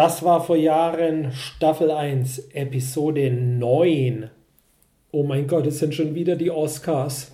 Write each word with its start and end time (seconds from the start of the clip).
Das 0.00 0.22
war 0.22 0.40
vor 0.44 0.54
Jahren 0.54 1.32
Staffel 1.32 1.90
1, 1.90 2.50
Episode 2.52 3.32
9. 3.32 4.30
Oh 5.10 5.24
mein 5.24 5.48
Gott, 5.48 5.66
es 5.66 5.80
sind 5.80 5.92
schon 5.92 6.14
wieder 6.14 6.36
die 6.36 6.52
Oscars. 6.52 7.32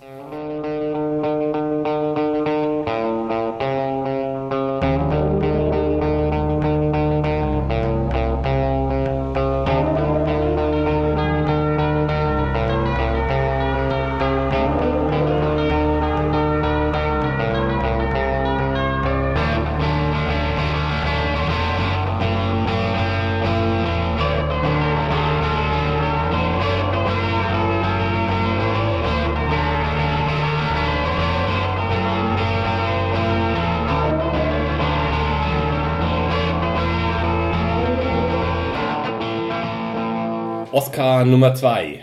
Oscar 41.24 41.30
Nummer 41.30 41.54
2. 41.54 42.00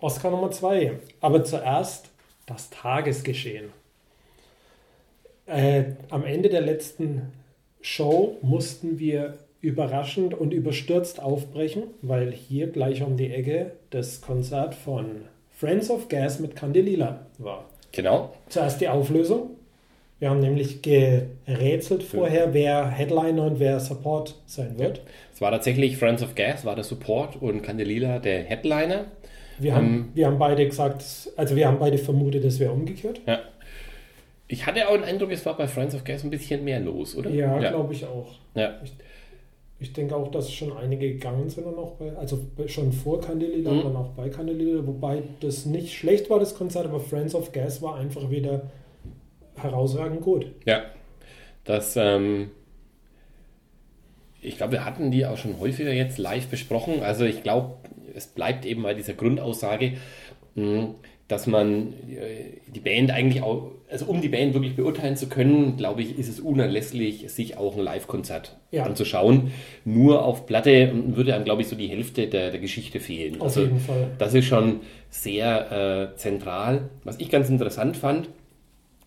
Oscar 0.00 0.30
Nummer 0.32 0.50
2. 0.50 0.92
Aber 1.20 1.44
zuerst 1.44 2.10
das 2.44 2.70
Tagesgeschehen. 2.70 3.66
Äh, 5.46 5.84
am 6.10 6.24
Ende 6.24 6.48
der 6.48 6.62
letzten 6.62 7.30
Show 7.80 8.36
mussten 8.42 8.98
wir 8.98 9.38
überraschend 9.60 10.34
und 10.34 10.52
überstürzt 10.52 11.22
aufbrechen, 11.22 11.84
weil 12.02 12.32
hier 12.32 12.66
gleich 12.66 13.00
um 13.04 13.16
die 13.16 13.32
Ecke 13.32 13.70
das 13.90 14.20
Konzert 14.20 14.74
von 14.74 15.26
Friends 15.52 15.88
of 15.88 16.08
Gas 16.08 16.40
mit 16.40 16.56
Candelila 16.56 17.26
war. 17.38 17.66
Genau. 17.92 18.32
Zuerst 18.48 18.80
die 18.80 18.88
Auflösung. 18.88 19.50
Wir 20.18 20.30
haben 20.30 20.40
nämlich 20.40 20.82
gerätselt 20.82 22.02
vorher, 22.02 22.54
wer 22.54 22.88
Headliner 22.88 23.44
und 23.44 23.60
wer 23.60 23.78
Support 23.78 24.34
sein 24.46 24.80
wird. 24.80 24.98
Es 24.98 25.23
war 25.44 25.50
tatsächlich 25.50 25.98
Friends 25.98 26.22
of 26.22 26.34
Gas, 26.34 26.64
war 26.64 26.74
der 26.74 26.84
Support 26.84 27.36
und 27.42 27.60
Candelila 27.62 28.18
der 28.18 28.44
Headliner. 28.44 29.04
Wir 29.58 29.74
haben, 29.76 30.10
wir 30.14 30.26
haben 30.26 30.38
beide 30.38 30.66
gesagt, 30.66 31.04
also 31.36 31.54
wir 31.54 31.68
haben 31.68 31.78
beide 31.78 31.98
vermutet, 31.98 32.44
es 32.46 32.58
wäre 32.58 32.72
umgekehrt. 32.72 33.20
Ja. 33.26 33.40
Ich 34.48 34.64
hatte 34.66 34.88
auch 34.88 34.94
den 34.94 35.04
Eindruck, 35.04 35.30
es 35.32 35.44
war 35.44 35.54
bei 35.54 35.68
Friends 35.68 35.94
of 35.94 36.02
Gas 36.02 36.24
ein 36.24 36.30
bisschen 36.30 36.64
mehr 36.64 36.80
los, 36.80 37.14
oder? 37.14 37.28
Ja, 37.28 37.58
glaube 37.58 37.92
ich 37.92 38.06
auch. 38.06 38.36
Ja. 38.54 38.80
Ich, 38.82 38.94
ich 39.80 39.92
denke 39.92 40.16
auch, 40.16 40.30
dass 40.30 40.50
schon 40.50 40.74
einige 40.74 41.12
gegangen 41.12 41.50
sind 41.50 41.66
und 41.66 41.76
auch 41.76 41.92
bei, 41.92 42.16
also 42.16 42.40
schon 42.66 42.90
vor 42.92 43.20
Candelila 43.20 43.70
Mhm. 43.70 43.80
und 43.82 43.96
auch 43.96 44.08
bei 44.16 44.30
Candelila, 44.30 44.86
wobei 44.86 45.22
das 45.40 45.66
nicht 45.66 45.92
schlecht 45.92 46.30
war, 46.30 46.40
das 46.40 46.54
Konzert, 46.56 46.86
aber 46.86 47.00
Friends 47.00 47.34
of 47.34 47.52
Gas 47.52 47.82
war 47.82 47.96
einfach 47.96 48.30
wieder 48.30 48.70
herausragend 49.56 50.22
gut. 50.22 50.46
Ja. 50.64 50.84
Das, 51.64 51.96
ähm, 51.96 52.50
ich 54.44 54.56
glaube, 54.56 54.72
wir 54.72 54.84
hatten 54.84 55.10
die 55.10 55.26
auch 55.26 55.36
schon 55.38 55.58
häufiger 55.58 55.92
jetzt 55.92 56.18
live 56.18 56.46
besprochen. 56.48 57.02
Also 57.02 57.24
ich 57.24 57.42
glaube, 57.42 57.74
es 58.14 58.26
bleibt 58.26 58.64
eben 58.66 58.82
bei 58.82 58.94
dieser 58.94 59.14
Grundaussage, 59.14 59.94
mh, 60.54 60.94
dass 61.26 61.46
man 61.46 61.94
äh, 62.10 62.60
die 62.74 62.80
Band 62.80 63.10
eigentlich 63.10 63.42
auch, 63.42 63.70
also 63.90 64.04
um 64.06 64.20
die 64.20 64.28
Band 64.28 64.52
wirklich 64.52 64.76
beurteilen 64.76 65.16
zu 65.16 65.26
können, 65.28 65.76
glaube 65.78 66.02
ich, 66.02 66.18
ist 66.18 66.28
es 66.28 66.38
unerlässlich, 66.38 67.30
sich 67.32 67.56
auch 67.56 67.76
ein 67.78 67.82
Live-Konzert 67.82 68.56
Ja. 68.70 68.84
anzuschauen. 68.84 69.50
Nur 69.86 70.22
auf 70.24 70.44
Platte 70.46 70.92
würde 71.06 71.34
einem, 71.34 71.44
glaube 71.44 71.62
ich, 71.62 71.68
so 71.68 71.76
die 71.76 71.86
Hälfte 71.88 72.26
der, 72.26 72.50
der 72.50 72.60
Geschichte 72.60 73.00
fehlen. 73.00 73.40
Auf 73.40 73.56
jeden 73.56 73.80
Fall. 73.80 74.10
Das 74.18 74.34
ist 74.34 74.44
schon 74.44 74.80
sehr 75.08 76.10
äh, 76.12 76.16
zentral. 76.18 76.90
Was 77.04 77.18
ich 77.20 77.30
ganz 77.30 77.48
interessant 77.48 77.96
fand, 77.96 78.28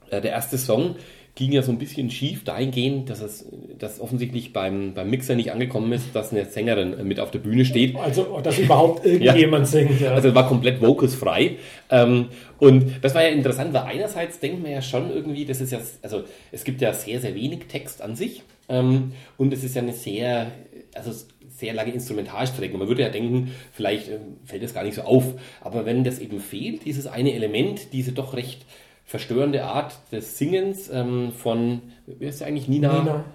äh, 0.10 0.20
der 0.20 0.32
erste 0.32 0.58
Song 0.58 0.96
ging 1.38 1.52
ja 1.52 1.62
so 1.62 1.72
ein 1.72 1.78
bisschen 1.78 2.10
schief 2.10 2.44
dahingehend, 2.44 3.12
dass 3.12 3.22
es 3.22 3.46
dass 3.78 4.02
offensichtlich 4.02 4.54
beim, 4.54 4.96
beim 4.96 5.12
Mixer 5.12 5.36
nicht 5.36 5.52
angekommen 5.52 5.92
ist, 5.92 6.16
dass 6.16 6.32
eine 6.32 6.46
Sängerin 6.46 6.98
äh, 6.98 7.04
mit 7.04 7.20
auf 7.20 7.30
der 7.30 7.38
Bühne 7.38 7.64
steht. 7.64 7.96
Also, 7.96 8.40
dass 8.42 8.58
überhaupt 8.58 9.06
irgendjemand 9.06 9.68
singt. 9.68 10.02
Ja. 10.02 10.14
Also 10.14 10.30
es 10.30 10.36
war 10.36 10.48
komplett 10.48 10.82
vocalsfrei. 10.82 11.58
Ähm, 11.92 12.30
und 12.58 12.92
das 13.04 13.14
war 13.14 13.22
ja 13.22 13.30
interessant, 13.30 13.72
weil 13.72 13.84
einerseits 13.84 14.40
denkt 14.40 14.64
man 14.64 14.72
ja 14.72 14.82
schon 14.82 15.12
irgendwie, 15.12 15.46
das 15.46 15.62
ist 15.62 15.72
ja, 15.72 15.80
also 16.02 16.24
es 16.52 16.64
gibt 16.64 16.82
ja 16.82 16.92
sehr, 16.92 17.22
sehr 17.22 17.36
wenig 17.36 17.68
Text 17.68 18.02
an 18.02 18.16
sich. 18.16 18.42
Ähm, 18.68 19.12
und 19.38 19.54
es 19.54 19.64
ist 19.64 19.76
ja 19.76 19.84
eine 19.84 19.94
sehr, 19.94 20.52
also 20.96 21.12
sehr 21.56 21.76
lange 21.76 21.92
Instrumentalstrecke. 21.92 22.76
Man 22.80 22.88
würde 22.88 23.04
ja 23.04 23.10
denken, 23.10 23.52
vielleicht 23.72 24.10
ähm, 24.10 24.38
fällt 24.44 24.64
es 24.64 24.74
gar 24.74 24.84
nicht 24.84 24.96
so 24.96 25.04
auf. 25.04 25.36
Aber 25.62 25.86
wenn 25.86 26.04
das 26.04 26.18
eben 26.18 26.40
fehlt, 26.40 26.86
dieses 26.86 27.06
eine 27.06 27.34
Element, 27.34 27.94
diese 27.94 28.12
doch 28.12 28.34
recht 28.34 28.66
verstörende 29.08 29.64
Art 29.64 29.96
des 30.12 30.38
Singens 30.38 30.90
ähm, 30.90 31.32
von, 31.32 31.82
wie 32.06 32.28
heißt 32.28 32.42
der 32.42 32.48
eigentlich, 32.48 32.68
Nina? 32.68 33.00
Nina. 33.00 33.26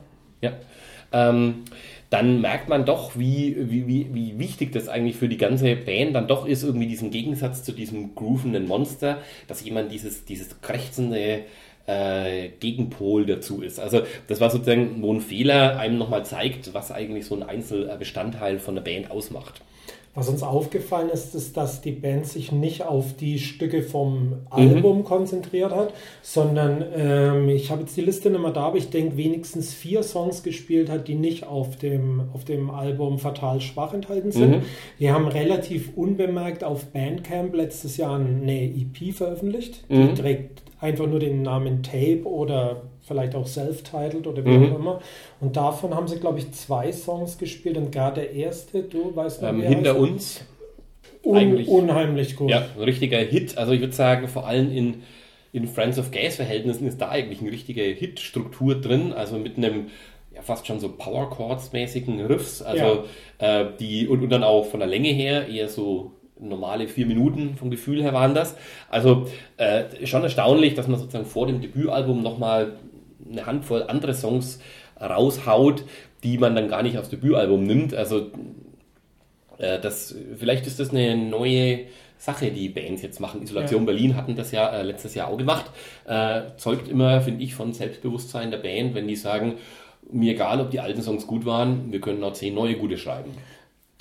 Ja. 0.42 0.52
Ähm, 1.12 1.64
dann 2.10 2.42
merkt 2.42 2.68
man 2.68 2.84
doch, 2.84 3.18
wie, 3.18 3.56
wie, 3.70 3.86
wie, 3.86 4.14
wie 4.14 4.38
wichtig 4.38 4.72
das 4.72 4.88
eigentlich 4.88 5.16
für 5.16 5.30
die 5.30 5.38
ganze 5.38 5.74
Band 5.74 6.14
dann 6.14 6.28
doch 6.28 6.46
ist, 6.46 6.62
irgendwie 6.62 6.86
diesen 6.86 7.10
Gegensatz 7.10 7.64
zu 7.64 7.72
diesem 7.72 8.14
groovenden 8.14 8.68
Monster, 8.68 9.18
dass 9.48 9.64
jemand 9.64 9.90
dieses, 9.90 10.26
dieses 10.26 10.60
krächzende 10.60 11.44
äh, 11.86 12.48
Gegenpol 12.60 13.24
dazu 13.24 13.62
ist. 13.62 13.80
Also 13.80 14.02
das 14.28 14.40
war 14.40 14.50
sozusagen, 14.50 15.02
wo 15.02 15.12
ein 15.12 15.22
Fehler 15.22 15.78
einem 15.78 15.96
nochmal 15.96 16.24
zeigt, 16.26 16.74
was 16.74 16.92
eigentlich 16.92 17.24
so 17.24 17.34
ein 17.34 17.42
Einzelbestandteil 17.42 18.58
von 18.58 18.74
der 18.74 18.82
Band 18.82 19.10
ausmacht. 19.10 19.62
Was 20.14 20.28
uns 20.28 20.42
aufgefallen 20.42 21.08
ist, 21.08 21.34
ist, 21.34 21.56
dass 21.56 21.80
die 21.80 21.92
Band 21.92 22.26
sich 22.26 22.52
nicht 22.52 22.84
auf 22.84 23.16
die 23.16 23.38
Stücke 23.38 23.82
vom 23.82 24.34
Album 24.50 25.04
konzentriert 25.04 25.72
hat, 25.74 25.94
sondern 26.20 26.84
ähm, 26.94 27.48
ich 27.48 27.70
habe 27.70 27.80
jetzt 27.80 27.96
die 27.96 28.02
Liste 28.02 28.28
nicht 28.28 28.42
mehr 28.42 28.50
da, 28.50 28.64
aber 28.64 28.76
ich 28.76 28.90
denke 28.90 29.16
wenigstens 29.16 29.72
vier 29.72 30.02
Songs 30.02 30.42
gespielt 30.42 30.90
hat, 30.90 31.08
die 31.08 31.14
nicht 31.14 31.46
auf 31.46 31.76
dem, 31.76 32.24
auf 32.34 32.44
dem 32.44 32.68
Album 32.70 33.18
Fatal 33.18 33.62
Schwach 33.62 33.94
enthalten 33.94 34.32
sind. 34.32 34.50
Mhm. 34.50 34.62
Wir 34.98 35.14
haben 35.14 35.28
relativ 35.28 35.96
unbemerkt 35.96 36.62
auf 36.62 36.84
Bandcamp 36.92 37.54
letztes 37.54 37.96
Jahr 37.96 38.16
eine 38.16 38.64
EP 38.64 39.14
veröffentlicht. 39.14 39.84
Die 39.88 39.94
Mhm. 39.94 40.14
trägt 40.14 40.62
einfach 40.78 41.06
nur 41.06 41.20
den 41.20 41.40
Namen 41.40 41.82
Tape 41.82 42.24
oder 42.24 42.82
vielleicht 43.12 43.34
auch 43.34 43.46
self-titled 43.46 44.26
oder 44.26 44.44
wie 44.44 44.48
Mhm. 44.50 44.72
auch 44.72 44.78
immer. 44.78 45.00
Und 45.40 45.56
davon 45.56 45.94
haben 45.94 46.08
sie, 46.08 46.18
glaube 46.18 46.38
ich, 46.38 46.50
zwei 46.52 46.90
Songs 46.92 47.36
gespielt 47.38 47.76
und 47.76 47.92
gerade 47.92 48.22
der 48.22 48.32
erste, 48.32 48.82
du 48.82 49.14
weißt 49.14 49.42
noch, 49.42 49.50
Ähm, 49.50 49.60
er 49.62 49.68
hinter 49.68 49.96
uns 49.98 50.44
Un 51.24 51.36
eigentlich- 51.36 51.68
unheimlich 51.68 52.34
gut. 52.36 52.50
Ja, 52.50 52.64
ein 52.76 52.82
richtiger 52.82 53.18
Hit. 53.18 53.56
Also 53.58 53.72
ich 53.72 53.80
würde 53.80 53.92
sagen, 53.94 54.26
vor 54.28 54.46
allem 54.46 54.72
in, 54.72 55.02
in 55.52 55.68
Friends 55.68 55.98
of 55.98 56.10
Gas-Verhältnissen 56.10 56.86
ist 56.88 57.00
da 57.00 57.10
eigentlich 57.10 57.40
eine 57.42 57.52
richtige 57.52 57.82
Hit-Struktur 57.82 58.80
drin. 58.80 59.12
Also 59.12 59.36
mit 59.36 59.56
einem 59.56 59.86
ja, 60.34 60.40
fast 60.42 60.66
schon 60.66 60.80
so 60.80 60.88
Power 60.88 61.28
Chords-mäßigen 61.30 62.20
Riffs. 62.26 62.62
Also 62.62 63.04
äh, 63.38 63.66
die 63.78 64.08
und, 64.08 64.22
und 64.22 64.30
dann 64.30 64.42
auch 64.42 64.64
von 64.64 64.80
der 64.80 64.88
Länge 64.88 65.10
her 65.10 65.46
eher 65.46 65.68
so 65.68 66.12
normale 66.40 66.88
vier 66.88 67.06
Minuten 67.06 67.54
vom 67.56 67.70
Gefühl 67.70 68.02
her 68.02 68.12
waren 68.14 68.34
das. 68.34 68.56
Also 68.90 69.26
äh, 69.58 69.84
schon 70.06 70.24
erstaunlich, 70.24 70.74
dass 70.74 70.88
man 70.88 70.98
sozusagen 70.98 71.26
vor 71.26 71.46
dem 71.46 71.60
Debütalbum 71.60 72.20
nochmal 72.20 72.72
eine 73.30 73.46
Handvoll 73.46 73.84
andere 73.84 74.14
Songs 74.14 74.60
raushaut, 75.00 75.84
die 76.22 76.38
man 76.38 76.54
dann 76.54 76.68
gar 76.68 76.82
nicht 76.82 76.98
aufs 76.98 77.10
Debütalbum 77.10 77.64
nimmt. 77.64 77.94
Also 77.94 78.30
äh, 79.58 79.80
das, 79.80 80.14
vielleicht 80.36 80.66
ist 80.66 80.80
das 80.80 80.90
eine 80.90 81.16
neue 81.16 81.80
Sache, 82.18 82.50
die 82.50 82.68
Bands 82.68 83.02
jetzt 83.02 83.20
machen. 83.20 83.42
Isolation 83.42 83.82
Ja. 83.82 83.86
Berlin 83.86 84.16
hatten 84.16 84.36
das 84.36 84.52
ja 84.52 84.68
äh, 84.68 84.82
letztes 84.82 85.14
Jahr 85.14 85.28
auch 85.28 85.38
gemacht. 85.38 85.66
Äh, 86.06 86.42
zeugt 86.56 86.88
immer, 86.88 87.20
finde 87.20 87.42
ich, 87.42 87.54
von 87.54 87.72
Selbstbewusstsein 87.72 88.50
der 88.50 88.58
Band, 88.58 88.94
wenn 88.94 89.08
die 89.08 89.16
sagen, 89.16 89.54
mir 90.10 90.32
egal, 90.32 90.60
ob 90.60 90.70
die 90.70 90.80
alten 90.80 91.02
Songs 91.02 91.26
gut 91.26 91.46
waren, 91.46 91.90
wir 91.90 92.00
können 92.00 92.22
auch 92.22 92.32
zehn 92.32 92.54
neue 92.54 92.76
gute 92.76 92.98
schreiben. 92.98 93.30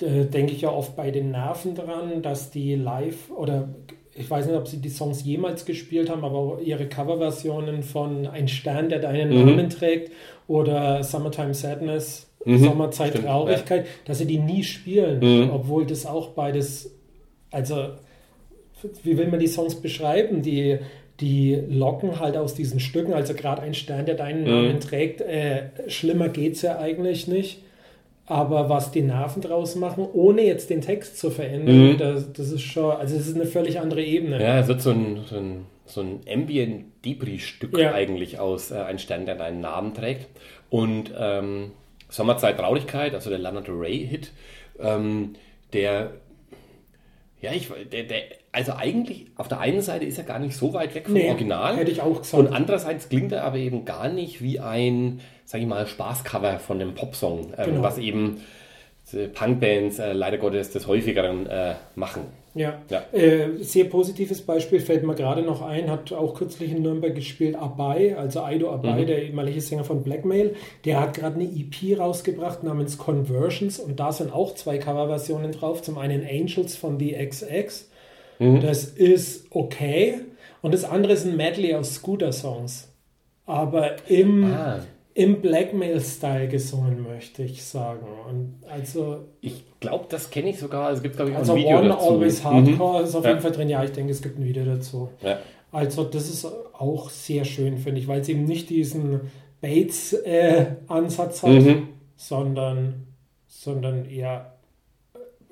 Denke 0.00 0.52
ich 0.52 0.62
ja 0.62 0.70
oft 0.70 0.96
bei 0.96 1.12
den 1.12 1.30
Nerven 1.30 1.76
dran, 1.76 2.22
dass 2.22 2.50
die 2.50 2.74
live 2.74 3.30
oder 3.30 3.68
ich 4.14 4.30
weiß 4.30 4.46
nicht, 4.46 4.56
ob 4.56 4.68
sie 4.68 4.78
die 4.78 4.88
Songs 4.90 5.24
jemals 5.24 5.64
gespielt 5.64 6.10
haben, 6.10 6.24
aber 6.24 6.58
ihre 6.64 6.86
Coverversionen 6.86 7.82
von 7.82 8.26
Ein 8.26 8.48
Stern, 8.48 8.88
der 8.88 8.98
deinen 8.98 9.30
Mhm. 9.30 9.46
Namen 9.46 9.70
trägt 9.70 10.12
oder 10.48 11.02
Summertime 11.02 11.54
Sadness, 11.54 12.28
Mhm, 12.44 12.58
Sommerzeit 12.58 13.10
stimmt, 13.10 13.26
Traurigkeit, 13.26 13.86
dass 14.04 14.18
sie 14.18 14.26
die 14.26 14.38
nie 14.38 14.64
spielen, 14.64 15.20
Mhm. 15.20 15.50
obwohl 15.50 15.86
das 15.86 16.06
auch 16.06 16.30
beides, 16.30 16.92
also 17.50 17.86
wie 19.04 19.16
will 19.16 19.28
man 19.28 19.38
die 19.40 19.46
Songs 19.46 19.76
beschreiben? 19.76 20.42
Die, 20.42 20.78
die 21.20 21.54
locken 21.68 22.18
halt 22.18 22.36
aus 22.36 22.54
diesen 22.54 22.80
Stücken, 22.80 23.12
also 23.12 23.32
gerade 23.34 23.62
ein 23.62 23.74
Stern, 23.74 24.06
der 24.06 24.16
deinen 24.16 24.42
Mhm. 24.42 24.50
Namen 24.50 24.80
trägt, 24.80 25.20
äh, 25.20 25.68
schlimmer 25.86 26.28
geht 26.28 26.54
es 26.54 26.62
ja 26.62 26.78
eigentlich 26.78 27.28
nicht. 27.28 27.62
Aber 28.32 28.68
was 28.68 28.90
die 28.92 29.02
Nerven 29.02 29.42
draus 29.42 29.74
machen, 29.76 30.06
ohne 30.12 30.42
jetzt 30.42 30.70
den 30.70 30.80
Text 30.80 31.18
zu 31.18 31.30
verändern, 31.30 31.92
Mhm. 31.92 31.98
das, 31.98 32.32
das 32.32 32.50
ist 32.50 32.62
schon, 32.62 32.90
also 32.96 33.14
es 33.16 33.26
ist 33.26 33.34
eine 33.36 33.44
völlig 33.46 33.78
andere 33.78 34.02
Ebene. 34.02 34.40
Ja, 34.42 34.58
es 34.60 34.68
wird 34.68 34.80
so 34.80 34.90
ein, 34.90 35.20
so 35.26 35.36
ein, 35.36 35.66
so 35.84 36.00
ein 36.00 36.20
Ambient-Debris-Stück 36.32 37.76
Ja. 37.76 37.92
eigentlich 37.92 38.38
aus 38.38 38.70
äh, 38.70 38.76
Ein 38.76 38.98
Stern, 38.98 39.26
der 39.26 39.34
deinen 39.34 39.60
Namen 39.60 39.92
trägt. 39.94 40.26
Und 40.70 41.12
ähm, 41.18 41.72
Sommerzeit 42.08 42.56
Traurigkeit, 42.58 43.14
also 43.14 43.28
der 43.30 43.38
Lana 43.38 43.60
Del 43.60 43.74
Rey 43.74 44.06
Hit, 44.06 44.32
ähm, 44.80 45.34
der 45.72 46.12
ja, 47.40 47.52
ich, 47.52 47.68
der, 47.90 48.04
der, 48.04 48.22
also 48.52 48.72
eigentlich 48.76 49.26
auf 49.36 49.48
der 49.48 49.60
einen 49.60 49.80
Seite 49.80 50.04
ist 50.04 50.18
er 50.18 50.24
gar 50.24 50.38
nicht 50.38 50.54
so 50.56 50.74
weit 50.74 50.94
weg 50.94 51.04
vom 51.06 51.14
Nee, 51.14 51.30
Original. 51.30 51.76
hätte 51.76 51.90
ich 51.90 52.02
auch 52.02 52.18
gesagt. 52.20 52.34
Und 52.46 52.52
andererseits 52.54 53.08
klingt 53.08 53.32
er 53.32 53.44
aber 53.44 53.56
eben 53.56 53.84
gar 53.84 54.08
nicht 54.10 54.42
wie 54.42 54.60
ein, 54.60 55.20
sag 55.46 55.60
ich 55.60 55.66
mal, 55.66 55.86
Spaßcover 55.86 56.58
von 56.58 56.80
einem 56.80 56.94
Popsong, 56.94 57.54
ähm, 57.56 57.64
Genau. 57.66 57.82
was 57.82 57.96
eben 57.98 58.40
äh, 59.14 59.28
Punkbands 59.28 59.98
äh, 59.98 60.12
leider 60.12 60.38
Gottes 60.38 60.70
des 60.70 60.86
häufigeren 60.86 61.46
äh, 61.46 61.74
machen. 61.94 62.22
Ja, 62.54 62.74
Ja. 62.90 63.02
Äh, 63.12 63.62
sehr 63.62 63.84
positives 63.84 64.42
Beispiel 64.42 64.80
fällt 64.80 65.04
mir 65.04 65.14
gerade 65.14 65.40
noch 65.40 65.62
ein, 65.62 65.90
hat 65.90 66.12
auch 66.12 66.34
kürzlich 66.34 66.70
in 66.72 66.82
Nürnberg 66.82 67.14
gespielt, 67.14 67.56
Abai, 67.56 68.14
also 68.16 68.42
Aido 68.42 68.70
Abai, 68.70 69.00
Mhm. 69.02 69.06
der 69.06 69.22
ehemalige 69.22 69.62
Sänger 69.62 69.84
von 69.84 70.02
Blackmail, 70.02 70.54
der 70.84 71.00
hat 71.00 71.14
gerade 71.14 71.36
eine 71.36 71.44
EP 71.44 71.98
rausgebracht 71.98 72.62
namens 72.62 72.98
Conversions 72.98 73.78
und 73.80 73.98
da 73.98 74.12
sind 74.12 74.34
auch 74.34 74.54
zwei 74.54 74.76
Coverversionen 74.76 75.52
drauf, 75.52 75.80
zum 75.80 75.96
einen 75.96 76.26
Angels 76.26 76.76
von 76.76 76.98
The 76.98 77.12
XX, 77.26 77.88
Mhm. 78.38 78.60
das 78.60 78.84
ist 78.84 79.46
okay 79.50 80.20
und 80.62 80.74
das 80.74 80.84
andere 80.84 81.12
ist 81.12 81.26
ein 81.26 81.36
Medley 81.36 81.74
aus 81.74 81.94
Scooter-Songs, 81.94 82.88
aber 83.46 83.96
im, 84.08 84.44
Ah. 84.44 84.80
im 85.14 85.40
Blackmail-Style 85.42 86.48
gesungen, 86.48 87.02
möchte 87.02 87.42
ich 87.42 87.62
sagen. 87.64 88.06
Und 88.28 88.54
also 88.70 89.24
Ich 89.40 89.64
glaube, 89.80 90.06
das 90.08 90.30
kenne 90.30 90.50
ich 90.50 90.58
sogar. 90.58 90.92
Es 90.92 91.02
gibt, 91.02 91.16
glaube 91.16 91.30
ich, 91.32 91.36
auch 91.36 91.40
also 91.40 91.52
ein 91.54 91.58
Video 91.58 91.78
One 91.78 91.88
dazu. 91.88 92.10
Always 92.10 92.44
Hardcore 92.44 93.00
Mhm. 93.00 93.04
ist 93.06 93.14
auf 93.16 93.24
Ja. 93.24 93.30
jeden 93.30 93.42
Fall 93.42 93.50
drin. 93.52 93.68
Ja, 93.68 93.82
ich 93.84 93.90
denke, 93.92 94.12
es 94.12 94.22
gibt 94.22 94.38
ein 94.38 94.44
Video 94.44 94.64
dazu. 94.64 95.08
Ja. 95.22 95.38
Also 95.72 96.04
das 96.04 96.28
ist 96.28 96.46
auch 96.78 97.10
sehr 97.10 97.44
schön, 97.44 97.78
finde 97.78 98.00
ich, 98.00 98.06
weil 98.08 98.20
es 98.20 98.28
eben 98.28 98.44
nicht 98.44 98.70
diesen 98.70 99.22
Bates-Ansatz 99.60 101.42
hat, 101.42 101.50
Mhm. 101.50 101.88
sondern, 102.16 103.06
sondern 103.46 104.04
eher 104.08 104.51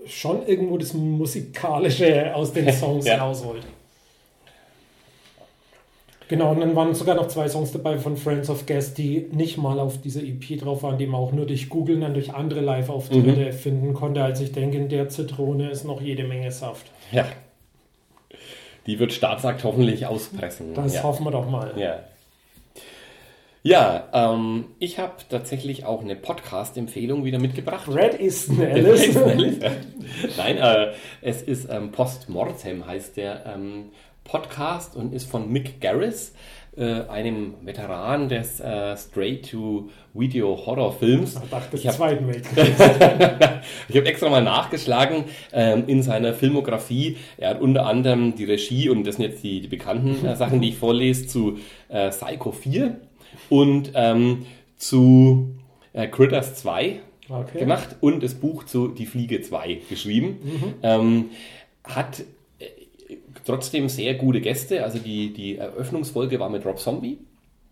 schon 0.06 0.47
irgendwo 0.47 0.79
das 0.79 0.94
Musikalische 0.94 2.35
aus 2.35 2.52
den 2.52 2.73
Songs 2.73 3.06
Ja. 3.06 3.19
rausholt. 3.19 3.62
Genau, 6.29 6.52
und 6.52 6.61
dann 6.61 6.76
waren 6.76 6.94
sogar 6.94 7.17
noch 7.17 7.26
zwei 7.26 7.49
Songs 7.49 7.73
dabei 7.73 7.99
von 7.99 8.17
Friends 8.17 8.49
of 8.50 8.64
Gas, 8.64 8.94
die 8.94 9.26
nicht 9.32 9.58
mal 9.58 9.81
auf 9.81 10.00
dieser 10.00 10.23
EP 10.23 10.61
drauf 10.61 10.85
waren, 10.85 10.97
die 10.97 11.06
man 11.06 11.20
auch 11.20 11.32
nur 11.32 11.44
durch 11.44 11.69
Googlen 11.69 12.02
dann 12.02 12.14
durch 12.14 12.32
andere 12.32 12.61
Live-Auftritte 12.61 13.47
Mhm. 13.47 13.52
finden 13.52 13.94
konnte. 13.94 14.23
Also 14.23 14.44
ich 14.44 14.52
denke, 14.52 14.76
in 14.76 14.88
der 14.88 15.08
Zitrone 15.08 15.70
ist 15.70 15.85
noch 15.85 16.00
jede 16.00 16.25
Menge 16.25 16.50
Saft. 16.53 16.87
ja. 17.12 17.26
Die 18.87 18.99
wird 18.99 19.12
Staatsakt 19.12 19.62
hoffentlich 19.62 20.06
auspressen. 20.06 20.73
Das 20.75 20.94
ja. 20.94 21.03
hoffen 21.03 21.25
wir 21.25 21.31
doch 21.31 21.49
mal. 21.49 21.75
Ja. 21.76 22.00
Ja, 23.62 24.05
ähm, 24.15 24.65
ich 24.79 24.99
habe 24.99 25.12
tatsächlich 25.29 25.85
auch 25.85 26.01
eine 26.01 26.17
Podcast-Empfehlung 26.17 27.27
wieder 27.27 27.39
mitgebracht. 27.39 27.89
Red 27.89 28.19
Easton 28.21 28.59
Ellis. 28.62 29.15
Nein, 30.39 30.57
äh, 30.57 30.93
es 31.21 31.43
ist 31.43 31.69
ähm, 31.71 31.93
Postmortem 31.93 32.87
heißt 32.87 33.19
der 33.19 33.45
ähm, 33.55 33.91
Podcast 34.25 34.97
und 34.97 35.12
ist 35.12 35.31
von 35.31 35.53
Mick 35.53 35.79
Garris, 35.83 36.33
äh, 36.75 37.03
einem 37.09 37.53
Veteran 37.62 38.31
des 38.31 38.61
äh, 38.61 38.97
Straight-to-Video-Horror-Films. 38.97 41.35
Ich 41.45 41.51
dachte, 41.51 41.71
des 41.73 41.81
Ich 41.81 41.89
hab- 41.89 41.97
Zweiten 41.97 42.29
Weltkriegs. 42.29 42.79
Ich 43.91 43.97
habe 43.97 44.06
extra 44.06 44.31
mal 44.31 44.43
nachgeschlagen 44.43 45.25
ähm, 45.53 45.85
in 45.87 46.03
seiner 46.03 46.33
Filmografie. 46.33 47.19
Er 47.37 47.51
hat 47.51 47.61
unter 47.61 47.85
anderem 47.87 48.35
die 48.37 48.45
Regie, 48.45 48.89
und 48.89 49.05
das 49.06 49.17
sind 49.17 49.25
jetzt 49.27 49.43
die, 49.45 49.61
die 49.61 49.69
bekannten 49.69 50.25
äh, 50.25 50.35
Sachen, 50.37 50.63
die 50.63 50.71
ich 50.71 50.77
vorlese, 50.79 51.27
zu 51.27 51.59
äh, 51.91 52.09
Psycho 52.09 52.53
4 52.53 52.99
und 53.50 53.93
ähm, 53.94 54.47
zu 54.79 55.50
äh, 55.93 56.06
Critters 56.06 56.55
2 56.56 57.00
Okay. 57.29 57.61
gemacht 57.61 57.94
und 58.00 58.25
das 58.25 58.35
Buch 58.35 58.64
zu 58.64 58.88
Die 58.88 59.06
Fliege 59.06 59.41
2 59.41 59.79
geschrieben. 59.88 60.38
Ähm, 60.82 61.26
hat 61.85 62.25
äh, 62.58 62.64
trotzdem 63.44 63.88
sehr 63.88 64.14
gute 64.14 64.41
Gäste. 64.41 64.82
Also 64.82 64.99
die, 64.99 65.32
die 65.32 65.56
Eröffnungsfolge 65.58 66.41
war 66.41 66.49
mit 66.50 66.64
Rob 66.67 66.81
Zombie. 66.81 67.19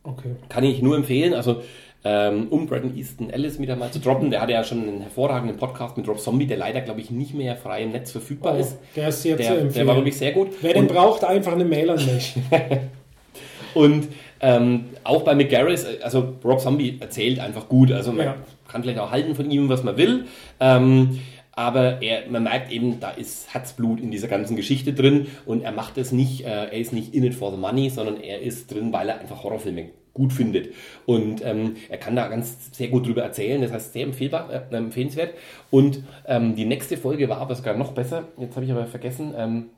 Okay. 0.05 0.37
Kann 0.49 0.63
ich 0.63 0.81
nur 0.81 0.95
empfehlen. 0.97 1.35
Also 1.35 1.63
ähm, 2.05 2.47
um 2.51 2.67
Braden 2.69 2.97
Easton 2.97 3.31
Ellis 3.31 3.59
wieder 3.59 3.75
mal 3.75 3.91
zu 3.91 3.99
droppen. 3.99 4.31
Der 4.31 4.41
hatte 4.43 4.53
ja 4.53 4.63
schon 4.63 4.83
einen 4.87 5.01
hervorragenden 5.01 5.57
Podcast 5.57 5.97
mit 5.97 6.07
Rob 6.07 6.21
Zombie, 6.21 6.47
der 6.47 6.59
leider, 6.59 6.81
glaube 6.81 7.01
ich, 7.01 7.11
nicht 7.11 7.35
mehr 7.35 7.57
frei 7.57 7.83
im 7.83 7.91
Netz 7.91 8.13
verfügbar 8.13 8.55
Oh, 8.55 8.61
ist. 8.61 8.77
der 8.95 9.09
ist 9.09 9.23
sehr 9.23 9.37
zu 9.39 9.43
Der, 9.43 9.51
empfehlen. 9.55 9.75
der 9.75 9.87
war 9.89 9.97
wirklich 9.97 10.17
sehr 10.17 10.31
gut. 10.31 10.51
Wer 10.63 10.75
den 10.75 10.83
Und- 10.85 10.93
braucht, 10.95 11.25
einfach 11.25 11.53
eine 11.53 11.65
Mail 11.65 11.91
an 11.91 12.07
mich. 12.07 12.35
Und 13.75 14.07
ähm, 14.41 14.85
auch 15.05 15.23
bei 15.23 15.35
Mick 15.35 15.51
Garris, 15.51 15.87
also 16.03 16.35
Rob 16.45 16.61
Zombie 16.61 16.99
erzählt 17.01 17.39
einfach 17.41 17.69
gut. 17.69 17.93
Also 17.93 18.13
man 18.13 18.27
Ja. 18.27 18.37
kann 18.69 18.83
vielleicht 18.83 18.99
auch 18.99 19.11
halten 19.11 19.35
von 19.35 19.51
ihm, 19.51 19.69
was 19.69 19.83
man 19.83 19.97
will. 19.97 20.25
Ähm, 20.61 21.21
aber 21.53 22.03
er, 22.03 22.31
man 22.31 22.45
merkt 22.45 22.71
eben, 22.71 23.01
da 23.01 23.11
ist 23.11 23.53
Herzblut 23.53 23.99
in 24.01 24.13
dieser 24.13 24.29
ganzen 24.29 24.55
Geschichte 24.55 24.93
drin 24.93 25.27
und 25.45 25.63
er 25.63 25.73
macht 25.73 25.99
es 25.99 26.13
nicht, 26.13 26.45
äh, 26.45 26.67
er 26.67 26.73
ist 26.73 26.93
nicht 26.93 27.15
in 27.15 27.25
it 27.25 27.35
for 27.35 27.51
the 27.51 27.57
money, 27.57 27.91
sondern 27.91 28.21
er 28.21 28.41
ist 28.41 28.73
drin, 28.73 28.93
weil 28.93 29.09
er 29.09 29.19
einfach 29.21 29.43
Horrorfilme 29.43 29.87
gut 30.15 30.33
findet. 30.33 30.73
Und 31.07 31.45
ähm, 31.45 31.75
er 31.89 31.99
kann 31.99 32.15
da 32.15 32.29
ganz 32.29 32.71
sehr 32.77 32.89
gut 32.89 33.07
drüber 33.07 33.23
erzählen, 33.23 33.61
das 33.61 33.73
heißt 33.73 33.93
sehr 33.93 34.05
empfehlbar, 34.05 34.49
äh, 34.71 34.77
empfehlenswert. 34.77 35.35
Und 35.71 36.03
ähm, 36.27 36.55
die 36.55 36.65
nächste 36.65 36.97
Folge 36.97 37.29
war 37.29 37.39
aber 37.39 37.55
sogar 37.57 37.77
noch 37.77 37.93
besser, 37.93 38.29
jetzt 38.39 38.55
habe 38.55 38.65
ich 38.65 38.71
aber 38.73 38.87
vergessen, 38.87 39.35
ähm, 39.37 39.67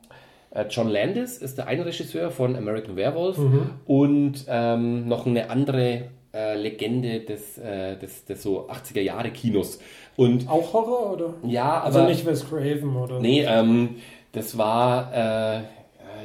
John 0.69 0.89
Landis 0.89 1.37
ist 1.37 1.57
der 1.57 1.67
eine 1.67 1.85
Regisseur 1.85 2.29
von 2.31 2.55
American 2.55 2.95
Werewolf 2.95 3.37
und 3.85 4.45
ähm, 4.47 5.07
noch 5.07 5.25
eine 5.25 5.49
andere 5.49 6.09
äh, 6.33 6.55
Legende 6.57 7.21
des, 7.21 7.57
äh, 7.57 7.97
des, 7.97 8.25
des 8.25 8.41
so 8.43 8.69
80er 8.69 9.01
Jahre 9.01 9.31
Kinos. 9.31 9.79
Und 10.17 10.49
Auch 10.49 10.73
Horror, 10.73 11.13
oder? 11.13 11.33
ja, 11.43 11.81
Also 11.81 11.99
aber 11.99 12.09
nicht 12.09 12.25
Wes 12.25 12.47
Craven, 12.47 12.95
oder? 12.95 13.19
nee, 13.19 13.43
ähm, 13.47 13.95
das 14.33 14.57
war 14.57 15.11
äh, 15.13 15.59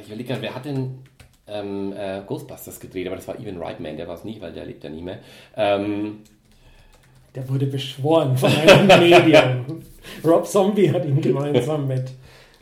ich 0.01 0.07
überlege 0.07 0.29
gerade, 0.29 0.41
wer 0.41 0.55
hat 0.55 0.65
denn 0.65 0.99
ähm, 1.47 1.93
äh, 1.97 2.21
Ghostbusters 2.27 2.79
gedreht, 2.79 3.07
aber 3.07 3.15
das 3.15 3.27
war 3.27 3.39
Evan 3.39 3.57
Reitman, 3.61 3.95
der 3.97 4.07
war 4.07 4.15
es 4.15 4.23
nicht, 4.25 4.41
weil 4.41 4.51
der 4.51 4.65
lebt 4.65 4.83
ja 4.83 4.89
nicht 4.89 5.03
mehr. 5.03 5.19
Ähm, 5.55 6.17
Der 7.33 7.47
wurde 7.49 7.65
beschworen 7.67 8.37
von 8.37 8.51
einem 8.51 8.87
Medium. 8.99 9.81
Rob 10.23 10.45
Zombie 10.45 10.91
hat 10.91 11.05
ihn 11.05 11.21
gemeinsam 11.21 11.87
mit, 11.87 12.03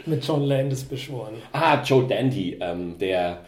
mit 0.07 0.25
John 0.25 0.44
Landis 0.44 0.84
beschworen. 0.84 1.36
ah, 1.54 1.81
Joe 1.84 2.06
Dandy, 2.07 2.57
ähm, 2.60 2.98
der 3.00 3.40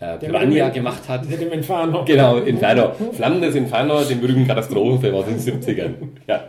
äh, 0.00 0.16
Piranha 0.18 0.68
gemacht 0.68 1.08
hat. 1.08 1.28
Mit 1.28 1.40
dem 1.40 1.52
Inferno. 1.52 2.04
Genau, 2.04 2.38
Inferno. 2.38 2.92
Flammendes 3.12 3.54
Inferno, 3.54 4.02
den 4.04 4.20
berühmten 4.20 4.46
Katastrophenfilm 4.46 5.14
aus 5.14 5.26
den 5.26 5.38
70ern. 5.38 5.94
Ja. 6.26 6.44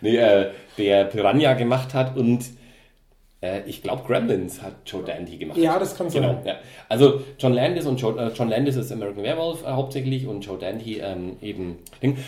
Nee, 0.00 0.16
äh, 0.16 0.50
der 0.76 1.04
Piranha 1.04 1.54
gemacht 1.54 1.94
hat 1.94 2.16
und 2.16 2.44
äh, 3.40 3.60
ich 3.66 3.82
glaube 3.82 4.02
Gremlins 4.06 4.62
hat 4.62 4.74
Joe 4.86 5.02
Dandy 5.04 5.36
gemacht. 5.36 5.58
Ja, 5.58 5.78
das 5.78 5.96
kann 5.96 6.10
sein. 6.10 6.22
Genau, 6.22 6.42
ja. 6.44 6.56
Also 6.88 7.22
John 7.38 7.52
Landis 7.52 7.86
und 7.86 8.00
Joe, 8.00 8.18
äh, 8.20 8.32
John 8.34 8.48
Landis 8.48 8.76
ist 8.76 8.90
American 8.90 9.22
Werewolf 9.22 9.62
äh, 9.62 9.66
hauptsächlich 9.66 10.26
und 10.26 10.44
Joe 10.44 10.58
Dandy 10.58 10.98
ähm, 10.98 11.36
eben. 11.40 11.78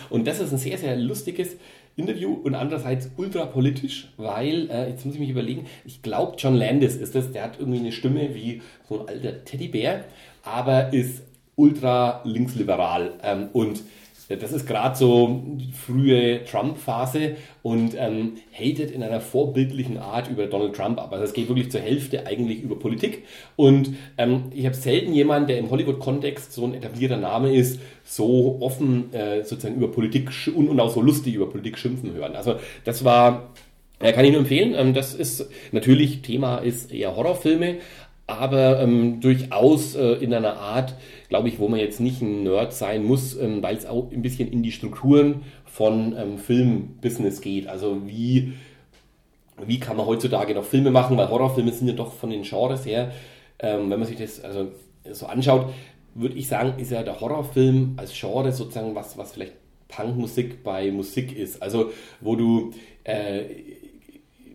Und 0.08 0.26
das 0.26 0.40
ist 0.40 0.52
ein 0.52 0.58
sehr, 0.58 0.78
sehr 0.78 0.96
lustiges 0.96 1.56
Interview 1.96 2.32
und 2.32 2.54
andererseits 2.54 3.10
ultra 3.16 3.46
politisch, 3.46 4.08
weil, 4.16 4.70
äh, 4.70 4.88
jetzt 4.88 5.04
muss 5.04 5.14
ich 5.14 5.20
mich 5.20 5.30
überlegen, 5.30 5.66
ich 5.84 6.02
glaube 6.02 6.36
John 6.38 6.54
Landis 6.54 6.96
ist 6.96 7.14
das, 7.14 7.32
der 7.32 7.44
hat 7.44 7.58
irgendwie 7.58 7.80
eine 7.80 7.92
Stimme 7.92 8.34
wie 8.34 8.62
so 8.88 9.00
ein 9.00 9.08
alter 9.08 9.44
Teddybär, 9.44 10.04
aber 10.42 10.92
ist 10.92 11.22
ultra 11.56 12.22
linksliberal 12.24 13.12
ähm, 13.22 13.48
und 13.52 13.82
das 14.36 14.52
ist 14.52 14.66
gerade 14.66 14.96
so 14.96 15.42
frühe 15.72 16.44
Trump-Phase 16.44 17.36
und 17.62 17.94
ähm, 17.98 18.34
hatet 18.52 18.92
in 18.92 19.02
einer 19.02 19.20
vorbildlichen 19.20 19.98
Art 19.98 20.30
über 20.30 20.46
Donald 20.46 20.74
Trump 20.74 21.00
ab. 21.00 21.12
Also 21.12 21.24
es 21.24 21.32
geht 21.32 21.48
wirklich 21.48 21.70
zur 21.70 21.80
Hälfte 21.80 22.26
eigentlich 22.26 22.62
über 22.62 22.78
Politik. 22.78 23.24
Und 23.56 23.94
ähm, 24.18 24.44
ich 24.54 24.66
habe 24.66 24.76
selten 24.76 25.12
jemanden, 25.12 25.48
der 25.48 25.58
im 25.58 25.70
Hollywood-Kontext 25.70 26.52
so 26.52 26.64
ein 26.64 26.74
etablierter 26.74 27.16
Name 27.16 27.52
ist, 27.52 27.80
so 28.04 28.58
offen 28.60 29.12
äh, 29.12 29.42
sozusagen 29.42 29.76
über 29.76 29.90
Politik 29.90 30.30
und, 30.54 30.68
und 30.68 30.78
auch 30.78 30.90
so 30.90 31.00
lustig 31.00 31.34
über 31.34 31.50
Politik 31.50 31.76
schimpfen 31.76 32.12
hören. 32.14 32.36
Also 32.36 32.56
das 32.84 33.04
war, 33.04 33.50
äh, 33.98 34.12
kann 34.12 34.24
ich 34.24 34.30
nur 34.30 34.40
empfehlen. 34.40 34.74
Ähm, 34.76 34.94
das 34.94 35.14
ist 35.14 35.50
natürlich, 35.72 36.22
Thema 36.22 36.58
ist 36.58 36.92
eher 36.92 37.16
Horrorfilme, 37.16 37.76
aber 38.30 38.80
ähm, 38.80 39.20
durchaus 39.20 39.94
äh, 39.94 40.14
in 40.14 40.32
einer 40.32 40.56
Art, 40.56 40.94
glaube 41.28 41.48
ich, 41.48 41.58
wo 41.58 41.68
man 41.68 41.80
jetzt 41.80 42.00
nicht 42.00 42.22
ein 42.22 42.44
Nerd 42.44 42.72
sein 42.72 43.04
muss, 43.04 43.36
ähm, 43.36 43.62
weil 43.62 43.76
es 43.76 43.86
auch 43.86 44.10
ein 44.10 44.22
bisschen 44.22 44.50
in 44.50 44.62
die 44.62 44.72
Strukturen 44.72 45.42
von 45.64 46.14
ähm, 46.16 46.38
Filmbusiness 46.38 47.40
geht. 47.40 47.66
Also 47.66 48.06
wie, 48.06 48.54
wie 49.64 49.80
kann 49.80 49.96
man 49.96 50.06
heutzutage 50.06 50.54
noch 50.54 50.64
Filme 50.64 50.90
machen, 50.90 51.16
weil 51.16 51.28
Horrorfilme 51.28 51.72
sind 51.72 51.88
ja 51.88 51.94
doch 51.94 52.12
von 52.12 52.30
den 52.30 52.42
Genres 52.42 52.86
her, 52.86 53.12
ähm, 53.58 53.90
wenn 53.90 53.98
man 53.98 54.08
sich 54.08 54.18
das 54.18 54.42
also 54.42 54.68
so 55.10 55.26
anschaut, 55.26 55.72
würde 56.14 56.36
ich 56.36 56.48
sagen, 56.48 56.78
ist 56.78 56.90
ja 56.90 57.02
der 57.02 57.20
Horrorfilm 57.20 57.94
als 57.96 58.12
Genre 58.18 58.52
sozusagen 58.52 58.94
was, 58.94 59.16
was 59.16 59.32
vielleicht 59.32 59.52
Punkmusik 59.88 60.62
bei 60.62 60.90
Musik 60.90 61.36
ist. 61.36 61.62
Also 61.62 61.92
wo 62.20 62.36
du 62.36 62.72
äh, 63.04 63.44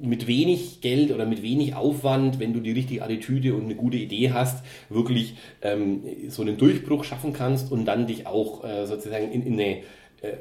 mit 0.01 0.27
wenig 0.27 0.81
Geld 0.81 1.11
oder 1.11 1.25
mit 1.25 1.41
wenig 1.41 1.75
Aufwand, 1.75 2.39
wenn 2.39 2.53
du 2.53 2.59
die 2.59 2.71
richtige 2.71 3.03
Attitüde 3.03 3.53
und 3.53 3.65
eine 3.65 3.75
gute 3.75 3.97
Idee 3.97 4.31
hast, 4.31 4.63
wirklich 4.89 5.35
ähm, 5.61 6.01
so 6.29 6.41
einen 6.41 6.57
Durchbruch 6.57 7.03
schaffen 7.03 7.33
kannst 7.33 7.71
und 7.71 7.85
dann 7.85 8.07
dich 8.07 8.27
auch 8.27 8.63
äh, 8.63 8.85
sozusagen 8.85 9.31
in, 9.31 9.45
in 9.45 9.53
eine 9.53 9.77
äh, 10.21 10.37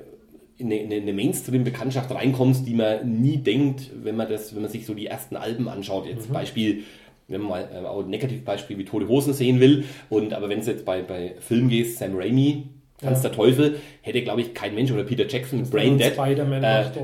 in 0.57 0.73
eine, 0.73 0.95
eine 0.95 1.13
Mainstream-Bekanntschaft 1.13 2.15
reinkommst, 2.15 2.67
die 2.67 2.75
man 2.75 3.21
nie 3.21 3.39
denkt, 3.39 3.91
wenn 4.03 4.17
man 4.17 4.29
das, 4.29 4.55
wenn 4.55 4.63
man 4.63 4.71
sich 4.71 4.87
so 4.87 4.95
die 4.95 5.07
ersten 5.07 5.37
Alben 5.37 5.69
anschaut. 5.69 6.07
Jetzt 6.07 6.29
mhm. 6.29 6.35
Beispiel, 6.35 6.85
wenn 7.27 7.41
man 7.41 7.51
mal 7.51 7.69
äh, 7.73 7.85
auch 7.85 8.05
ein 8.05 8.11
Negativbeispiel 8.11 8.79
wie 8.79 8.85
Tote 8.85 9.09
Hosen 9.09 9.33
sehen 9.33 9.61
will. 9.61 9.85
Und 10.11 10.33
aber 10.33 10.49
wenn 10.49 10.61
es 10.61 10.67
jetzt 10.67 10.85
bei, 10.85 11.03
bei 11.03 11.35
Film 11.41 11.69
gehst, 11.69 11.99
Sam 11.99 12.15
Raimi, 12.15 12.69
Tanz 13.05 13.23
ja. 13.23 13.29
der 13.29 13.37
Teufel, 13.37 13.77
hätte, 14.03 14.23
glaube 14.23 14.41
ich, 14.41 14.55
kein 14.55 14.75
Mensch 14.75 14.91
oder 14.91 15.05
Peter 15.05 15.27
Jackson 15.27 15.61
mit 15.61 15.71
Brain 15.71 15.99
Dead, 15.99 16.13
äh, 16.19 16.35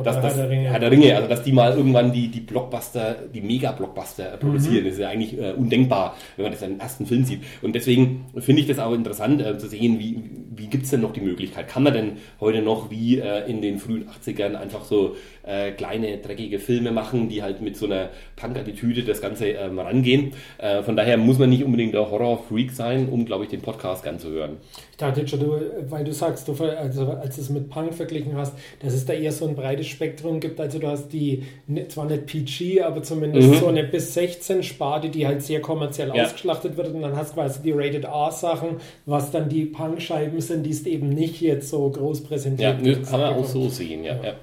dass 0.02 0.20
das, 0.20 0.36
Herr 0.36 0.48
der, 0.48 0.72
Hat 0.72 0.82
der 0.82 0.90
Ringe, 0.90 1.14
also 1.16 1.28
dass 1.28 1.42
die 1.42 1.52
mal 1.52 1.76
irgendwann 1.76 2.12
die, 2.12 2.28
die 2.28 2.40
Blockbuster, 2.40 3.16
die 3.32 3.40
Mega-Blockbuster 3.40 4.36
produzieren, 4.38 4.82
mhm. 4.82 4.84
das 4.84 4.94
ist 4.94 5.00
ja 5.00 5.08
eigentlich 5.08 5.38
äh, 5.38 5.52
undenkbar, 5.52 6.16
wenn 6.36 6.44
man 6.44 6.52
das 6.52 6.62
in 6.62 6.70
den 6.70 6.80
ersten 6.80 7.06
Film 7.06 7.24
sieht. 7.24 7.42
Und 7.62 7.74
deswegen 7.74 8.26
finde 8.38 8.62
ich 8.62 8.68
das 8.68 8.78
auch 8.78 8.92
interessant 8.92 9.40
äh, 9.40 9.56
zu 9.58 9.68
sehen, 9.68 9.98
wie, 9.98 10.22
wie 10.54 10.66
gibt 10.66 10.84
es 10.84 10.90
denn 10.90 11.00
noch 11.00 11.12
die 11.12 11.20
Möglichkeit? 11.20 11.68
Kann 11.68 11.82
man 11.82 11.94
denn 11.94 12.12
heute 12.40 12.62
noch 12.62 12.90
wie 12.90 13.18
äh, 13.18 13.48
in 13.48 13.62
den 13.62 13.78
frühen 13.78 14.06
80ern 14.08 14.54
einfach 14.54 14.84
so 14.84 15.16
äh, 15.42 15.72
kleine, 15.72 16.18
dreckige 16.18 16.58
Filme 16.58 16.92
machen, 16.92 17.28
die 17.28 17.42
halt 17.42 17.60
mit 17.60 17.76
so 17.76 17.86
einer 17.86 18.10
Punk-Attitüde 18.36 19.02
das 19.02 19.20
Ganze 19.20 19.48
ähm, 19.48 19.78
rangehen? 19.78 20.32
Äh, 20.58 20.82
von 20.82 20.96
daher 20.96 21.16
muss 21.16 21.38
man 21.38 21.50
nicht 21.50 21.64
unbedingt 21.64 21.94
der 21.94 22.10
Horror-Freak 22.10 22.70
sein, 22.70 23.08
um, 23.08 23.24
glaube 23.24 23.44
ich, 23.44 23.50
den 23.50 23.62
Podcast 23.62 24.02
gern 24.02 24.18
zu 24.18 24.30
hören. 24.30 24.58
Ich 24.90 24.96
dachte 24.96 25.26
schon, 25.26 25.40
du, 25.40 25.60
weil 25.88 26.04
du 26.04 26.12
sagst, 26.12 26.46
du, 26.48 26.52
also 26.52 27.06
als 27.06 27.36
du 27.36 27.42
es 27.42 27.50
mit 27.50 27.70
Punk 27.70 27.94
verglichen 27.94 28.36
hast, 28.36 28.54
dass 28.80 28.92
es 28.92 29.04
da 29.06 29.12
eher 29.12 29.32
so 29.32 29.46
ein 29.46 29.54
breites 29.54 29.86
Spektrum 29.86 30.40
gibt. 30.40 30.60
Also 30.60 30.78
du 30.78 30.86
hast 30.86 31.08
die, 31.12 31.44
ne, 31.66 31.88
zwar 31.88 32.06
nicht 32.06 32.26
PG, 32.26 32.82
aber 32.82 33.02
zumindest 33.02 33.48
mhm. 33.48 33.54
so 33.54 33.66
eine 33.68 33.84
bis 33.84 34.14
16 34.14 34.62
Sparte, 34.62 35.08
die 35.08 35.26
halt 35.26 35.42
sehr 35.42 35.60
kommerziell 35.60 36.12
ja. 36.14 36.24
ausgeschlachtet 36.24 36.76
wird. 36.76 36.94
Und 36.94 37.02
dann 37.02 37.16
hast 37.16 37.30
du 37.30 37.34
quasi 37.34 37.62
die 37.62 37.72
Rated 37.72 38.04
R-Sachen, 38.04 38.76
was 39.06 39.30
dann 39.30 39.48
die 39.48 39.64
Punk-Scheiben 39.64 40.40
sind, 40.40 40.64
die 40.64 40.70
es 40.70 40.86
eben 40.86 41.08
nicht 41.08 41.40
jetzt 41.40 41.70
so 41.70 41.88
groß 41.88 42.22
präsentiert. 42.24 42.84
Ja, 42.84 42.94
das 42.94 43.10
kann 43.10 43.20
man 43.20 43.34
auch 43.34 43.46
so 43.46 43.68
sehen, 43.68 44.04
ja. 44.04 44.16
ja. 44.22 44.34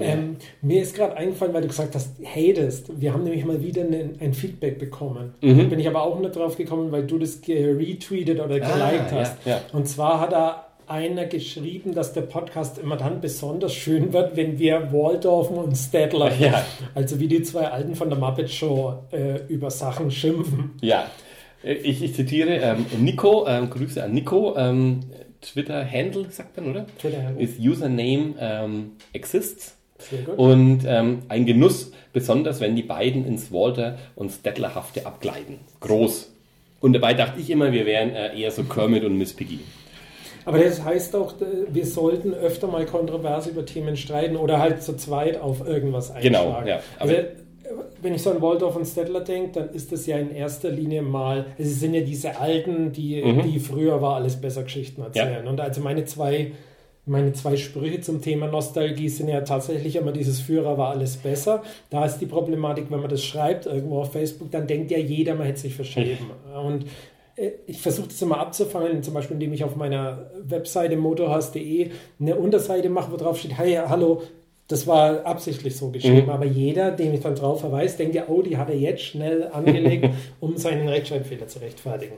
Ähm, 0.00 0.36
mir 0.62 0.82
ist 0.82 0.94
gerade 0.94 1.16
eingefallen, 1.16 1.54
weil 1.54 1.62
du 1.62 1.68
gesagt 1.68 1.94
hast, 1.94 2.16
hatest. 2.24 3.00
Wir 3.00 3.12
haben 3.12 3.24
nämlich 3.24 3.44
mal 3.44 3.62
wieder 3.62 3.82
ein, 3.82 4.16
ein 4.20 4.34
Feedback 4.34 4.78
bekommen. 4.78 5.34
Mhm. 5.40 5.68
Bin 5.68 5.78
ich 5.78 5.88
aber 5.88 6.02
auch 6.02 6.18
nicht 6.18 6.34
drauf 6.34 6.56
gekommen, 6.56 6.90
weil 6.90 7.06
du 7.06 7.18
das 7.18 7.40
retweetet 7.46 8.40
oder 8.40 8.56
ah, 8.56 8.58
geliked 8.58 9.12
ah, 9.12 9.20
hast. 9.20 9.46
Ja, 9.46 9.52
ja. 9.52 9.60
Und 9.72 9.88
zwar 9.88 10.20
hat 10.20 10.32
da 10.32 10.68
einer 10.88 11.26
geschrieben, 11.26 11.94
dass 11.94 12.12
der 12.12 12.22
Podcast 12.22 12.78
immer 12.78 12.96
dann 12.96 13.20
besonders 13.20 13.74
schön 13.74 14.12
wird, 14.12 14.36
wenn 14.36 14.58
wir 14.58 14.92
Waldorfen 14.92 15.56
und 15.58 15.76
Stadler, 15.76 16.32
ja. 16.38 16.64
also 16.94 17.20
wie 17.20 17.28
die 17.28 17.42
zwei 17.42 17.68
Alten 17.68 17.94
von 17.94 18.08
der 18.08 18.18
Muppet 18.18 18.50
Show, 18.50 18.94
äh, 19.12 19.40
über 19.48 19.70
Sachen 19.70 20.10
schimpfen. 20.10 20.72
Ja, 20.80 21.06
äh, 21.62 21.74
ich, 21.74 22.02
ich 22.02 22.14
zitiere 22.14 22.56
ähm, 22.56 22.86
Nico, 23.00 23.46
ähm, 23.46 23.68
Grüße 23.70 24.02
an 24.02 24.12
Nico. 24.12 24.56
Ähm, 24.56 25.00
Twitter-Handle, 25.40 26.26
sagt 26.30 26.56
man, 26.56 26.70
oder? 26.70 26.86
Twitter-Handle. 26.98 27.42
Ist 27.42 27.58
Username 27.58 28.34
ähm, 28.40 28.92
exists. 29.12 29.76
Und 30.36 30.84
ähm, 30.86 31.22
ein 31.28 31.44
Genuss, 31.44 31.92
besonders 32.12 32.60
wenn 32.60 32.76
die 32.76 32.82
beiden 32.82 33.26
ins 33.26 33.50
Walter 33.50 33.98
und 34.14 34.30
Stettlerhafte 34.30 35.06
abgleiten. 35.06 35.58
Groß. 35.80 36.32
Und 36.80 36.92
dabei 36.92 37.14
dachte 37.14 37.40
ich 37.40 37.50
immer, 37.50 37.72
wir 37.72 37.84
wären 37.84 38.10
äh, 38.10 38.38
eher 38.38 38.52
so 38.52 38.62
Kermit 38.62 39.04
und 39.04 39.18
Miss 39.18 39.34
Piggy. 39.34 39.60
Aber 40.44 40.58
das 40.60 40.82
heißt 40.82 41.14
auch, 41.16 41.34
wir 41.68 41.84
sollten 41.84 42.32
öfter 42.32 42.68
mal 42.68 42.86
kontrovers 42.86 43.48
über 43.48 43.66
Themen 43.66 43.96
streiten 43.96 44.36
oder 44.36 44.60
halt 44.60 44.82
zu 44.82 44.96
zweit 44.96 45.38
auf 45.40 45.66
irgendwas 45.66 46.10
einschlagen. 46.10 46.62
Genau, 46.62 46.62
ja. 46.66 46.80
Also, 46.98 47.14
wenn 48.02 48.14
ich 48.14 48.22
so 48.22 48.30
an 48.30 48.40
Waldorf 48.40 48.76
und 48.76 48.86
Stettler 48.86 49.20
denke, 49.20 49.60
dann 49.60 49.70
ist 49.70 49.92
das 49.92 50.06
ja 50.06 50.18
in 50.18 50.34
erster 50.34 50.70
Linie 50.70 51.02
mal, 51.02 51.46
es 51.58 51.80
sind 51.80 51.94
ja 51.94 52.00
diese 52.00 52.38
alten, 52.38 52.92
die, 52.92 53.22
mhm. 53.22 53.42
die 53.42 53.58
früher 53.58 54.00
war 54.00 54.16
alles 54.16 54.36
besser 54.36 54.62
Geschichten 54.62 55.02
erzählen. 55.02 55.44
Ja. 55.44 55.50
Und 55.50 55.60
also 55.60 55.80
meine 55.80 56.04
zwei, 56.04 56.52
meine 57.06 57.32
zwei 57.32 57.56
Sprüche 57.56 58.00
zum 58.00 58.20
Thema 58.20 58.46
Nostalgie 58.46 59.08
sind 59.08 59.28
ja 59.28 59.40
tatsächlich 59.40 59.96
immer 59.96 60.12
dieses 60.12 60.40
Führer 60.40 60.78
war 60.78 60.90
alles 60.90 61.16
besser. 61.16 61.62
Da 61.90 62.04
ist 62.04 62.18
die 62.18 62.26
Problematik, 62.26 62.90
wenn 62.90 63.00
man 63.00 63.10
das 63.10 63.24
schreibt 63.24 63.66
irgendwo 63.66 64.00
auf 64.00 64.12
Facebook, 64.12 64.50
dann 64.50 64.66
denkt 64.66 64.90
ja 64.90 64.98
jeder, 64.98 65.34
man 65.34 65.46
hätte 65.46 65.60
sich 65.60 65.74
verschrieben. 65.74 66.30
Und 66.64 66.84
äh, 67.36 67.52
ich 67.66 67.80
versuche 67.80 68.08
das 68.08 68.20
immer 68.22 68.38
abzufangen, 68.38 69.02
zum 69.02 69.14
Beispiel 69.14 69.34
indem 69.34 69.52
ich 69.52 69.64
auf 69.64 69.76
meiner 69.76 70.30
Webseite 70.42 70.96
motorhaus.de 70.96 71.90
eine 72.20 72.36
Unterseite 72.36 72.90
mache, 72.90 73.12
wo 73.12 73.16
drauf 73.16 73.38
steht, 73.38 73.56
hey, 73.56 73.80
hallo, 73.88 74.22
das 74.68 74.86
war 74.86 75.24
absichtlich 75.24 75.76
so 75.76 75.90
geschrieben, 75.90 76.26
mhm. 76.26 76.30
aber 76.30 76.44
jeder, 76.44 76.90
dem 76.90 77.14
ich 77.14 77.20
dann 77.20 77.34
drauf 77.34 77.60
verweise, 77.60 77.96
denkt 77.96 78.14
ja, 78.14 78.24
oh, 78.28 78.42
die 78.42 78.58
hat 78.58 78.68
er 78.68 78.76
jetzt 78.76 79.02
schnell 79.02 79.48
angelegt, 79.50 80.10
um 80.40 80.56
seinen 80.58 80.86
Rechtschreibfehler 80.88 81.48
zu 81.48 81.60
rechtfertigen. 81.60 82.16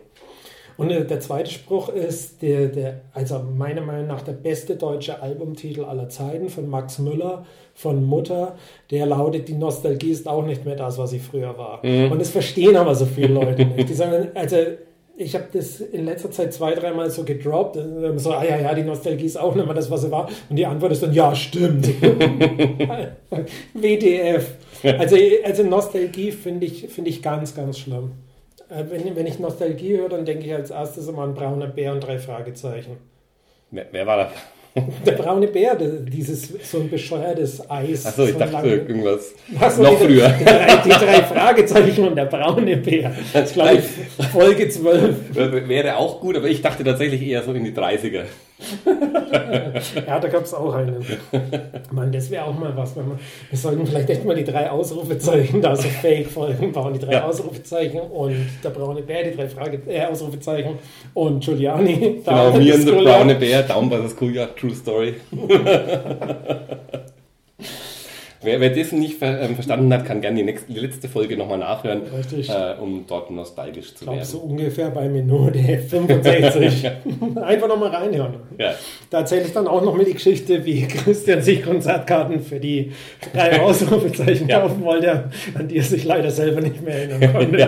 Und 0.76 0.90
äh, 0.90 1.04
der 1.04 1.20
zweite 1.20 1.50
Spruch 1.50 1.90
ist, 1.90 2.42
der, 2.42 2.68
der, 2.68 3.00
also 3.12 3.38
meiner 3.38 3.82
Meinung 3.82 4.08
nach 4.08 4.22
der 4.22 4.32
beste 4.32 4.76
deutsche 4.76 5.22
Albumtitel 5.22 5.84
aller 5.84 6.08
Zeiten 6.08 6.48
von 6.48 6.68
Max 6.68 6.98
Müller, 6.98 7.44
von 7.74 8.04
Mutter, 8.04 8.56
der 8.90 9.06
lautet, 9.06 9.48
die 9.48 9.54
Nostalgie 9.54 10.10
ist 10.10 10.26
auch 10.26 10.44
nicht 10.44 10.64
mehr 10.64 10.76
das, 10.76 10.98
was 10.98 11.10
sie 11.10 11.18
früher 11.18 11.56
war. 11.56 11.84
Mhm. 11.86 12.10
Und 12.10 12.20
das 12.20 12.30
verstehen 12.30 12.76
aber 12.76 12.94
so 12.94 13.06
viele 13.06 13.34
Leute 13.34 13.64
nicht. 13.64 13.88
Die 13.88 13.94
sagen, 13.94 14.28
also 14.34 14.56
ich 15.20 15.34
habe 15.34 15.44
das 15.52 15.80
in 15.80 16.06
letzter 16.06 16.30
Zeit 16.30 16.54
zwei, 16.54 16.74
dreimal 16.74 17.10
so 17.10 17.24
gedroppt. 17.24 17.76
So, 18.16 18.32
ah 18.32 18.42
ja, 18.42 18.58
ja, 18.58 18.74
die 18.74 18.84
Nostalgie 18.84 19.26
ist 19.26 19.36
auch 19.38 19.54
nicht 19.54 19.66
mehr 19.66 19.74
das, 19.74 19.90
was 19.90 20.00
sie 20.00 20.10
war. 20.10 20.30
Und 20.48 20.56
die 20.56 20.64
Antwort 20.64 20.92
ist 20.92 21.02
dann, 21.02 21.12
ja, 21.12 21.34
stimmt. 21.34 21.86
WDF. 23.74 24.54
Also, 24.82 25.16
also 25.44 25.62
Nostalgie 25.62 26.32
finde 26.32 26.64
ich, 26.64 26.88
find 26.88 27.06
ich 27.06 27.22
ganz, 27.22 27.54
ganz 27.54 27.78
schlimm. 27.78 28.12
Äh, 28.70 28.84
wenn, 28.88 29.14
wenn 29.14 29.26
ich 29.26 29.38
Nostalgie 29.38 29.98
höre, 29.98 30.08
dann 30.08 30.24
denke 30.24 30.46
ich 30.46 30.54
als 30.54 30.70
erstes 30.70 31.06
immer 31.06 31.22
an 31.22 31.34
brauner 31.34 31.66
Bär 31.66 31.92
und 31.92 32.00
drei 32.00 32.18
Fragezeichen. 32.18 32.96
Wer, 33.70 33.88
wer 33.90 34.06
war 34.06 34.16
das? 34.16 34.32
Der 35.06 35.12
braune 35.12 35.48
Bär, 35.48 35.74
dieses 35.74 36.48
so 36.70 36.78
ein 36.78 36.90
bescheuertes 36.90 37.68
Eis. 37.68 38.06
Achso, 38.06 38.24
ich 38.26 38.36
dachte 38.36 38.52
lange, 38.52 38.68
irgendwas. 38.68 39.34
So, 39.74 39.82
noch 39.82 39.98
die, 39.98 40.04
früher. 40.04 40.28
Die 40.28 40.44
drei, 40.44 40.76
die 40.84 40.88
drei, 40.90 41.22
Fragezeichen 41.22 42.06
und 42.06 42.16
der 42.16 42.26
braune 42.26 42.76
Bär. 42.76 43.12
Das 43.32 43.52
glaube 43.52 43.78
ich 43.78 44.26
Folge 44.28 44.68
12. 44.68 45.34
Wäre 45.66 45.96
auch 45.96 46.20
gut, 46.20 46.36
aber 46.36 46.48
ich 46.48 46.62
dachte 46.62 46.84
tatsächlich 46.84 47.22
eher 47.22 47.42
so 47.42 47.52
in 47.52 47.64
die 47.64 47.72
30er. 47.72 48.24
ja, 50.06 50.18
da 50.18 50.28
gab 50.28 50.44
es 50.44 50.54
auch 50.54 50.74
einen. 50.74 51.04
Mann, 51.90 52.12
das 52.12 52.30
wäre 52.30 52.44
auch 52.44 52.58
mal 52.58 52.76
was. 52.76 52.96
Wenn 52.96 53.08
man, 53.08 53.18
wir 53.48 53.58
sollten 53.58 53.86
vielleicht 53.86 54.10
echt 54.10 54.24
mal 54.24 54.36
die 54.36 54.44
drei 54.44 54.70
Ausrufezeichen, 54.70 55.62
da 55.62 55.76
so 55.76 55.88
Fake-Folgen 55.88 56.72
bauen. 56.72 56.94
Die 56.94 57.00
drei 57.00 57.12
ja. 57.12 57.24
Ausrufezeichen 57.24 58.00
und 58.00 58.48
der 58.62 58.70
braune 58.70 59.02
Bär, 59.02 59.24
die 59.24 59.36
drei 59.36 59.48
Frage, 59.48 59.80
äh, 59.86 60.04
Ausrufezeichen 60.04 60.78
und 61.14 61.44
Giuliani. 61.44 62.22
Genau, 62.24 62.52
mir 62.52 62.74
und 62.74 62.86
der 62.86 62.92
braune 62.92 63.34
Bär, 63.34 63.62
Daumen 63.62 63.90
bei 63.90 63.98
das 63.98 64.16
Kuja, 64.16 64.46
True 64.46 64.74
Story. 64.74 65.14
Wer, 68.42 68.58
wer 68.60 68.70
das 68.70 68.92
nicht 68.92 69.18
ver, 69.18 69.42
ähm, 69.42 69.54
verstanden 69.54 69.92
hat, 69.92 70.06
kann 70.06 70.22
gerne 70.22 70.38
die, 70.38 70.44
nächste, 70.44 70.72
die 70.72 70.80
letzte 70.80 71.08
Folge 71.08 71.36
nochmal 71.36 71.58
nachhören, 71.58 72.02
äh, 72.06 72.80
um 72.80 73.04
dort 73.06 73.30
nostalgisch 73.30 73.94
zu 73.94 74.06
werden. 74.06 74.24
so 74.24 74.38
ungefähr 74.38 74.90
bei 74.90 75.08
Minute 75.08 75.58
65. 75.58 76.90
Einfach 77.36 77.68
nochmal 77.68 77.90
reinhören. 77.90 78.36
Ja. 78.56 78.74
Da 79.10 79.18
erzähle 79.18 79.42
ich 79.42 79.52
dann 79.52 79.66
auch 79.66 79.82
noch 79.82 79.94
mal 79.94 80.06
die 80.06 80.14
Geschichte, 80.14 80.64
wie 80.64 80.86
Christian 80.88 81.42
sich 81.42 81.62
Konzertkarten 81.62 82.40
für 82.40 82.58
die 82.58 82.92
drei 83.34 83.60
Ausrufezeichen 83.62 84.48
ja. 84.48 84.60
kaufen 84.60 84.82
wollte, 84.84 85.30
an 85.54 85.68
die 85.68 85.76
er 85.76 85.84
sich 85.84 86.04
leider 86.04 86.30
selber 86.30 86.62
nicht 86.62 86.80
mehr 86.82 86.94
erinnern 86.94 87.32
konnte. 87.32 87.58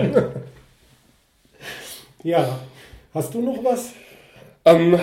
ja. 2.23 2.39
ja. 2.39 2.59
Hast 3.13 3.31
du 3.35 3.41
noch 3.41 3.63
was? 3.63 3.91
Ähm, 4.65 4.99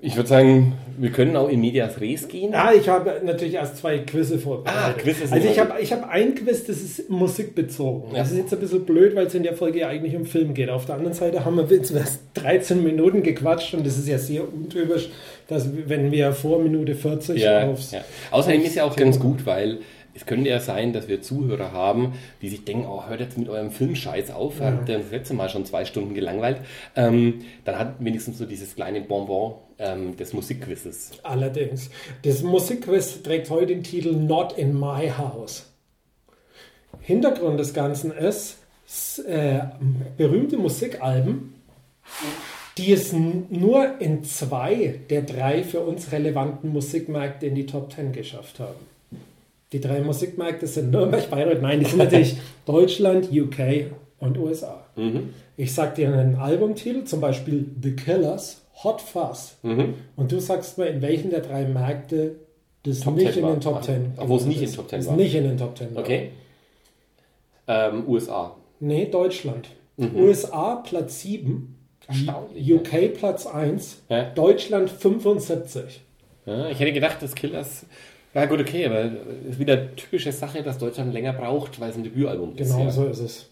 ich 0.00 0.14
würde 0.14 0.28
sagen, 0.28 0.74
wir 1.00 1.10
können 1.10 1.34
auch 1.34 1.48
in 1.48 1.62
Medias 1.62 1.98
Res 1.98 2.28
gehen. 2.28 2.54
Ah, 2.54 2.72
ich 2.74 2.86
habe 2.86 3.22
natürlich 3.24 3.54
erst 3.54 3.78
zwei 3.78 4.00
Quizze 4.00 4.38
vorbereitet. 4.38 4.82
Ah, 4.84 4.92
Quizze 4.92 5.32
also 5.32 5.48
ich 5.48 5.58
habe 5.58 5.80
ich 5.80 5.92
hab 5.94 6.06
ein 6.06 6.34
Quiz, 6.34 6.64
das 6.66 6.76
ist 6.76 7.08
musikbezogen. 7.08 8.10
Ja. 8.12 8.18
Das 8.18 8.32
ist 8.32 8.36
jetzt 8.36 8.52
ein 8.52 8.60
bisschen 8.60 8.84
blöd, 8.84 9.16
weil 9.16 9.26
es 9.26 9.34
in 9.34 9.42
der 9.42 9.54
Folge 9.54 9.80
ja 9.80 9.88
eigentlich 9.88 10.14
um 10.14 10.26
Film 10.26 10.52
geht. 10.52 10.68
Auf 10.68 10.84
der 10.84 10.96
anderen 10.96 11.14
Seite 11.14 11.42
haben 11.42 11.56
wir 11.56 11.64
jetzt 11.74 11.94
13 12.34 12.84
Minuten 12.84 13.22
gequatscht 13.22 13.72
und 13.72 13.86
das 13.86 13.96
ist 13.96 14.08
ja 14.08 14.18
sehr 14.18 14.42
untypisch, 14.42 15.08
dass 15.48 15.70
wenn 15.86 16.12
wir 16.12 16.32
vor 16.32 16.58
Minute 16.58 16.94
40 16.94 17.40
ja, 17.40 17.66
aufs... 17.66 17.92
Ja. 17.92 18.04
Außerdem 18.30 18.62
ist 18.62 18.74
ja 18.74 18.84
auch 18.84 18.94
ganz 18.94 19.18
gut, 19.18 19.46
weil 19.46 19.78
es 20.20 20.26
könnte 20.26 20.50
ja 20.50 20.60
sein, 20.60 20.92
dass 20.92 21.08
wir 21.08 21.22
Zuhörer 21.22 21.72
haben, 21.72 22.12
die 22.42 22.50
sich 22.50 22.66
denken, 22.66 22.86
oh, 22.86 23.08
hört 23.08 23.20
jetzt 23.20 23.38
mit 23.38 23.48
eurem 23.48 23.70
Filmscheiß 23.70 24.30
auf, 24.32 24.60
ja. 24.60 24.66
habt 24.66 24.86
ihr 24.90 24.98
das 24.98 25.10
letzte 25.10 25.32
Mal 25.32 25.48
schon 25.48 25.64
zwei 25.64 25.86
Stunden 25.86 26.12
gelangweilt. 26.12 26.58
Ähm, 26.94 27.40
dann 27.64 27.78
hat 27.78 27.94
wenigstens 28.00 28.36
so 28.36 28.44
dieses 28.44 28.74
kleine 28.74 29.00
Bonbon 29.00 29.54
ähm, 29.78 30.18
des 30.18 30.34
Musikquizzes. 30.34 31.12
Allerdings. 31.22 31.88
Das 32.22 32.42
Musikquiz 32.42 33.22
trägt 33.22 33.48
heute 33.48 33.68
den 33.68 33.82
Titel 33.82 34.12
Not 34.12 34.58
in 34.58 34.78
My 34.78 35.10
House. 35.16 35.64
Hintergrund 37.00 37.58
des 37.58 37.72
Ganzen 37.72 38.12
ist 38.12 38.58
äh, 39.26 39.60
berühmte 40.18 40.58
Musikalben, 40.58 41.54
die 42.76 42.92
es 42.92 43.14
nur 43.14 43.98
in 44.02 44.22
zwei 44.24 45.00
der 45.08 45.22
drei 45.22 45.64
für 45.64 45.80
uns 45.80 46.12
relevanten 46.12 46.70
Musikmärkte 46.74 47.46
in 47.46 47.54
die 47.54 47.64
Top 47.64 47.88
Ten 47.88 48.12
geschafft 48.12 48.60
haben. 48.60 48.90
Die 49.72 49.80
drei 49.80 50.00
Musikmärkte 50.00 50.66
sind 50.66 50.90
Nürnberg, 50.90 51.30
Bayreuth, 51.30 51.62
nein, 51.62 51.80
die 51.80 51.86
sind 51.86 51.98
natürlich 51.98 52.36
Deutschland, 52.66 53.28
UK 53.32 53.92
und 54.18 54.36
USA. 54.38 54.84
Mhm. 54.96 55.30
Ich 55.56 55.72
sage 55.74 55.94
dir 55.96 56.12
einen 56.12 56.36
Albumtitel, 56.36 57.04
zum 57.04 57.20
Beispiel 57.20 57.66
The 57.80 57.94
Killers. 57.94 58.62
Hot 58.82 59.00
Fuzz. 59.02 59.56
Mhm. 59.62 59.94
Und 60.16 60.32
du 60.32 60.40
sagst 60.40 60.78
mir, 60.78 60.86
in 60.86 61.02
welchen 61.02 61.30
der 61.30 61.40
drei 61.40 61.66
Märkte 61.66 62.36
das 62.82 63.00
Top 63.00 63.14
nicht 63.16 63.34
10 63.34 63.42
in 63.44 63.50
den 63.50 63.60
Top 63.60 63.84
10 63.84 64.12
wo 64.16 64.36
es 64.36 64.46
nicht 64.46 64.62
in 64.62 64.66
den 64.68 64.74
Top 64.74 64.88
10 64.88 65.00
Ist 65.00 65.08
war. 65.08 65.16
nicht 65.16 65.34
in 65.34 65.44
den 65.44 65.58
Top 65.58 65.76
10 65.76 65.94
war. 65.94 66.02
Okay. 66.02 66.30
Ähm, 67.68 68.08
USA. 68.08 68.56
Nee, 68.80 69.06
Deutschland. 69.06 69.68
USA 69.98 70.76
Platz 70.76 71.20
7, 71.20 71.76
Erstaunlich, 72.08 72.72
UK 72.72 73.12
Platz 73.14 73.46
1, 73.46 74.02
Ja. 74.08 74.24
Deutschland 74.30 74.88
75. 74.90 76.00
Ja, 76.46 76.70
ich 76.70 76.80
hätte 76.80 76.92
gedacht, 76.94 77.18
das 77.20 77.34
Killers. 77.34 77.84
Ja, 78.32 78.46
gut, 78.46 78.60
okay, 78.60 78.86
aber 78.86 79.04
es 79.04 79.50
ist 79.50 79.58
wieder 79.58 79.96
typische 79.96 80.30
Sache, 80.30 80.62
dass 80.62 80.78
Deutschland 80.78 81.12
länger 81.12 81.32
braucht, 81.32 81.80
weil 81.80 81.90
es 81.90 81.96
ein 81.96 82.04
Debütalbum 82.04 82.56
ist. 82.56 82.70
Genau 82.70 82.84
ja. 82.84 82.90
so 82.90 83.06
ist 83.06 83.18
es. 83.18 83.50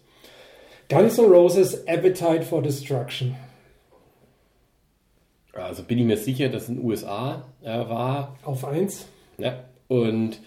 Guns 0.88 1.18
N' 1.18 1.26
Roses 1.26 1.86
Appetite 1.86 2.42
for 2.42 2.62
Destruction. 2.62 3.34
Also 5.52 5.82
bin 5.82 5.98
ich 5.98 6.04
mir 6.04 6.16
sicher, 6.16 6.48
dass 6.48 6.64
es 6.64 6.68
in 6.68 6.76
den 6.76 6.84
USA 6.84 7.44
äh, 7.62 7.66
war. 7.66 8.38
Auf 8.44 8.64
1. 8.64 9.06
Ja. 9.38 9.64
Und 9.88 10.40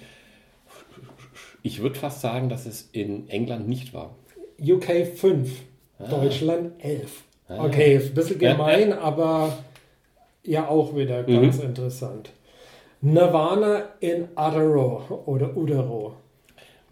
ich 1.61 1.81
würde 1.81 1.99
fast 1.99 2.21
sagen, 2.21 2.49
dass 2.49 2.65
es 2.65 2.89
in 2.91 3.29
England 3.29 3.67
nicht 3.67 3.93
war. 3.93 4.15
UK 4.59 5.07
5, 5.07 5.51
Deutschland 6.09 6.73
11. 6.83 7.23
Okay, 7.47 7.97
ist 7.97 8.09
ein 8.09 8.13
bisschen 8.13 8.39
Ja, 8.39 8.53
gemein, 8.53 8.93
aber 8.93 9.57
ja 10.43 10.67
auch 10.67 10.95
wieder 10.95 11.23
ganz 11.23 11.59
interessant. 11.59 12.31
Nirvana 13.01 13.83
in 13.99 14.27
Utero 14.37 15.23
oder 15.25 15.55
Udero. 15.57 16.15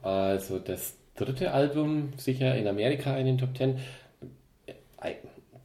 Also 0.01 0.59
das 0.59 0.95
dritte 1.15 1.51
Album, 1.51 2.13
sicher 2.17 2.55
in 2.55 2.67
Amerika 2.67 3.15
in 3.17 3.25
den 3.25 3.37
Top 3.37 3.53
Ten. 3.53 3.77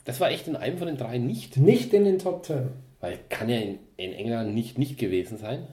Das 0.04 0.20
war 0.20 0.30
echt 0.30 0.46
in 0.48 0.56
einem 0.56 0.76
von 0.78 0.86
den 0.86 0.96
drei 0.96 1.18
nicht, 1.18 1.56
Nicht 1.56 1.94
in 1.94 2.04
den 2.04 2.18
Top 2.18 2.44
10. 2.44 2.68
weil 3.00 3.18
kann 3.30 3.48
ja 3.48 3.56
in, 3.58 3.78
in 3.96 4.12
England 4.12 4.54
nicht, 4.54 4.78
nicht 4.78 4.98
gewesen 4.98 5.38
sein. 5.38 5.66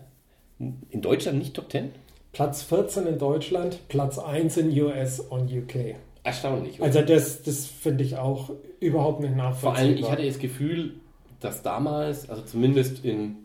In 0.58 1.02
Deutschland 1.02 1.38
nicht 1.40 1.54
Top 1.56 1.70
Ten? 1.70 1.92
Platz 2.32 2.62
14 2.64 3.08
in 3.08 3.20
Deutschland, 3.20 3.80
Platz 3.90 4.18
1 4.18 4.56
in 4.58 4.82
US 4.82 5.20
und 5.20 5.52
UK. 5.52 5.96
Erstaunlich. 6.24 6.80
oder? 6.80 6.86
Also 6.86 7.02
das, 7.02 7.44
das 7.44 7.66
finde 7.66 8.04
ich 8.06 8.16
auch 8.16 8.52
überhaupt 8.80 9.20
nicht 9.20 9.34
Vor 9.34 9.44
nachvollziehbar. 9.44 9.76
allem, 9.86 9.98
ich 9.98 10.10
hatte 10.10 10.26
das 10.26 10.40
Gefühl, 10.40 10.94
dass 11.42 11.62
damals, 11.62 12.30
also 12.30 12.44
zumindest 12.44 13.04
in, 13.04 13.41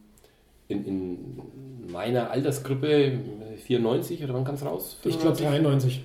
in, 0.68 0.84
in 0.84 1.92
meiner 1.92 2.30
Altersgruppe, 2.30 3.18
94 3.64 4.22
oder 4.24 4.34
wann 4.34 4.44
kam 4.44 4.56
es 4.56 4.64
raus? 4.64 4.98
ich 5.04 5.18
glaube 5.18 5.36
93. 5.36 6.02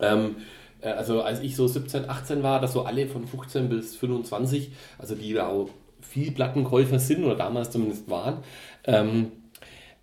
Ähm, 0.00 0.36
äh, 0.80 0.90
also 0.90 1.22
als 1.22 1.40
ich 1.40 1.56
so 1.56 1.66
17, 1.66 2.08
18 2.08 2.42
war, 2.42 2.60
dass 2.60 2.72
so 2.72 2.82
alle 2.82 3.06
von 3.06 3.26
15 3.26 3.68
bis 3.68 3.96
25, 3.96 4.70
also 4.98 5.14
die 5.14 5.32
da 5.32 5.48
auch 5.48 5.68
viel 6.00 6.30
Plattenkäufer 6.30 6.98
sind 6.98 7.24
oder 7.24 7.34
damals 7.34 7.70
zumindest 7.70 8.08
waren, 8.08 8.38
ähm, 8.84 9.32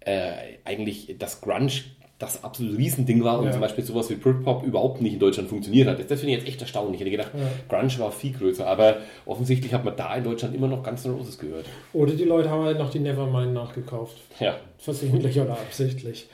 äh, 0.02 0.58
eigentlich 0.64 1.16
das 1.18 1.42
Grunge 1.42 1.72
das 2.18 2.44
absolute 2.46 2.78
Riesending 2.78 3.24
war 3.26 3.40
und 3.40 3.46
Ja. 3.48 3.52
zum 3.52 3.60
Beispiel 3.62 3.84
sowas 3.84 4.10
wie 4.10 4.16
Britpop 4.16 4.64
überhaupt 4.64 5.02
nicht 5.02 5.14
in 5.14 5.20
Deutschland 5.20 5.50
funktioniert 5.50 5.88
hat. 5.88 6.00
Das, 6.00 6.08
das 6.08 6.20
finde 6.22 6.34
ich 6.36 6.40
jetzt 6.40 6.48
echt 6.50 6.62
erstaunlich. 6.62 6.96
Ich 6.96 7.02
hätte 7.02 7.12
gedacht, 7.12 7.32
Grunge 7.68 8.00
war 8.00 8.12
viel 8.12 8.32
größer, 8.32 8.66
aber 8.66 8.98
offensichtlich 9.26 9.74
hat 9.74 9.84
man 9.84 9.96
da 9.98 10.16
in 10.16 10.24
Deutschland 10.24 10.56
immer 10.56 10.68
noch 10.68 10.82
ganz 10.82 11.06
Roses 11.06 11.38
gehört. 11.38 11.66
Oder 11.92 12.14
die 12.14 12.24
Leute 12.24 12.50
haben 12.50 12.64
halt 12.64 12.78
noch 12.80 12.90
die 12.90 13.00
Nevermind 13.00 13.54
nachgekauft. 13.54 14.16
Ja. 14.40 14.56
Versehentlich 14.78 15.38
oder 15.40 15.54
absichtlich. 15.54 16.28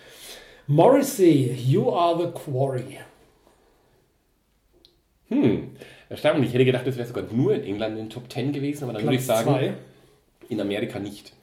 Morrissey, 0.67 1.51
You 1.65 1.91
Are 1.91 2.15
the 2.21 2.27
Quarry. 2.31 2.99
Hm, 5.29 5.69
erstaunlich. 6.09 6.49
Ich 6.49 6.53
hätte 6.53 6.65
gedacht, 6.65 6.85
das 6.85 6.97
wäre 6.97 7.07
sogar 7.07 7.23
nur 7.31 7.55
in 7.55 7.63
England 7.63 7.93
in 7.97 8.05
den 8.05 8.09
Top 8.09 8.31
10 8.31 8.51
gewesen, 8.51 8.83
aber 8.83 8.93
dann 8.93 9.03
würde 9.03 9.15
ich 9.15 9.25
Platz 9.25 9.39
sagen, 9.45 9.49
2. 9.49 9.73
in 10.49 10.61
Amerika 10.61 10.99
nicht. 10.99 11.33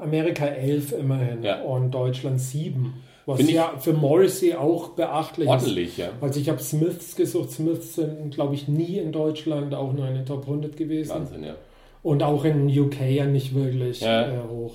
Amerika 0.00 0.46
11 0.46 0.92
immerhin 0.92 1.42
Ja. 1.42 1.62
und 1.62 1.90
Deutschland 1.92 2.40
7. 2.40 2.92
Was 3.26 3.40
ich- 3.40 3.50
ja 3.50 3.72
für 3.78 3.92
Morrissey 3.92 4.54
auch 4.54 4.90
beachtlich 4.90 5.46
ist. 5.46 5.52
Ordentlich, 5.52 5.96
ja. 5.96 6.10
Also 6.20 6.38
ich 6.40 6.48
habe 6.48 6.60
Smiths 6.60 7.16
gesucht. 7.16 7.50
Smiths 7.50 7.96
sind, 7.96 8.30
glaube 8.34 8.54
ich, 8.54 8.68
nie 8.68 8.98
in 8.98 9.10
Deutschland 9.12 9.74
auch 9.74 9.92
nur 9.92 10.06
in 10.08 10.14
den 10.14 10.24
Top 10.26 10.46
100 10.46 10.76
gewesen. 10.76 11.10
Wahnsinn, 11.10 11.42
ja. 11.44 11.54
Und 12.02 12.22
auch 12.22 12.44
in 12.44 12.68
UK 12.68 13.00
ja 13.10 13.26
nicht 13.26 13.54
wirklich 13.54 14.00
Ja. 14.00 14.22
äh, 14.28 14.38
hoch. 14.48 14.74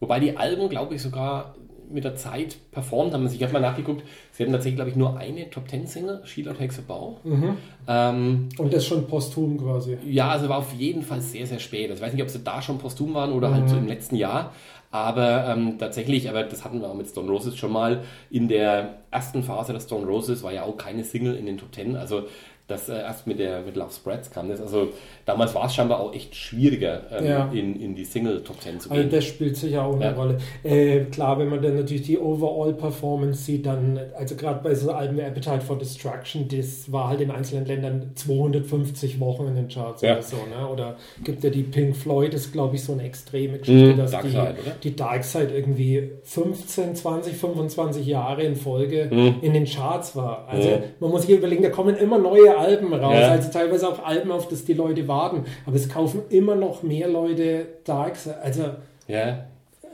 Wobei 0.00 0.20
die 0.20 0.36
Alben, 0.36 0.68
glaube 0.68 0.94
ich, 0.94 1.02
sogar 1.02 1.54
mit 1.90 2.02
der 2.04 2.16
Zeit 2.16 2.56
performt 2.72 3.12
haben. 3.12 3.22
Also 3.24 3.36
ich 3.36 3.42
habe 3.42 3.52
mal 3.52 3.60
nachgeguckt, 3.60 4.02
sie 4.32 4.42
hatten 4.42 4.52
tatsächlich, 4.52 4.76
glaube 4.76 4.90
ich, 4.90 4.96
nur 4.96 5.18
eine 5.18 5.50
Top 5.50 5.68
Ten 5.68 5.86
Single, 5.86 6.22
Sheila 6.24 6.54
Takes 6.54 6.78
a 6.78 6.82
Bow. 6.88 7.18
Mhm. 7.24 7.56
Ähm, 7.86 8.48
Und 8.58 8.72
das 8.72 8.86
schon 8.86 9.06
posthum 9.06 9.58
quasi. 9.58 9.98
ja, 10.06 10.30
also 10.30 10.48
war 10.48 10.58
auf 10.58 10.72
jeden 10.72 11.02
Fall 11.02 11.20
sehr, 11.20 11.46
sehr 11.46 11.58
spät. 11.58 11.90
Also 11.90 12.00
ich 12.00 12.06
weiß 12.06 12.14
nicht, 12.14 12.22
ob 12.22 12.30
sie 12.30 12.38
da 12.42 12.62
schon 12.62 12.78
posthum 12.78 13.12
waren 13.12 13.32
oder 13.32 13.52
halt 13.52 13.68
so 13.68 13.76
im 13.76 13.86
letzten 13.86 14.16
Jahr. 14.16 14.52
Aber 14.94 15.48
ähm, 15.48 15.76
tatsächlich, 15.76 16.28
aber 16.28 16.44
das 16.44 16.64
hatten 16.64 16.80
wir 16.80 16.88
auch 16.88 16.94
mit 16.94 17.08
Stone 17.08 17.28
Roses 17.28 17.56
schon 17.56 17.72
mal, 17.72 18.04
in 18.30 18.46
der 18.46 18.98
ersten 19.10 19.42
Phase 19.42 19.72
der 19.72 19.80
Stone 19.80 20.06
Roses 20.06 20.44
war 20.44 20.52
ja 20.52 20.62
auch 20.62 20.76
keine 20.76 21.02
Single 21.02 21.34
in 21.34 21.46
den 21.46 21.58
Top 21.58 21.72
Ten. 21.72 21.96
Also 21.96 22.28
das 22.66 22.88
äh, 22.88 22.94
erst 22.98 23.26
mit 23.26 23.38
der 23.38 23.60
mit 23.60 23.76
Love 23.76 23.92
Spreads 23.92 24.30
kam 24.30 24.48
das. 24.48 24.60
Also 24.60 24.88
damals 25.26 25.54
war 25.54 25.66
es 25.66 25.74
scheinbar 25.74 26.00
auch 26.00 26.14
echt 26.14 26.34
schwieriger, 26.34 27.02
ähm, 27.12 27.26
Ja. 27.26 27.50
in, 27.52 27.78
in 27.78 27.94
die 27.94 28.04
Single 28.06 28.42
Top 28.42 28.58
Ten 28.60 28.80
zu 28.80 28.90
Also 28.90 29.02
gehen. 29.02 29.10
das 29.12 29.24
spielt 29.24 29.56
sicher 29.56 29.84
auch 29.84 29.94
eine 29.96 30.04
Ja. 30.06 30.12
Rolle. 30.12 30.38
Äh, 30.62 31.00
klar, 31.04 31.38
wenn 31.38 31.50
man 31.50 31.60
dann 31.60 31.76
natürlich 31.76 32.02
die 32.04 32.18
Overall-Performance 32.18 33.42
sieht, 33.44 33.66
dann, 33.66 34.00
also 34.16 34.34
gerade 34.36 34.62
bei 34.62 34.74
so 34.74 34.92
Alben 34.92 35.16
wie 35.18 35.22
Appetite 35.22 35.60
for 35.60 35.76
Destruction, 35.78 36.48
das 36.48 36.90
war 36.90 37.08
halt 37.08 37.20
in 37.20 37.30
einzelnen 37.30 37.66
Ländern 37.66 38.12
250 38.14 39.20
Wochen 39.20 39.46
in 39.48 39.56
den 39.56 39.68
Charts 39.68 40.02
Ja. 40.02 40.12
oder 40.14 40.22
so. 40.22 40.36
Ne? 40.36 40.66
Oder 40.72 40.96
gibt 41.22 41.44
ja 41.44 41.50
die 41.50 41.62
Pink 41.64 41.94
Floyd, 41.96 42.32
ist 42.34 42.52
glaube 42.52 42.76
ich 42.76 42.84
so 42.84 42.92
eine 42.92 43.02
extreme 43.04 43.58
Geschichte, 43.58 43.92
Mhm, 43.92 43.96
dass 43.98 44.10
Dark 44.10 44.22
die, 44.24 44.30
Side, 44.30 44.54
die 44.82 44.96
Dark 44.96 45.24
Side 45.24 45.48
irgendwie 45.54 46.10
15, 46.22 46.94
20, 46.94 47.36
25 47.36 48.06
Jahre 48.06 48.42
in 48.42 48.56
Folge 48.56 49.08
Mhm. 49.10 49.34
in 49.42 49.52
den 49.52 49.64
Charts 49.66 50.16
war. 50.16 50.48
Also 50.48 50.68
Ja. 50.68 50.78
man 51.00 51.10
muss 51.10 51.22
sich 51.26 51.36
überlegen, 51.36 51.62
da 51.62 51.70
kommen 51.70 51.96
immer 51.96 52.18
neue 52.18 52.53
Alben 52.54 52.92
raus, 52.94 53.16
Ja. 53.18 53.30
also 53.32 53.50
teilweise 53.50 53.88
auch 53.88 54.04
Alben, 54.04 54.30
auf 54.30 54.48
das 54.48 54.64
die 54.64 54.74
Leute 54.74 55.06
warten. 55.08 55.44
Aber 55.66 55.76
es 55.76 55.88
kaufen 55.88 56.22
immer 56.30 56.54
noch 56.54 56.82
mehr 56.82 57.08
Leute 57.08 57.66
Dark 57.84 58.16
Side. 58.16 58.38
Also 58.42 58.70
ja. 59.08 59.44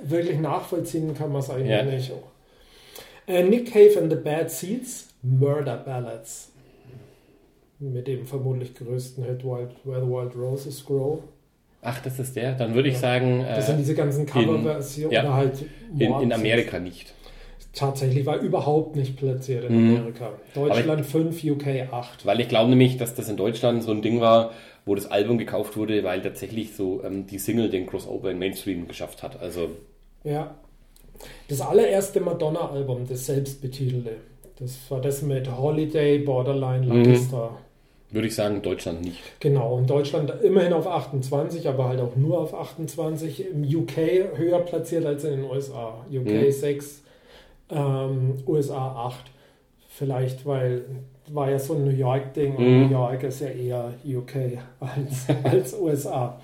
wirklich 0.05 0.38
nachvollziehen 0.38 1.14
kann 1.14 1.33
man 1.33 1.40
es 1.40 1.51
eigentlich 1.51 1.68
Ja. 1.70 1.83
nicht. 1.85 2.12
Äh, 3.27 3.42
Nick 3.44 3.73
Cave 3.73 3.99
and 4.01 4.11
the 4.11 4.16
Bad 4.18 4.51
Seeds, 4.51 5.09
Murder 5.23 5.77
Ballads. 5.77 6.53
Mit 7.79 8.07
dem 8.07 8.27
vermutlich 8.27 8.75
größten 8.75 9.25
Hit 9.25 9.42
Wild, 9.44 9.70
Where 9.85 10.01
the 10.05 10.07
Wild 10.11 10.37
Roses 10.37 10.85
Grow. 10.85 11.20
Ach, 11.83 11.99
das 12.03 12.18
ist 12.18 12.37
der. 12.37 12.53
Dann 12.53 12.75
würde 12.75 12.90
ich 12.90 12.99
sagen, 12.99 13.42
Das 13.46 13.66
sind 13.66 13.77
äh, 13.77 13.79
diese 13.79 13.94
ganzen 13.94 14.27
Coverversionen 14.27 15.12
ja. 15.12 15.33
halt 15.33 15.64
in, 15.99 16.12
in 16.20 16.33
Amerika 16.33 16.79
nicht. 16.79 17.14
Tatsächlich 17.72 18.26
war 18.26 18.38
überhaupt 18.40 18.96
nicht 18.96 19.16
platziert 19.16 19.64
in 19.64 19.72
Mhm. 19.90 19.96
Amerika. 19.96 20.33
Deutschland 20.54 21.06
5, 21.06 21.44
UK 21.44 21.88
8. 21.92 22.26
Weil 22.26 22.40
ich 22.40 22.48
glaube 22.48 22.70
nämlich, 22.70 22.96
dass 22.96 23.14
das 23.14 23.28
in 23.28 23.37
Deutschland 23.37 23.83
so 23.85 23.92
ein 23.92 24.02
Ding 24.02 24.20
war, 24.20 24.50
wo 24.87 24.94
das 24.96 25.11
Album 25.11 25.38
gekauft 25.38 25.76
wurde, 25.76 26.02
weil 26.02 26.20
tatsächlich 26.20 26.74
so 26.74 27.02
ähm, 27.04 27.26
die 27.26 27.38
Single 27.38 27.68
den 27.70 27.87
Crossover 27.87 28.30
in 28.30 28.38
Mainstream 28.38 28.88
geschafft 28.88 29.22
hat. 29.22 29.40
Also, 29.40 29.68
Ja. 30.24 30.54
Das 31.48 31.61
allererste 31.61 32.20
Madonna-Album, 32.20 33.06
das 33.09 33.26
selbstbetitelte. 33.26 34.12
Das 34.59 34.78
war 34.88 35.00
das 35.02 35.20
mit 35.22 35.54
Holiday, 35.54 36.18
Borderline, 36.18 36.87
Lucky 36.87 37.11
Mhm. 37.11 37.16
Star. 37.16 37.59
würde 38.12 38.26
ich 38.26 38.35
sagen, 38.35 38.61
Deutschland 38.62 39.02
nicht. 39.02 39.18
Genau, 39.38 39.78
in 39.78 39.87
Deutschland 39.87 40.33
immerhin 40.42 40.72
auf 40.72 40.87
28, 40.88 41.68
aber 41.68 41.88
halt 41.88 42.00
auch 42.00 42.16
nur 42.16 42.40
auf 42.40 42.54
28. 42.54 43.44
Im 43.52 43.62
UK 43.62 44.37
höher 44.37 44.59
platziert 44.61 45.06
als 45.06 45.22
in 45.24 45.30
den 45.42 45.44
USA. 45.44 46.04
UK 46.11 46.24
Mhm. 46.46 46.50
6, 46.50 47.02
ähm, 47.70 48.38
USA 48.46 49.06
8. 49.06 49.30
Vielleicht, 49.88 50.46
weil 50.46 50.85
war 51.33 51.50
ja 51.50 51.59
so 51.59 51.74
ein 51.74 51.85
New 51.85 51.90
York-Ding 51.90 52.56
und 52.56 52.64
Mhm. 52.64 52.87
New 52.87 52.90
York 52.92 53.22
ist 53.22 53.40
ja 53.40 53.48
eher 53.48 53.94
UK 54.04 54.59
als, 54.80 55.26
als 55.44 55.74
USA. 55.74 56.40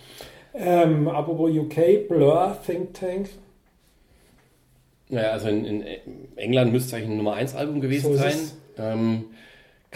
Ähm, 0.55 1.09
apropos 1.09 1.51
UK, 1.51 2.09
Blur, 2.09 2.57
Think 2.65 2.95
Tank. 2.95 3.29
Naja, 5.09 5.33
also 5.33 5.49
in, 5.49 5.65
in 5.65 5.85
England 6.37 6.73
müsste 6.73 6.97
eigentlich 6.97 7.11
ein 7.11 7.17
Nummer 7.17 7.35
1 7.35 7.55
Album 7.55 7.81
gewesen 7.81 8.13
So 8.13 8.17
sein. 8.17 8.35
Ähm, 8.79 9.25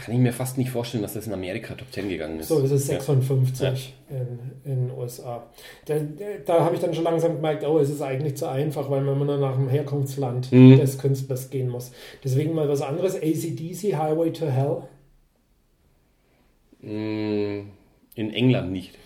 kann 0.00 0.14
ich 0.14 0.20
mir 0.20 0.32
fast 0.32 0.58
nicht 0.58 0.70
vorstellen, 0.70 1.02
dass 1.02 1.14
das 1.14 1.26
in 1.26 1.32
Amerika 1.32 1.74
Top 1.74 1.92
10 1.92 2.08
gegangen 2.08 2.38
ist. 2.40 2.48
So 2.48 2.58
ist 2.60 2.70
es 2.70 2.86
Ja. 2.88 2.94
56 3.00 3.94
in 4.08 4.38
in 4.64 4.88
den 4.88 4.98
USA. 4.98 5.46
Da, 5.86 5.94
da 6.46 6.64
habe 6.64 6.74
ich 6.74 6.80
dann 6.80 6.94
schon 6.94 7.04
langsam 7.04 7.36
gemerkt, 7.36 7.64
oh, 7.64 7.78
es 7.78 7.90
ist 7.90 8.02
eigentlich 8.02 8.36
zu 8.36 8.48
einfach, 8.48 8.90
weil 8.90 9.02
man 9.02 9.18
nur 9.26 9.36
nach 9.38 9.54
dem 9.56 9.68
Herkunftsland 9.68 10.50
Mhm. 10.52 10.76
des 10.78 10.98
Künstlers 10.98 11.50
gehen 11.50 11.68
muss. 11.68 11.92
Deswegen 12.24 12.54
mal 12.54 12.68
was 12.68 12.82
anderes. 12.82 13.14
ACDC, 13.16 13.96
Highway 13.96 14.30
to 14.32 14.46
Hell. 14.46 14.82
Mm, 16.82 17.70
In 18.14 18.32
England 18.32 18.72
nicht. 18.72 18.96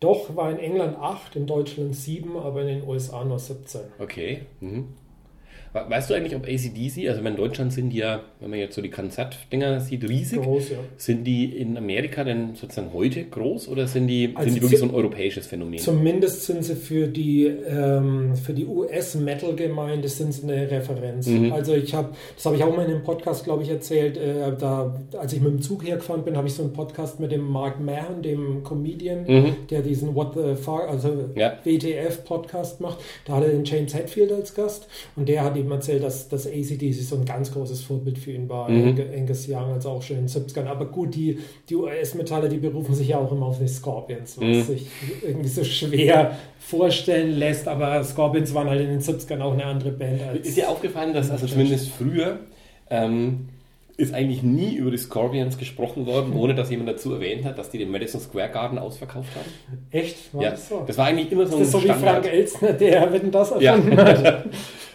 Doch, 0.00 0.34
war 0.36 0.50
in 0.50 0.58
England 0.58 0.96
8, 0.98 1.36
in 1.36 1.46
Deutschland 1.46 1.94
7, 1.94 2.36
aber 2.36 2.62
in 2.62 2.66
den 2.80 2.88
USA 2.88 3.24
nur 3.24 3.38
17. 3.38 3.82
Okay. 3.98 4.42
Mhm. 4.60 4.88
Weißt 5.72 6.10
du 6.10 6.14
eigentlich, 6.14 6.36
ob 6.36 6.46
ACDC, 6.46 7.08
also 7.08 7.22
in 7.22 7.36
Deutschland 7.36 7.72
sind 7.72 7.90
die 7.90 7.98
ja, 7.98 8.20
wenn 8.40 8.50
man 8.50 8.58
jetzt 8.58 8.74
so 8.74 8.82
die 8.82 8.90
Konzertdinger 8.90 9.80
sieht, 9.80 10.06
riesig. 10.06 10.42
Groß, 10.42 10.70
ja. 10.70 10.76
Sind 10.98 11.24
die 11.24 11.44
in 11.46 11.78
Amerika 11.78 12.24
denn 12.24 12.54
sozusagen 12.54 12.92
heute 12.92 13.24
groß 13.24 13.68
oder 13.68 13.86
sind 13.86 14.06
die, 14.06 14.32
also 14.34 14.44
sind 14.44 14.56
die 14.56 14.62
wirklich 14.62 14.80
so 14.80 14.86
ein 14.86 14.94
europäisches 14.94 15.46
Phänomen? 15.46 15.78
Zumindest 15.78 16.44
sind 16.44 16.62
sie 16.62 16.76
für 16.76 17.08
die, 17.08 17.46
ähm, 17.46 18.34
die 18.48 18.66
US-Metal-Gemeinde 18.66 20.08
sind 20.08 20.32
sie 20.34 20.42
eine 20.42 20.70
Referenz. 20.70 21.26
Mhm. 21.26 21.54
Also 21.54 21.72
ich 21.74 21.94
habe, 21.94 22.10
das 22.34 22.44
habe 22.44 22.56
ich 22.56 22.64
auch 22.64 22.76
mal 22.76 22.84
in 22.84 22.90
einem 22.90 23.02
Podcast, 23.02 23.44
glaube 23.44 23.62
ich, 23.62 23.70
erzählt, 23.70 24.18
äh, 24.18 24.52
da, 24.58 24.94
als 25.18 25.32
ich 25.32 25.40
mit 25.40 25.52
dem 25.52 25.62
Zug 25.62 25.86
hergefahren 25.86 26.22
bin, 26.22 26.36
habe 26.36 26.48
ich 26.48 26.54
so 26.54 26.64
einen 26.64 26.74
Podcast 26.74 27.18
mit 27.18 27.32
dem 27.32 27.48
Mark 27.48 27.80
Mahon, 27.80 28.20
dem 28.20 28.62
Comedian, 28.62 29.24
mhm. 29.26 29.54
der 29.70 29.80
diesen 29.80 30.14
What 30.14 30.34
the 30.34 30.54
Fuck, 30.54 30.86
also 30.86 31.30
ja. 31.34 31.54
WTF-Podcast 31.64 32.82
macht. 32.82 32.98
Da 33.24 33.36
hatte 33.36 33.46
er 33.46 33.52
den 33.52 33.64
James 33.64 33.94
Hetfield 33.94 34.32
als 34.32 34.54
Gast 34.54 34.86
und 35.16 35.30
der 35.30 35.44
hat 35.44 35.61
eben 35.62 35.70
erzählt, 35.70 36.02
dass 36.02 36.28
das 36.28 36.46
ACDC 36.46 36.92
so 36.94 37.16
ein 37.16 37.24
ganz 37.24 37.52
großes 37.52 37.82
Vorbild 37.82 38.18
für 38.18 38.32
ihn 38.32 38.48
war. 38.48 38.68
Mhm. 38.68 39.00
Angus 39.16 39.48
Young, 39.48 39.72
also 39.72 39.90
auch 39.90 40.02
schon 40.02 40.18
in 40.18 40.26
den 40.26 40.28
70ern. 40.28 40.66
Aber 40.66 40.86
gut, 40.86 41.14
die, 41.14 41.38
die 41.68 41.76
US-Metalle, 41.76 42.48
die 42.48 42.58
berufen 42.58 42.94
sich 42.94 43.08
ja 43.08 43.18
auch 43.18 43.32
immer 43.32 43.46
auf 43.46 43.58
die 43.58 43.68
Scorpions, 43.68 44.38
was 44.38 44.44
mhm. 44.44 44.62
sich 44.62 44.86
irgendwie 45.22 45.48
so 45.48 45.64
schwer 45.64 46.36
vorstellen 46.58 47.38
lässt. 47.38 47.66
Aber 47.68 48.02
Scorpions 48.04 48.52
waren 48.54 48.68
halt 48.68 48.80
in 48.82 48.88
den 48.88 49.00
70ern 49.00 49.40
auch 49.40 49.54
eine 49.54 49.64
andere 49.64 49.92
Band. 49.92 50.20
Ist 50.42 50.56
dir 50.56 50.68
aufgefallen, 50.68 51.14
dass 51.14 51.30
also 51.30 51.46
zumindest 51.46 51.88
früher 51.88 52.40
ähm, 52.90 53.48
ist 54.02 54.14
eigentlich 54.14 54.42
nie 54.42 54.74
über 54.74 54.90
die 54.90 54.98
Scorpions 54.98 55.58
gesprochen 55.58 56.06
worden, 56.06 56.32
ohne 56.34 56.56
dass 56.56 56.70
jemand 56.70 56.88
dazu 56.88 57.14
erwähnt 57.14 57.44
hat, 57.44 57.56
dass 57.56 57.70
die 57.70 57.78
den 57.78 57.90
Madison 57.90 58.20
Square 58.20 58.48
Garden 58.48 58.78
ausverkauft 58.78 59.30
haben. 59.36 59.86
Echt? 59.92 60.34
War 60.34 60.42
ja. 60.42 60.50
das 60.50 60.68
so? 60.68 60.82
Das 60.84 60.98
war 60.98 61.06
eigentlich 61.06 61.30
immer 61.30 61.46
so 61.46 61.54
ein 61.54 61.60
das 61.60 61.68
ist 61.68 61.72
so 61.72 61.78
Standard. 61.78 62.00
wie 62.00 62.04
Frank 62.04 62.26
Elstner, 62.26 62.72
der 62.72 63.12
wenn 63.12 63.30
das 63.30 63.52
erfunden 63.52 63.92
ja. 63.92 64.04
hat. 64.04 64.44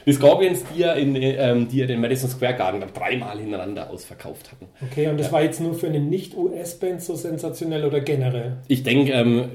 Die 0.06 0.13
Scorpions, 0.13 0.63
die 0.74 0.82
ja, 0.82 0.93
in, 0.93 1.15
ähm, 1.15 1.70
die 1.70 1.78
ja 1.78 1.86
den 1.86 2.02
Madison 2.02 2.30
Square 2.30 2.56
Garden 2.56 2.84
dreimal 2.93 3.39
hintereinander 3.39 3.89
ausverkauft 3.89 4.52
hatten. 4.52 4.67
Okay, 4.91 5.08
und 5.08 5.17
das 5.17 5.28
ja. 5.28 5.34
war 5.34 5.41
jetzt 5.41 5.62
nur 5.62 5.74
für 5.74 5.88
eine 5.88 6.02
Nicht-US-Band 6.02 7.02
so 7.02 7.15
sensationell 7.15 7.86
oder 7.86 8.02
generell? 8.02 8.58
Ich 8.67 8.84
denke, 8.84 9.13
ähm, 9.13 9.46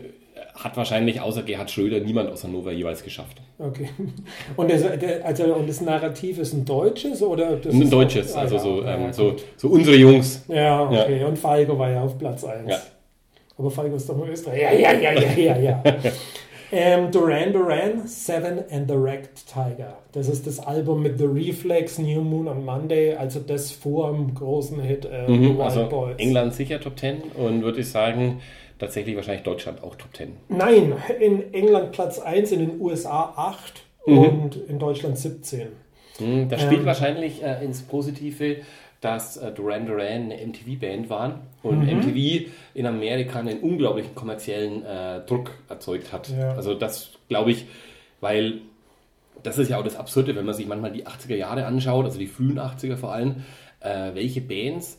hat 0.55 0.77
wahrscheinlich 0.77 1.21
außer 1.21 1.43
Gerhard 1.43 1.71
Schröder 1.71 2.01
niemand 2.01 2.31
aus 2.31 2.45
Hannover 2.45 2.73
jeweils 2.73 3.03
geschafft. 3.03 3.41
Okay. 3.59 3.88
Und 4.57 4.71
das, 4.71 4.83
also, 5.23 5.55
und 5.55 5.69
das 5.69 5.81
Narrativ 5.81 6.38
ist 6.38 6.53
ein 6.53 6.65
deutsches 6.65 7.23
oder? 7.23 7.57
Das 7.57 7.73
ein 7.73 7.91
deutsches, 7.91 8.35
auch, 8.35 8.41
also 8.41 8.57
ah, 8.57 8.59
ja, 8.59 8.61
so, 8.61 8.85
ähm, 8.87 9.12
so, 9.12 9.37
so, 9.57 9.69
unsere 9.69 9.97
Jungs. 9.97 10.45
Ja, 10.49 10.83
okay. 10.83 11.21
Ja. 11.21 11.27
Und 11.27 11.38
Falco 11.38 11.79
war 11.79 11.91
ja 11.91 12.03
auf 12.03 12.19
Platz 12.19 12.45
1. 12.45 12.71
Ja. 12.71 12.79
Aber 13.57 13.71
Falco 13.71 13.97
ist 13.97 14.09
doch 14.09 14.17
nur 14.17 14.29
Österreich. 14.29 14.61
Ja, 14.61 14.73
ja, 14.73 14.93
ja, 14.93 15.12
ja, 15.12 15.37
ja, 15.37 15.59
ja. 15.59 15.83
Ähm, 16.75 17.11
Duran 17.11 17.53
Duran, 17.53 18.07
Seven 18.07 18.65
and 18.71 18.88
the 18.88 18.97
Wrecked 18.97 19.47
Tiger. 19.47 19.99
Das 20.12 20.27
ist 20.27 20.47
das 20.47 20.59
Album 20.59 21.03
mit 21.03 21.19
The 21.19 21.27
Reflex, 21.27 21.99
New 21.99 22.23
Moon 22.23 22.49
on 22.49 22.65
Monday, 22.65 23.15
also 23.15 23.41
das 23.41 23.71
vor 23.71 24.11
dem 24.11 24.35
großen 24.35 24.81
Hit 24.81 25.05
äh, 25.05 25.31
mhm, 25.31 25.61
also 25.61 25.87
Boys. 25.87 26.17
England 26.17 26.55
sicher 26.55 26.81
Top 26.81 26.99
10 26.99 27.21
und 27.37 27.62
würde 27.62 27.81
ich 27.81 27.91
sagen, 27.91 28.41
tatsächlich 28.83 29.16
wahrscheinlich 29.16 29.45
Deutschland 29.45 29.83
auch 29.83 29.95
Top 29.95 30.14
10. 30.16 30.33
Nein, 30.49 30.95
in 31.21 31.55
England 31.55 31.92
Platz 31.92 32.18
1, 32.18 32.53
in 32.53 32.59
den 32.59 32.81
USA 32.81 33.33
8 33.37 33.83
mhm. 34.07 34.18
und 34.18 34.57
in 34.57 34.79
Deutschland 34.79 35.16
17. 35.16 35.68
Mhm, 36.18 36.49
das 36.49 36.61
spielt 36.62 36.81
ähm, 36.81 36.87
wahrscheinlich 36.87 37.42
äh, 37.42 37.64
ins 37.64 37.83
Positive 37.83 38.57
dass 39.03 39.37
äh, 39.37 39.51
Duran 39.51 39.85
Duran 39.85 40.31
eine 40.31 40.47
MTV-Band 40.47 41.11
waren 41.11 41.40
und 41.62 41.81
mhm. 41.81 41.99
MTV 41.99 42.49
in 42.75 42.87
Amerika 42.87 43.40
einen 43.40 43.59
unglaublichen 43.59 44.14
kommerziellen 44.14 44.85
äh, 44.85 45.21
Druck 45.27 45.51
erzeugt 45.68 46.12
hat. 46.12 46.29
Ja. 46.29 46.55
Also 46.55 46.75
das 46.75 47.11
glaube 47.29 47.51
ich, 47.51 47.66
weil 48.21 48.61
das 49.42 49.59
ist 49.59 49.68
ja 49.68 49.79
auch 49.79 49.85
das 49.85 49.97
Absurde, 49.97 50.37
wenn 50.37 50.45
man 50.45 50.55
sich 50.55 50.68
manchmal 50.68 50.92
die 50.92 51.05
80er 51.05 51.35
Jahre 51.35 51.66
anschaut, 51.66 52.05
also 52.05 52.18
die 52.18 52.29
frühen 52.29 52.61
80er 52.61 52.97
vor 52.97 53.12
allem, 53.12 53.42
äh, 53.81 54.14
welche 54.14 54.40
Bands 54.40 54.99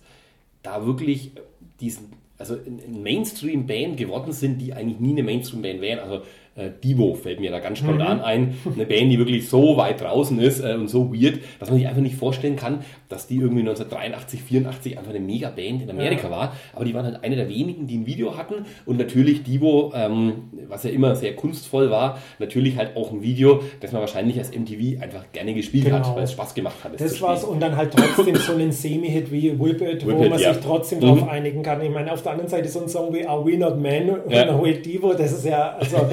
da 0.64 0.86
wirklich 0.86 1.32
diesen, 1.80 2.12
also 2.38 2.56
ein 2.56 3.02
Mainstream-Band 3.04 3.98
geworden 3.98 4.32
sind, 4.32 4.60
die 4.60 4.74
eigentlich 4.74 5.00
nie 5.00 5.12
eine 5.12 5.24
Mainstream-Band 5.24 5.82
wären. 5.82 6.00
Also 6.00 6.22
äh, 6.56 6.70
Divo 6.84 7.16
fällt 7.16 7.40
mir 7.40 7.52
da 7.52 7.60
ganz 7.60 7.80
spontan 7.80 8.18
mhm. 8.18 8.24
ein. 8.24 8.58
Eine 8.66 8.86
Band, 8.86 9.12
die 9.12 9.18
wirklich 9.18 9.50
so 9.50 9.78
weit 9.78 10.02
draußen 10.02 10.40
ist 10.40 10.60
äh, 10.60 10.74
und 10.74 10.90
so 10.90 11.14
weird, 11.14 11.40
dass 11.60 11.70
man 11.70 11.78
sich 11.78 11.88
einfach 11.88 12.02
nicht 12.02 12.16
vorstellen 12.16 12.56
kann, 12.56 12.84
dass 13.14 13.28
die 13.28 13.38
irgendwie 13.38 13.62
1983, 13.62 14.42
84 14.42 14.98
einfach 14.98 15.12
eine 15.12 15.20
Mega-Band 15.20 15.84
in 15.84 15.90
Amerika 15.90 16.30
ja. 16.30 16.32
war. 16.32 16.54
Aber 16.74 16.86
die 16.86 16.94
waren 16.94 17.06
halt 17.06 17.24
eine 17.24 17.36
der 17.36 17.48
wenigen, 17.48 17.88
die 17.88 17.98
ein 17.98 18.06
Video 18.06 18.36
hatten. 18.38 18.66
Und 18.86 18.98
natürlich 18.98 19.44
Divo, 19.44 19.94
ähm, 19.96 20.50
was 20.68 20.84
ja 20.84 20.90
immer 20.90 21.16
sehr 21.16 21.36
kunstvoll 21.36 21.92
war, 21.92 22.20
natürlich 22.40 22.78
halt 22.78 22.96
auch 22.96 23.12
ein 23.12 23.22
Video, 23.22 23.62
das 23.80 23.92
man 23.92 24.02
wahrscheinlich 24.02 24.38
als 24.40 24.52
MTV 24.52 25.02
einfach 25.02 25.26
gerne 25.32 25.54
gespielt 25.54 25.86
genau. 25.86 25.98
hat, 25.98 26.16
weil 26.16 26.24
es 26.24 26.32
Spaß 26.32 26.54
gemacht 26.56 26.84
hat. 26.84 27.00
Das 27.00 27.22
war's. 27.22 27.44
Und 27.44 27.60
dann 27.60 27.78
halt 27.78 27.94
trotzdem 27.94 28.36
so 28.36 28.54
einen 28.54 28.72
Semi-Hit 28.72 29.32
wie 29.32 29.60
Whip 29.60 29.82
It, 29.82 30.06
Whip 30.06 30.18
wo 30.18 30.24
it, 30.24 30.30
man 30.30 30.40
ja. 30.40 30.54
sich 30.54 30.64
trotzdem 30.64 31.00
mhm. 31.00 31.02
darauf 31.04 31.30
einigen 31.30 31.62
kann. 31.64 31.82
Ich 31.82 31.92
meine, 31.92 32.12
auf 32.12 32.24
der 32.24 32.34
anderen 32.34 32.50
Seite 32.50 32.68
so 32.70 32.82
ein 32.82 32.90
Song 32.90 33.14
wie 33.14 33.26
Are 33.26 33.46
We 33.46 33.58
Not 33.58 33.80
Men 33.80 34.08
ja. 34.30 34.52
und 34.54 34.86
Divo, 34.86 35.14
das 35.14 35.34
ist 35.34 35.46
ja, 35.46 35.76
also 35.78 35.98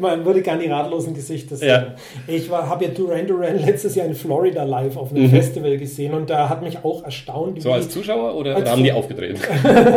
Man 0.00 0.24
würde 0.24 0.42
gerne 0.42 0.62
die 0.62 0.68
ratlosen 0.68 1.14
Gesichter 1.14 1.56
sehen. 1.56 1.68
Ja. 1.68 1.94
Ich 2.26 2.50
habe 2.50 2.84
ja 2.84 2.90
Duran 2.90 3.26
Duran 3.26 3.58
letztes 3.58 3.94
Jahr 3.94 4.06
in 4.06 4.14
Florida 4.14 4.64
live 4.64 4.96
auf 4.96 5.10
einem 5.10 5.24
mhm. 5.24 5.30
Festival 5.30 5.76
gesehen 5.76 6.14
und 6.14 6.30
da 6.30 6.48
hat 6.48 6.62
mich 6.62 6.84
auch 6.84 7.04
erstaunt. 7.04 7.62
So 7.62 7.72
als 7.72 7.88
Zuschauer 7.88 8.34
oder, 8.34 8.56
als 8.56 8.70
haben 8.70 8.82
die 8.82 8.92
aufgedreht? 8.92 9.38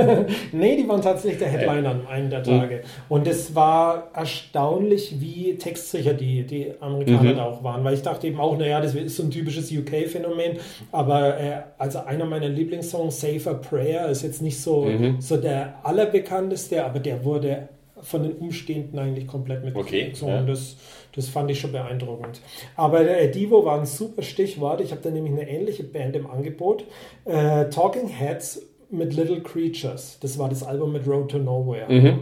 nee, 0.51 0.75
die 0.75 0.87
waren 0.87 1.01
tatsächlich 1.01 1.39
der 1.39 1.49
Headliner 1.49 1.89
an 1.89 2.07
einem 2.07 2.29
der 2.29 2.43
Tage. 2.43 2.75
Mhm. 2.75 2.81
Und 3.09 3.27
es 3.27 3.55
war 3.55 4.09
erstaunlich, 4.13 5.15
wie 5.19 5.57
textsicher 5.57 6.13
die, 6.13 6.43
die 6.43 6.71
Amerikaner 6.79 7.31
mhm. 7.31 7.37
da 7.37 7.45
auch 7.45 7.63
waren, 7.63 7.83
weil 7.83 7.93
ich 7.93 8.01
dachte 8.01 8.27
eben 8.27 8.39
auch, 8.39 8.57
naja, 8.57 8.81
das 8.81 8.95
ist 8.95 9.17
so 9.17 9.23
ein 9.23 9.31
typisches 9.31 9.71
UK-Phänomen, 9.71 10.57
aber 10.91 11.39
äh, 11.39 11.61
also 11.77 11.99
einer 12.05 12.25
meiner 12.25 12.49
Lieblingssongs, 12.49 13.21
Safer 13.21 13.55
Prayer, 13.55 14.09
ist 14.09 14.23
jetzt 14.23 14.41
nicht 14.41 14.59
so, 14.59 14.85
mhm. 14.85 15.19
so 15.19 15.37
der 15.37 15.75
allerbekannteste, 15.83 16.83
aber 16.83 16.99
der 16.99 17.23
wurde 17.23 17.69
von 18.01 18.23
den 18.23 18.33
Umstehenden 18.33 18.97
eigentlich 18.99 19.27
komplett 19.27 19.63
mit 19.63 19.75
okay, 19.75 20.11
so, 20.13 20.27
ja. 20.27 20.41
das, 20.41 20.77
das 21.15 21.29
fand 21.29 21.51
ich 21.51 21.59
schon 21.59 21.71
beeindruckend. 21.71 22.41
Aber 22.75 23.03
der 23.03 23.27
Divo 23.27 23.65
war 23.65 23.79
ein 23.79 23.85
super 23.85 24.21
Stichwort. 24.21 24.81
Ich 24.81 24.91
habe 24.91 25.01
da 25.01 25.09
nämlich 25.09 25.33
eine 25.33 25.49
ähnliche 25.49 25.83
Band 25.83 26.15
im 26.15 26.27
Angebot. 26.27 26.85
Äh, 27.25 27.69
Talking 27.69 28.07
Heads 28.07 28.61
mit 28.89 29.13
Little 29.13 29.41
Creatures. 29.41 30.17
Das 30.21 30.37
war 30.37 30.49
das 30.49 30.63
Album 30.63 30.93
mit 30.93 31.07
Road 31.07 31.31
to 31.31 31.37
Nowhere. 31.37 31.91
Mhm. 31.91 32.19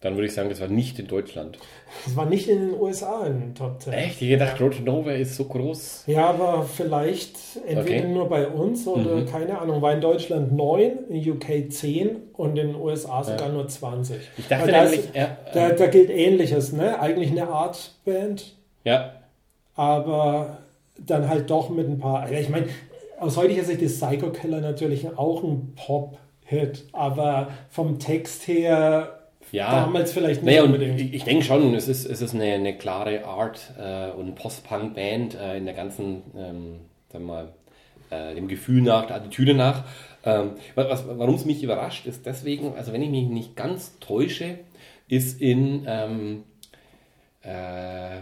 Dann 0.00 0.14
würde 0.14 0.26
ich 0.26 0.34
sagen, 0.34 0.48
das 0.48 0.60
war 0.60 0.68
nicht 0.68 0.96
in 1.00 1.08
Deutschland. 1.08 1.58
Das 2.04 2.14
war 2.14 2.26
nicht 2.26 2.48
in 2.48 2.68
den 2.68 2.80
USA 2.80 3.26
in 3.26 3.40
den 3.40 3.54
Top 3.56 3.82
10. 3.82 3.92
Echt? 3.92 4.22
Ich 4.22 4.38
dachte, 4.38 4.62
Road 4.62 4.76
to 4.76 4.82
Nowhere 4.82 5.18
ist 5.18 5.34
so 5.34 5.44
groß. 5.44 6.04
Ja, 6.06 6.26
aber 6.30 6.62
vielleicht 6.62 7.36
entweder 7.66 8.04
okay. 8.04 8.08
nur 8.08 8.28
bei 8.28 8.46
uns 8.46 8.86
oder 8.86 9.16
mhm. 9.16 9.26
keine 9.26 9.58
Ahnung. 9.58 9.82
War 9.82 9.94
in 9.94 10.00
Deutschland 10.00 10.52
9, 10.52 10.98
in 11.08 11.30
UK 11.32 11.72
10 11.72 12.16
und 12.34 12.56
in 12.56 12.68
den 12.68 12.76
USA 12.76 13.24
sogar 13.24 13.48
ja. 13.48 13.52
nur 13.52 13.66
20. 13.66 14.18
Ich 14.36 14.46
dachte 14.46 14.70
nämlich, 14.70 15.00
ist, 15.00 15.14
ja, 15.16 15.36
da, 15.52 15.70
da 15.70 15.86
gilt 15.88 16.10
Ähnliches, 16.10 16.72
ne? 16.72 17.00
Eigentlich 17.00 17.32
eine 17.32 17.48
Art 17.48 17.94
Band. 18.04 18.54
Ja. 18.84 19.14
Aber 19.74 20.58
dann 20.96 21.28
halt 21.28 21.50
doch 21.50 21.70
mit 21.70 21.88
ein 21.88 21.98
paar. 21.98 22.30
Ich 22.30 22.50
meine, 22.50 22.66
aus 23.18 23.36
heutiger 23.36 23.64
Sicht 23.64 23.82
ist 23.82 24.00
Psycho 24.00 24.30
Killer 24.30 24.60
natürlich 24.60 25.18
auch 25.18 25.42
ein 25.42 25.74
Pop-Hit, 25.74 26.84
aber 26.92 27.48
vom 27.68 27.98
Text 27.98 28.46
her 28.46 29.17
ja, 29.52 29.84
damals 29.84 30.12
vielleicht 30.12 30.42
nicht 30.42 30.54
naja, 30.54 30.64
unbedingt. 30.64 31.00
Ich, 31.00 31.14
ich 31.14 31.24
denke 31.24 31.44
schon, 31.44 31.74
es 31.74 31.88
ist, 31.88 32.04
es 32.04 32.20
ist 32.20 32.34
eine, 32.34 32.52
eine 32.52 32.76
klare 32.76 33.24
Art 33.24 33.72
äh, 33.78 34.10
und 34.10 34.34
Post-Punk-Band 34.34 35.34
äh, 35.34 35.56
in 35.56 35.64
der 35.64 35.74
ganzen, 35.74 36.22
ähm, 36.36 36.80
sagen 37.10 37.26
wir 37.26 37.32
mal, 37.32 37.52
äh, 38.10 38.34
dem 38.34 38.48
Gefühl 38.48 38.82
nach, 38.82 39.06
der 39.06 39.16
Attitüde 39.16 39.54
nach. 39.54 39.84
Ähm, 40.24 40.52
Warum 40.74 41.34
es 41.34 41.44
mich 41.44 41.62
überrascht, 41.62 42.06
ist 42.06 42.26
deswegen, 42.26 42.74
also 42.74 42.92
wenn 42.92 43.02
ich 43.02 43.10
mich 43.10 43.28
nicht 43.28 43.56
ganz 43.56 43.98
täusche, 44.00 44.58
ist 45.08 45.40
in 45.40 45.84
ähm, 45.86 46.44
äh, 47.42 48.20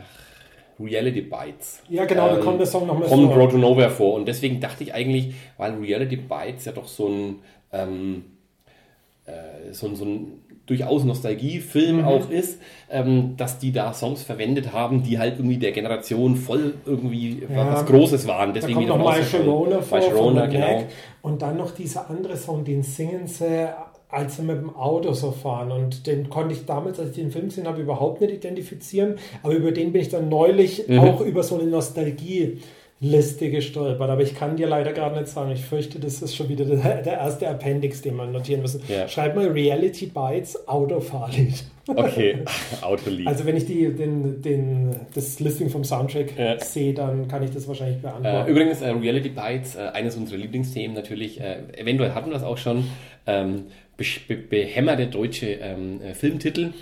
Reality 0.79 1.23
Bites. 1.23 1.83
Ja, 1.89 2.05
genau, 2.05 2.29
da 2.29 2.37
kommt 2.37 2.61
der 2.61 2.67
Song 2.67 2.87
noch 2.87 2.99
mal 2.99 3.09
Kommt 3.09 3.35
Road 3.35 3.53
to 3.53 3.59
Nowhere 3.59 3.91
vor. 3.91 4.15
Und 4.15 4.27
deswegen 4.27 4.61
dachte 4.61 4.85
ich 4.85 4.95
eigentlich, 4.95 5.35
weil 5.57 5.75
Reality 5.75 6.17
Bites 6.17 6.67
ja 6.67 6.73
doch 6.73 6.87
so 6.87 7.09
ein, 7.09 7.37
ähm, 7.73 8.25
äh, 9.25 9.73
so, 9.73 9.95
so 9.95 10.05
ein 10.05 10.45
durchaus 10.67 11.05
Nostalgiefilm 11.05 11.99
mhm. 11.99 12.05
auch 12.05 12.29
ist, 12.29 12.61
ähm, 12.91 13.35
dass 13.37 13.59
die 13.59 13.73
da 13.73 13.93
Songs 13.93 14.23
verwendet 14.23 14.73
haben, 14.73 15.03
die 15.03 15.19
halt 15.19 15.39
irgendwie 15.39 15.59
der 15.59 15.73
Generation 15.73 16.37
voll 16.37 16.75
irgendwie 16.85 17.43
ja, 17.49 17.73
was 17.73 17.87
Großes 17.87 18.27
waren. 18.27 18.53
Deswegen 18.53 18.87
da 18.87 18.93
kommt 18.93 19.05
noch 19.05 19.23
Sharona 19.23 19.81
vor, 19.81 20.03
Sharona, 20.03 20.47
genau. 20.47 20.85
Und 21.23 21.43
dann 21.43 21.57
noch 21.57 21.73
dieser 21.73 22.11
andere 22.11 22.37
Song, 22.37 22.65
den 22.65 22.83
singen 22.83 23.27
sie 23.27 23.69
als 24.09 24.37
sie 24.37 24.43
mit 24.43 24.57
dem 24.57 24.75
Auto 24.75 25.13
so 25.13 25.33
fahren. 25.33 25.73
Und 25.73 26.07
den 26.07 26.31
konnte 26.31 26.55
ich 26.55 26.65
damals, 26.65 27.01
als 27.01 27.11
ich 27.11 27.17
den 27.17 27.33
Film 27.33 27.47
gesehen 27.47 27.67
habe, 27.67 27.83
überhaupt 27.83 28.21
nicht 28.21 28.33
identifizieren. 28.33 29.17
Aber 29.43 29.55
über 29.55 29.73
den 29.73 29.93
bin 29.93 30.03
ich 30.03 30.09
dann 30.09 30.29
neulich 30.29 30.89
mhm. 30.89 31.01
auch 31.01 31.21
über 31.21 31.43
so 31.43 31.59
eine 31.59 31.69
Nostalgie 31.69 32.63
Liste 32.99 33.51
gestolpert, 33.51 34.09
aber 34.09 34.23
ich 34.23 34.35
kann 34.35 34.57
dir 34.57 34.67
leider 34.67 34.93
gerade 34.95 35.21
nicht 35.21 35.29
sagen. 35.29 35.51
Ich 35.51 35.61
fürchte, 35.61 35.99
das 35.99 36.23
ist 36.23 36.35
schon 36.35 36.49
wieder 36.49 36.65
der, 36.65 37.03
der 37.03 37.13
erste 37.19 37.47
Appendix, 37.47 38.01
den 38.01 38.17
man 38.17 38.33
notieren 38.33 38.63
müssen. 38.63 38.81
Ja. 38.89 39.07
Schreib 39.07 39.37
mal 39.37 39.49
Reality 39.49 40.07
Bites 40.07 40.67
Autofahrlied. 40.67 41.65
Okay, 41.89 42.39
Autolied. 42.81 43.27
Also 43.27 43.45
wenn 43.45 43.57
ich 43.57 43.67
die, 43.67 43.93
den, 43.95 44.41
den, 44.41 44.97
das 45.15 45.39
Listing 45.41 45.69
vom 45.69 45.85
Soundtrack 45.85 46.39
ja. 46.39 46.59
sehe, 46.59 46.95
dann 46.95 47.29
kann 47.29 47.43
ich 47.43 47.51
das 47.51 47.69
wahrscheinlich 47.69 48.01
beantworten. 48.01 48.49
Äh, 48.49 48.51
übrigens, 48.51 48.81
äh, 48.81 48.89
Reality 48.89 49.29
Bites, 49.29 49.77
äh, 49.77 49.91
eines 49.93 50.17
unserer 50.17 50.39
Lieblingsthemen 50.39 50.97
natürlich, 50.97 51.39
äh, 51.39 51.59
eventuell 51.77 52.13
hatten 52.15 52.31
wir 52.31 52.35
das 52.35 52.45
auch 52.45 52.59
schon, 52.59 52.87
ähm, 53.27 53.65
be 53.99 54.37
behämmerte 54.37 55.07
deutsche 55.07 55.47
ähm, 55.47 56.01
äh, 56.01 56.15
Filmtitel. 56.15 56.73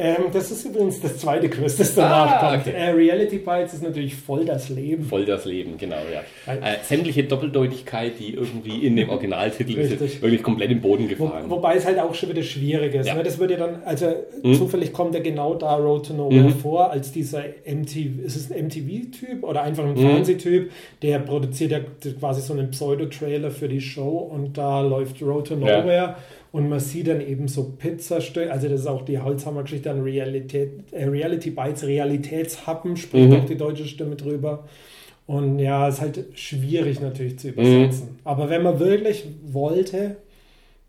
Ähm, 0.00 0.24
das 0.32 0.50
ist 0.50 0.64
übrigens 0.64 0.98
das 1.00 1.18
zweite 1.18 1.50
Quiz, 1.50 1.76
das 1.76 1.94
danach 1.94 2.30
ah, 2.30 2.50
kommt. 2.50 2.66
Okay. 2.66 2.74
Äh, 2.74 2.90
Reality 2.92 3.36
Bites 3.36 3.74
ist 3.74 3.82
natürlich 3.82 4.14
voll 4.14 4.46
das 4.46 4.70
Leben. 4.70 5.04
Voll 5.04 5.26
das 5.26 5.44
Leben, 5.44 5.76
genau, 5.76 5.96
ja. 6.10 6.54
Äh, 6.54 6.78
sämtliche 6.82 7.24
Doppeldeutigkeit, 7.24 8.18
die 8.18 8.32
irgendwie 8.32 8.86
in 8.86 8.96
dem 8.96 9.10
Originaltitel 9.10 9.78
ist, 9.78 10.22
wirklich 10.22 10.42
komplett 10.42 10.70
im 10.70 10.80
Boden 10.80 11.06
gefahren. 11.06 11.44
Wo, 11.48 11.56
wobei 11.56 11.76
es 11.76 11.84
halt 11.84 11.98
auch 11.98 12.14
schon 12.14 12.30
wieder 12.30 12.42
schwierig 12.42 12.94
ist. 12.94 13.08
Ja. 13.08 13.14
Ne? 13.14 13.22
Das 13.22 13.38
würde 13.38 13.58
dann, 13.58 13.82
also 13.84 14.06
hm? 14.42 14.54
zufällig 14.54 14.94
kommt 14.94 15.14
er 15.14 15.20
genau 15.20 15.54
da 15.54 15.76
Road 15.76 16.06
to 16.06 16.14
Nowhere 16.14 16.44
mhm. 16.44 16.54
vor, 16.54 16.90
als 16.90 17.12
dieser 17.12 17.44
MTV, 17.66 18.24
ist 18.24 18.36
es 18.36 18.50
ein 18.50 18.66
MTV-Typ 18.66 19.44
oder 19.44 19.62
einfach 19.62 19.84
ein 19.84 19.92
mhm. 19.92 20.08
Fernsehtyp, 20.08 20.70
der 21.02 21.18
produziert 21.18 21.72
ja 21.72 21.80
quasi 22.18 22.40
so 22.40 22.54
einen 22.54 22.70
Pseudo-Trailer 22.70 23.50
für 23.50 23.68
die 23.68 23.82
Show 23.82 24.30
und 24.32 24.56
da 24.56 24.80
läuft 24.80 25.20
Road 25.20 25.48
to 25.48 25.56
Nowhere. 25.56 25.94
Ja 25.94 26.16
und 26.52 26.68
man 26.68 26.80
sieht 26.80 27.06
dann 27.06 27.20
eben 27.20 27.46
so 27.46 27.74
Pizzastücke, 27.78 28.50
also 28.50 28.68
das 28.68 28.80
ist 28.80 28.86
auch 28.86 29.04
die 29.04 29.18
Holzhammer-Geschichte 29.18 29.90
an 29.90 30.02
Realität, 30.02 30.92
äh, 30.92 31.04
Reality 31.04 31.50
Bites, 31.50 31.84
Realitätshappen, 31.84 32.96
spricht 32.96 33.30
mhm. 33.30 33.36
auch 33.36 33.44
die 33.44 33.56
deutsche 33.56 33.86
Stimme 33.86 34.16
drüber. 34.16 34.64
Und 35.26 35.60
ja, 35.60 35.86
ist 35.86 36.00
halt 36.00 36.24
schwierig 36.34 37.00
natürlich 37.00 37.38
zu 37.38 37.50
übersetzen. 37.50 38.06
Mhm. 38.06 38.18
Aber 38.24 38.50
wenn 38.50 38.64
man 38.64 38.80
wirklich 38.80 39.26
wollte, 39.44 40.16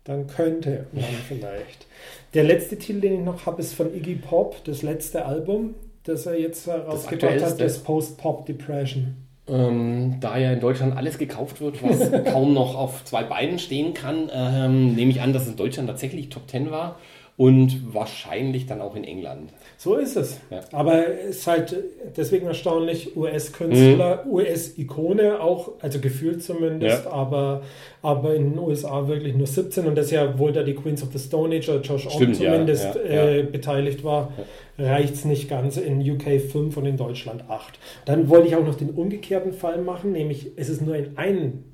dann 0.02 0.26
könnte 0.26 0.86
man 0.92 1.04
vielleicht. 1.28 1.86
Der 2.34 2.42
letzte 2.42 2.76
Titel, 2.76 3.00
den 3.00 3.14
ich 3.14 3.20
noch 3.20 3.46
habe, 3.46 3.60
ist 3.60 3.74
von 3.74 3.94
Iggy 3.94 4.16
Pop, 4.16 4.56
das 4.64 4.82
letzte 4.82 5.24
Album, 5.26 5.74
das 6.02 6.26
er 6.26 6.40
jetzt 6.40 6.66
herausgebracht 6.66 7.40
hat, 7.40 7.60
das 7.60 7.78
Post-Pop 7.78 8.46
Depression. 8.46 9.14
Ähm, 9.52 10.16
da 10.20 10.38
ja 10.38 10.52
in 10.52 10.60
Deutschland 10.60 10.96
alles 10.96 11.18
gekauft 11.18 11.60
wird, 11.60 11.82
was 11.82 12.10
kaum 12.32 12.54
noch 12.54 12.74
auf 12.74 13.04
zwei 13.04 13.22
Beinen 13.22 13.58
stehen 13.58 13.92
kann, 13.92 14.30
ähm, 14.32 14.94
nehme 14.94 15.10
ich 15.10 15.20
an, 15.20 15.32
dass 15.32 15.42
es 15.42 15.50
in 15.50 15.56
Deutschland 15.56 15.88
tatsächlich 15.88 16.30
Top 16.30 16.48
Ten 16.48 16.70
war 16.70 16.96
und 17.42 17.92
wahrscheinlich 17.92 18.66
dann 18.66 18.80
auch 18.80 18.94
in 18.94 19.02
England. 19.02 19.50
So 19.76 19.96
ist 19.96 20.16
es. 20.16 20.38
Ja. 20.48 20.60
Aber 20.70 21.08
es 21.08 21.38
ist 21.38 21.46
halt 21.48 21.76
deswegen 22.16 22.46
erstaunlich, 22.46 23.16
US-Künstler, 23.16 24.22
mhm. 24.24 24.30
US-Ikone 24.30 25.40
auch, 25.40 25.72
also 25.80 25.98
gefühlt 25.98 26.44
zumindest, 26.44 27.04
ja. 27.04 27.10
aber, 27.10 27.62
aber 28.00 28.36
in 28.36 28.50
den 28.50 28.58
USA 28.60 29.08
wirklich 29.08 29.34
nur 29.34 29.48
17 29.48 29.86
und 29.86 29.96
das 29.96 30.12
ja 30.12 30.38
wohl 30.38 30.52
da 30.52 30.62
die 30.62 30.74
Queens 30.74 31.02
of 31.02 31.08
the 31.12 31.18
Stone 31.18 31.56
Age 31.56 31.68
oder 31.70 31.80
Josh 31.80 32.08
Stimmt, 32.08 32.36
zumindest 32.36 32.94
ja, 32.94 33.28
äh, 33.28 33.42
beteiligt 33.42 34.04
war, 34.04 34.32
reicht 34.78 35.14
es 35.14 35.24
nicht 35.24 35.50
ganz 35.50 35.76
in 35.78 36.00
UK 36.08 36.40
5 36.40 36.76
und 36.76 36.86
in 36.86 36.96
Deutschland 36.96 37.50
8. 37.50 37.76
Dann 38.04 38.28
wollte 38.28 38.46
ich 38.46 38.54
auch 38.54 38.64
noch 38.64 38.76
den 38.76 38.90
umgekehrten 38.90 39.52
Fall 39.52 39.78
machen, 39.78 40.12
nämlich 40.12 40.52
es 40.54 40.68
ist 40.68 40.80
nur 40.80 40.94
in 40.94 41.18
einem 41.18 41.64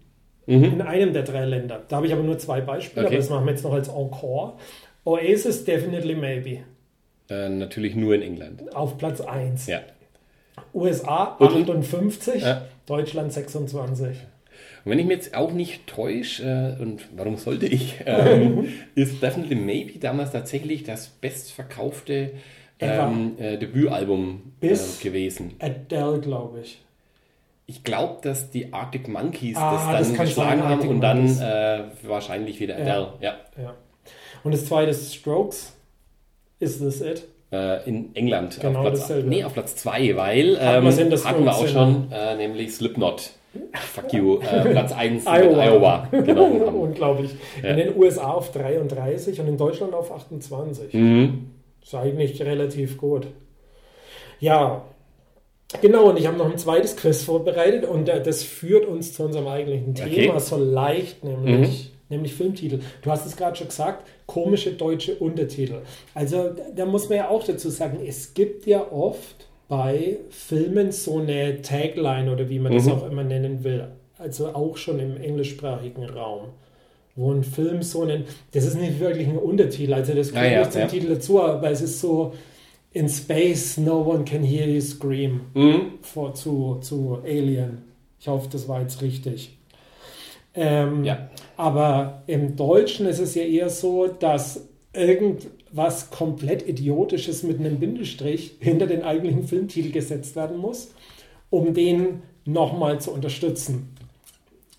mhm. 0.47 0.65
in 0.65 0.81
einem 0.81 1.13
der 1.13 1.25
drei 1.25 1.45
Länder. 1.45 1.83
Da 1.89 1.97
habe 1.97 2.07
ich 2.07 2.13
aber 2.15 2.23
nur 2.23 2.39
zwei 2.39 2.63
Beispiele, 2.63 3.05
okay. 3.05 3.17
aber 3.17 3.21
das 3.21 3.31
machen 3.31 3.45
wir 3.45 3.53
jetzt 3.53 3.65
noch 3.65 3.75
als 3.75 3.89
Encore. 3.89 4.55
Oasis 5.09 5.65
Definitely 5.65 6.15
Maybe. 6.15 6.59
Äh, 7.31 7.49
natürlich 7.49 7.95
nur 7.95 8.15
in 8.15 8.21
England. 8.21 8.77
Auf 8.77 8.99
Platz 8.99 9.23
1. 9.23 9.67
Ja. 9.67 9.81
USA 10.75 11.37
58, 11.41 12.43
ja. 12.43 12.67
Deutschland 12.85 13.33
26. 13.33 14.09
Und 14.09 14.17
wenn 14.85 14.99
ich 14.99 15.07
mir 15.07 15.15
jetzt 15.15 15.35
auch 15.35 15.53
nicht 15.53 15.87
täusche, 15.87 16.77
äh, 16.79 16.83
und 16.83 17.09
warum 17.17 17.39
sollte 17.39 17.65
ich, 17.65 17.95
ähm, 18.07 18.69
ist 18.95 19.23
Definitely 19.23 19.57
Maybe 19.57 19.99
damals 19.99 20.33
tatsächlich 20.33 20.85
das 20.85 21.07
bestverkaufte 21.09 22.33
ähm, 22.79 23.33
äh, 23.39 23.57
Debütalbum 23.57 24.53
äh, 24.61 24.77
gewesen. 25.03 25.55
Adele, 25.59 26.21
glaube 26.21 26.61
ich. 26.61 26.83
Ich 27.67 27.83
glaube, 27.83 28.19
dass 28.21 28.51
die 28.51 28.75
Arctic 28.75 29.09
Monkeys 29.09 29.57
ah, 29.57 29.73
das 29.73 29.85
dann 29.85 30.17
das 30.17 30.29
geschlagen 30.29 30.63
haben 30.65 30.87
und 30.87 31.01
dann 31.01 31.27
äh, 31.41 31.85
wahrscheinlich 32.03 32.61
wieder 32.61 32.75
Adele. 32.75 33.15
Ja. 33.21 33.37
ja. 33.57 33.75
Und 34.45 34.53
das 34.53 34.67
zweite 34.67 34.91
ist 34.91 35.15
Strokes. 35.15 35.75
Is 36.61 36.79
this 36.79 37.01
it? 37.01 37.25
Äh, 37.51 37.89
in 37.89 38.15
England. 38.15 38.59
Genau, 38.61 38.81
auf 38.81 38.87
Platz, 38.87 39.01
dasselbe. 39.01 39.29
Nee, 39.29 39.45
auf 39.45 39.55
Platz 39.55 39.77
2, 39.77 40.17
weil 40.17 40.59
ähm, 40.61 40.85
hatten, 40.85 41.25
hatten 41.25 41.45
wir 41.45 41.55
auch 41.55 41.67
schon, 41.67 42.13
äh, 42.13 42.37
nämlich 42.37 42.75
Slipknot. 42.75 43.31
Fuck 43.73 44.13
you, 44.13 44.41
äh, 44.41 44.71
Platz 44.71 44.93
1 44.97 45.25
Iowa. 45.27 45.65
Iowa. 45.65 46.09
Genau. 46.11 46.45
Unglaublich. 46.83 47.31
Ja. 47.63 47.71
In 47.71 47.77
den 47.79 47.97
USA 47.97 48.33
auf 48.33 48.53
33 48.53 49.41
und 49.41 49.49
in 49.49 49.57
Deutschland 49.57 49.95
auf 49.95 50.13
28. 50.13 50.93
Mhm. 50.93 51.51
Ist 51.83 51.95
eigentlich 51.95 52.43
relativ 52.43 52.99
gut. 52.99 53.27
Ja, 54.41 54.83
Genau, 55.83 56.09
und 56.09 56.19
ich 56.19 56.27
habe 56.27 56.39
noch 56.39 56.51
ein 56.51 56.57
zweites 56.57 56.97
Quiz 56.97 57.23
vorbereitet 57.23 57.85
und 57.85 58.09
das 58.09 58.43
führt 58.43 58.87
uns 58.87 59.13
zu 59.13 59.23
unserem 59.23 59.49
eigentlichen 59.49 59.95
Thema 59.95 60.37
okay. 60.37 60.41
so 60.41 60.57
leicht, 60.57 61.23
nämlich, 61.25 61.93
mhm. 62.09 62.15
nämlich 62.15 62.35
Filmtitel. 62.35 62.81
Du 63.03 63.11
hast 63.11 63.27
es 63.27 63.37
gerade 63.37 63.55
schon 63.55 63.69
gesagt, 63.69 64.09
komische 64.29 64.73
deutsche 64.73 65.17
Untertitel. 65.17 65.81
Also 66.15 66.51
da 66.77 66.87
muss 66.87 67.09
man 67.09 67.19
ja 67.19 67.29
auch 67.31 67.43
dazu 67.43 67.71
sagen, 67.71 67.99
es 68.07 68.35
gibt 68.35 68.67
ja 68.67 68.93
oft 68.93 69.49
bei 69.69 70.19
Filmen 70.29 70.93
so 70.93 71.19
eine 71.19 71.63
Tagline 71.63 72.31
oder 72.31 72.49
wie 72.49 72.59
man 72.59 72.73
mhm. 72.73 72.77
das 72.77 72.89
auch 72.89 73.11
immer 73.11 73.25
nennen 73.25 73.65
will. 73.65 73.89
Also 74.19 74.49
auch 74.49 74.77
schon 74.77 75.01
im 75.01 75.17
englischsprachigen 75.17 76.05
Raum. 76.05 76.51
Wo 77.17 77.33
ein 77.33 77.43
Film 77.43 77.83
so 77.83 78.03
einen, 78.03 78.25
das 78.53 78.65
ist 78.65 78.79
nicht 78.79 79.01
wirklich 79.01 79.27
ein 79.27 79.39
Untertitel, 79.39 79.95
also 79.95 80.15
das 80.15 80.31
gehört 80.31 80.53
ja, 80.53 80.59
nicht 80.61 80.73
zum 80.73 80.81
ja. 80.83 80.87
Titel 80.87 81.09
dazu, 81.09 81.43
aber 81.43 81.71
es 81.71 81.81
ist 81.81 82.01
so 82.01 82.33
in 82.93 83.09
space, 83.09 83.79
no 83.79 84.03
one 84.03 84.25
can 84.25 84.43
hear 84.43 84.69
you 84.69 84.81
scream 84.81 85.41
mhm. 85.55 85.81
vor, 86.03 86.35
zu, 86.35 86.79
zu 86.81 87.19
Alien. 87.25 87.79
Ich 88.21 88.29
hoffe, 88.29 88.49
das 88.53 88.69
war 88.69 88.83
jetzt 88.83 89.03
richtig. 89.03 89.59
Ähm, 90.55 91.05
ja. 91.05 91.29
Aber 91.59 92.23
im 92.29 92.55
Deutschen 92.55 93.07
ist 93.07 93.19
es 93.19 93.35
ja 93.35 93.43
eher 93.43 93.69
so, 93.69 94.07
dass 94.07 94.69
irgendwas 94.93 96.09
komplett 96.13 96.69
Idiotisches 96.69 97.43
mit 97.43 97.59
einem 97.59 97.81
Bindestrich 97.81 98.55
hinter 98.61 98.87
den 98.87 99.03
eigentlichen 99.03 99.43
Filmtitel 99.43 99.91
gesetzt 99.91 100.37
werden 100.37 100.57
muss, 100.57 100.95
um 101.51 101.75
den 101.75 102.23
nochmal 102.45 103.01
zu 103.01 103.11
unterstützen. 103.11 103.89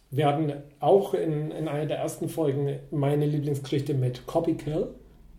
Wir 0.10 0.28
hatten 0.28 0.54
auch 0.80 1.14
in, 1.14 1.52
in 1.52 1.68
einer 1.68 1.86
der 1.86 1.98
ersten 1.98 2.30
Folgen 2.30 2.74
meine 2.92 3.26
Lieblingsgeschichte 3.26 3.94
mit 3.94 4.26
Copy 4.26 4.54
Kill. 4.54 4.88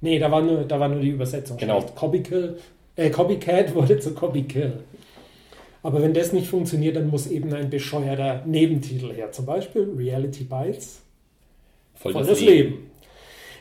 Nee, 0.03 0.19
da 0.19 0.31
war 0.31 0.43
nur, 0.43 0.65
da 0.65 0.79
war 0.79 0.91
nur 0.91 1.01
die 1.01 1.09
Übersetzung. 1.09 1.57
Genau. 1.57 1.81
Copy 1.95 2.23
Kill, 2.23 2.59
äh, 2.97 3.09
Copycat 3.09 3.75
wurde 3.75 3.99
zu 3.99 4.13
Copy 4.13 4.43
Kill. 4.43 4.75
Aber 5.83 6.03
wenn 6.03 6.13
das 6.13 6.35
nicht 6.35 6.49
funktioniert, 6.49 6.97
dann 6.97 7.09
muss 7.09 7.29
eben 7.29 7.51
ein 7.55 7.71
bescheuerter 7.71 8.45
Nebentitel 8.45 9.15
her. 9.15 9.33
Zum 9.33 9.47
Beispiel 9.47 9.91
Reality 9.97 10.45
Bites 10.45 11.01
Voll 12.01 12.15
das, 12.15 12.27
das 12.27 12.41
Leben. 12.41 12.71
Leben. 12.71 12.91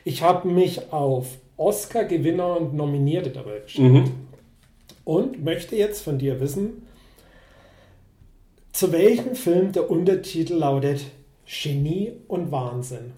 Ich 0.05 0.23
habe 0.23 0.47
mich 0.47 0.93
auf 0.93 1.27
Oscar-Gewinner 1.57 2.57
und 2.57 2.73
Nominierte 2.73 3.31
dabei 3.31 3.59
beschränkt. 3.59 4.07
Mhm. 4.07 4.13
Und 5.03 5.43
möchte 5.43 5.75
jetzt 5.75 6.03
von 6.03 6.17
dir 6.17 6.39
wissen, 6.39 6.87
zu 8.71 8.91
welchem 8.93 9.35
Film 9.35 9.73
der 9.73 9.91
Untertitel 9.91 10.53
lautet 10.53 11.05
Genie 11.45 12.13
und 12.27 12.51
Wahnsinn? 12.51 13.11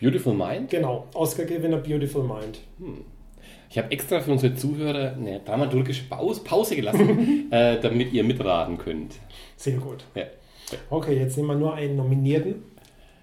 Beautiful 0.00 0.34
Mind? 0.34 0.70
Genau, 0.70 1.08
Oscar-Gewinner 1.14 1.78
Beautiful 1.78 2.22
Mind. 2.22 2.60
Hm. 2.78 3.04
Ich 3.70 3.78
habe 3.78 3.90
extra 3.90 4.20
für 4.20 4.30
unsere 4.30 4.54
Zuhörer 4.54 5.14
eine 5.14 5.40
dramaturgische 5.40 6.04
Pause 6.08 6.76
gelassen, 6.76 7.48
äh, 7.50 7.80
damit 7.80 8.12
ihr 8.12 8.22
mitraten 8.22 8.78
könnt. 8.78 9.16
Sehr 9.56 9.78
gut. 9.78 10.04
Ja. 10.14 10.24
Okay, 10.90 11.18
jetzt 11.18 11.36
nehmen 11.36 11.48
wir 11.48 11.56
nur 11.56 11.74
einen 11.74 11.96
Nominierten. 11.96 12.62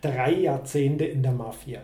Drei 0.01 0.33
Jahrzehnte 0.33 1.05
in 1.05 1.23
der 1.23 1.31
Mafia. 1.31 1.81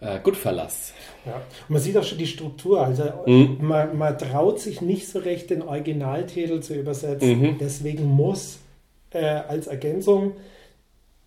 Äh, 0.00 0.18
Goodfellas. 0.22 0.92
Ja. 1.24 1.36
Und 1.36 1.70
man 1.70 1.80
sieht 1.80 1.96
auch 1.96 2.04
schon 2.04 2.18
die 2.18 2.26
Struktur. 2.26 2.82
Also 2.82 3.04
mhm. 3.26 3.58
man, 3.60 3.96
man, 3.96 4.18
traut 4.18 4.60
sich 4.60 4.80
nicht 4.80 5.08
so 5.08 5.20
recht, 5.20 5.50
den 5.50 5.62
Originaltitel 5.62 6.60
zu 6.60 6.74
übersetzen. 6.74 7.40
Mhm. 7.40 7.58
Deswegen 7.58 8.04
muss 8.04 8.58
äh, 9.10 9.24
als 9.24 9.66
Ergänzung 9.66 10.32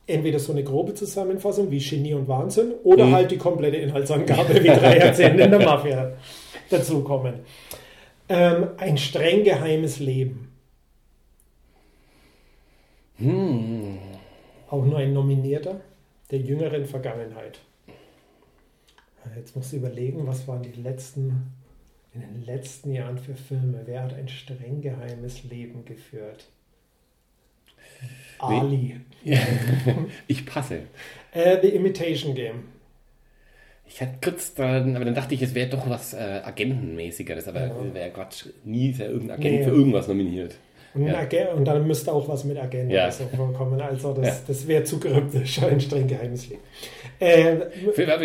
entweder 0.06 0.40
so 0.40 0.52
eine 0.52 0.64
grobe 0.64 0.94
Zusammenfassung 0.94 1.72
wie 1.72 1.80
Genie 1.80 2.14
und 2.14 2.28
Wahnsinn 2.28 2.74
oder 2.84 3.06
mhm. 3.06 3.14
halt 3.14 3.32
die 3.32 3.38
komplette 3.38 3.78
Inhaltsangabe 3.78 4.64
wie 4.64 4.68
drei 4.68 4.98
Jahrzehnte 4.98 5.44
in 5.44 5.52
der 5.52 5.60
Mafia 5.66 6.14
dazukommen. 6.70 7.36
Ähm, 8.28 8.70
ein 8.78 8.98
streng 8.98 9.44
geheimes 9.44 10.00
Leben. 10.00 10.49
Hm. 13.20 13.98
Auch 14.70 14.86
nur 14.86 14.98
ein 14.98 15.14
Nominierter 15.14 15.82
der 16.32 16.40
jüngeren 16.40 16.86
Vergangenheit. 16.86 17.60
Jetzt 19.36 19.56
musst 19.56 19.74
du 19.74 19.78
überlegen, 19.78 20.26
was 20.26 20.48
waren 20.48 20.64
die 20.64 20.82
letzten 20.82 21.54
In 22.14 22.22
den 22.22 22.46
letzten 22.46 22.94
Jahren 22.94 23.18
für 23.18 23.36
Filme, 23.36 23.82
wer 23.86 24.04
hat 24.04 24.14
ein 24.14 24.28
streng 24.28 24.82
geheimes 24.82 25.44
Leben 25.44 25.86
geführt? 25.86 26.48
Ali. 28.40 29.00
ich 30.28 30.46
passe. 30.46 30.84
Äh, 31.32 31.60
The 31.62 31.70
Imitation 31.70 32.34
Game. 32.34 32.64
Ich 33.86 34.02
hatte 34.02 34.18
kurz 34.24 34.54
dran, 34.54 34.96
aber 34.96 35.06
dann 35.06 35.16
dachte 35.16 35.34
ich, 35.34 35.42
es 35.42 35.56
wäre 35.56 35.70
doch 35.70 35.90
was 35.90 36.14
äh, 36.14 36.42
Agentenmäßigeres, 36.44 37.48
aber 37.48 37.68
ja. 37.68 37.94
wäre 37.94 38.12
Quatsch. 38.12 38.46
Nie 38.64 38.92
ist 38.92 39.00
ja 39.00 39.08
irgendein 39.08 39.40
Agent 39.40 39.60
nee. 39.60 39.64
für 39.64 39.72
irgendwas 39.72 40.08
nominiert. 40.08 40.56
Und, 40.96 41.06
ja. 41.06 41.54
und, 41.56 41.66
dann 41.66 41.86
müsste 41.86 42.12
auch 42.12 42.28
was 42.28 42.44
mit 42.46 42.58
Agenten 42.58 42.90
ja. 42.90 43.12
vorkommen. 43.12 43.80
Also 43.80 44.14
das, 44.14 44.28
ja. 44.28 44.36
das 44.48 44.68
wäre 44.68 44.84
zu 44.84 45.00
kryptisch, 45.00 45.62
ein 45.62 45.80
streng 45.80 46.08
geheimes 46.08 46.50
Leben. 46.50 46.62
Äh, 47.20 47.58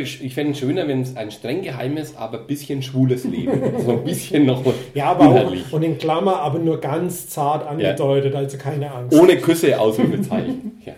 ich 0.00 0.34
fände 0.34 0.52
es 0.52 0.58
schöner, 0.58 0.86
wenn 0.86 1.02
es 1.02 1.16
ein 1.16 1.30
streng 1.30 1.62
geheimes, 1.62 2.16
aber 2.16 2.40
ein 2.40 2.46
bisschen 2.46 2.80
schwules 2.80 3.24
Leben. 3.24 3.60
so 3.84 3.92
ein 3.92 4.04
bisschen 4.04 4.46
noch 4.46 4.62
Ja, 4.94 5.10
aber 5.10 5.28
auch, 5.28 5.52
und 5.72 5.82
in 5.82 5.98
Klammer, 5.98 6.40
aber 6.40 6.58
nur 6.58 6.80
ganz 6.80 7.28
zart 7.28 7.66
angedeutet, 7.66 8.34
also 8.34 8.56
keine 8.56 8.92
Angst. 8.92 9.18
Ohne 9.18 9.36
Küsse, 9.36 9.78
Ausrufezeichen. 9.78 10.80
ja. 10.86 10.94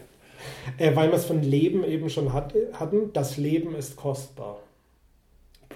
Äh, 0.79 0.95
weil 0.95 1.11
wir 1.11 1.17
es 1.17 1.25
von 1.25 1.43
Leben 1.43 1.85
eben 1.85 2.11
schon 2.11 2.33
hat, 2.33 2.55
hatten, 2.75 3.13
das 3.13 3.39
Leben 3.39 3.75
ist 3.75 3.97
kostbar. 3.97 4.59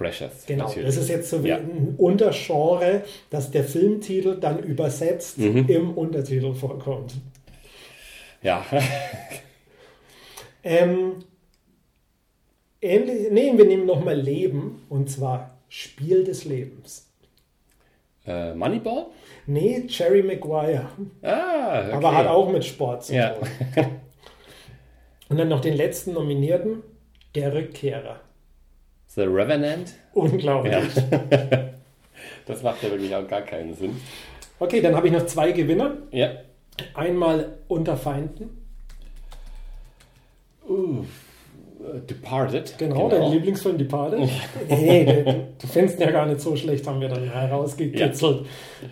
Precious. 0.00 0.46
Genau, 0.46 0.64
natürlich. 0.64 0.86
das 0.86 0.96
ist 0.96 1.10
jetzt 1.10 1.28
so 1.28 1.44
wie 1.44 1.48
ja. 1.48 1.58
ein 1.58 1.94
Untergenre, 1.98 3.02
dass 3.28 3.50
der 3.50 3.64
Filmtitel 3.64 4.40
dann 4.40 4.60
übersetzt 4.60 5.36
mhm. 5.36 5.66
im 5.68 5.90
Untertitel 5.92 6.54
vorkommt. 6.54 7.12
Ja. 8.42 8.64
ähm, 10.64 11.16
ähnlich, 12.80 13.30
nee, 13.30 13.52
wir 13.54 13.66
nehmen 13.66 13.84
nochmal 13.84 14.18
Leben 14.18 14.86
und 14.88 15.10
zwar 15.10 15.58
Spiel 15.68 16.24
des 16.24 16.46
Lebens. 16.46 17.06
Äh, 18.26 18.54
Moneyball? 18.54 19.08
Nee, 19.46 19.84
Jerry 19.86 20.22
Maguire. 20.22 20.88
Ah, 21.20 21.84
okay. 21.84 21.92
Aber 21.92 22.16
hat 22.16 22.26
auch 22.26 22.50
mit 22.50 22.64
Sport 22.64 23.04
zu 23.04 23.12
tun. 23.12 23.20
Ja. 23.20 23.36
und 25.28 25.36
dann 25.36 25.48
noch 25.48 25.60
den 25.60 25.74
letzten 25.74 26.14
Nominierten, 26.14 26.82
der 27.34 27.52
Rückkehrer. 27.52 28.20
The 29.14 29.22
Revenant? 29.22 29.94
Unglaublich. 30.14 30.72
Ja. 30.72 30.82
das 32.46 32.62
macht 32.62 32.82
ja 32.82 32.90
wirklich 32.90 33.14
auch 33.14 33.26
gar 33.26 33.42
keinen 33.42 33.74
Sinn. 33.74 33.96
Okay, 34.60 34.80
dann 34.80 34.94
habe 34.94 35.08
ich 35.08 35.12
noch 35.12 35.26
zwei 35.26 35.50
Gewinner. 35.50 35.96
Ja. 36.12 36.30
Einmal 36.94 37.58
unter 37.66 37.96
Feinden. 37.96 38.50
Uh, 40.68 41.04
Departed. 42.08 42.78
Genau, 42.78 43.08
genau. 43.08 43.08
dein 43.08 43.32
Lieblingsfilm 43.32 43.78
Departed. 43.78 44.30
hey, 44.68 45.24
du 45.58 45.66
findest 45.66 45.98
ihn 45.98 46.06
ja 46.06 46.12
gar 46.12 46.26
nicht 46.26 46.40
so 46.40 46.54
schlecht, 46.54 46.86
haben 46.86 47.00
wir 47.00 47.08
dann 47.08 47.24
herausgekitzelt. 47.24 48.42
Ja. 48.42 48.88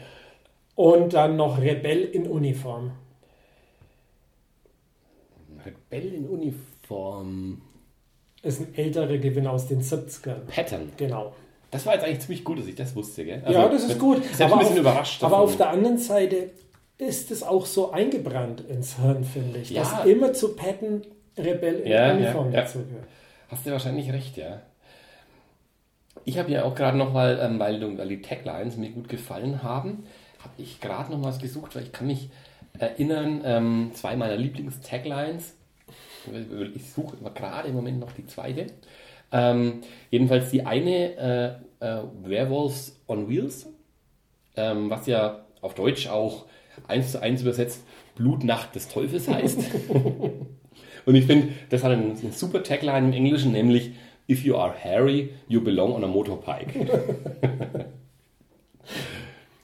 Und 0.75 1.15
dann 1.15 1.37
noch 1.37 1.61
Rebell 1.61 2.03
in 2.03 2.27
Uniform. 2.27 2.91
Rebell 5.65 6.15
in 6.15 6.27
Uniform 6.27 7.63
ist 8.43 8.61
ein 8.61 8.75
älterer 8.75 9.19
Gewinn 9.19 9.47
aus 9.47 9.67
den 9.67 9.83
70ern. 9.83 10.47
Pattern. 10.47 10.93
Genau. 10.97 11.35
Das 11.71 11.85
war 11.85 11.95
jetzt 11.95 12.05
eigentlich 12.05 12.21
ziemlich 12.21 12.45
gut, 12.45 12.59
dass 12.59 12.67
ich 12.67 12.75
das 12.75 12.95
wusste, 12.97 13.25
gell? 13.25 13.43
Also, 13.45 13.59
ja, 13.59 13.69
das 13.69 13.85
ist 13.85 13.99
gut. 13.99 14.19
Ich 14.25 14.37
bin 14.37 14.47
ein 14.47 14.59
bisschen 14.59 14.75
auf, 14.75 14.79
überrascht. 14.79 15.23
Davon. 15.23 15.35
Aber 15.35 15.45
auf 15.45 15.57
der 15.57 15.71
anderen 15.71 15.99
Seite 15.99 16.51
ist 16.97 17.31
es 17.31 17.43
auch 17.43 17.67
so 17.67 17.93
eingebrannt 17.93 18.63
ins 18.63 18.97
Hirn, 18.97 19.25
finde 19.25 19.59
ich. 19.61 19.71
Ja. 19.71 19.83
Dass 19.83 20.07
immer 20.07 20.33
zu 20.33 20.55
Patton 20.57 21.03
Rebell 21.37 21.81
in 21.81 21.91
ja, 21.91 22.13
Uniform 22.13 22.53
ja, 22.53 22.63
dazu 22.63 22.79
gehört. 22.79 23.07
Hast 23.49 23.67
du 23.67 23.71
wahrscheinlich 23.71 24.13
recht, 24.13 24.37
ja. 24.37 24.61
Ich 26.25 26.39
habe 26.39 26.51
ja 26.51 26.65
auch 26.65 26.75
gerade 26.75 26.99
noch 26.99 27.13
mal, 27.13 27.39
ähm, 27.41 27.59
weil, 27.59 27.81
weil 27.97 28.09
die 28.09 28.21
Taglines 28.21 28.77
mir 28.77 28.91
gut 28.91 29.09
gefallen 29.09 29.63
haben, 29.63 30.05
habe 30.41 30.55
ich 30.59 30.81
gerade 30.81 31.13
noch 31.13 31.23
was 31.23 31.39
gesucht, 31.39 31.77
weil 31.77 31.85
ich 31.85 31.93
kann 31.93 32.07
mich 32.07 32.31
erinnern, 32.79 33.43
ähm, 33.45 33.91
zwei 33.95 34.17
meiner 34.17 34.37
Lieblings-Taglines 34.37 35.55
ich 36.75 36.91
suche 36.93 37.17
gerade 37.35 37.69
im 37.69 37.75
Moment 37.75 38.01
noch 38.01 38.13
die 38.13 38.27
zweite. 38.27 38.67
Ähm, 39.31 39.81
jedenfalls 40.11 40.51
die 40.51 40.65
eine 40.65 41.61
äh, 41.81 41.85
äh, 41.85 42.03
Werewolves 42.23 42.99
on 43.07 43.29
Wheels, 43.29 43.67
ähm, 44.57 44.91
was 44.91 45.07
ja 45.07 45.45
auf 45.61 45.75
Deutsch 45.75 46.09
auch 46.09 46.47
eins 46.87 47.13
zu 47.13 47.23
eins 47.23 47.43
übersetzt 47.43 47.85
Blutnacht 48.15 48.75
des 48.75 48.89
Teufels 48.89 49.29
heißt. 49.29 49.59
Und 51.07 51.15
ich 51.15 51.25
finde, 51.25 51.49
das 51.71 51.85
hat 51.85 51.93
einen, 51.93 52.19
einen, 52.19 52.33
super 52.33 52.63
Tagline 52.63 53.09
im 53.09 53.13
Englischen, 53.13 53.53
nämlich 53.53 53.93
If 54.29 54.45
you 54.45 54.57
are 54.57 54.75
Harry, 54.85 55.31
you 55.49 55.63
belong 55.63 55.95
on 55.95 56.05
a 56.05 56.07
motorbike. 56.07 56.75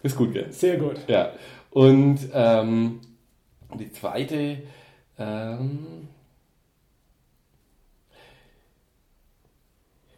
Ist 0.03 0.17
gut, 0.17 0.33
gell? 0.33 0.51
Sehr 0.53 0.79
gut. 0.79 0.97
Ja. 1.07 1.33
Und 1.71 2.19
ähm, 2.33 3.01
die 3.79 3.91
zweite, 3.93 4.59
ähm, 5.19 6.09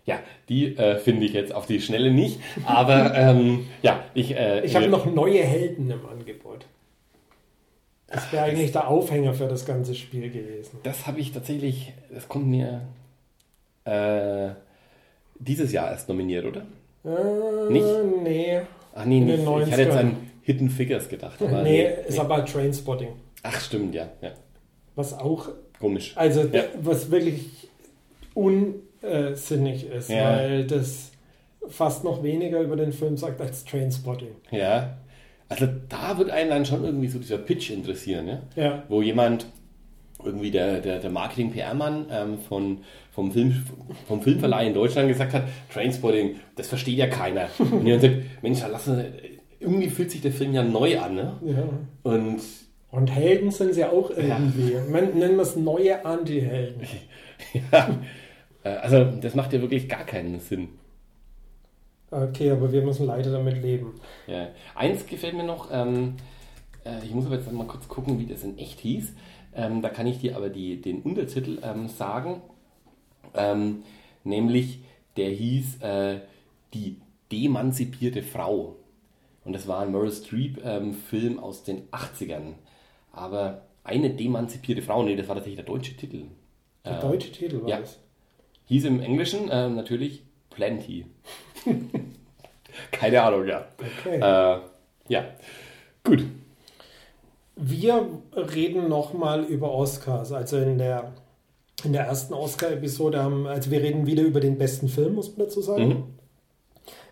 Ja, 0.06 0.20
die 0.48 0.76
äh, 0.76 0.98
finde 0.98 1.26
ich 1.26 1.32
jetzt 1.32 1.52
auf 1.52 1.66
die 1.66 1.80
Schnelle 1.80 2.12
nicht. 2.12 2.40
Aber 2.64 3.14
ähm, 3.16 3.66
ja, 3.82 4.04
ich. 4.14 4.34
Äh, 4.36 4.64
ich 4.64 4.74
habe 4.74 4.88
noch 4.88 5.04
neue 5.04 5.42
Helden 5.42 5.90
im 5.90 6.06
Angebot. 6.06 6.66
Das 8.06 8.32
wäre 8.32 8.44
eigentlich 8.44 8.70
der 8.70 8.88
Aufhänger 8.88 9.34
für 9.34 9.48
das 9.48 9.66
ganze 9.66 9.96
Spiel 9.96 10.30
gewesen. 10.30 10.78
Das 10.84 11.08
habe 11.08 11.18
ich 11.18 11.32
tatsächlich. 11.32 11.92
Das 12.14 12.28
kommt 12.28 12.46
mir 12.46 12.82
äh, 13.84 14.50
dieses 15.38 15.72
Jahr 15.72 15.90
erst 15.90 16.08
nominiert, 16.08 16.44
oder? 16.44 16.66
Äh, 17.04 17.72
nicht? 17.72 17.86
Nee. 18.22 18.60
Ach 18.94 19.04
nee, 19.04 19.20
nicht. 19.20 19.40
Ich 19.40 19.72
hatte 19.72 19.82
jetzt 19.82 19.96
an 19.96 20.16
Hidden 20.42 20.70
Figures 20.70 21.08
gedacht. 21.08 21.42
Aber 21.42 21.62
nee, 21.62 21.82
nee, 21.82 22.08
ist 22.08 22.20
aber 22.20 22.44
Trainspotting. 22.44 23.08
Ach, 23.42 23.60
stimmt, 23.60 23.94
ja. 23.94 24.08
ja. 24.22 24.30
Was 24.94 25.12
auch. 25.12 25.48
Komisch. 25.80 26.12
Also, 26.16 26.42
ja. 26.42 26.62
was 26.80 27.10
wirklich 27.10 27.68
un 28.34 28.85
äh, 29.02 29.34
sinnig 29.34 29.86
ist, 29.86 30.10
ja. 30.10 30.36
weil 30.36 30.66
das 30.66 31.12
fast 31.68 32.04
noch 32.04 32.22
weniger 32.22 32.60
über 32.60 32.76
den 32.76 32.92
Film 32.92 33.16
sagt 33.16 33.40
als 33.40 33.64
Trainspotting. 33.64 34.34
Ja. 34.50 34.98
Also 35.48 35.66
da 35.88 36.18
wird 36.18 36.30
einen 36.30 36.50
dann 36.50 36.66
schon 36.66 36.84
irgendwie 36.84 37.08
so 37.08 37.18
dieser 37.18 37.38
Pitch 37.38 37.70
interessieren, 37.70 38.28
ja? 38.28 38.40
ja. 38.56 38.82
Wo 38.88 39.00
jemand, 39.00 39.46
irgendwie 40.24 40.50
der, 40.50 40.80
der, 40.80 40.98
der 40.98 41.10
Marketing-PR-Mann 41.10 42.06
ähm, 42.10 42.38
von, 42.38 42.78
vom, 43.12 43.30
Film, 43.30 43.54
vom 44.08 44.22
Filmverleih 44.22 44.66
in 44.66 44.74
Deutschland 44.74 45.08
gesagt 45.08 45.34
hat, 45.34 45.44
Trainspotting, 45.72 46.36
das 46.56 46.68
versteht 46.68 46.96
ja 46.96 47.06
keiner. 47.06 47.48
Und 47.58 47.84
jemand 47.84 48.02
sagt, 48.02 48.42
Mensch, 48.42 48.60
lassen, 48.60 49.04
irgendwie 49.60 49.88
fühlt 49.88 50.10
sich 50.10 50.20
der 50.20 50.32
Film 50.32 50.52
ja 50.52 50.62
neu 50.62 50.98
an. 50.98 51.14
Ne? 51.14 51.32
Ja. 51.44 51.68
Und, 52.02 52.40
Und 52.90 53.08
Helden 53.08 53.50
sind 53.50 53.74
sie 53.74 53.84
auch 53.84 54.10
irgendwie. 54.10 54.72
Ja. 54.72 54.80
Man, 54.90 55.16
nennen 55.16 55.36
wir 55.36 55.42
es 55.42 55.56
neue 55.56 56.04
Anti-Helden. 56.04 56.80
ja. 57.72 57.88
Äh, 58.66 58.78
also 58.78 59.04
das 59.04 59.34
macht 59.34 59.52
ja 59.52 59.60
wirklich 59.60 59.88
gar 59.88 60.04
keinen 60.04 60.40
Sinn. 60.40 60.68
Okay, 62.10 62.50
aber 62.50 62.72
wir 62.72 62.82
müssen 62.82 63.06
leider 63.06 63.30
damit 63.30 63.60
leben. 63.62 63.94
Ja. 64.26 64.48
Eins 64.74 65.06
gefällt 65.06 65.34
mir 65.34 65.44
noch, 65.44 65.70
ähm, 65.72 66.14
äh, 66.84 67.04
ich 67.04 67.12
muss 67.12 67.26
aber 67.26 67.36
jetzt 67.36 67.50
mal 67.50 67.66
kurz 67.66 67.88
gucken, 67.88 68.18
wie 68.18 68.26
das 68.26 68.44
in 68.44 68.58
echt 68.58 68.80
hieß. 68.80 69.12
Ähm, 69.54 69.82
da 69.82 69.88
kann 69.88 70.06
ich 70.06 70.18
dir 70.18 70.36
aber 70.36 70.48
die, 70.48 70.80
den 70.80 71.02
Untertitel 71.02 71.58
ähm, 71.62 71.88
sagen. 71.88 72.42
Ähm, 73.34 73.82
nämlich, 74.24 74.80
der 75.16 75.30
hieß 75.30 75.82
äh, 75.82 76.20
Die 76.74 77.00
demanzipierte 77.32 78.22
Frau. 78.22 78.76
Und 79.44 79.52
das 79.52 79.66
war 79.66 79.80
ein 79.80 79.92
Meryl 79.92 80.12
Streep-Film 80.12 81.32
ähm, 81.32 81.38
aus 81.38 81.64
den 81.64 81.88
80ern. 81.90 82.54
Aber 83.12 83.62
eine 83.84 84.10
demanzipierte 84.10 84.82
Frau, 84.82 85.02
nee, 85.02 85.16
das 85.16 85.28
war 85.28 85.36
tatsächlich 85.36 85.64
der 85.64 85.72
deutsche 85.72 85.96
Titel. 85.96 86.24
Der 86.84 87.00
deutsche 87.00 87.32
Titel 87.32 87.62
war 87.62 87.68
ja. 87.68 87.80
das? 87.80 87.98
Hieß 88.66 88.84
im 88.84 89.00
Englischen 89.00 89.48
äh, 89.48 89.68
natürlich 89.68 90.22
Plenty. 90.50 91.06
Keine 92.90 93.22
Ahnung, 93.22 93.46
ja. 93.46 93.66
Okay. 93.78 94.16
Äh, 94.16 94.60
ja, 95.08 95.24
gut. 96.04 96.24
Wir 97.54 98.06
reden 98.34 98.88
nochmal 98.88 99.44
über 99.44 99.72
Oscars. 99.72 100.32
Also 100.32 100.58
in 100.58 100.78
der, 100.78 101.12
in 101.84 101.92
der 101.92 102.04
ersten 102.04 102.34
Oscar-Episode 102.34 103.22
haben, 103.22 103.46
also 103.46 103.70
wir 103.70 103.80
reden 103.80 104.06
wieder 104.06 104.22
über 104.22 104.40
den 104.40 104.58
besten 104.58 104.88
Film, 104.88 105.14
muss 105.14 105.36
man 105.36 105.46
dazu 105.46 105.62
sagen. 105.62 105.88
Mhm. 105.88 106.04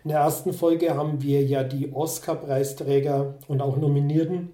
In 0.03 0.09
der 0.09 0.19
ersten 0.19 0.53
Folge 0.53 0.95
haben 0.95 1.23
wir 1.23 1.43
ja 1.43 1.63
die 1.63 1.91
Oscar-Preisträger 1.91 3.35
und 3.47 3.61
auch 3.61 3.77
Nominierten 3.77 4.53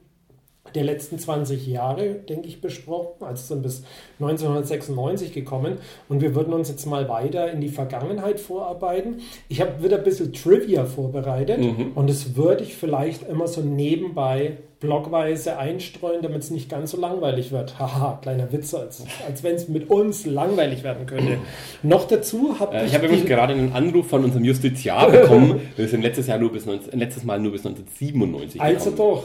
der 0.76 0.84
letzten 0.84 1.20
20 1.20 1.68
Jahre, 1.68 2.16
denke 2.16 2.48
ich, 2.48 2.62
besprochen, 2.62 3.26
also 3.26 3.56
sind 3.56 3.64
bis 3.64 3.84
1996 4.20 5.34
gekommen 5.34 5.78
und 6.10 6.22
wir 6.22 6.36
würden 6.36 6.54
uns 6.54 6.70
jetzt 6.70 6.86
mal 6.86 7.10
weiter 7.10 7.52
in 7.52 7.62
die 7.62 7.70
Vergangenheit 7.70 8.40
vorarbeiten. 8.40 9.22
Ich 9.50 9.62
habe 9.62 9.84
wieder 9.84 9.98
ein 9.98 10.04
bisschen 10.04 10.34
Trivia 10.34 10.86
vorbereitet 10.86 11.60
mhm. 11.60 11.92
und 11.96 12.10
das 12.10 12.36
würde 12.36 12.64
ich 12.64 12.76
vielleicht 12.76 13.28
immer 13.28 13.48
so 13.48 13.62
nebenbei 13.62 14.58
blockweise 14.82 15.58
einstreuen, 15.58 16.22
damit 16.24 16.42
es 16.42 16.50
nicht 16.50 16.68
ganz 16.68 16.92
so 16.92 17.00
langweilig 17.00 17.52
wird. 17.52 17.80
Haha, 17.80 18.20
kleiner 18.22 18.52
Witz, 18.52 18.74
als, 18.74 19.06
als 19.28 19.44
wenn 19.44 19.56
es 19.56 19.70
mit 19.70 19.90
uns 19.90 20.26
langweilig 20.26 20.84
werden 20.84 21.06
könnte. 21.06 21.38
Noch 21.84 22.08
dazu 22.08 22.60
habe 22.60 22.76
äh, 22.76 22.82
ich... 22.82 22.88
Ich 22.88 22.96
habe 22.96 23.06
übrigens 23.06 23.28
gerade 23.28 23.54
einen 23.54 23.74
Anruf 23.74 24.08
von 24.08 24.24
unserem 24.24 24.44
Justiziar 24.44 25.10
bekommen. 25.10 25.62
Wir 25.78 25.88
sind 25.88 26.02
letztes, 26.02 26.28
Jahr 26.28 26.40
nur 26.40 26.52
bis 26.52 26.66
19, 26.66 27.00
letztes 27.00 27.24
Mal 27.24 27.40
nur 27.40 27.52
bis 27.52 27.66
1997 27.66 28.60
Also 28.60 28.90
gekommen. 28.90 28.98
doch. 29.16 29.24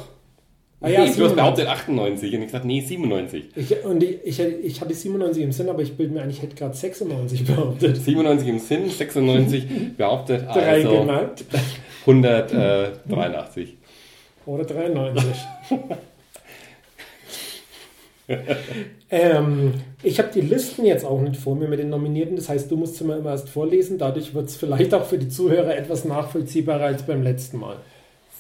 Ah, 0.81 0.89
ja, 0.91 1.07
du 1.07 1.24
hast 1.24 1.35
behauptet 1.35 1.66
98 1.68 2.35
und 2.35 2.41
ich 2.41 2.47
gesagt, 2.47 2.66
nee, 2.66 2.81
97. 2.83 3.45
Ich, 3.57 3.85
und 3.85 4.03
ich, 4.03 4.18
ich, 4.24 4.41
ich 4.41 4.81
hatte 4.81 4.93
97 4.93 5.43
im 5.43 5.53
Sinn, 5.53 5.70
aber 5.70 5.81
ich 5.81 5.97
bilde 5.97 6.12
mir 6.12 6.20
ein, 6.20 6.29
ich 6.29 6.43
hätte 6.43 6.55
gerade 6.55 6.77
96 6.77 7.47
behauptet. 7.47 7.97
97 7.97 8.49
im 8.49 8.59
Sinn, 8.59 8.91
96 8.91 9.64
behauptet, 9.97 10.47
also 10.47 11.09
183. 12.03 13.74
Oder 14.45 14.64
93. 14.64 15.37
ähm, 19.11 19.72
ich 20.03 20.18
habe 20.18 20.29
die 20.35 20.43
Listen 20.43 20.85
jetzt 20.85 21.07
auch 21.07 21.20
nicht 21.22 21.41
vor 21.41 21.57
mir 21.57 21.68
mit 21.68 21.79
den 21.79 21.89
Nominierten, 21.89 22.37
das 22.37 22.51
heißt, 22.51 22.70
du 22.70 22.77
musst 22.77 22.97
sie 22.97 23.05
mal 23.05 23.18
immer 23.18 23.31
erst 23.31 23.49
vorlesen. 23.49 23.97
Dadurch 23.97 24.35
wird 24.35 24.49
es 24.49 24.57
vielleicht 24.57 24.93
auch 24.93 25.07
für 25.07 25.16
die 25.16 25.31
Zuhörer 25.31 25.74
etwas 25.74 26.05
nachvollziehbarer 26.05 26.85
als 26.85 27.03
beim 27.05 27.22
letzten 27.22 27.59
Mal. 27.59 27.77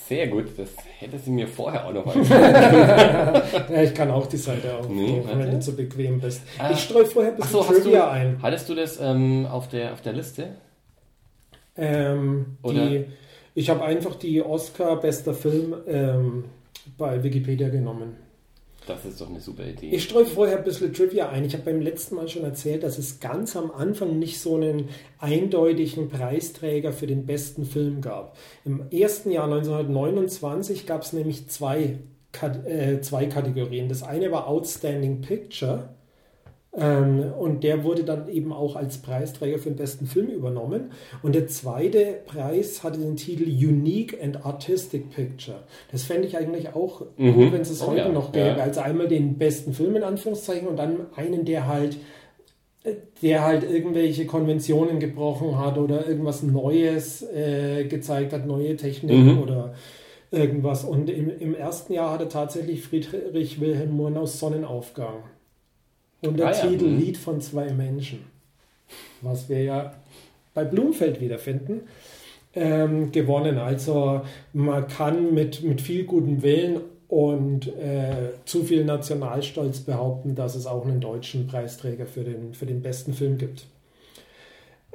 Sehr 0.08 0.28
gut, 0.28 0.46
das 0.56 0.70
hätte 1.00 1.18
sie 1.18 1.30
mir 1.30 1.48
vorher 1.48 1.84
auch 1.84 1.92
noch 1.92 2.14
Ja, 2.30 3.82
ich 3.82 3.92
kann 3.92 4.10
auch 4.10 4.26
die 4.26 4.36
Seite 4.36 4.74
aufrufen, 4.76 4.96
nee, 4.96 5.22
wenn 5.26 5.50
du 5.50 5.58
zu 5.58 5.74
bequem 5.74 6.20
bist. 6.20 6.42
Ah, 6.58 6.70
ich 6.70 6.78
streue 6.78 7.04
vorher 7.04 7.32
ein 7.32 7.36
bisschen 7.36 7.52
so, 7.52 7.62
Trivia 7.64 8.06
du, 8.06 8.10
ein. 8.10 8.38
Hattest 8.40 8.68
du 8.68 8.74
das 8.76 9.00
ähm, 9.00 9.46
auf, 9.46 9.68
der, 9.68 9.92
auf 9.92 10.02
der 10.02 10.12
Liste? 10.12 10.48
Ähm, 11.76 12.56
die, 12.64 13.04
ich 13.54 13.68
habe 13.68 13.84
einfach 13.84 14.14
die 14.14 14.42
Oscar 14.42 14.96
bester 15.00 15.34
Film 15.34 15.74
ähm, 15.88 16.44
bei 16.96 17.22
Wikipedia 17.24 17.68
genommen. 17.68 18.16
Das 18.86 19.04
ist 19.04 19.20
doch 19.20 19.28
eine 19.28 19.40
super 19.40 19.66
Idee. 19.66 19.90
Ich 19.90 20.04
streue 20.04 20.26
vorher 20.26 20.58
ein 20.58 20.64
bisschen 20.64 20.92
Trivia 20.92 21.28
ein. 21.28 21.44
Ich 21.44 21.54
habe 21.54 21.64
beim 21.64 21.80
letzten 21.80 22.14
Mal 22.14 22.28
schon 22.28 22.44
erzählt, 22.44 22.84
dass 22.84 22.98
es 22.98 23.18
ganz 23.18 23.56
am 23.56 23.72
Anfang 23.72 24.18
nicht 24.18 24.38
so 24.38 24.54
einen 24.54 24.88
eindeutigen 25.18 26.08
Preisträger 26.08 26.92
für 26.92 27.08
den 27.08 27.26
besten 27.26 27.64
Film 27.64 28.00
gab. 28.00 28.36
Im 28.64 28.88
ersten 28.90 29.32
Jahr 29.32 29.44
1929 29.44 30.86
gab 30.86 31.02
es 31.02 31.12
nämlich 31.12 31.48
zwei, 31.48 31.98
äh, 32.64 33.00
zwei 33.00 33.26
Kategorien. 33.26 33.88
Das 33.88 34.04
eine 34.04 34.30
war 34.30 34.46
Outstanding 34.46 35.20
Picture 35.20 35.95
ähm, 36.76 37.32
und 37.38 37.64
der 37.64 37.84
wurde 37.84 38.04
dann 38.04 38.28
eben 38.28 38.52
auch 38.52 38.76
als 38.76 38.98
Preisträger 38.98 39.58
für 39.58 39.70
den 39.70 39.76
besten 39.76 40.06
Film 40.06 40.28
übernommen. 40.28 40.90
Und 41.22 41.34
der 41.34 41.46
zweite 41.48 42.18
Preis 42.26 42.84
hatte 42.84 42.98
den 42.98 43.16
Titel 43.16 43.44
Unique 43.44 44.22
and 44.22 44.44
Artistic 44.44 45.10
Picture. 45.10 45.60
Das 45.90 46.02
fände 46.02 46.26
ich 46.26 46.36
eigentlich 46.36 46.74
auch 46.74 47.02
mhm. 47.16 47.34
gut, 47.34 47.52
wenn 47.52 47.62
es 47.62 47.70
es 47.70 47.82
oh, 47.82 47.88
heute 47.88 48.00
ja. 48.00 48.08
noch 48.10 48.32
gäbe. 48.32 48.48
Ja. 48.48 48.56
Also 48.56 48.80
einmal 48.80 49.08
den 49.08 49.38
besten 49.38 49.72
Film 49.72 49.96
in 49.96 50.02
Anführungszeichen 50.02 50.68
und 50.68 50.76
dann 50.76 51.06
einen, 51.16 51.44
der 51.44 51.66
halt 51.66 51.96
der 53.20 53.42
halt 53.42 53.68
irgendwelche 53.68 54.26
Konventionen 54.26 55.00
gebrochen 55.00 55.58
hat 55.58 55.76
oder 55.76 56.06
irgendwas 56.06 56.44
Neues 56.44 57.20
äh, 57.22 57.84
gezeigt 57.84 58.32
hat, 58.32 58.46
neue 58.46 58.76
Techniken 58.76 59.34
mhm. 59.34 59.42
oder 59.42 59.74
irgendwas. 60.30 60.84
Und 60.84 61.10
im, 61.10 61.30
im 61.36 61.54
ersten 61.54 61.92
Jahr 61.92 62.12
hatte 62.12 62.28
tatsächlich 62.28 62.82
Friedrich 62.82 63.60
Wilhelm 63.60 63.96
Murnaus 63.96 64.38
Sonnenaufgang. 64.38 65.24
Und 66.22 66.38
der 66.38 66.48
ah, 66.48 66.52
Titel 66.52 66.86
ja. 66.86 66.90
Mhm. 66.90 66.98
Lied 66.98 67.16
von 67.18 67.40
zwei 67.40 67.72
Menschen, 67.72 68.20
was 69.20 69.48
wir 69.48 69.62
ja 69.62 69.94
bei 70.54 70.64
Blumfeld 70.64 71.20
wiederfinden, 71.20 71.82
ähm, 72.54 73.12
gewonnen. 73.12 73.58
Also 73.58 74.22
man 74.52 74.88
kann 74.88 75.34
mit, 75.34 75.62
mit 75.62 75.80
viel 75.80 76.04
gutem 76.04 76.42
Willen 76.42 76.80
und 77.08 77.68
äh, 77.68 78.32
zu 78.44 78.64
viel 78.64 78.84
Nationalstolz 78.84 79.80
behaupten, 79.80 80.34
dass 80.34 80.56
es 80.56 80.66
auch 80.66 80.84
einen 80.84 81.00
deutschen 81.00 81.46
Preisträger 81.46 82.06
für 82.06 82.24
den, 82.24 82.54
für 82.54 82.66
den 82.66 82.82
besten 82.82 83.12
Film 83.12 83.38
gibt. 83.38 83.66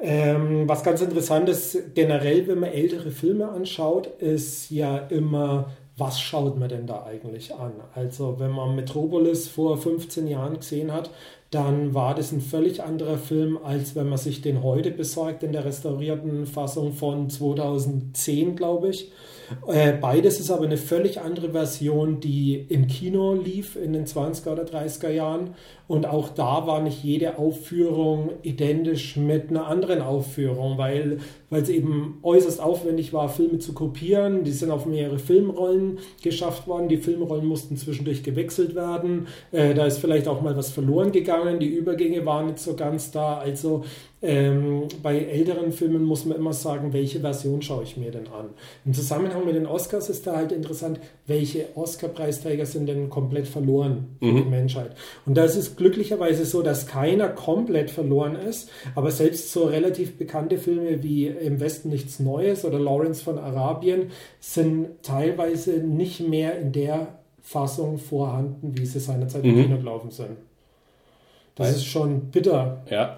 Ähm, 0.04 0.68
was 0.68 0.84
ganz 0.84 1.02
interessant 1.02 1.48
ist, 1.48 1.94
generell, 1.94 2.48
wenn 2.48 2.60
man 2.60 2.72
ältere 2.72 3.12
Filme 3.12 3.50
anschaut, 3.50 4.08
ist 4.20 4.72
ja 4.72 4.98
immer 4.98 5.72
was 5.98 6.20
schaut 6.20 6.58
man 6.58 6.70
denn 6.70 6.88
da 6.88 7.04
eigentlich 7.04 7.54
an? 7.54 7.74
Also 7.94 8.40
wenn 8.40 8.52
man 8.52 8.76
Metropolis 8.76 9.48
vor 9.48 9.78
15 9.78 10.28
Jahren 10.28 10.58
gesehen 10.58 10.92
hat, 10.92 11.10
dann 11.52 11.94
war 11.94 12.16
das 12.16 12.32
ein 12.32 12.42
völlig 12.42 12.82
anderer 12.82 13.18
Film, 13.18 13.60
als 13.62 13.96
wenn 13.96 14.08
man 14.08 14.18
sich 14.18 14.42
den 14.42 14.64
heute 14.64 14.90
besorgt 14.90 15.44
in 15.44 15.52
der 15.52 15.66
restaurierten 15.66 16.46
Fassung 16.46 16.94
von 16.94 17.30
2010, 17.30 18.56
glaube 18.56 18.90
ich. 18.90 19.12
Äh, 19.68 19.94
beides 19.94 20.40
ist 20.40 20.52
aber 20.52 20.66
eine 20.66 20.78
völlig 20.78 21.22
andere 21.22 21.52
Version, 21.52 22.20
die 22.20 22.66
im 22.70 22.88
Kino 22.88 23.34
lief 23.34 23.76
in 23.76 23.94
den 23.94 24.06
20er 24.06 24.52
oder 24.52 24.64
30er 24.64 25.10
Jahren. 25.10 25.56
Und 25.88 26.06
auch 26.06 26.30
da 26.30 26.68
war 26.68 26.82
nicht 26.82 27.04
jede 27.04 27.38
Aufführung 27.38 28.30
identisch 28.44 29.18
mit 29.18 29.50
einer 29.50 29.68
anderen 29.68 30.02
Aufführung, 30.02 30.78
weil, 30.78 31.20
weil 31.50 31.64
es 31.64 31.70
eben 31.70 32.20
äußerst 32.24 32.62
aufwendig 32.62 33.12
war, 33.12 33.28
Filme 33.28 33.60
zu 33.60 33.74
kopieren. 33.74 34.44
Die 34.44 34.52
sind 34.52 34.72
auf 34.72 34.86
mehrere 34.86 35.20
Filmrollen 35.20 36.00
geschafft 36.24 36.66
worden. 36.68 36.88
Die 36.88 36.98
Filmrollen 36.98 37.46
mussten 37.46 37.76
zwischendurch 37.76 38.24
gewechselt 38.24 38.74
werden. 38.74 39.28
Äh, 39.52 39.74
da 39.74 39.86
ist 39.86 39.98
vielleicht 39.98 40.28
auch 40.30 40.42
mal 40.42 40.56
was 40.56 40.72
verloren 40.72 41.12
gegangen. 41.12 41.60
Die 41.60 41.68
Übergänge 41.68 42.26
waren 42.26 42.46
nicht 42.48 42.60
so 42.60 42.76
ganz 42.76 43.12
da. 43.12 43.38
Also 43.40 43.84
ähm, 44.24 44.88
bei 45.02 45.18
älteren 45.18 45.72
Filmen 45.72 46.04
muss 46.04 46.26
man 46.26 46.38
immer 46.38 46.54
sagen, 46.54 46.94
welche 46.94 47.22
Version 47.22 47.62
schaue 47.64 47.84
ich 47.84 47.98
mir 47.98 48.12
denn 48.12 48.28
an. 48.28 48.50
Im 48.86 48.94
Zusammenhang 48.94 49.46
mit 49.46 49.56
den 49.56 49.66
Oscars 49.66 50.10
ist 50.10 50.28
da 50.28 50.36
halt 50.36 50.52
interessant, 50.52 51.00
welche 51.26 51.70
Oscar-Preisträger 51.76 52.68
sind 52.68 52.88
denn 52.88 53.10
komplett 53.10 53.48
verloren 53.48 54.16
für 54.20 54.26
mhm. 54.26 54.44
die 54.44 54.50
Menschheit. 54.50 54.96
Und 55.26 55.36
da 55.36 55.44
ist 55.44 55.56
es 55.56 55.76
glücklicherweise 55.76 56.46
so, 56.46 56.62
dass 56.62 56.86
keiner 56.86 57.30
komplett 57.30 57.90
verloren 57.90 58.36
ist, 58.36 58.70
aber 58.94 59.10
selbst 59.10 59.52
so 59.52 59.66
relativ 59.66 60.18
bekannte 60.18 60.60
Filme 60.60 61.02
wie 61.02 61.28
Im 61.28 61.60
Westen 61.60 61.90
nichts 61.90 62.20
Neues 62.20 62.64
oder 62.64 62.80
Lawrence 62.80 63.24
von 63.24 63.40
Arabien 63.40 64.12
sind 64.40 65.02
teilweise 65.02 65.80
nicht 65.80 66.20
mehr 66.20 66.60
in 66.60 66.72
der 66.72 67.20
Fassung 67.42 67.98
vorhanden, 67.98 68.78
wie 68.78 68.86
sie 68.86 69.00
seinerzeit 69.00 69.44
mhm. 69.44 69.50
im 69.50 69.64
Kino 69.64 69.78
gelaufen 69.78 70.12
sind. 70.12 70.38
Das 71.56 71.68
Weil, 71.68 71.76
ist 71.76 71.86
schon 71.86 72.20
bitter. 72.32 72.84
Ja. 72.90 73.18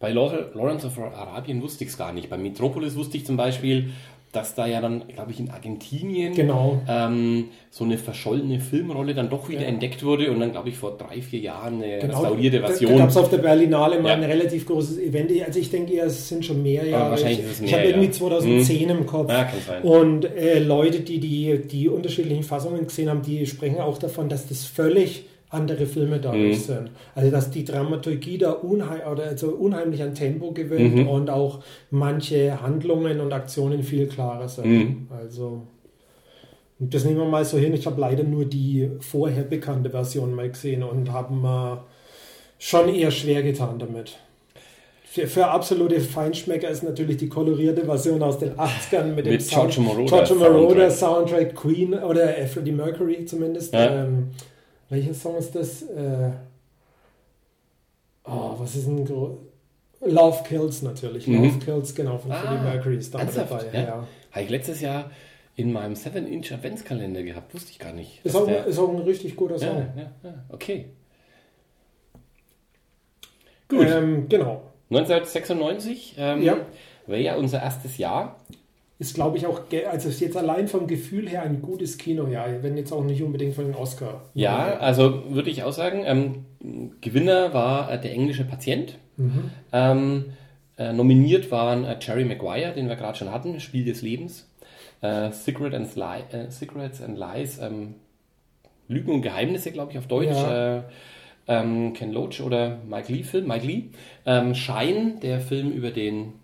Bei 0.00 0.12
Lawrence 0.12 0.86
of 0.86 0.98
Arabien 0.98 1.60
wusste 1.60 1.84
ich 1.84 1.90
es 1.90 1.98
gar 1.98 2.14
nicht. 2.14 2.30
Bei 2.30 2.38
Metropolis 2.38 2.96
wusste 2.96 3.18
ich 3.18 3.26
zum 3.26 3.36
Beispiel, 3.36 3.90
dass 4.32 4.54
da 4.54 4.64
ja 4.64 4.80
dann, 4.80 5.08
glaube 5.08 5.32
ich, 5.32 5.40
in 5.40 5.50
Argentinien 5.50 6.32
genau. 6.32 6.80
ähm, 6.88 7.48
so 7.68 7.84
eine 7.84 7.98
verschollene 7.98 8.60
Filmrolle 8.60 9.12
dann 9.12 9.28
doch 9.28 9.50
wieder 9.50 9.62
ja. 9.62 9.66
entdeckt 9.66 10.02
wurde 10.02 10.30
und 10.30 10.40
dann, 10.40 10.52
glaube 10.52 10.70
ich, 10.70 10.78
vor 10.78 10.96
drei, 10.96 11.20
vier 11.20 11.40
Jahren 11.40 11.82
eine 11.82 11.98
genau. 11.98 12.14
restaurierte 12.14 12.60
Version. 12.60 12.92
Da, 12.92 12.96
da 12.96 13.02
gab 13.02 13.10
es 13.10 13.16
auf 13.18 13.28
der 13.28 13.38
Berlinale 13.38 14.00
mal 14.00 14.08
ja. 14.08 14.14
ein 14.14 14.24
relativ 14.24 14.66
großes 14.66 14.98
Event. 15.00 15.32
Also 15.44 15.60
ich 15.60 15.68
denke 15.68 15.92
eher, 15.92 16.06
es 16.06 16.28
sind 16.28 16.46
schon 16.46 16.62
mehr 16.62 16.86
Jahre. 16.86 17.10
wahrscheinlich 17.10 17.40
ist 17.40 17.50
es 17.50 17.60
mehr, 17.60 17.68
ich 17.68 17.74
habe 17.74 17.84
ja. 17.84 17.90
irgendwie 17.90 18.10
2010 18.10 18.88
hm. 18.88 18.98
im 18.98 19.06
Kopf. 19.06 19.30
Ja, 19.30 19.44
kann 19.44 19.60
sein. 19.66 19.82
Und 19.82 20.24
äh, 20.24 20.60
Leute, 20.60 21.00
die, 21.00 21.20
die 21.20 21.60
die 21.66 21.90
unterschiedlichen 21.90 22.44
Fassungen 22.44 22.86
gesehen 22.86 23.10
haben, 23.10 23.20
die 23.20 23.44
sprechen 23.44 23.80
auch 23.80 23.98
davon, 23.98 24.30
dass 24.30 24.48
das 24.48 24.64
völlig 24.64 25.24
andere 25.50 25.86
Filme 25.86 26.20
dadurch 26.20 26.58
mhm. 26.58 26.62
sind. 26.62 26.90
Also 27.14 27.30
dass 27.30 27.50
die 27.50 27.64
Dramaturgie 27.64 28.38
da 28.38 28.52
unheim 28.52 29.00
also 29.04 29.48
unheimlich 29.50 30.02
an 30.02 30.14
Tempo 30.14 30.52
gewinnt 30.52 30.96
mhm. 30.96 31.08
und 31.08 31.28
auch 31.28 31.60
manche 31.90 32.62
Handlungen 32.62 33.20
und 33.20 33.32
Aktionen 33.32 33.82
viel 33.82 34.06
klarer 34.06 34.48
sind. 34.48 34.66
Mhm. 34.66 35.08
Also 35.10 35.62
das 36.78 37.04
nehmen 37.04 37.18
wir 37.18 37.26
mal 37.26 37.44
so 37.44 37.58
hin. 37.58 37.74
Ich 37.74 37.86
habe 37.86 38.00
leider 38.00 38.22
nur 38.22 38.44
die 38.44 38.90
vorher 39.00 39.42
bekannte 39.42 39.90
Version 39.90 40.34
mal 40.34 40.48
gesehen 40.48 40.82
und 40.82 41.12
habe 41.12 41.34
mir 41.34 41.84
schon 42.58 42.88
eher 42.88 43.10
schwer 43.10 43.42
getan 43.42 43.78
damit. 43.78 44.16
Für, 45.04 45.26
für, 45.26 45.48
absolute 45.48 46.00
Feinschmecker 46.00 46.68
ist 46.68 46.84
natürlich 46.84 47.16
die 47.16 47.28
kolorierte 47.28 47.84
Version 47.84 48.22
aus 48.22 48.38
den 48.38 48.52
80ern 48.52 49.06
mit, 49.06 49.26
mit 49.26 49.26
dem 49.26 49.38
Giorgio 49.38 49.82
Moroder, 49.82 50.88
Soundtrack. 50.88 50.92
Soundtrack. 50.92 51.56
Queen 51.56 51.94
oder 51.94 52.28
Freddie 52.46 52.70
Mercury 52.70 53.24
zumindest. 53.24 53.74
Ja. 53.74 54.04
Ähm, 54.04 54.28
welcher 54.90 55.14
Song 55.14 55.36
ist 55.36 55.54
das? 55.54 55.82
Äh, 55.82 56.32
oh, 58.24 58.54
was 58.58 58.76
ist 58.76 58.86
ein 58.86 59.06
Love 60.02 60.42
Kills 60.44 60.82
natürlich. 60.82 61.26
Mhm. 61.26 61.44
Love 61.44 61.58
Kills, 61.64 61.94
genau, 61.94 62.18
von 62.18 62.32
ah, 62.32 62.36
Freddie 62.36 62.62
Mercury 62.62 62.96
ist 62.96 63.14
da 63.14 63.24
dabei. 63.24 63.64
Ja? 63.72 63.80
Ja. 63.80 64.06
Habe 64.32 64.44
ich 64.44 64.50
letztes 64.50 64.80
Jahr 64.80 65.10
in 65.56 65.72
meinem 65.72 65.94
7-Inch 65.94 66.52
Adventskalender 66.52 67.22
gehabt, 67.22 67.54
wusste 67.54 67.70
ich 67.70 67.78
gar 67.78 67.92
nicht. 67.92 68.20
Ist 68.24 68.34
auch, 68.34 68.46
der... 68.46 68.66
ist 68.66 68.78
auch 68.78 68.88
ein 68.88 69.00
richtig 69.00 69.36
guter 69.36 69.58
Song. 69.58 69.88
Ja, 69.96 70.10
ja, 70.22 70.34
okay. 70.48 70.86
Gut. 73.68 73.86
Ähm, 73.86 74.28
genau. 74.28 74.62
1996 74.90 76.16
ähm, 76.18 76.42
ja. 76.42 76.56
wäre 77.06 77.20
ja 77.20 77.36
unser 77.36 77.62
erstes 77.62 77.98
Jahr. 77.98 78.40
Ist, 79.00 79.14
glaube 79.14 79.38
ich, 79.38 79.46
auch, 79.46 79.62
also 79.90 80.10
ist 80.10 80.20
jetzt 80.20 80.36
allein 80.36 80.68
vom 80.68 80.86
Gefühl 80.86 81.26
her 81.26 81.42
ein 81.42 81.62
gutes 81.62 81.96
Kino, 81.96 82.28
ja, 82.28 82.44
wenn 82.60 82.76
jetzt 82.76 82.92
auch 82.92 83.02
nicht 83.02 83.22
unbedingt 83.22 83.54
von 83.54 83.64
den 83.64 83.74
Oscar. 83.74 84.26
Ja, 84.34 84.76
also 84.78 85.24
würde 85.30 85.48
ich 85.48 85.62
auch 85.62 85.72
sagen, 85.72 86.02
ähm, 86.04 86.44
Gewinner 87.00 87.54
war 87.54 87.90
äh, 87.90 87.98
der 87.98 88.12
englische 88.12 88.44
Patient. 88.44 88.98
Mhm. 89.16 89.50
Ähm, 89.72 90.24
äh, 90.76 90.92
nominiert 90.92 91.50
waren 91.50 91.84
äh, 91.84 91.96
Jerry 91.98 92.26
Maguire, 92.26 92.74
den 92.74 92.90
wir 92.90 92.96
gerade 92.96 93.16
schon 93.16 93.32
hatten, 93.32 93.58
Spiel 93.58 93.86
des 93.86 94.02
Lebens. 94.02 94.50
Äh, 95.00 95.30
Secret 95.32 95.72
and 95.72 95.88
Sli 95.88 96.20
äh, 96.32 96.50
Secrets 96.50 97.00
and 97.00 97.16
Lies, 97.16 97.58
ähm, 97.58 97.94
Lügen 98.86 99.12
und 99.12 99.22
Geheimnisse, 99.22 99.72
glaube 99.72 99.92
ich, 99.92 99.98
auf 99.98 100.08
Deutsch. 100.08 100.28
Ja. 100.28 100.76
Äh, 100.76 100.82
ähm, 101.48 101.94
Ken 101.94 102.12
Loach 102.12 102.42
oder 102.42 102.76
Mike 102.86 103.10
Lee 103.10 103.22
Film, 103.22 103.48
Mike 103.48 103.66
Lee. 103.66 103.84
Ähm, 104.26 104.54
Schein, 104.54 105.20
der 105.20 105.40
Film 105.40 105.72
über 105.72 105.90
den 105.90 106.34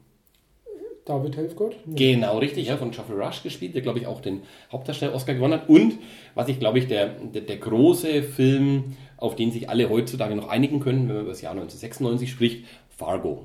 David 1.06 1.36
Helfgott? 1.36 1.76
Genau, 1.86 2.38
richtig, 2.38 2.66
ja, 2.66 2.76
von 2.76 2.90
Geoffrey 2.90 3.16
Rush 3.16 3.42
gespielt, 3.44 3.74
der, 3.74 3.82
glaube 3.82 4.00
ich, 4.00 4.06
auch 4.06 4.20
den 4.20 4.42
Hauptdarsteller 4.72 5.14
Oscar 5.14 5.34
gewonnen 5.34 5.54
hat. 5.54 5.68
Und, 5.68 5.94
was 6.34 6.48
ich, 6.48 6.58
glaube 6.58 6.80
ich, 6.80 6.88
der, 6.88 7.06
der, 7.06 7.42
der, 7.42 7.56
große 7.56 8.24
Film, 8.24 8.96
auf 9.16 9.36
den 9.36 9.52
sich 9.52 9.70
alle 9.70 9.88
heutzutage 9.88 10.34
noch 10.34 10.48
einigen 10.48 10.80
können, 10.80 11.08
wenn 11.08 11.14
man 11.14 11.22
über 11.22 11.30
das 11.30 11.42
Jahr 11.42 11.52
1996 11.52 12.30
spricht, 12.30 12.64
Fargo. 12.88 13.44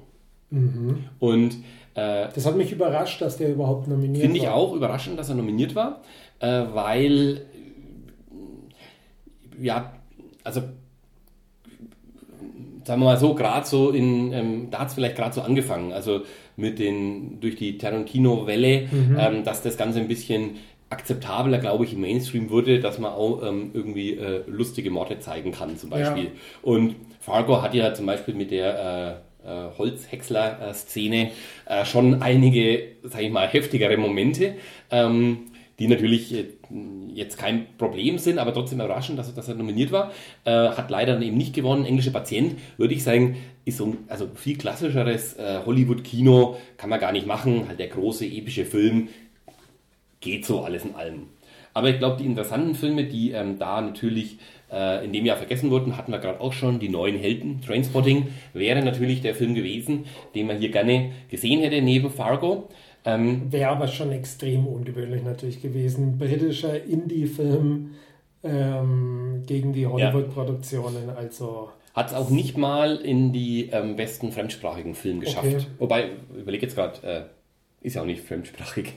Mhm. 0.50 1.06
Und 1.20 1.54
äh, 1.94 2.28
das 2.34 2.46
hat 2.48 2.58
mich 2.58 2.72
überrascht, 2.72 3.22
dass 3.22 3.38
der 3.38 3.52
überhaupt 3.52 3.88
nominiert 3.88 4.18
war. 4.18 4.22
Finde 4.22 4.40
ich 4.40 4.48
auch 4.48 4.74
überraschend, 4.74 5.20
dass 5.20 5.30
er 5.30 5.36
nominiert 5.36 5.76
war, 5.76 6.02
äh, 6.40 6.64
weil, 6.74 7.46
ja, 9.62 9.94
also 10.44 10.64
sagen 12.84 13.02
wir 13.02 13.06
mal 13.06 13.18
so, 13.18 13.34
gerade 13.36 13.66
so 13.66 13.92
in, 13.92 14.34
ähm, 14.34 14.68
da 14.72 14.80
hat 14.80 14.90
es 14.90 14.94
vielleicht 14.94 15.16
gerade 15.16 15.34
so 15.34 15.42
angefangen, 15.42 15.94
also 15.94 16.22
mit 16.56 16.80
den, 16.80 17.40
durch 17.40 17.56
die 17.56 17.78
Tarantino-Welle, 17.78 18.88
mhm. 18.92 19.18
ähm, 19.20 19.44
dass 19.44 19.62
das 19.62 19.78
Ganze 19.78 20.00
ein 20.00 20.08
bisschen 20.08 20.58
akzeptabler, 20.90 21.58
glaube 21.60 21.86
ich, 21.86 21.94
im 21.94 22.02
Mainstream 22.02 22.50
wurde, 22.50 22.80
dass 22.80 23.00
man 23.00 23.12
auch 23.12 23.42
ähm, 23.44 23.72
irgendwie 23.74 24.16
äh, 24.16 24.44
lustige 24.48 24.92
Morde 24.92 25.20
zeigen 25.20 25.52
kann, 25.52 25.78
zum 25.78 25.90
Beispiel. 25.90 26.26
Ja. 26.26 26.32
Und 26.64 26.96
Fargo 27.20 27.62
hat 27.62 27.74
ja 27.74 27.94
zum 27.94 28.06
Beispiel 28.06 28.34
mit 28.34 28.52
der 28.52 29.22
äh, 29.44 29.48
äh, 29.48 29.78
Holzhäcksler-Szene 29.78 31.32
äh, 31.66 31.86
schon 31.86 32.22
einige, 32.22 32.90
sage 33.04 33.26
ich 33.26 33.32
mal, 33.32 33.48
heftigere 33.48 33.98
Momente. 33.98 34.56
Ähm, 34.90 35.51
die 35.82 35.88
natürlich 35.88 36.32
äh, 36.32 36.46
jetzt 37.12 37.40
kein 37.40 37.66
Problem 37.80 38.20
sind, 38.20 38.38
aber 38.38 38.54
trotzdem 38.54 38.80
überraschend, 38.80 39.18
dass, 39.18 39.34
dass 39.34 39.48
er 39.48 39.56
nominiert 39.56 39.92
war. 39.92 40.12
Äh, 40.46 40.52
hat 40.52 40.92
leider 40.92 41.20
eben 41.20 41.38
nicht 41.38 41.56
gewonnen. 41.56 41.86
Englische 41.86 42.12
Patient, 42.12 42.60
würde 42.78 42.94
ich 42.94 43.04
sagen, 43.04 43.38
ist 43.66 43.78
so 43.78 43.86
ein 43.88 43.98
also 44.08 44.30
viel 44.36 44.60
klassischeres 44.60 45.38
äh, 45.38 45.62
Hollywood-Kino, 45.66 46.58
kann 46.78 46.92
man 46.92 47.00
gar 47.00 47.12
nicht 47.12 47.26
machen. 47.26 47.68
Halt 47.68 47.80
der 47.80 47.88
große, 47.88 48.28
epische 48.28 48.64
Film, 48.64 49.08
geht 50.20 50.46
so 50.46 50.62
alles 50.62 50.86
in 50.86 50.94
allem. 50.94 51.24
Aber 51.74 51.90
ich 51.90 51.98
glaube, 51.98 52.18
die 52.22 52.28
interessanten 52.28 52.76
Filme, 52.76 53.06
die 53.06 53.32
ähm, 53.32 53.58
da 53.58 53.82
natürlich 53.82 54.38
äh, 54.72 55.04
in 55.04 55.14
dem 55.14 55.26
Jahr 55.26 55.38
vergessen 55.38 55.72
wurden, 55.72 55.98
hatten 55.98 56.12
wir 56.12 56.20
gerade 56.20 56.42
auch 56.42 56.54
schon, 56.54 56.78
die 56.78 56.90
neuen 56.90 57.18
Helden. 57.18 57.60
Trainspotting 57.66 58.28
wäre 58.54 58.84
natürlich 58.84 59.22
der 59.22 59.34
Film 59.34 59.56
gewesen, 59.56 60.06
den 60.36 60.46
man 60.46 60.60
hier 60.60 60.70
gerne 60.70 61.12
gesehen 61.32 61.62
hätte 61.62 61.82
neben 61.82 62.12
Fargo. 62.12 62.70
Ähm, 63.04 63.52
Wäre 63.52 63.72
aber 63.72 63.88
schon 63.88 64.12
extrem 64.12 64.68
ungewöhnlich 64.68 65.24
natürlich 65.24 65.62
gewesen. 65.62 66.18
Britischer 66.18 66.84
Indie-Film 66.84 67.92
ähm, 68.44 69.44
gegen 69.46 69.74
die 69.74 69.88
Hollywood-Produktionen. 69.88 71.10
Also 71.10 71.70
hat 71.94 72.08
es 72.08 72.14
auch 72.14 72.30
nicht 72.30 72.58
mal 72.58 72.98
in 72.98 73.34
die 73.34 73.70
ähm, 73.72 73.96
besten 73.96 74.32
fremdsprachigen 74.32 74.96
Filme 74.96 75.22
geschafft. 75.22 75.46
Okay. 75.46 75.66
Wobei, 75.78 76.10
überlege 76.38 76.66
jetzt 76.66 76.76
gerade, 76.76 77.30
äh, 77.82 77.86
ist 77.86 77.96
ja 77.96 78.02
auch 78.02 78.06
nicht 78.06 78.24
fremdsprachig. 78.24 78.94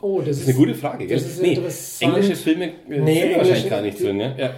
Oh, 0.00 0.18
das, 0.18 0.26
das 0.26 0.36
ist, 0.36 0.42
ist, 0.42 0.48
eine 0.48 0.58
gute 0.58 0.74
Frage, 0.74 1.06
gell? 1.06 1.22
Nee, 1.40 1.60
englische 2.00 2.36
Filme 2.36 2.64
äh, 2.64 3.00
nee, 3.00 3.20
sind 3.20 3.36
wahrscheinlich 3.36 3.70
gar 3.70 3.82
nicht 3.82 4.02
drin, 4.02 4.16
ne? 4.16 4.34
ja. 4.36 4.54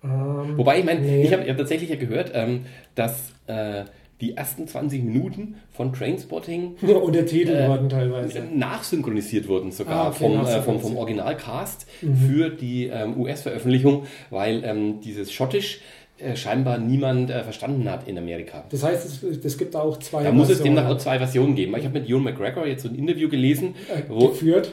Um, 0.00 0.10
ähm, 0.10 0.58
Wobei, 0.58 0.78
ich 0.78 0.84
meine, 0.84 1.00
nee. 1.00 1.22
ich 1.24 1.32
habe 1.32 1.44
ja 1.44 1.54
tatsächlich 1.54 1.90
ja 1.90 1.96
gehört, 1.96 2.30
ähm, 2.34 2.66
dass 2.94 3.32
äh, 3.46 3.84
die 4.20 4.36
ersten 4.36 4.66
20 4.66 5.04
Minuten 5.04 5.56
von 5.70 5.92
Trainspotting 5.92 6.76
ja, 6.82 6.96
untertitelt 6.96 7.58
äh, 7.58 7.68
wurden 7.68 7.88
teilweise. 7.88 8.42
Nachsynchronisiert 8.52 9.48
wurden 9.48 9.70
sogar 9.70 10.06
ah, 10.06 10.08
okay, 10.08 10.18
vom, 10.18 10.46
äh, 10.46 10.62
vom, 10.62 10.80
vom 10.80 10.96
Originalcast 10.96 11.86
mhm. 12.02 12.16
für 12.16 12.50
die 12.50 12.86
ähm, 12.86 13.18
US-Veröffentlichung, 13.20 14.06
weil 14.30 14.64
ähm, 14.64 15.00
dieses 15.00 15.32
Schottisch 15.32 15.80
äh, 16.20 16.34
scheinbar 16.34 16.78
niemand 16.78 17.30
äh, 17.30 17.44
verstanden 17.44 17.88
hat 17.88 18.08
in 18.08 18.18
Amerika. 18.18 18.64
Das 18.70 18.82
heißt, 18.82 19.22
es, 19.22 19.44
es 19.44 19.56
gibt 19.56 19.76
auch 19.76 20.00
zwei 20.00 20.24
Da 20.24 20.32
muss 20.32 20.50
es 20.50 20.60
demnach 20.60 20.88
auch 20.88 20.98
zwei 20.98 21.18
Versionen 21.18 21.54
geben. 21.54 21.76
Ich 21.76 21.84
habe 21.84 22.00
mit 22.00 22.08
Ewan 22.08 22.24
McGregor 22.24 22.66
jetzt 22.66 22.82
so 22.82 22.88
ein 22.88 22.96
Interview 22.96 23.28
gelesen. 23.28 23.76
Äh, 23.88 24.02
wo, 24.08 24.30
geführt. 24.30 24.72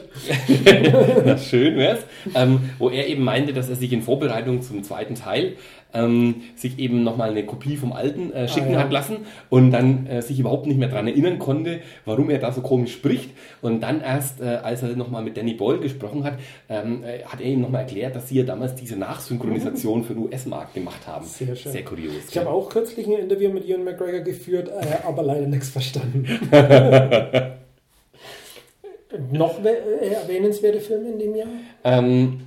Na, 1.24 1.38
schön 1.38 1.76
wär's. 1.76 2.00
Ähm, 2.34 2.70
wo 2.78 2.90
er 2.90 3.06
eben 3.06 3.22
meinte, 3.22 3.52
dass 3.52 3.68
er 3.68 3.76
sich 3.76 3.92
in 3.92 4.02
Vorbereitung 4.02 4.60
zum 4.60 4.82
zweiten 4.82 5.14
Teil 5.14 5.52
ähm, 5.96 6.42
sich 6.54 6.78
eben 6.78 7.02
nochmal 7.02 7.30
eine 7.30 7.44
Kopie 7.44 7.76
vom 7.76 7.92
alten 7.92 8.32
äh, 8.32 8.48
schicken 8.48 8.68
ah, 8.68 8.72
ja. 8.72 8.78
hat 8.80 8.92
lassen 8.92 9.18
und 9.48 9.70
dann 9.70 10.06
äh, 10.06 10.22
sich 10.22 10.38
überhaupt 10.38 10.66
nicht 10.66 10.78
mehr 10.78 10.88
daran 10.88 11.08
erinnern 11.08 11.38
konnte, 11.38 11.80
warum 12.04 12.30
er 12.30 12.38
da 12.38 12.52
so 12.52 12.60
komisch 12.60 12.92
spricht. 12.92 13.30
Und 13.62 13.80
dann 13.80 14.00
erst, 14.00 14.40
äh, 14.40 14.58
als 14.62 14.82
er 14.82 14.96
nochmal 14.96 15.22
mit 15.22 15.36
Danny 15.36 15.54
Boyle 15.54 15.80
gesprochen 15.80 16.24
hat, 16.24 16.34
ähm, 16.68 17.02
äh, 17.04 17.24
hat 17.24 17.40
er 17.40 17.46
ihm 17.46 17.60
nochmal 17.62 17.82
erklärt, 17.82 18.14
dass 18.14 18.28
sie 18.28 18.38
ja 18.38 18.44
damals 18.44 18.74
diese 18.74 18.96
Nachsynchronisation 18.96 20.04
für 20.04 20.14
den 20.14 20.24
US-Markt 20.24 20.74
gemacht 20.74 21.06
haben. 21.06 21.24
Sehr 21.24 21.56
schön. 21.56 21.72
Sehr 21.72 21.84
kurios. 21.84 22.28
Ich 22.28 22.34
ja. 22.34 22.42
habe 22.42 22.50
auch 22.52 22.68
kürzlich 22.68 23.06
ein 23.06 23.14
Interview 23.14 23.50
mit 23.50 23.66
Ian 23.66 23.84
McGregor 23.84 24.20
geführt, 24.20 24.68
äh, 24.68 25.06
aber 25.06 25.22
leider 25.22 25.46
nichts 25.46 25.70
verstanden. 25.70 26.26
Noch 29.32 29.64
äh, 29.64 30.08
erwähnenswerte 30.08 30.80
Filme 30.80 31.10
in 31.10 31.18
dem 31.18 31.34
Jahr? 31.34 31.48
Ähm, 31.84 32.40
äh, 32.40 32.45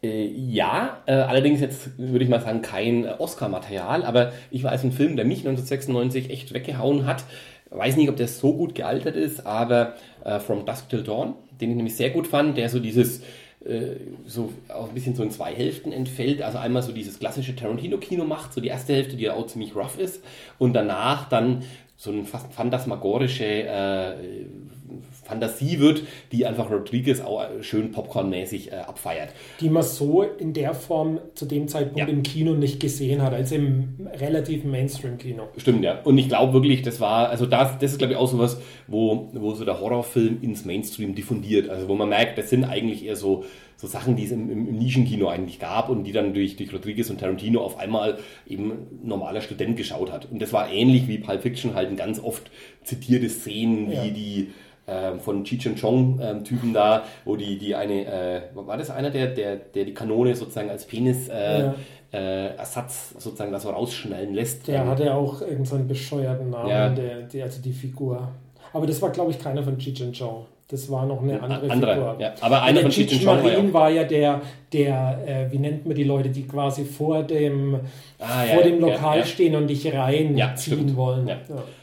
ja, 0.00 1.02
äh, 1.06 1.12
allerdings 1.12 1.60
jetzt 1.60 1.98
würde 1.98 2.24
ich 2.24 2.30
mal 2.30 2.40
sagen 2.40 2.62
kein 2.62 3.04
äh, 3.04 3.14
Oscar-Material, 3.18 4.04
aber 4.04 4.32
ich 4.50 4.62
weiß 4.62 4.84
ein 4.84 4.92
Film, 4.92 5.16
der 5.16 5.24
mich 5.24 5.40
1996 5.40 6.30
echt 6.30 6.54
weggehauen 6.54 7.04
hat. 7.04 7.24
Weiß 7.70 7.96
nicht, 7.96 8.08
ob 8.08 8.16
der 8.16 8.28
so 8.28 8.54
gut 8.54 8.74
gealtert 8.74 9.16
ist, 9.16 9.44
aber 9.44 9.94
äh, 10.24 10.38
From 10.38 10.64
Dusk 10.64 10.88
Till 10.88 11.02
Dawn, 11.02 11.34
den 11.60 11.70
ich 11.70 11.76
nämlich 11.76 11.96
sehr 11.96 12.10
gut 12.10 12.28
fand, 12.28 12.56
der 12.56 12.68
so 12.68 12.78
dieses 12.78 13.22
äh, 13.64 13.96
so 14.24 14.52
auch 14.68 14.88
ein 14.88 14.94
bisschen 14.94 15.16
so 15.16 15.24
in 15.24 15.32
zwei 15.32 15.52
Hälften 15.52 15.92
entfällt. 15.92 16.42
Also 16.42 16.58
einmal 16.58 16.82
so 16.82 16.92
dieses 16.92 17.18
klassische 17.18 17.56
Tarantino-Kino 17.56 18.24
macht, 18.24 18.52
so 18.52 18.60
die 18.60 18.68
erste 18.68 18.94
Hälfte, 18.94 19.16
die 19.16 19.28
auch 19.28 19.46
ziemlich 19.48 19.74
rough 19.74 19.98
ist, 19.98 20.22
und 20.58 20.74
danach 20.74 21.28
dann 21.28 21.64
so 21.96 22.12
eine 22.12 22.24
fast 22.24 22.52
phantasmagorische 22.52 23.44
äh, 23.44 24.14
Fantasie 25.28 25.78
wird, 25.78 26.02
die 26.32 26.46
einfach 26.46 26.70
Rodriguez 26.70 27.20
auch 27.20 27.44
schön 27.60 27.92
popcornmäßig 27.92 28.72
äh, 28.72 28.76
abfeiert. 28.76 29.30
Die 29.60 29.68
man 29.70 29.82
so 29.82 30.22
in 30.22 30.52
der 30.52 30.74
Form 30.74 31.20
zu 31.34 31.46
dem 31.46 31.68
Zeitpunkt 31.68 31.98
ja. 31.98 32.06
im 32.06 32.22
Kino 32.22 32.54
nicht 32.54 32.80
gesehen 32.80 33.22
hat, 33.22 33.34
als 33.34 33.52
im 33.52 34.08
relativen 34.14 34.70
Mainstream-Kino. 34.70 35.48
Stimmt, 35.56 35.84
ja. 35.84 36.00
Und 36.02 36.18
ich 36.18 36.28
glaube 36.28 36.52
wirklich, 36.54 36.82
das 36.82 37.00
war, 37.00 37.28
also 37.28 37.46
das, 37.46 37.78
das 37.78 37.92
ist 37.92 37.98
glaube 37.98 38.14
ich 38.14 38.18
auch 38.18 38.28
sowas, 38.28 38.60
wo, 38.86 39.28
wo 39.32 39.54
so 39.54 39.64
der 39.64 39.80
Horrorfilm 39.80 40.38
ins 40.42 40.64
Mainstream 40.64 41.14
diffundiert. 41.14 41.68
Also 41.68 41.88
wo 41.88 41.94
man 41.94 42.08
merkt, 42.08 42.38
das 42.38 42.50
sind 42.50 42.64
eigentlich 42.64 43.04
eher 43.04 43.16
so 43.16 43.44
so 43.80 43.86
Sachen, 43.86 44.16
die 44.16 44.24
es 44.24 44.32
im, 44.32 44.50
im, 44.50 44.68
im, 44.68 44.76
Nischenkino 44.76 45.28
eigentlich 45.28 45.60
gab 45.60 45.88
und 45.88 46.02
die 46.02 46.10
dann 46.10 46.34
durch, 46.34 46.56
durch 46.56 46.72
Rodriguez 46.72 47.10
und 47.10 47.20
Tarantino 47.20 47.62
auf 47.62 47.78
einmal 47.78 48.18
eben 48.48 48.72
normaler 49.04 49.40
Student 49.40 49.76
geschaut 49.76 50.10
hat. 50.10 50.28
Und 50.30 50.42
das 50.42 50.52
war 50.52 50.68
ähnlich 50.68 51.06
wie 51.06 51.18
Pulp 51.18 51.42
Fiction 51.42 51.74
halt 51.76 51.96
ganz 51.96 52.18
oft 52.18 52.50
zitierte 52.82 53.28
Szenen, 53.28 53.92
ja. 53.92 54.02
wie 54.02 54.10
die 54.10 54.50
ähm, 54.88 55.17
von 55.20 55.44
Cheech 55.44 55.66
and 55.66 55.80
Chong 55.80 56.20
ähm, 56.22 56.44
Typen 56.44 56.72
da, 56.72 57.04
wo 57.24 57.36
die, 57.36 57.58
die 57.58 57.74
eine, 57.74 58.04
äh, 58.06 58.40
war 58.54 58.76
das 58.76 58.90
einer, 58.90 59.10
der, 59.10 59.28
der, 59.28 59.56
der 59.56 59.84
die 59.84 59.94
Kanone 59.94 60.34
sozusagen 60.34 60.70
als 60.70 60.84
Penis 60.84 61.28
äh, 61.28 61.60
ja. 61.60 61.74
äh, 62.12 62.56
Ersatz 62.56 63.14
sozusagen 63.18 63.52
da 63.52 63.60
so 63.60 63.70
rausschnallen 63.70 64.34
lässt? 64.34 64.68
Der 64.68 64.82
ähm, 64.82 64.88
hatte 64.88 65.04
ja 65.04 65.14
auch 65.14 65.40
irgendeinen 65.40 65.64
so 65.64 65.78
bescheuerten 65.84 66.50
Namen, 66.50 66.70
ja. 66.70 66.88
der, 66.88 67.22
der, 67.22 67.44
also 67.44 67.62
die 67.62 67.72
Figur. 67.72 68.28
Aber 68.72 68.86
das 68.86 69.00
war, 69.00 69.10
glaube 69.10 69.30
ich, 69.30 69.38
keiner 69.38 69.62
von 69.62 69.78
Cheech 69.78 70.02
and 70.02 70.16
Chong. 70.16 70.46
Das 70.70 70.90
war 70.90 71.06
noch 71.06 71.22
eine 71.22 71.40
andere, 71.42 71.70
andere 71.70 71.94
Figur. 71.94 72.16
Ja. 72.18 72.34
Aber 72.42 72.62
einer 72.62 72.82
von 72.82 72.90
Cheech 72.90 73.24
Marin 73.24 73.72
war 73.72 73.88
ja 73.88 74.04
der, 74.04 74.42
der 74.70 75.18
äh, 75.26 75.50
wie 75.50 75.58
nennt 75.58 75.86
man 75.86 75.94
die 75.94 76.04
Leute, 76.04 76.28
die 76.28 76.46
quasi 76.46 76.84
vor 76.84 77.22
dem, 77.22 77.80
ah, 78.18 78.44
vor 78.44 78.60
ja, 78.60 78.68
dem 78.68 78.78
Lokal 78.78 79.20
ja, 79.20 79.24
stehen 79.24 79.56
und 79.56 79.66
dich 79.66 79.90
reinziehen 79.90 80.94
wollen. 80.94 81.30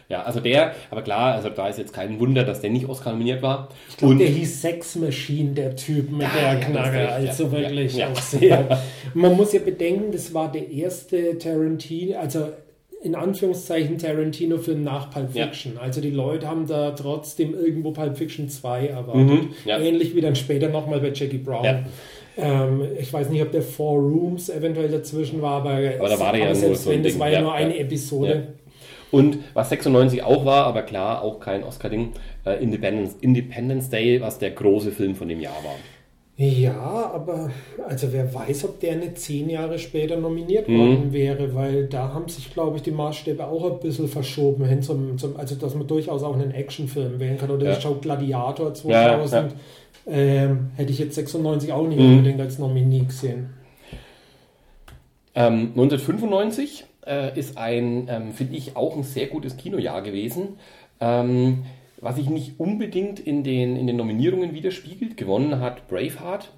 Ja. 0.07 0.21
also 0.21 0.39
der, 0.39 0.75
aber 0.91 1.01
klar, 1.01 1.33
also 1.33 1.49
da 1.49 1.67
ist 1.67 1.79
jetzt 1.79 1.93
kein 1.93 2.19
Wunder, 2.19 2.43
dass 2.43 2.61
der 2.61 2.69
nicht 2.69 2.87
Oscar 2.87 3.13
nominiert 3.13 3.41
war. 3.41 3.69
Ich 3.89 3.97
glaube, 3.97 4.17
der 4.17 4.27
hieß 4.27 4.61
Sex 4.61 4.95
Machine, 4.97 5.53
der 5.53 5.75
Typ 5.75 6.11
mit 6.11 6.27
der 6.39 6.59
Knarre. 6.59 7.09
also 7.09 7.51
wirklich 7.51 8.05
auch 8.05 8.21
sehr. 8.21 8.79
Man 9.15 9.35
muss 9.35 9.51
ja 9.51 9.61
bedenken, 9.61 10.11
das 10.11 10.31
war 10.31 10.51
der 10.51 10.69
erste 10.69 11.39
Tarantino, 11.39 12.19
also 12.19 12.49
in 13.05 13.13
Anführungszeichen 13.13 13.99
Tarantino-Film 13.99 14.83
nach 14.83 15.11
Pulp 15.11 15.31
Fiction. 15.33 15.75
Ja. 15.75 15.81
Also 15.81 16.01
die 16.01 16.09
Leute 16.09 16.47
haben 16.47 16.65
da 16.65 16.89
trotzdem 16.89 17.53
irgendwo 17.53 17.91
Pulp 17.91 18.17
Fiction 18.17 18.49
2 18.49 18.87
erwartet. 18.87 19.27
Mhm, 19.27 19.49
ja. 19.63 19.77
Ähnlich 19.77 20.15
wie 20.15 20.21
dann 20.21 20.35
später 20.35 20.69
nochmal 20.69 20.99
bei 20.99 21.11
Jackie 21.13 21.37
Brown. 21.37 21.63
Ja. 21.63 21.83
Ähm, 22.35 22.81
ich 22.99 23.13
weiß 23.13 23.29
nicht, 23.29 23.43
ob 23.43 23.51
der 23.51 23.61
Four 23.61 23.99
Rooms 23.99 24.49
eventuell 24.49 24.89
dazwischen 24.89 25.39
war, 25.39 25.61
aber, 25.61 25.77
aber 25.99 26.09
da 26.09 26.19
war 26.19 26.35
ja 26.35 26.53
selbst 26.55 26.89
wenn, 26.89 27.03
das 27.03 27.17
war 27.19 27.29
ja 27.29 27.41
nur 27.41 27.53
eine 27.53 27.77
Episode. 27.77 28.47
Und 29.11 29.37
was 29.53 29.69
96 29.69 30.23
auch 30.23 30.43
war, 30.43 30.65
aber 30.65 30.81
klar, 30.81 31.21
auch 31.21 31.39
kein 31.39 31.63
Oscar-Ding, 31.63 32.13
äh, 32.43 32.61
Independence, 32.61 33.17
Independence 33.21 33.89
Day, 33.89 34.19
was 34.19 34.39
der 34.39 34.49
große 34.49 34.91
Film 34.91 35.13
von 35.15 35.27
dem 35.27 35.39
Jahr 35.39 35.63
war. 35.63 35.75
Ja, 36.37 37.11
aber 37.13 37.49
also 37.87 38.11
wer 38.11 38.33
weiß, 38.33 38.65
ob 38.65 38.81
der 38.81 38.97
nicht 38.97 39.17
zehn 39.19 39.49
Jahre 39.49 39.79
später 39.79 40.17
nominiert 40.17 40.67
mhm. 40.67 40.77
worden 40.79 41.13
wäre, 41.13 41.55
weil 41.55 41.85
da 41.85 42.13
haben 42.13 42.27
sich, 42.27 42.53
glaube 42.53 42.75
ich, 42.75 42.83
die 42.83 42.91
Maßstäbe 42.91 43.47
auch 43.47 43.71
ein 43.71 43.79
bisschen 43.79 44.09
verschoben 44.09 44.65
hin 44.65 44.81
zum, 44.81 45.17
zum 45.17 45.37
also 45.37 45.55
dass 45.55 45.75
man 45.75 45.87
durchaus 45.87 46.23
auch 46.23 46.33
einen 46.33 46.51
Actionfilm 46.51 47.21
wählen 47.21 47.37
kann. 47.37 47.51
Oder 47.51 47.67
ja. 47.67 47.71
ich 47.71 47.79
schaue 47.81 47.99
Gladiator 47.99 48.73
2000, 48.73 48.91
ja, 48.91 49.47
ja. 49.47 49.53
Ähm, 50.07 50.71
hätte 50.75 50.91
ich 50.91 50.99
jetzt 50.99 51.15
96 51.15 51.71
auch 51.71 51.87
nicht 51.87 51.99
mhm. 51.99 52.17
unbedingt 52.17 52.41
als 52.41 52.59
Nominee 52.59 53.05
gesehen. 53.05 53.51
Ähm, 55.35 55.69
1995 55.69 56.85
äh, 57.07 57.39
ist 57.39 57.57
ein, 57.57 58.07
ähm, 58.09 58.33
finde 58.33 58.57
ich, 58.57 58.75
auch 58.75 58.97
ein 58.97 59.03
sehr 59.03 59.27
gutes 59.27 59.55
Kinojahr 59.55 60.01
gewesen. 60.01 60.57
Ähm, 60.99 61.63
was 62.01 62.15
sich 62.15 62.29
nicht 62.29 62.59
unbedingt 62.59 63.19
in 63.19 63.43
den, 63.43 63.75
in 63.75 63.87
den 63.87 63.97
Nominierungen 63.97 64.53
widerspiegelt. 64.53 65.17
Gewonnen 65.17 65.59
hat 65.59 65.87
Braveheart. 65.87 66.51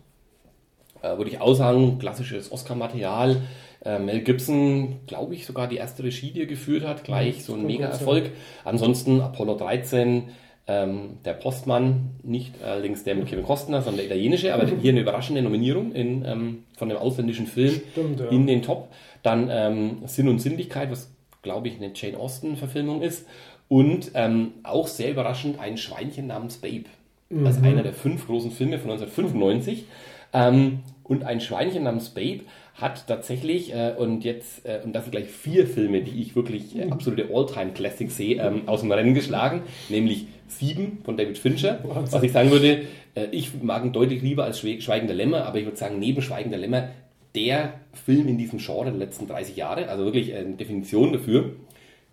Äh, 1.01 1.17
würde 1.17 1.29
ich 1.29 1.41
auch 1.41 1.53
sagen, 1.53 1.99
klassisches 1.99 2.51
Oscar-Material. 2.51 3.41
Äh, 3.85 3.99
Mel 3.99 4.21
Gibson, 4.21 4.99
glaube 5.05 5.35
ich, 5.35 5.45
sogar 5.45 5.67
die 5.67 5.77
erste 5.77 6.03
Regie, 6.03 6.31
die 6.31 6.41
er 6.41 6.47
geführt 6.47 6.85
hat, 6.85 7.03
gleich 7.03 7.43
so 7.43 7.53
ein 7.53 7.65
Mega-Erfolg. 7.65 8.31
Ansonsten 8.65 9.21
Apollo 9.21 9.55
13, 9.55 10.29
ähm, 10.67 11.19
der 11.23 11.33
Postmann, 11.33 12.15
nicht 12.23 12.61
allerdings 12.63 13.03
der 13.03 13.15
mit 13.15 13.27
Kevin 13.27 13.45
Costner, 13.45 13.81
sondern 13.81 13.97
der 13.97 14.05
italienische, 14.07 14.53
aber 14.53 14.65
hier 14.65 14.91
eine 14.91 15.01
überraschende 15.01 15.41
Nominierung 15.41 15.93
in, 15.93 16.25
ähm, 16.25 16.63
von 16.75 16.89
einem 16.89 16.99
ausländischen 16.99 17.47
Film 17.47 17.79
Stimmt, 17.91 18.19
ja. 18.19 18.27
in 18.27 18.47
den 18.47 18.61
Top. 18.61 18.89
Dann 19.23 19.47
ähm, 19.49 19.97
Sinn 20.05 20.27
und 20.27 20.39
Sinnlichkeit, 20.39 20.91
was 20.91 21.11
glaube 21.41 21.69
ich 21.69 21.77
eine 21.77 21.91
Jane 21.95 22.17
Austen-Verfilmung 22.17 23.01
ist. 23.01 23.25
Und 23.70 24.11
ähm, 24.13 24.53
auch 24.63 24.88
sehr 24.88 25.11
überraschend 25.11 25.59
ein 25.59 25.78
Schweinchen 25.78 26.28
namens 26.28 26.57
Babe. 26.57 26.86
Mhm. 27.30 27.43
Das 27.45 27.57
ist 27.57 27.63
einer 27.63 27.84
der 27.84 27.93
fünf 27.93 28.28
großen 28.28 28.51
Filme 28.51 28.80
von 28.80 28.91
1995. 28.91 29.86
Ähm, 30.34 30.80
und 31.03 31.24
ein 31.24 31.39
Schweinchen 31.39 31.84
namens 31.84 32.09
Babe 32.09 32.41
hat 32.76 33.07
tatsächlich, 33.07 33.74
äh, 33.74 33.93
und 33.97 34.24
jetzt, 34.24 34.65
äh, 34.65 34.82
und 34.84 34.93
das 34.93 35.05
sind 35.05 35.11
gleich 35.11 35.28
vier 35.28 35.65
Filme, 35.65 36.01
die 36.01 36.22
ich 36.22 36.36
wirklich 36.36 36.78
äh, 36.78 36.86
mhm. 36.86 36.93
absolute 36.93 37.30
All-Time-Classics 37.34 38.15
sehe, 38.15 38.41
ähm, 38.41 38.63
aus 38.68 38.82
dem 38.82 38.91
Rennen 38.91 39.13
geschlagen, 39.13 39.63
nämlich 39.89 40.28
Sieben 40.47 40.99
von 41.03 41.18
David 41.18 41.38
Fincher. 41.38 41.80
Was 41.84 42.22
ich 42.24 42.32
sagen 42.32 42.51
würde, 42.51 42.84
äh, 43.15 43.28
ich 43.32 43.61
mag 43.61 43.84
ihn 43.84 43.93
deutlich 43.93 44.22
lieber 44.22 44.43
als 44.43 44.59
Schweigender 44.59 45.13
Lämmer, 45.13 45.45
aber 45.45 45.59
ich 45.59 45.65
würde 45.65 45.78
sagen, 45.78 45.97
neben 45.99 46.22
Schweigender 46.22 46.57
Lämmer 46.57 46.89
der 47.36 47.74
Film 47.93 48.28
in 48.28 48.38
diesem 48.38 48.59
Genre 48.59 48.86
der 48.86 48.93
letzten 48.93 49.28
30 49.28 49.55
Jahre, 49.55 49.89
also 49.89 50.05
wirklich 50.05 50.36
eine 50.36 50.55
Definition 50.55 51.13
dafür. 51.13 51.55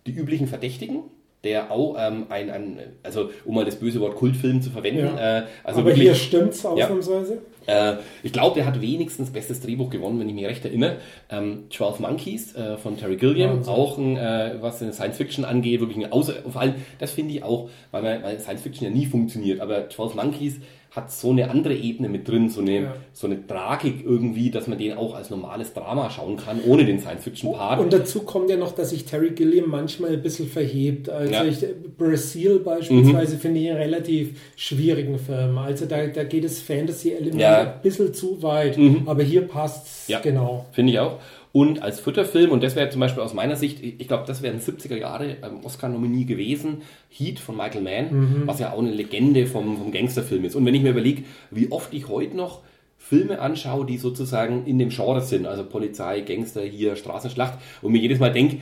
Die 0.07 0.11
üblichen 0.11 0.47
Verdächtigen, 0.47 1.03
der 1.45 1.71
auch 1.71 1.95
ähm, 1.97 2.25
ein, 2.29 2.49
ein, 2.49 2.79
also 3.03 3.29
um 3.45 3.55
mal 3.55 3.63
das 3.63 3.75
böse 3.75 4.01
Wort 4.01 4.15
Kultfilm 4.15 4.61
zu 4.61 4.71
verwenden. 4.71 5.15
Ja. 5.15 5.39
Äh, 5.39 5.43
also 5.63 5.79
Aber 5.79 5.89
wirklich, 5.89 6.07
hier 6.07 6.15
stimmt's 6.15 6.65
ausnahmsweise. 6.65 7.37
Ja. 7.67 7.93
Äh, 7.93 7.97
ich 8.23 8.33
glaube, 8.33 8.55
der 8.55 8.65
hat 8.65 8.81
wenigstens 8.81 9.31
bestes 9.31 9.61
Drehbuch 9.61 9.89
gewonnen, 9.89 10.19
wenn 10.19 10.27
ich 10.27 10.35
mich 10.35 10.45
recht 10.45 10.65
erinnere. 10.65 10.97
Ähm, 11.29 11.65
12 11.69 11.99
Monkeys 11.99 12.55
äh, 12.55 12.77
von 12.77 12.97
Terry 12.97 13.15
Gilliam, 13.15 13.61
ja, 13.63 13.67
auch 13.71 13.97
ein, 13.97 14.17
äh, 14.17 14.55
was 14.59 14.79
Science 14.79 15.17
Fiction 15.17 15.45
angeht, 15.45 15.79
wirklich 15.79 16.03
ein 16.03 16.11
Außer, 16.11 16.33
vor 16.49 16.61
allem, 16.61 16.75
das 16.99 17.11
finde 17.11 17.33
ich 17.33 17.43
auch, 17.43 17.69
weil, 17.91 18.03
man, 18.03 18.23
weil 18.23 18.39
Science 18.39 18.61
Fiction 18.61 18.85
ja 18.87 18.93
nie 18.93 19.05
funktioniert, 19.05 19.59
aber 19.61 19.89
12 19.89 20.15
Monkeys 20.15 20.59
hat 20.95 21.11
so 21.11 21.31
eine 21.31 21.49
andere 21.49 21.75
Ebene 21.75 22.07
mit 22.07 22.27
drin, 22.27 22.49
so 22.49 22.61
eine, 22.61 22.81
ja. 22.81 22.95
so 23.11 23.27
eine 23.27 23.45
Tragik 23.45 24.05
irgendwie, 24.05 24.49
dass 24.49 24.67
man 24.67 24.77
den 24.77 24.93
auch 24.93 25.13
als 25.13 25.29
normales 25.29 25.73
Drama 25.73 26.09
schauen 26.09 26.37
kann, 26.37 26.61
ohne 26.65 26.85
den 26.85 26.99
Science-Fiction-Part. 26.99 27.81
Und 27.81 27.91
dazu 27.91 28.21
kommt 28.21 28.49
ja 28.49 28.55
noch, 28.55 28.71
dass 28.71 28.91
sich 28.91 29.03
Terry 29.03 29.31
Gilliam 29.31 29.69
manchmal 29.69 30.13
ein 30.13 30.21
bisschen 30.21 30.47
verhebt. 30.47 31.09
Also 31.09 31.33
ja. 31.33 31.43
ich, 31.43 31.65
Brazil 31.97 32.59
beispielsweise 32.59 33.35
mhm. 33.35 33.39
finde 33.39 33.59
ich 33.59 33.69
einen 33.69 33.77
relativ 33.77 34.39
schwierigen 34.55 35.19
Film. 35.19 35.57
Also 35.57 35.85
da, 35.85 36.07
da 36.07 36.23
geht 36.23 36.45
das 36.45 36.59
Fantasy-Element 36.59 37.41
ja. 37.41 37.73
ein 37.73 37.81
bisschen 37.81 38.13
zu 38.13 38.41
weit, 38.41 38.77
mhm. 38.77 39.03
aber 39.05 39.23
hier 39.23 39.41
passt 39.41 39.87
es 39.87 40.07
ja. 40.07 40.21
genau. 40.21 40.65
Finde 40.71 40.93
ich 40.93 40.99
auch. 40.99 41.19
Und 41.55 41.81
als 41.81 42.01
Futterfilm, 42.01 42.51
und 42.51 42.63
das 42.63 42.75
wäre 42.75 42.89
zum 42.89 42.99
Beispiel 42.99 43.23
aus 43.23 43.33
meiner 43.33 43.55
Sicht, 43.55 43.81
ich 43.81 44.09
glaube, 44.09 44.25
das 44.27 44.41
wäre 44.41 44.53
ein 44.53 44.59
70er 44.59 44.97
Jahre 44.97 45.37
ähm, 45.41 45.63
Oscar-Nominie 45.63 46.25
gewesen, 46.25 46.81
Heat 47.07 47.39
von 47.39 47.55
Michael 47.55 47.81
Mann, 47.81 48.11
mhm. 48.11 48.41
was 48.45 48.59
ja 48.59 48.73
auch 48.73 48.79
eine 48.79 48.91
Legende 48.91 49.47
vom, 49.47 49.77
vom 49.77 49.89
Gangsterfilm 49.89 50.43
ist. 50.43 50.55
Und 50.55 50.65
wenn 50.65 50.75
ich 50.75 50.81
mir 50.81 50.89
überlege, 50.89 51.23
wie 51.51 51.71
oft 51.71 51.93
ich 51.93 52.09
heute 52.09 52.35
noch 52.35 52.63
Filme 52.97 53.39
anschaue, 53.39 53.85
die 53.85 53.97
sozusagen 53.97 54.65
in 54.65 54.79
dem 54.79 54.89
Genre 54.89 55.21
sind, 55.21 55.45
also 55.45 55.63
Polizei, 55.63 56.19
Gangster, 56.19 56.61
hier 56.63 56.97
Straßenschlacht, 56.97 57.57
und 57.81 57.93
mir 57.93 57.99
jedes 57.99 58.19
Mal 58.19 58.33
denke, 58.33 58.57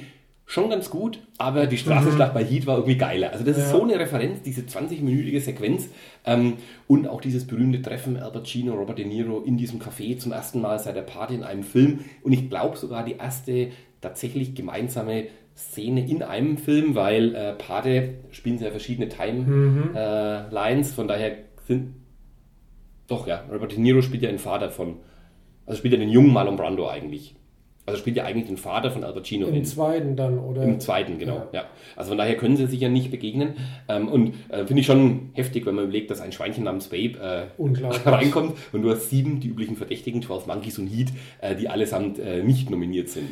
schon 0.46 0.70
ganz 0.70 0.90
gut, 0.90 1.20
aber 1.38 1.68
die 1.68 1.78
Straßenschlacht 1.78 2.34
mhm. 2.34 2.38
bei 2.40 2.46
Heat 2.46 2.68
war 2.68 2.78
irgendwie 2.78 2.98
geiler. 2.98 3.32
Also 3.32 3.46
das 3.46 3.58
ja. 3.58 3.64
ist 3.64 3.72
so 3.72 3.84
eine 3.84 3.98
Referenz, 3.98 4.42
diese 4.42 4.62
20-minütige 4.62 5.40
Sequenz 5.40 5.90
ähm, 6.26 6.56
und 6.88 7.08
auch 7.08 7.22
dieses 7.22 7.48
berühmte 7.48 7.82
Treffen 7.82 8.18
Al 8.18 8.32
Pacino, 8.32 8.74
Robert 8.74 8.98
De 8.98 9.06
Niro 9.06 9.42
in 9.42 9.58
diesem 9.58 9.80
Café 9.80 10.18
zum 10.18 10.32
ersten 10.32 10.62
Mal 10.62 10.80
seit 10.80 10.96
der 10.96 11.02
Party 11.02 11.36
in 11.36 11.44
einem 11.44 11.64
Film 11.64 12.02
und 12.24 12.34
ich 12.34 12.50
glaube 12.50 12.78
sogar 12.78 13.06
die 13.06 13.16
erste 13.16 13.70
tatsächlich 14.02 14.54
gemeinsame 14.54 15.26
Szene 15.56 16.10
in 16.10 16.24
einem 16.24 16.58
Film, 16.58 16.96
weil 16.96 17.36
äh, 17.36 17.54
Pate 17.54 18.16
spielen 18.32 18.58
sehr 18.58 18.72
verschiedene 18.72 19.08
Timelines, 19.08 19.46
mhm. 19.46 19.96
äh, 19.96 20.84
von 20.96 21.08
daher 21.08 21.38
sind 21.68 21.94
doch 23.08 23.28
ja, 23.28 23.44
Robert 23.52 23.72
De 23.72 23.80
Niro 23.80 24.02
spielt 24.02 24.24
ja 24.24 24.30
den 24.30 24.40
Vater 24.40 24.70
von, 24.70 24.98
also 25.66 25.78
spielt 25.78 25.94
ja 25.94 26.00
den 26.00 26.10
jungen 26.10 26.34
Marlon 26.34 26.58
Brando 26.58 26.88
eigentlich. 26.90 27.36
Also 27.86 28.00
spielt 28.00 28.16
ja 28.16 28.24
eigentlich 28.24 28.48
den 28.48 28.56
Vater 28.56 28.92
von 28.92 29.04
Al 29.04 29.14
Pacino. 29.14 29.46
Im 29.48 29.56
in, 29.56 29.66
zweiten 29.66 30.16
dann, 30.16 30.40
oder? 30.40 30.64
Im 30.64 30.80
zweiten, 30.80 31.20
genau, 31.20 31.48
ja. 31.52 31.62
ja. 31.62 31.66
Also 31.98 32.10
von 32.10 32.18
daher 32.18 32.38
können 32.38 32.56
sie 32.56 32.68
sich 32.68 32.80
ja 32.80 32.88
nicht 32.88 33.12
begegnen. 33.12 33.56
Ähm, 33.90 34.08
und 34.08 34.36
äh, 34.50 34.66
finde 34.66 34.80
ich 34.80 34.86
schon 34.86 35.32
heftig, 35.34 35.66
wenn 35.66 35.76
man 35.76 35.86
überlegt, 35.86 36.10
dass 36.10 36.22
ein 36.22 36.32
Schweinchen 36.32 36.64
namens 36.64 36.88
Babe 36.88 37.20
äh, 37.20 38.10
reinkommt 38.10 38.54
und 38.72 38.84
du 38.84 38.90
hast 38.90 39.10
sieben, 39.10 39.42
die 39.42 39.50
üblichen 39.50 39.76
Verdächtigen, 39.76 40.22
12 40.22 40.48
Monkeys 40.48 40.80
und 40.80 40.88
Heat, 40.88 41.10
äh, 41.42 41.56
die 41.56 41.68
allesamt 41.68 42.20
äh, 42.20 42.42
nicht 42.42 42.70
nominiert 42.70 43.10
sind. 43.10 43.30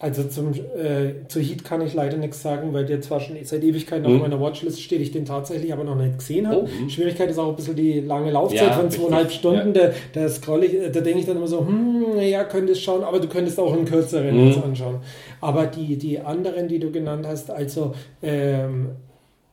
Also 0.00 0.22
zum, 0.22 0.52
äh, 0.52 1.26
zu 1.26 1.40
Heat 1.40 1.64
kann 1.64 1.80
ich 1.80 1.92
leider 1.92 2.18
nichts 2.18 2.40
sagen, 2.40 2.72
weil 2.72 2.86
der 2.86 3.00
zwar 3.00 3.18
schon 3.18 3.36
seit 3.42 3.64
Ewigkeiten 3.64 4.08
mhm. 4.08 4.16
auf 4.16 4.22
meiner 4.22 4.40
Watchlist 4.40 4.80
steht, 4.80 5.00
ich 5.00 5.10
den 5.10 5.24
tatsächlich 5.24 5.72
aber 5.72 5.82
noch 5.82 5.96
nicht 5.96 6.18
gesehen 6.18 6.46
habe. 6.46 6.60
Oh, 6.62 6.68
mhm. 6.68 6.88
Schwierigkeit 6.88 7.28
ist 7.28 7.38
auch 7.38 7.48
ein 7.48 7.56
bisschen 7.56 7.74
die 7.74 7.98
lange 7.98 8.30
Laufzeit 8.30 8.68
ja, 8.68 8.72
von 8.74 8.88
zweieinhalb 8.88 9.32
Stunden. 9.32 9.74
Ja. 9.74 9.88
Da, 9.88 10.20
da 10.20 10.28
scroll 10.28 10.62
ich, 10.62 10.92
da 10.92 11.00
denke 11.00 11.18
ich 11.18 11.26
dann 11.26 11.36
immer 11.36 11.48
so, 11.48 11.66
hm, 11.66 12.16
ja, 12.20 12.44
könntest 12.44 12.80
schauen, 12.82 13.02
aber 13.02 13.18
du 13.18 13.26
könntest 13.26 13.58
auch 13.58 13.72
einen 13.72 13.86
kürzeren 13.86 14.50
mhm. 14.50 14.62
anschauen. 14.62 15.00
Aber 15.40 15.66
die, 15.66 15.96
die 15.96 16.20
anderen, 16.20 16.68
die 16.68 16.78
du 16.78 16.92
genannt 16.92 17.26
hast, 17.26 17.50
also 17.50 17.92
ähm, 18.22 18.90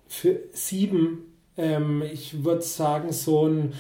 für 0.08 0.41
sieben, 0.52 1.26
ähm, 1.58 2.04
ich 2.14 2.43
würde 2.43 2.62
sagen, 2.62 3.12
so 3.12 3.48
ein 3.48 3.74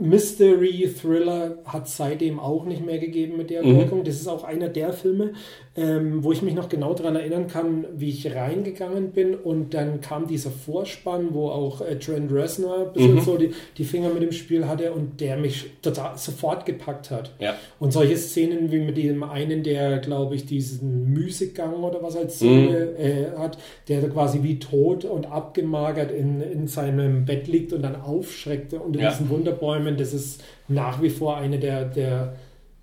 Mystery 0.00 0.88
Thriller 0.88 1.58
hat 1.64 1.88
seitdem 1.88 2.40
auch 2.40 2.64
nicht 2.64 2.84
mehr 2.84 2.98
gegeben 2.98 3.36
mit 3.36 3.50
der 3.50 3.62
mhm. 3.62 3.76
Wirkung. 3.78 4.04
Das 4.04 4.16
ist 4.16 4.28
auch 4.28 4.44
einer 4.44 4.68
der 4.68 4.92
Filme, 4.92 5.34
ähm, 5.76 6.24
wo 6.24 6.32
ich 6.32 6.42
mich 6.42 6.54
noch 6.54 6.68
genau 6.68 6.94
daran 6.94 7.14
erinnern 7.14 7.46
kann, 7.46 7.84
wie 7.94 8.10
ich 8.10 8.34
reingegangen 8.34 9.12
bin 9.12 9.36
und 9.36 9.72
dann 9.72 10.00
kam 10.00 10.26
dieser 10.26 10.50
Vorspann, 10.50 11.28
wo 11.32 11.48
auch 11.48 11.80
äh, 11.80 11.96
Trent 11.96 12.32
Reznor 12.32 12.86
ein 12.86 12.92
bisschen 12.92 13.14
mhm. 13.14 13.20
so 13.20 13.36
die, 13.36 13.52
die 13.78 13.84
Finger 13.84 14.08
mit 14.10 14.22
dem 14.22 14.32
Spiel 14.32 14.66
hatte 14.66 14.92
und 14.92 15.20
der 15.20 15.36
mich 15.36 15.70
total 15.80 16.18
sofort 16.18 16.66
gepackt 16.66 17.12
hat. 17.12 17.32
Ja. 17.38 17.54
Und 17.78 17.92
solche 17.92 18.16
Szenen 18.16 18.72
wie 18.72 18.80
mit 18.80 18.96
dem 18.96 19.22
einen, 19.22 19.62
der, 19.62 19.98
glaube 19.98 20.34
ich, 20.34 20.44
diesen 20.44 21.12
Müßiggang 21.12 21.84
oder 21.84 22.02
was 22.02 22.16
als 22.16 22.36
Szene 22.36 22.88
mhm. 22.92 23.04
äh, 23.04 23.38
hat, 23.38 23.56
der 23.88 24.08
quasi 24.08 24.42
wie 24.42 24.58
tot 24.58 25.04
und 25.04 25.30
abgemagert 25.30 26.10
in, 26.10 26.40
in 26.40 26.66
seinem 26.66 27.24
Bett 27.26 27.46
liegt 27.46 27.72
und 27.72 27.82
dann 27.82 27.94
aufschreckt 27.94 28.74
unter 28.74 29.00
ja. 29.00 29.10
diesen 29.10 29.28
Wunderbäumen, 29.30 29.96
das 29.96 30.14
ist 30.14 30.42
nach 30.66 31.00
wie 31.00 31.10
vor 31.10 31.36
eine 31.36 31.60
der, 31.60 31.84
der 31.84 32.34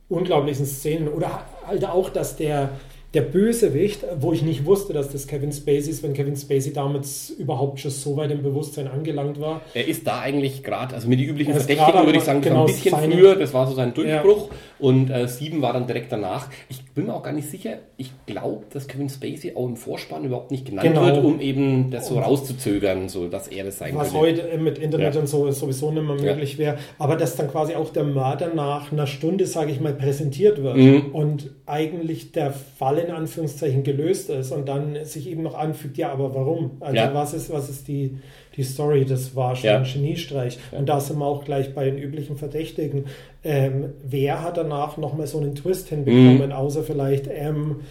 unglaublichen 0.09 0.65
Szenen. 0.65 1.09
Oder 1.09 1.45
halt 1.68 1.86
auch, 1.86 2.09
dass 2.09 2.36
der, 2.36 2.70
der 3.18 3.24
Bösewicht, 3.24 4.05
wo 4.20 4.32
ich 4.32 4.43
nicht 4.43 4.63
wusste, 4.63 4.93
dass 4.93 5.09
das 5.09 5.26
Kevin 5.26 5.51
Spacey 5.51 5.89
ist, 5.89 6.03
wenn 6.03 6.13
Kevin 6.13 6.36
Spacey 6.36 6.72
damals 6.72 7.32
überhaupt 7.32 7.80
schon 7.80 7.89
so 7.89 8.15
weit 8.15 8.30
im 8.30 8.43
Bewusstsein 8.43 8.88
angelangt 8.88 9.41
war. 9.41 9.61
Er 9.74 9.88
ist 9.88 10.05
da 10.05 10.20
eigentlich 10.20 10.61
gerade, 10.61 10.93
also 10.93 11.07
mit 11.07 11.20
den 11.20 11.28
üblichen 11.28 11.55
Verdächtigen 11.55 12.05
würde 12.05 12.20
ich 12.20 12.24
sagen, 12.24 12.41
genau 12.41 12.59
ein 12.59 12.68
bisschen 12.68 12.91
seine, 12.91 13.15
früher, 13.15 13.36
das 13.36 13.55
war 13.55 13.65
so 13.65 13.74
sein 13.74 13.95
Durchbruch 13.95 14.49
ja. 14.51 14.55
und 14.78 15.09
äh, 15.09 15.28
sieben 15.28 15.63
war 15.63 15.74
dann 15.74 15.88
direkt 15.88 16.11
danach. 16.11 16.49
Ich 16.70 16.86
bin 16.93 17.07
mir 17.07 17.15
auch 17.15 17.24
gar 17.24 17.34
nicht 17.34 17.49
sicher, 17.49 17.78
ich 17.97 18.11
glaube, 18.28 18.65
dass 18.72 18.88
Kevin 18.88 19.09
Spacey 19.09 19.55
auch 19.55 19.65
im 19.65 19.78
Vorspann 19.78 20.24
überhaupt 20.24 20.51
nicht 20.51 20.68
genannt 20.68 20.88
genau. 20.88 21.07
wird, 21.07 21.26
um 21.26 21.39
eben 21.39 21.89
das 21.89 22.09
so 22.09 22.20
rauszuzögern, 22.20 23.09
so 23.09 23.28
dass 23.30 23.47
er 23.47 23.63
das 23.63 23.80
sein 23.80 23.95
Was 23.95 24.11
könnte. 24.11 24.43
heute 24.43 24.57
mit 24.59 24.78
Internet 24.78 25.15
ja. 25.15 25.22
und 25.22 25.26
so 25.26 25.49
sowieso 25.49 25.89
nicht 25.89 26.03
mehr 26.03 26.22
möglich 26.22 26.53
ja. 26.53 26.59
wäre, 26.59 26.78
aber 26.99 27.15
dass 27.15 27.36
dann 27.36 27.49
quasi 27.49 27.74
auch 27.74 27.91
der 27.91 28.03
Mörder 28.03 28.53
nach 28.53 28.91
einer 28.91 29.07
Stunde, 29.07 29.47
sage 29.47 29.72
ich 29.72 29.82
mal, 29.82 29.93
präsentiert 29.93 30.61
wird 30.61 30.78
mhm. 30.78 31.05
und 31.13 31.49
eigentlich 31.65 32.32
der 32.32 32.53
Fall 32.53 33.07
in 33.08 33.14
Anführungszeichen 33.14 33.84
gelöst 33.84 34.30
ist 34.30 34.51
und 34.51 34.68
dann 34.68 35.03
sich 35.05 35.30
eben 35.30 35.43
noch 35.43 35.55
anfügt, 35.55 35.97
ja, 35.97 36.12
aber 36.12 36.34
warum? 36.36 36.78
Also 36.80 36.95
ja. 36.95 37.14
was 37.14 37.34
ist, 37.34 37.51
was 37.51 37.70
ist 37.70 37.88
die, 37.88 38.18
die 38.55 38.64
Story? 38.64 39.05
Das 39.05 39.36
war 39.36 39.55
schon 39.55 39.70
ja. 39.70 39.78
ein 39.78 39.84
Geniestreich. 39.84 40.58
Ja. 40.72 40.80
Und 40.80 40.88
da 40.88 40.99
sind 40.99 41.20
wir 41.20 41.26
auch 41.26 41.43
gleich 41.43 41.74
bei 41.74 41.86
den 41.86 41.97
üblichen 41.97 42.38
Verdächtigen. 42.38 43.05
Ähm, 43.43 43.93
wer 44.03 44.43
hat 44.43 44.58
danach 44.58 44.97
nochmal 44.97 45.28
so 45.28 45.39
einen 45.39 45.55
Twist 45.55 45.89
hinbekommen, 45.89 46.47
mhm. 46.47 46.51
außer 46.51 46.84
vielleicht 46.84 47.28
M. 47.28 47.82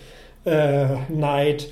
Äh, 0.44 0.86
Knight? 1.08 1.68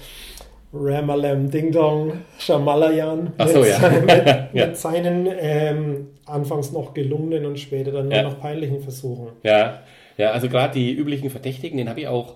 Ramalam 0.75 1.51
Ding 1.51 1.71
Dong 1.71 2.13
Shamalayan 2.39 3.33
so, 3.47 3.61
mit, 3.61 3.69
ja. 3.69 3.79
seinen- 3.79 4.07
mit, 4.07 4.55
mit 4.55 4.77
seinen 4.77 5.29
ähm, 5.39 6.07
anfangs 6.27 6.73
noch 6.73 6.95
gelungenen 6.95 7.47
und 7.47 7.59
später 7.59 7.93
dann 7.93 8.09
nur 8.09 8.23
noch 8.23 8.41
peinlichen 8.41 8.81
Versuchen. 8.81 9.29
Ja, 9.43 9.83
ja 10.17 10.33
also 10.33 10.49
gerade 10.49 10.75
die 10.75 10.93
üblichen 10.93 11.31
Verdächtigen, 11.31 11.79
den 11.79 11.89
habe 11.89 12.01
ich 12.01 12.09
auch 12.09 12.35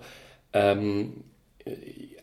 ähm, 0.53 1.25
äh, 1.65 1.71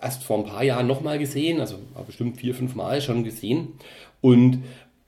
erst 0.02 0.24
vor 0.24 0.38
ein 0.40 0.46
paar 0.46 0.64
Jahren 0.64 0.88
nochmal 0.88 1.20
gesehen, 1.20 1.60
also 1.60 1.78
bestimmt 2.06 2.38
vier, 2.38 2.54
fünf 2.54 2.76
Mal 2.76 3.02
schon 3.02 3.24
gesehen. 3.24 3.70
Und 4.22 4.64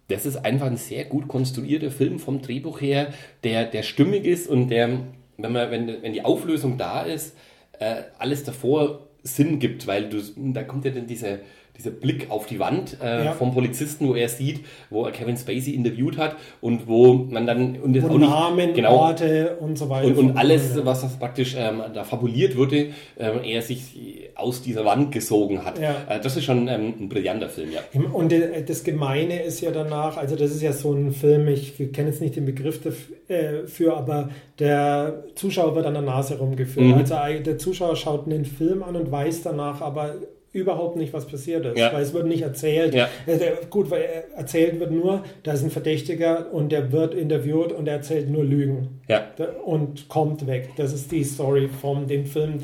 das 0.08 0.26
ist 0.26 0.38
einfach 0.38 0.68
ein 0.68 0.78
sehr 0.78 1.06
gut 1.06 1.28
konstruierter 1.28 1.92
Film 1.92 2.20
vom 2.20 2.42
Drehbuch 2.42 2.82
her, 2.82 3.14
der, 3.44 3.66
der 3.66 3.84
stimmig 3.84 4.26
ist 4.26 4.48
und 4.48 4.70
der, 4.70 5.00
wenn, 5.38 5.52
man, 5.52 5.72
wenn, 5.72 6.02
wenn 6.02 6.14
die 6.14 6.24
Auflösung 6.24 6.78
da 6.78 7.02
ist, 7.02 7.36
äh, 7.80 8.04
alles 8.18 8.44
davor 8.44 9.08
Sinn 9.24 9.60
gibt, 9.60 9.88
weil 9.88 10.10
du, 10.10 10.22
da 10.54 10.64
kommt 10.64 10.86
ja 10.86 10.92
dann 10.92 11.08
dieser, 11.08 11.40
dieser 11.78 11.92
Blick 11.92 12.28
auf 12.30 12.46
die 12.48 12.60
Wand 12.60 12.98
äh, 13.04 13.26
Ja. 13.26 13.32
vom 13.34 13.54
Polizisten, 13.54 14.08
wo 14.08 14.16
er 14.16 14.30
sieht, 14.30 14.62
wo 14.90 15.06
er 15.06 15.12
Kevin 15.12 15.38
Spacey 15.38 15.72
interviewt 15.74 16.18
hat 16.18 16.36
und 16.62 16.88
wo 16.88 17.14
man 17.14 17.46
dann 17.46 17.78
und 17.80 17.96
das 17.96 18.04
Und 18.04 18.12
auch 18.12 18.18
nicht 18.18 18.30
Namen, 18.30 18.74
genau 18.74 18.96
Orte 18.98 19.58
und 19.60 19.78
so 19.78 19.90
weiter. 19.90 20.08
und, 20.08 20.18
und 20.18 20.38
alles, 20.38 20.76
Ja. 20.76 20.86
was 20.86 21.02
das 21.02 21.18
praktisch 21.18 21.56
ähm, 21.58 21.82
da 21.94 22.04
fabuliert 22.04 22.58
wurde, 22.58 22.88
ähm, 23.20 23.40
er 23.44 23.62
sich 23.62 24.30
aus 24.36 24.62
dieser 24.62 24.86
Wand 24.86 25.12
gesogen 25.12 25.64
hat. 25.66 25.80
Ja. 25.80 25.96
Äh, 26.10 26.20
das 26.22 26.36
ist 26.38 26.44
schon 26.46 26.68
ähm, 26.68 26.94
ein 27.00 27.10
brillanter 27.10 27.50
Film, 27.50 27.70
ja. 27.72 27.82
Und 28.12 28.32
äh, 28.34 28.64
das 28.64 28.84
Gemeine 28.84 29.42
ist 29.44 29.62
ja 29.62 29.72
danach, 29.72 30.18
also 30.18 30.36
das 30.36 30.52
ist 30.52 30.62
ja 30.62 30.74
so 30.74 30.94
ein 30.94 31.12
Film, 31.12 31.48
ich 31.48 31.76
kenne 31.94 32.10
jetzt 32.10 32.22
nicht 32.22 32.36
den 32.36 32.46
Begriff 32.46 32.82
dafür, 32.82 33.98
aber 33.98 34.30
der 34.60 35.24
Zuschauer 35.36 35.76
wird 35.76 35.86
an 35.86 35.94
der 35.94 36.04
Nase 36.04 36.38
rumgeführt. 36.40 36.86
Mhm. 36.88 36.94
Also 36.96 37.16
äh, 37.16 37.42
der 37.42 37.58
Zuschauer 37.58 37.96
schaut 37.96 38.26
einen 38.26 38.46
Film 38.46 38.84
an 38.84 38.96
und 38.96 39.12
weiß 39.12 39.44
danach 39.44 39.82
aber 39.82 40.16
überhaupt 40.54 40.96
nicht, 40.96 41.14
was 41.14 41.28
passiert 41.28 41.66
ist, 41.66 41.78
Ja. 41.78 41.94
weil 41.94 42.02
es 42.02 42.14
wird 42.14 42.26
nicht 42.28 42.42
erzählt. 42.42 42.94
Ja. 42.96 43.10
Der- 43.28 43.58
Gut, 43.70 43.92
weil 43.92 44.02
er- 44.02 44.38
erzählt 44.38 44.80
wird 44.80 44.92
nur, 44.92 45.24
da 45.44 45.52
ist 45.54 45.64
ein 45.64 45.70
Verdächtiger 45.72 46.52
und 46.54 46.72
der 46.72 46.92
wird 46.92 47.14
interviewt 47.14 47.72
und 47.72 47.88
er 47.88 47.96
erzählt 47.96 48.30
nur 48.30 48.44
Lügen 48.44 49.00
Ja, 49.08 49.28
und 49.66 50.08
kommt 50.08 50.48
weg. 50.48 50.70
Das 50.78 50.94
ist 50.94 51.12
die 51.12 51.24
Story 51.24 51.68
von 51.70 52.08
dem 52.08 52.26
Film, 52.26 52.60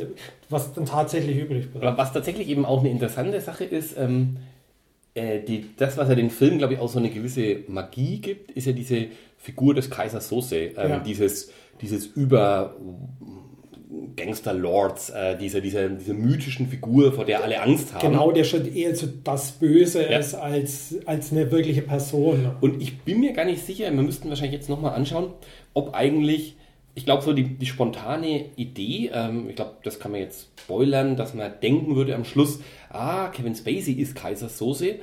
was 0.49 0.73
dann 0.73 0.85
tatsächlich 0.85 1.37
übrig 1.37 1.71
bleibt. 1.71 1.97
was 1.97 2.13
tatsächlich 2.13 2.47
eben 2.49 2.65
auch 2.65 2.79
eine 2.79 2.89
interessante 2.89 3.39
Sache 3.41 3.65
ist, 3.65 3.95
ähm, 3.97 4.37
äh, 5.15 5.41
die, 5.41 5.65
das, 5.77 5.97
was 5.97 6.09
ja 6.09 6.15
den 6.15 6.31
Film, 6.31 6.57
glaube 6.57 6.73
ich, 6.73 6.79
auch 6.79 6.89
so 6.89 6.97
eine 6.99 7.09
gewisse 7.09 7.57
Magie 7.67 8.17
gibt, 8.19 8.51
ist 8.51 8.65
ja 8.65 8.73
diese 8.73 9.05
Figur 9.37 9.73
des 9.75 9.89
Kaisers 9.91 10.29
Sose, 10.29 10.55
ähm, 10.77 11.01
dieses, 11.05 11.51
dieses 11.81 12.05
über 12.07 12.75
Gangster-Lords, 14.15 15.09
äh, 15.11 15.37
diese, 15.37 15.61
diese, 15.61 15.89
diese 15.89 16.13
mythischen 16.13 16.67
Figur, 16.67 17.11
vor 17.13 17.25
der 17.25 17.43
alle 17.43 17.61
Angst 17.61 17.93
haben. 17.93 18.11
Genau, 18.11 18.31
der 18.31 18.43
schon 18.43 18.73
eher 18.73 18.95
so 18.95 19.07
das 19.23 19.51
Böse 19.53 20.09
Ja. 20.09 20.17
ist 20.17 20.33
als, 20.35 20.95
als 21.05 21.31
eine 21.31 21.51
wirkliche 21.51 21.81
Person. 21.81 22.51
Und 22.61 22.81
ich 22.81 22.99
bin 23.01 23.19
mir 23.19 23.33
gar 23.33 23.45
nicht 23.45 23.65
sicher, 23.65 23.85
wir 23.91 24.01
müssten 24.01 24.29
wahrscheinlich 24.29 24.53
jetzt 24.59 24.69
nochmal 24.69 24.93
anschauen, 24.95 25.31
ob 25.73 25.93
eigentlich, 25.93 26.55
ich 26.95 27.05
glaube, 27.05 27.23
so 27.23 27.33
die, 27.33 27.43
die 27.43 27.65
spontane 27.65 28.45
Idee, 28.55 29.11
ähm, 29.13 29.49
ich 29.49 29.55
glaube, 29.55 29.77
das 29.83 29.99
kann 29.99 30.11
man 30.11 30.21
jetzt 30.21 30.49
spoilern, 30.59 31.15
dass 31.15 31.33
man 31.33 31.51
denken 31.61 31.95
würde 31.95 32.15
am 32.15 32.25
Schluss, 32.25 32.59
ah, 32.89 33.27
Kevin 33.29 33.55
Spacey 33.55 33.93
ist 33.93 34.15
Kaiser 34.15 34.49
Soße. 34.49 34.95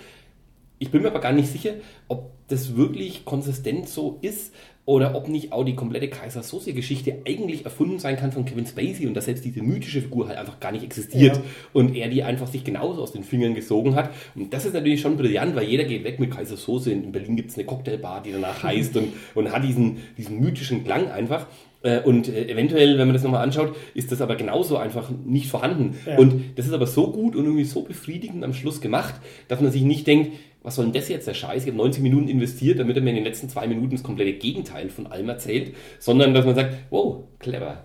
Ich 0.79 0.91
bin 0.91 1.03
mir 1.03 1.09
aber 1.09 1.21
gar 1.21 1.33
nicht 1.33 1.49
sicher, 1.49 1.75
ob 2.09 2.31
das 2.49 2.75
wirklich 2.75 3.25
konsistent 3.27 3.89
so 3.89 4.19
ist 4.23 4.55
oder 4.87 5.15
ob 5.15 5.29
nicht 5.29 5.53
auch 5.53 5.65
die 5.65 5.75
komplette 5.77 6.09
Kaiser 6.09 6.43
Soße-Geschichte 6.43 7.19
eigentlich 7.27 7.65
erfunden 7.65 7.99
sein 7.99 8.17
kann 8.17 8.33
von 8.33 8.45
Kevin 8.45 8.67
Spacey 8.67 9.07
und 9.07 9.15
dass 9.15 9.27
selbst 9.27 9.45
diese 9.45 9.63
mythische 9.63 10.01
Figur 10.01 10.27
halt 10.29 10.39
einfach 10.39 10.59
gar 10.59 10.73
nicht 10.73 10.83
existiert 10.85 11.37
Ja. 11.37 11.43
und 11.73 11.95
er 11.95 12.09
die 12.09 12.23
einfach 12.23 12.49
sich 12.49 12.65
genauso 12.65 13.03
aus 13.03 13.13
den 13.13 13.23
Fingern 13.23 13.55
gesogen 13.55 13.95
hat. 13.95 14.11
Und 14.35 14.53
das 14.53 14.65
ist 14.65 14.75
natürlich 14.75 15.01
schon 15.01 15.17
brillant, 15.17 15.55
weil 15.55 15.69
jeder 15.69 15.85
geht 15.85 16.03
weg 16.05 16.19
mit 16.19 16.31
Kaiser 16.31 16.57
Soße. 16.57 16.91
In 16.91 17.13
Berlin 17.13 17.37
gibt 17.37 17.51
es 17.51 17.57
eine 17.57 17.67
Cocktailbar, 17.67 18.23
die 18.23 18.33
danach 18.33 18.63
heißt 18.63 18.97
und, 18.97 19.13
und 19.35 19.53
hat 19.53 19.63
diesen, 19.63 19.99
diesen 20.19 20.41
mythischen 20.41 20.83
Klang 20.85 21.09
einfach. 21.11 21.47
Äh, 21.83 22.01
Und 22.01 22.29
äh, 22.29 22.47
eventuell, 22.49 22.99
wenn 22.99 23.07
man 23.07 23.15
das 23.15 23.23
nochmal 23.23 23.43
anschaut, 23.43 23.75
ist 23.95 24.13
das 24.13 24.21
aber 24.21 24.37
genauso 24.37 24.77
einfach 24.77 25.11
nicht 25.25 25.49
vorhanden. 25.49 25.97
Ja. 26.07 26.19
Und 26.19 26.59
das 26.59 26.67
ist 26.67 26.73
aber 26.73 26.87
so 26.87 27.11
gut 27.11 27.37
und 27.37 27.45
irgendwie 27.45 27.65
so 27.65 27.83
befriedigend 27.83 28.45
am 28.45 28.53
Schluss 28.53 28.81
gemacht, 28.81 29.15
dass 29.49 29.61
man 29.61 29.71
sich 29.73 29.83
nicht 29.83 30.07
denkt, 30.07 30.33
was 30.63 30.77
soll 30.77 30.85
denn 30.85 30.93
das 30.93 31.09
jetzt 31.09 31.27
der 31.27 31.35
Scheiß? 31.35 31.63
Ich 31.63 31.69
habe 31.69 31.79
90 31.79 32.03
Minuten 32.03 32.29
investiert, 32.29 32.79
damit 32.79 32.97
er 32.97 33.03
mir 33.03 33.11
in 33.11 33.17
den 33.17 33.25
letzten 33.25 33.49
zwei 33.49 33.67
Minuten 33.67 33.91
das 33.91 34.03
komplette 34.03 34.35
Gegenteil 34.35 34.91
von 34.91 35.07
allem 35.07 35.29
erzählt, 35.31 35.75
sondern 35.99 36.35
dass 36.35 36.45
man 36.45 36.55
sagt, 36.55 36.75
wow, 36.91 37.25
clever. 37.39 37.85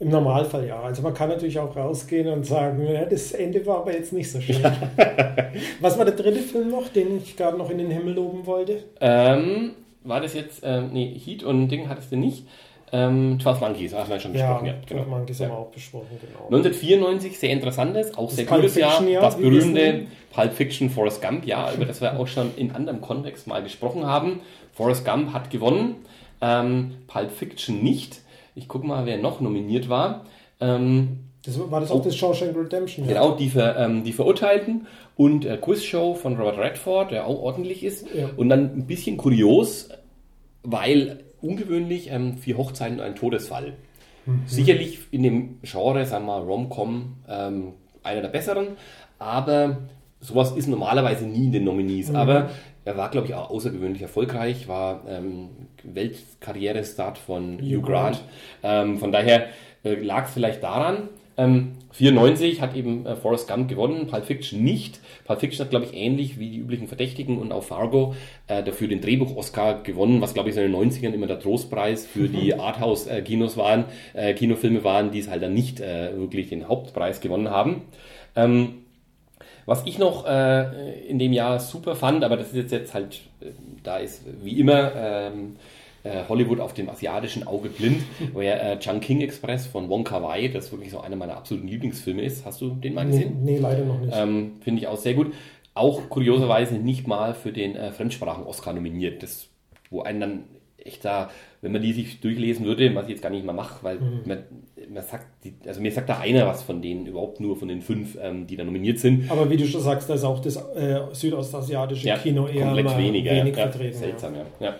Im 0.00 0.10
Normalfall 0.10 0.66
ja. 0.66 0.80
Also 0.80 1.02
man 1.02 1.14
kann 1.14 1.28
natürlich 1.28 1.58
auch 1.58 1.74
rausgehen 1.74 2.28
und 2.28 2.46
sagen, 2.46 2.86
ja, 2.86 3.04
das 3.04 3.32
Ende 3.32 3.64
war 3.66 3.78
aber 3.78 3.94
jetzt 3.94 4.12
nicht 4.12 4.30
so 4.30 4.40
schön. 4.40 4.62
Was 5.80 5.98
war 5.98 6.04
der 6.04 6.14
dritte 6.14 6.38
Film 6.40 6.70
noch, 6.70 6.88
den 6.88 7.16
ich 7.16 7.36
gerade 7.36 7.56
noch 7.56 7.70
in 7.70 7.78
den 7.78 7.90
Himmel 7.90 8.14
loben 8.14 8.46
wollte? 8.46 8.84
Ähm, 9.00 9.72
war 10.04 10.20
das 10.20 10.34
jetzt, 10.34 10.60
ähm, 10.62 10.90
nee, 10.92 11.18
Heat 11.18 11.42
und 11.42 11.68
Ding 11.68 11.88
hattest 11.88 12.12
du 12.12 12.16
nicht. 12.16 12.46
Ähm, 12.92 13.38
12 13.40 13.60
Monkeys, 13.60 13.94
haben 13.94 14.08
wir 14.08 14.18
schon 14.20 14.32
besprochen. 14.32 14.66
Ja, 14.66 14.74
genau. 14.86 15.02
genau. 15.04 15.16
Monkeys 15.18 15.38
Ja. 15.38 15.46
haben 15.46 15.52
wir 15.54 15.58
auch 15.58 15.70
besprochen, 15.70 16.06
genau. 16.20 16.46
1994, 16.46 17.38
sehr 17.38 17.50
interessantes, 17.50 18.16
auch 18.16 18.30
sehr 18.30 18.46
Pulp 18.46 18.62
gutes 18.62 18.76
Jahr. 18.76 19.02
Jahr, 19.06 19.22
das 19.22 19.36
berühmte. 19.36 20.06
Pulp 20.32 20.52
Fiction 20.52 20.90
Forrest 20.90 21.20
Gump, 21.22 21.46
ja, 21.46 21.72
über 21.74 21.84
das 21.84 22.00
wir 22.00 22.18
auch 22.18 22.26
schon 22.26 22.50
in 22.56 22.70
anderem 22.72 23.00
Kontext 23.00 23.46
mal 23.46 23.62
gesprochen 23.62 24.06
haben. 24.06 24.40
Forrest 24.72 25.04
Gump 25.04 25.32
hat 25.32 25.50
gewonnen, 25.50 25.96
ähm, 26.40 26.92
Pulp 27.08 27.30
Fiction 27.30 27.82
nicht. 27.82 28.20
Ich 28.54 28.68
gucke 28.68 28.86
mal, 28.86 29.04
wer 29.06 29.18
noch 29.18 29.40
nominiert 29.40 29.88
war. 29.88 30.24
Ähm, 30.60 31.20
Das, 31.44 31.58
war 31.70 31.80
das 31.80 31.90
auch 31.90 32.02
das 32.02 32.16
Shawshank 32.16 32.56
Redemption? 32.56 33.06
ja? 33.06 33.12
Genau, 33.14 33.32
die, 33.36 33.50
Ver, 33.50 33.76
ähm, 33.78 34.04
die 34.04 34.12
Verurteilten 34.12 34.86
und 35.16 35.44
äh, 35.44 35.56
Quizshow 35.56 36.14
von 36.14 36.36
Robert 36.36 36.58
Redford, 36.58 37.10
der 37.10 37.26
auch 37.26 37.40
ordentlich 37.40 37.82
ist. 37.84 38.06
Ja. 38.14 38.28
Und 38.36 38.48
dann 38.48 38.76
ein 38.76 38.86
bisschen 38.86 39.16
kurios, 39.16 39.88
weil 40.62 41.20
ungewöhnlich 41.40 42.10
ähm, 42.10 42.38
vier 42.38 42.56
Hochzeiten 42.56 42.98
und 42.98 43.04
ein 43.04 43.16
Todesfall. 43.16 43.74
Mhm. 44.26 44.42
Sicherlich 44.46 45.00
in 45.10 45.22
dem 45.22 45.58
Genre, 45.62 46.04
sagen 46.06 46.26
wir 46.26 46.38
mal, 46.38 46.42
Rom-Com, 46.42 47.16
ähm, 47.28 47.72
einer 48.02 48.22
der 48.22 48.28
besseren, 48.28 48.68
aber 49.18 49.78
sowas 50.20 50.52
ist 50.52 50.68
normalerweise 50.68 51.26
nie 51.26 51.46
in 51.46 51.52
den 51.52 51.64
Nominees. 51.64 52.14
Aber 52.14 52.50
er 52.84 52.96
war, 52.96 53.10
glaube 53.10 53.26
ich, 53.26 53.34
auch 53.34 53.50
außergewöhnlich 53.50 54.02
erfolgreich, 54.02 54.68
war 54.68 55.02
ähm, 55.08 55.50
Weltkarriere-Start 55.82 57.18
von 57.18 57.58
Hugh 57.58 57.78
Hugh 57.78 57.82
Grant. 57.82 58.22
Ähm, 58.62 58.98
von 58.98 59.12
daher 59.12 59.46
äh, 59.84 59.94
lag 59.94 60.26
es 60.26 60.32
vielleicht 60.32 60.62
daran. 60.62 61.08
Ähm, 61.38 61.76
94 61.92 62.60
hat 62.60 62.76
eben 62.76 63.06
äh, 63.06 63.14
Forrest 63.14 63.48
Gump 63.48 63.68
gewonnen, 63.68 64.08
Pulp 64.08 64.26
Fiction 64.26 64.62
nicht. 64.62 65.00
Pulp 65.24 65.40
Fiction 65.40 65.64
hat, 65.64 65.70
glaube 65.70 65.86
ich, 65.86 65.94
ähnlich 65.94 66.38
wie 66.38 66.50
die 66.50 66.58
üblichen 66.58 66.88
Verdächtigen 66.88 67.38
und 67.38 67.52
auch 67.52 67.62
Fargo 67.62 68.16
äh, 68.48 68.62
dafür 68.62 68.88
den 68.88 69.00
Drehbuch-Oscar 69.00 69.82
gewonnen, 69.84 70.20
was, 70.20 70.34
glaube 70.34 70.48
ich, 70.48 70.56
so 70.56 70.60
in 70.60 70.72
den 70.72 70.90
90ern 70.90 71.12
immer 71.12 71.28
der 71.28 71.38
Trostpreis 71.38 72.06
für 72.06 72.28
die 72.28 72.54
Arthouse-Kinos 72.54 73.56
waren, 73.56 73.84
äh, 74.14 74.34
Kinofilme 74.34 74.82
waren, 74.82 75.12
die 75.12 75.20
es 75.20 75.28
halt 75.28 75.42
dann 75.42 75.54
nicht 75.54 75.80
äh, 75.80 76.10
wirklich 76.18 76.48
den 76.48 76.68
Hauptpreis 76.68 77.20
gewonnen 77.20 77.50
haben. 77.50 77.82
Ähm, 78.34 78.82
was 79.64 79.86
ich 79.86 79.98
noch 79.98 80.26
äh, 80.26 81.06
in 81.08 81.18
dem 81.18 81.32
Jahr 81.32 81.60
super 81.60 81.94
fand, 81.94 82.24
aber 82.24 82.36
das 82.36 82.48
ist 82.48 82.56
jetzt, 82.56 82.72
jetzt 82.72 82.94
halt, 82.94 83.20
äh, 83.40 83.50
da 83.84 83.98
ist 83.98 84.24
wie 84.42 84.58
immer 84.58 84.92
ähm, 84.96 85.56
äh, 85.56 85.77
Hollywood 86.28 86.60
auf 86.60 86.74
dem 86.74 86.88
asiatischen 86.88 87.46
Auge 87.46 87.68
blind, 87.68 88.02
wo 88.32 88.40
ja 88.40 88.54
äh, 88.54 88.78
Chungking 88.78 89.20
Express 89.20 89.66
von 89.66 89.88
Wong 89.88 90.04
Kar 90.04 90.22
Wai, 90.22 90.48
das 90.48 90.70
wirklich 90.72 90.90
so 90.90 91.00
einer 91.00 91.16
meiner 91.16 91.36
absoluten 91.36 91.68
Lieblingsfilme 91.68 92.22
ist. 92.22 92.44
Hast 92.46 92.60
du 92.60 92.70
den 92.70 92.94
mal 92.94 93.04
Nee, 93.04 93.10
gesehen? 93.12 93.44
nee, 93.44 93.58
leider 93.58 93.84
noch 93.84 94.00
nicht. 94.00 94.12
Ähm, 94.16 94.52
Finde 94.60 94.80
ich 94.80 94.86
auch 94.86 94.96
sehr 94.96 95.14
gut. 95.14 95.32
Auch 95.74 96.08
kurioserweise 96.08 96.74
nicht 96.76 97.06
mal 97.06 97.34
für 97.34 97.52
den 97.52 97.76
äh, 97.76 97.92
Fremdsprachen-Oscar 97.92 98.72
nominiert. 98.72 99.22
Das, 99.22 99.48
wo 99.90 100.02
einen 100.02 100.20
dann 100.20 100.44
echt 100.76 101.04
da, 101.04 101.30
wenn 101.60 101.72
man 101.72 101.82
die 101.82 101.92
sich 101.92 102.20
durchlesen 102.20 102.64
würde, 102.64 102.94
was 102.94 103.04
ich 103.04 103.10
jetzt 103.10 103.22
gar 103.22 103.30
nicht 103.30 103.44
mal 103.44 103.52
mache, 103.52 103.82
weil 103.82 103.96
Mhm. 103.98 104.20
man, 104.24 104.38
man 104.92 105.02
sagt, 105.04 105.26
die, 105.44 105.54
also 105.66 105.80
mir 105.80 105.92
sagt 105.92 106.08
da 106.08 106.18
einer 106.18 106.46
was 106.46 106.62
von 106.62 106.80
denen, 106.80 107.04
überhaupt 107.06 107.40
nur 107.40 107.56
von 107.56 107.68
den 107.68 107.82
fünf, 107.82 108.16
ähm, 108.22 108.46
die 108.46 108.56
da 108.56 108.64
nominiert 108.64 108.98
sind. 108.98 109.30
Aber 109.30 109.50
wie 109.50 109.56
du 109.56 109.66
schon 109.66 109.80
sagst, 109.82 110.08
da 110.08 110.14
ist 110.14 110.24
auch 110.24 110.40
das 110.40 110.56
äh, 110.56 111.00
südostasiatische 111.12 112.08
Kino 112.22 112.46
eher 112.46 112.64
komplett 112.66 112.84
mal 112.86 112.98
weniger. 112.98 113.32
wenig 113.32 113.56
ja, 113.56 113.68
vertreten. 113.68 113.98
Seltsam, 113.98 114.34
ja. 114.36 114.44
ja. 114.60 114.76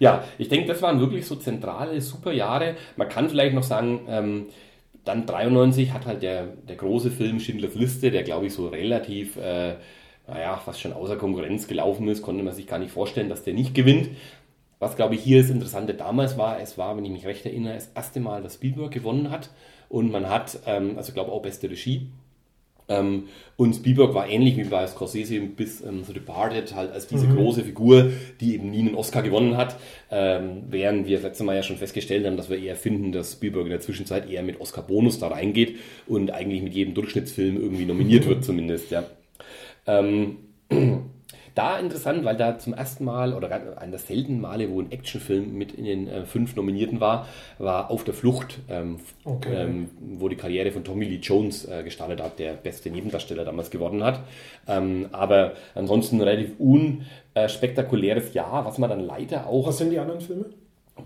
Ja, 0.00 0.24
ich 0.38 0.48
denke, 0.48 0.66
das 0.66 0.80
waren 0.82 0.98
wirklich 0.98 1.26
so 1.26 1.36
zentrale, 1.36 2.00
super 2.00 2.32
Jahre. 2.32 2.74
Man 2.96 3.08
kann 3.10 3.28
vielleicht 3.28 3.54
noch 3.54 3.62
sagen, 3.62 4.00
ähm, 4.08 4.46
dann 5.04 5.26
93 5.26 5.92
hat 5.92 6.06
halt 6.06 6.22
der, 6.22 6.46
der 6.46 6.76
große 6.76 7.10
Film 7.10 7.38
Schindlers 7.38 7.74
Liste, 7.74 8.10
der 8.10 8.22
glaube 8.22 8.46
ich 8.46 8.54
so 8.54 8.68
relativ, 8.68 9.36
äh, 9.36 9.74
naja, 10.26 10.56
fast 10.56 10.80
schon 10.80 10.94
außer 10.94 11.16
Konkurrenz 11.16 11.68
gelaufen 11.68 12.08
ist, 12.08 12.22
konnte 12.22 12.42
man 12.42 12.54
sich 12.54 12.66
gar 12.66 12.78
nicht 12.78 12.92
vorstellen, 12.92 13.28
dass 13.28 13.44
der 13.44 13.52
nicht 13.52 13.74
gewinnt. 13.74 14.08
Was 14.78 14.96
glaube 14.96 15.14
ich 15.16 15.22
hier 15.22 15.42
das 15.42 15.50
Interessante 15.50 15.92
damals 15.92 16.38
war, 16.38 16.58
es 16.60 16.78
war, 16.78 16.96
wenn 16.96 17.04
ich 17.04 17.10
mich 17.10 17.26
recht 17.26 17.44
erinnere, 17.44 17.74
das 17.74 17.90
erste 17.94 18.20
Mal, 18.20 18.42
dass 18.42 18.54
Spielberg 18.54 18.90
gewonnen 18.92 19.30
hat 19.30 19.50
und 19.90 20.10
man 20.10 20.30
hat, 20.30 20.60
ähm, 20.66 20.94
also 20.96 21.12
glaube 21.12 21.30
auch 21.30 21.42
beste 21.42 21.68
Regie, 21.68 22.08
ähm, 22.90 23.28
und 23.56 23.76
Spielberg 23.76 24.14
war 24.14 24.28
ähnlich 24.28 24.56
wie 24.56 24.64
bei 24.64 24.86
Scorsese 24.86 25.40
bis 25.40 25.80
ähm, 25.80 26.02
The 26.04 26.12
Departed 26.12 26.74
halt 26.74 26.92
als 26.92 27.06
diese 27.06 27.28
große 27.28 27.62
Figur, 27.62 28.10
die 28.40 28.54
eben 28.54 28.70
nie 28.70 28.80
einen 28.80 28.94
Oscar 28.94 29.22
gewonnen 29.22 29.56
hat, 29.56 29.76
ähm, 30.10 30.64
während 30.68 31.06
wir 31.06 31.16
das 31.16 31.24
letzte 31.24 31.44
Mal 31.44 31.56
ja 31.56 31.62
schon 31.62 31.76
festgestellt 31.76 32.26
haben, 32.26 32.36
dass 32.36 32.50
wir 32.50 32.58
eher 32.58 32.76
finden, 32.76 33.12
dass 33.12 33.32
Spielberg 33.32 33.66
in 33.66 33.70
der 33.70 33.80
Zwischenzeit 33.80 34.28
eher 34.28 34.42
mit 34.42 34.60
Oscar-Bonus 34.60 35.20
da 35.20 35.28
reingeht 35.28 35.76
und 36.08 36.32
eigentlich 36.32 36.62
mit 36.62 36.74
jedem 36.74 36.94
Durchschnittsfilm 36.94 37.60
irgendwie 37.60 37.86
nominiert 37.86 38.26
wird 38.28 38.44
zumindest, 38.44 38.90
ja. 38.90 39.04
Ähm, 39.86 40.38
da 41.54 41.78
interessant, 41.78 42.24
weil 42.24 42.36
da 42.36 42.58
zum 42.58 42.74
ersten 42.74 43.04
Mal 43.04 43.34
oder 43.34 43.50
einer 43.50 43.90
der 43.90 43.98
seltenen 43.98 44.40
Male, 44.40 44.70
wo 44.70 44.80
ein 44.80 44.90
Actionfilm 44.92 45.52
mit 45.52 45.72
in 45.72 45.84
den 45.84 46.08
äh, 46.08 46.24
fünf 46.24 46.56
Nominierten 46.56 47.00
war, 47.00 47.26
war 47.58 47.90
Auf 47.90 48.04
der 48.04 48.14
Flucht, 48.14 48.58
ähm, 48.68 48.96
okay. 49.24 49.54
ähm, 49.54 49.90
wo 50.00 50.28
die 50.28 50.36
Karriere 50.36 50.70
von 50.70 50.84
Tommy 50.84 51.04
Lee 51.04 51.20
Jones 51.22 51.66
äh, 51.66 51.82
gestartet 51.82 52.22
hat, 52.22 52.38
der 52.38 52.52
beste 52.54 52.90
Nebendarsteller 52.90 53.44
damals 53.44 53.70
gewonnen 53.70 54.04
hat. 54.04 54.20
Ähm, 54.68 55.08
aber 55.12 55.52
ansonsten 55.74 56.16
ein 56.16 56.22
relativ 56.22 56.52
unspektakuläres 56.58 58.34
Jahr, 58.34 58.64
was 58.64 58.78
man 58.78 58.90
dann 58.90 59.00
leider 59.00 59.46
auch. 59.46 59.66
Was 59.66 59.78
sind 59.78 59.90
die 59.90 59.98
anderen 59.98 60.20
Filme? 60.20 60.46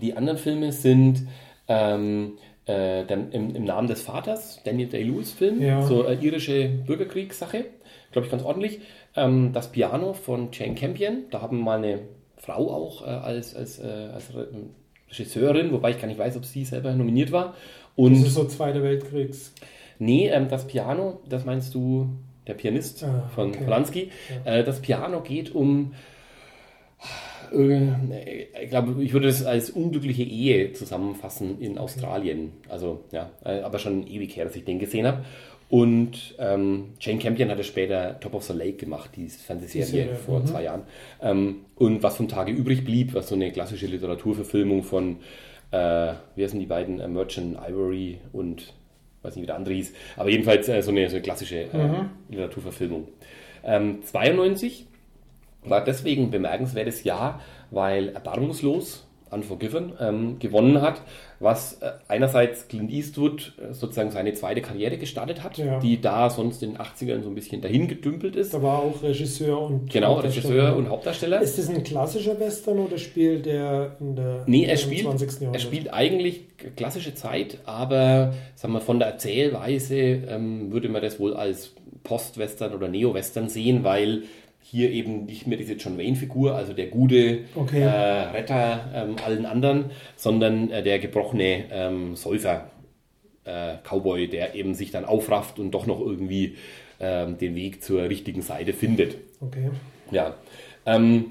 Die 0.01 0.15
anderen 0.15 0.37
Filme 0.37 0.71
sind 0.71 1.27
ähm, 1.67 2.33
äh, 2.65 3.05
dann 3.05 3.31
im, 3.31 3.55
im, 3.55 3.63
Namen 3.63 3.87
des 3.87 4.01
Vaters, 4.01 4.61
Daniel 4.63 4.89
Day-Lewis-Film, 4.89 5.61
ja. 5.61 5.81
so 5.83 6.05
äh, 6.05 6.15
irische 6.15 6.67
Bürgerkriegssache, 6.67 7.65
glaube 8.11 8.25
ich, 8.25 8.31
ganz 8.31 8.43
ordentlich. 8.43 8.79
Ähm, 9.15 9.51
das 9.53 9.71
Piano 9.71 10.13
von 10.13 10.49
Jane 10.51 10.75
Campion, 10.75 11.25
da 11.31 11.41
haben 11.41 11.57
wir 11.57 11.63
mal 11.63 11.77
eine 11.77 11.99
Frau 12.37 12.71
auch 12.71 13.01
äh, 13.01 13.09
als, 13.09 13.55
als, 13.55 13.79
äh, 13.79 14.09
als 14.13 14.31
Regisseurin, 15.09 15.71
wobei 15.71 15.91
ich 15.91 15.99
gar 15.99 16.07
nicht 16.07 16.19
weiß, 16.19 16.37
ob 16.37 16.45
sie 16.45 16.65
selber 16.65 16.93
nominiert 16.93 17.31
war. 17.31 17.55
Und 17.95 18.13
das 18.13 18.27
ist 18.27 18.33
so 18.33 18.45
Zweiter 18.45 18.83
Weltkriegs. 18.83 19.53
Nee, 19.99 20.27
ähm, 20.27 20.49
das 20.49 20.67
Piano, 20.67 21.21
das 21.29 21.45
meinst 21.45 21.73
du, 21.73 22.09
der 22.47 22.55
Pianist 22.55 23.03
ah, 23.03 23.29
von 23.33 23.49
okay. 23.49 23.63
Polanski. 23.63 24.11
Ja. 24.45 24.55
Äh, 24.57 24.63
das 24.63 24.81
Piano 24.81 25.21
geht 25.21 25.55
um 25.55 25.93
äh, 27.53 28.47
ich 28.63 28.69
glaube, 28.69 29.01
ich 29.03 29.13
würde 29.13 29.27
es 29.27 29.45
als 29.45 29.69
unglückliche 29.69 30.23
Ehe 30.23 30.73
zusammenfassen 30.73 31.59
in 31.59 31.77
Australien. 31.77 32.53
Also, 32.69 33.03
ja, 33.11 33.29
äh, 33.43 33.61
aber 33.61 33.79
schon 33.79 34.07
ewig 34.07 34.35
her, 34.35 34.45
dass 34.45 34.55
ich 34.55 34.65
den 34.65 34.79
gesehen 34.79 35.07
habe. 35.07 35.23
Und 35.69 36.35
ähm, 36.37 36.93
Jane 36.99 37.19
Campion 37.19 37.49
hatte 37.49 37.63
später 37.63 38.19
Top 38.19 38.35
of 38.35 38.43
the 38.43 38.53
Lake 38.53 38.73
gemacht, 38.73 39.11
die 39.15 39.27
Fernsehserie 39.27 40.09
die 40.09 40.15
vor 40.15 40.39
mhm. 40.39 40.45
zwei 40.45 40.63
Jahren. 40.63 40.83
Ähm, 41.21 41.65
und 41.75 42.03
was 42.03 42.17
vom 42.17 42.27
Tage 42.27 42.51
übrig 42.51 42.85
blieb, 42.85 43.13
was 43.13 43.29
so 43.29 43.35
eine 43.35 43.51
klassische 43.51 43.87
Literaturverfilmung 43.87 44.83
von, 44.83 45.17
äh, 45.71 46.13
wie 46.35 46.43
heißen 46.43 46.59
die 46.59 46.67
beiden, 46.67 46.99
äh, 46.99 47.07
Merchant 47.07 47.57
Ivory 47.67 48.19
und 48.31 48.73
weiß 49.23 49.35
nicht, 49.35 49.43
wie 49.43 49.47
der 49.47 49.55
andere 49.55 49.73
hieß, 49.73 49.93
aber 50.17 50.29
jedenfalls 50.29 50.69
äh, 50.69 50.81
so, 50.83 50.91
eine, 50.91 51.09
so 51.09 51.15
eine 51.15 51.23
klassische 51.23 51.61
äh, 51.61 51.77
mhm. 51.77 52.09
Literaturverfilmung. 52.29 53.07
Ähm, 53.63 54.03
92 54.03 54.85
war 55.63 55.83
deswegen 55.83 56.25
ein 56.25 56.31
bemerkenswertes 56.31 57.03
Jahr, 57.03 57.41
weil 57.71 58.09
Erbarmungslos 58.09 59.04
Unforgiven 59.31 59.93
ähm, 59.99 60.39
gewonnen 60.39 60.81
hat, 60.81 61.01
was 61.39 61.81
äh, 61.81 61.91
einerseits 62.07 62.67
Clint 62.67 62.91
Eastwood 62.91 63.53
äh, 63.57 63.73
sozusagen 63.73 64.11
seine 64.11 64.33
zweite 64.33 64.61
Karriere 64.61 64.97
gestartet 64.97 65.43
hat, 65.43 65.57
ja. 65.57 65.79
die 65.79 65.99
da 65.99 66.29
sonst 66.29 66.63
in 66.63 66.73
den 66.73 66.79
80ern 66.79 67.23
so 67.23 67.29
ein 67.29 67.35
bisschen 67.35 67.61
dahin 67.61 67.87
gedümpelt 67.87 68.35
ist. 68.35 68.53
Da 68.53 68.61
war 68.61 68.79
auch 68.79 69.01
Regisseur 69.01 69.59
und 69.59 69.91
Genau, 69.91 70.15
Regisseur 70.15 70.75
und 70.75 70.89
Hauptdarsteller. 70.89 71.41
Ist 71.41 71.57
das 71.57 71.69
ein 71.69 71.83
klassischer 71.83 72.39
Western 72.39 72.79
oder 72.79 72.97
spielt 72.97 73.45
der 73.45 73.95
in 73.99 74.15
der 74.15 74.43
nee, 74.45 74.65
er 74.65 74.77
spielt, 74.77 75.03
20. 75.03 75.31
Jahrhundert? 75.31 75.55
Er 75.55 75.59
spielt 75.59 75.93
eigentlich 75.93 76.41
klassische 76.75 77.15
Zeit, 77.15 77.59
aber 77.65 78.33
sagen 78.55 78.73
wir, 78.73 78.81
von 78.81 78.99
der 78.99 79.09
Erzählweise 79.09 79.95
ähm, 79.95 80.71
würde 80.71 80.89
man 80.89 81.01
das 81.01 81.19
wohl 81.19 81.33
als 81.33 81.73
Post-Western 82.03 82.73
oder 82.73 82.87
Neo-Western 82.87 83.49
sehen, 83.49 83.83
weil 83.83 84.23
hier 84.67 84.89
eben 84.89 85.25
nicht 85.25 85.45
mehr 85.45 85.59
diese 85.59 85.73
John 85.73 85.95
Wayne-Figur, 85.95 86.55
also 86.55 86.73
der 86.73 86.87
gute 86.87 87.41
okay. 87.53 87.81
äh, 87.81 87.87
Retter 87.87 88.89
ähm, 88.95 89.15
allen 89.23 89.45
anderen, 89.45 89.91
sondern 90.15 90.71
äh, 90.71 90.81
der 90.81 90.97
gebrochene 90.97 91.65
ähm, 91.71 92.15
Säufer, 92.15 92.71
äh, 93.43 93.75
Cowboy, 93.83 94.27
der 94.27 94.55
eben 94.55 94.73
sich 94.73 94.89
dann 94.89 95.05
aufrafft 95.05 95.59
und 95.59 95.69
doch 95.69 95.85
noch 95.85 95.99
irgendwie 95.99 96.55
ähm, 96.99 97.37
den 97.37 97.53
Weg 97.53 97.83
zur 97.83 98.09
richtigen 98.09 98.41
Seite 98.41 98.73
findet. 98.73 99.17
Okay. 99.39 99.69
Ja. 100.09 100.33
Ähm, 100.87 101.27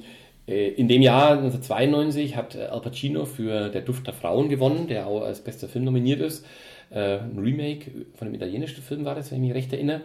äh, 0.47 0.69
in 0.69 0.87
dem 0.87 1.03
Jahr 1.03 1.33
1992 1.33 2.37
hat 2.37 2.57
Al 2.57 2.81
Pacino 2.83 3.25
für 3.25 3.69
Der 3.69 3.83
Duft 3.83 4.07
der 4.07 4.15
Frauen 4.15 4.49
gewonnen, 4.49 4.87
der 4.87 5.09
auch 5.09 5.23
als 5.23 5.41
bester 5.41 5.67
Film 5.67 5.85
nominiert 5.85 6.21
ist. 6.21 6.47
Äh, 6.91 7.19
ein 7.19 7.39
Remake 7.41 7.91
von 8.15 8.29
einem 8.29 8.37
italienischen 8.37 8.81
Film 8.81 9.05
war 9.05 9.17
das, 9.17 9.33
wenn 9.33 9.43
ich 9.43 9.49
mich 9.49 9.57
recht 9.57 9.73
erinnere. 9.73 10.03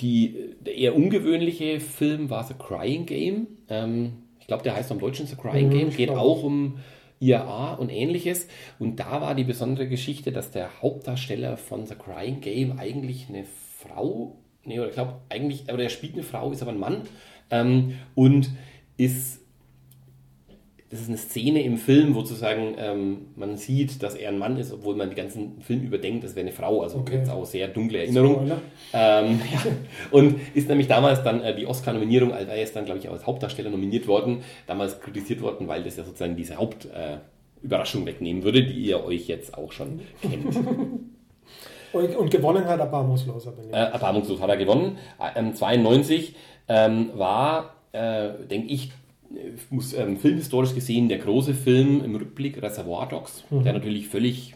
Die, 0.00 0.54
der 0.60 0.76
eher 0.76 0.94
ungewöhnliche 0.94 1.80
Film 1.80 2.30
war 2.30 2.44
The 2.44 2.54
Crying 2.54 3.06
Game. 3.06 3.46
Ähm, 3.68 4.12
ich 4.40 4.46
glaube, 4.46 4.62
der 4.62 4.76
heißt 4.76 4.90
am 4.92 4.98
Deutschen 5.00 5.26
The 5.26 5.36
Crying 5.36 5.68
mhm, 5.68 5.72
Game. 5.72 5.90
Geht 5.90 6.10
auch 6.10 6.42
um 6.42 6.78
IAA 7.20 7.74
und 7.74 7.90
ähnliches. 7.90 8.48
Und 8.78 9.00
da 9.00 9.20
war 9.20 9.34
die 9.34 9.44
besondere 9.44 9.88
Geschichte, 9.88 10.32
dass 10.32 10.50
der 10.50 10.82
Hauptdarsteller 10.82 11.56
von 11.56 11.86
The 11.86 11.94
Crying 11.94 12.40
Game 12.40 12.78
eigentlich 12.78 13.28
eine 13.28 13.44
Frau, 13.78 14.36
nee, 14.64 14.78
oder 14.78 14.88
ich 14.88 14.94
glaube 14.94 15.20
eigentlich, 15.28 15.64
aber 15.68 15.78
der 15.78 15.88
spielt 15.88 16.14
eine 16.14 16.22
Frau, 16.22 16.50
ist 16.50 16.62
aber 16.62 16.72
ein 16.72 16.78
Mann 16.78 17.02
ähm, 17.50 17.94
und 18.14 18.50
ist 18.96 19.37
das 20.90 21.00
ist 21.00 21.08
eine 21.08 21.18
Szene 21.18 21.62
im 21.62 21.76
Film, 21.76 22.14
wo 22.14 22.20
sozusagen 22.20 22.74
ähm, 22.78 23.26
man 23.36 23.58
sieht, 23.58 24.02
dass 24.02 24.14
er 24.14 24.30
ein 24.30 24.38
Mann 24.38 24.56
ist, 24.56 24.72
obwohl 24.72 24.96
man 24.96 25.10
den 25.10 25.16
ganzen 25.16 25.60
Film 25.60 25.82
überdenkt, 25.82 26.24
das 26.24 26.34
wäre 26.34 26.46
eine 26.46 26.54
Frau. 26.54 26.80
Also 26.80 26.98
okay. 26.98 27.16
jetzt 27.16 27.30
auch 27.30 27.44
sehr 27.44 27.68
dunkle 27.68 27.98
Erinnerung. 27.98 28.50
Ähm, 28.94 29.40
ja. 29.52 29.60
Und 30.10 30.40
ist 30.54 30.68
nämlich 30.68 30.88
damals 30.88 31.22
dann 31.22 31.42
äh, 31.42 31.54
die 31.54 31.66
Oscar-Nominierung, 31.66 32.32
also 32.32 32.50
er 32.50 32.62
ist 32.62 32.74
dann, 32.74 32.86
glaube 32.86 33.00
ich, 33.00 33.10
als 33.10 33.26
Hauptdarsteller 33.26 33.68
nominiert 33.68 34.06
worden, 34.06 34.42
damals 34.66 34.98
kritisiert 35.00 35.42
worden, 35.42 35.68
weil 35.68 35.82
das 35.82 35.98
ja 35.98 36.04
sozusagen 36.04 36.36
diese 36.36 36.56
Hauptüberraschung 36.56 38.04
äh, 38.04 38.06
wegnehmen 38.06 38.42
würde, 38.42 38.64
die 38.64 38.80
ihr 38.80 39.04
euch 39.04 39.28
jetzt 39.28 39.58
auch 39.58 39.72
schon 39.72 40.00
kennt. 40.22 40.56
und, 41.92 42.16
und, 42.16 42.30
gewonnen 42.30 42.64
hat 42.64 42.80
Erbarmungslos. 42.80 43.46
Äh, 43.46 43.76
Erbarmungslos 43.76 44.40
hat 44.40 44.48
er 44.48 44.56
gewonnen. 44.56 44.96
Ähm, 45.36 45.54
92 45.54 46.34
ähm, 46.66 47.10
war, 47.12 47.74
äh, 47.92 48.30
denke 48.48 48.68
ich, 48.68 48.90
muss 49.70 49.92
ähm, 49.92 50.16
filmhistorisch 50.16 50.74
gesehen 50.74 51.08
der 51.08 51.18
große 51.18 51.54
Film 51.54 52.02
im 52.04 52.16
Rückblick 52.16 52.62
Reservoir 52.62 53.08
Dogs, 53.08 53.44
mhm. 53.50 53.64
der 53.64 53.74
natürlich 53.74 54.08
völlig 54.08 54.54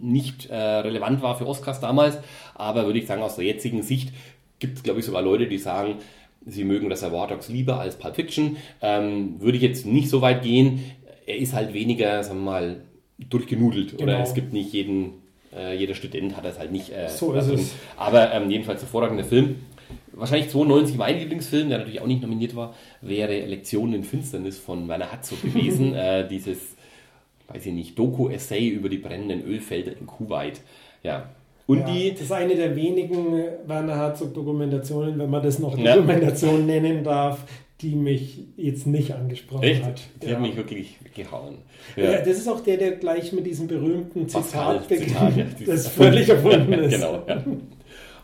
nicht 0.00 0.46
äh, 0.46 0.56
relevant 0.56 1.22
war 1.22 1.36
für 1.36 1.46
Oscars 1.46 1.80
damals, 1.80 2.18
aber 2.54 2.86
würde 2.86 2.98
ich 2.98 3.06
sagen, 3.06 3.22
aus 3.22 3.36
der 3.36 3.44
jetzigen 3.44 3.82
Sicht 3.82 4.12
gibt 4.58 4.76
es, 4.76 4.82
glaube 4.82 5.00
ich, 5.00 5.06
sogar 5.06 5.22
Leute, 5.22 5.46
die 5.46 5.58
sagen, 5.58 5.96
sie 6.46 6.64
mögen 6.64 6.88
Reservoir 6.88 7.28
Dogs 7.28 7.48
lieber 7.48 7.80
als 7.80 7.96
Pulp 7.96 8.16
Fiction. 8.16 8.56
Ähm, 8.80 9.40
würde 9.40 9.56
ich 9.56 9.62
jetzt 9.62 9.86
nicht 9.86 10.08
so 10.08 10.20
weit 10.20 10.42
gehen. 10.42 10.84
Er 11.26 11.38
ist 11.38 11.54
halt 11.54 11.72
weniger, 11.74 12.22
sagen 12.22 12.40
wir 12.40 12.50
mal, 12.50 12.84
durchgenudelt. 13.18 13.92
Genau. 13.92 14.02
Oder 14.04 14.20
es 14.20 14.34
gibt 14.34 14.52
nicht 14.52 14.72
jeden, 14.72 15.14
äh, 15.54 15.76
jeder 15.76 15.94
Student 15.94 16.36
hat 16.36 16.44
das 16.44 16.58
halt 16.58 16.72
nicht. 16.72 16.90
Äh, 16.90 17.08
so 17.08 17.32
ist 17.32 17.48
es. 17.48 17.74
Aber 17.96 18.32
ähm, 18.32 18.50
jedenfalls 18.50 18.80
hervorragender 18.80 19.24
Film 19.24 19.56
wahrscheinlich 20.20 20.50
92 20.50 20.96
mein 20.96 21.18
Lieblingsfilm, 21.18 21.68
der 21.68 21.78
natürlich 21.78 22.00
auch 22.00 22.06
nicht 22.06 22.22
nominiert 22.22 22.54
war, 22.54 22.74
wäre 23.00 23.40
Lektionen 23.46 23.94
in 23.94 24.04
Finsternis 24.04 24.58
von 24.58 24.86
Werner 24.88 25.10
Herzog 25.10 25.42
gewesen. 25.42 25.94
äh, 25.94 26.28
dieses, 26.28 26.76
weiß 27.48 27.66
ich 27.66 27.72
nicht, 27.72 27.98
Doku-Essay 27.98 28.68
über 28.68 28.88
die 28.88 28.98
brennenden 28.98 29.44
Ölfelder 29.44 29.92
in 29.98 30.06
Kuwait. 30.06 30.60
Ja. 31.02 31.30
Und 31.66 31.80
ja, 31.80 31.92
die, 31.92 32.12
das 32.12 32.22
ist 32.22 32.32
eine 32.32 32.54
der 32.54 32.76
wenigen 32.76 33.44
Werner 33.66 33.96
Herzog-Dokumentationen, 33.96 35.18
wenn 35.18 35.30
man 35.30 35.42
das 35.42 35.58
noch 35.58 35.78
ja. 35.78 35.96
Dokumentation 35.96 36.66
nennen 36.66 37.04
darf, 37.04 37.44
die 37.80 37.94
mich 37.94 38.40
jetzt 38.56 38.86
nicht 38.86 39.14
angesprochen 39.14 39.62
Echt? 39.62 39.84
hat. 39.84 40.02
Die 40.22 40.26
ja. 40.26 40.32
hat 40.34 40.42
mich 40.42 40.56
wirklich 40.56 40.98
gehauen. 41.14 41.58
Ja. 41.96 42.18
das 42.18 42.38
ist 42.38 42.48
auch 42.48 42.60
der, 42.60 42.76
der 42.76 42.92
gleich 42.92 43.32
mit 43.32 43.46
diesem 43.46 43.68
berühmten 43.68 44.28
Zitat 44.28 44.86
Zitat, 44.88 45.36
ja, 45.36 45.46
das 45.64 45.88
völlig 45.88 46.28
erfunden 46.28 46.72
ist. 46.74 46.90
genau, 46.94 47.22
ja. 47.26 47.42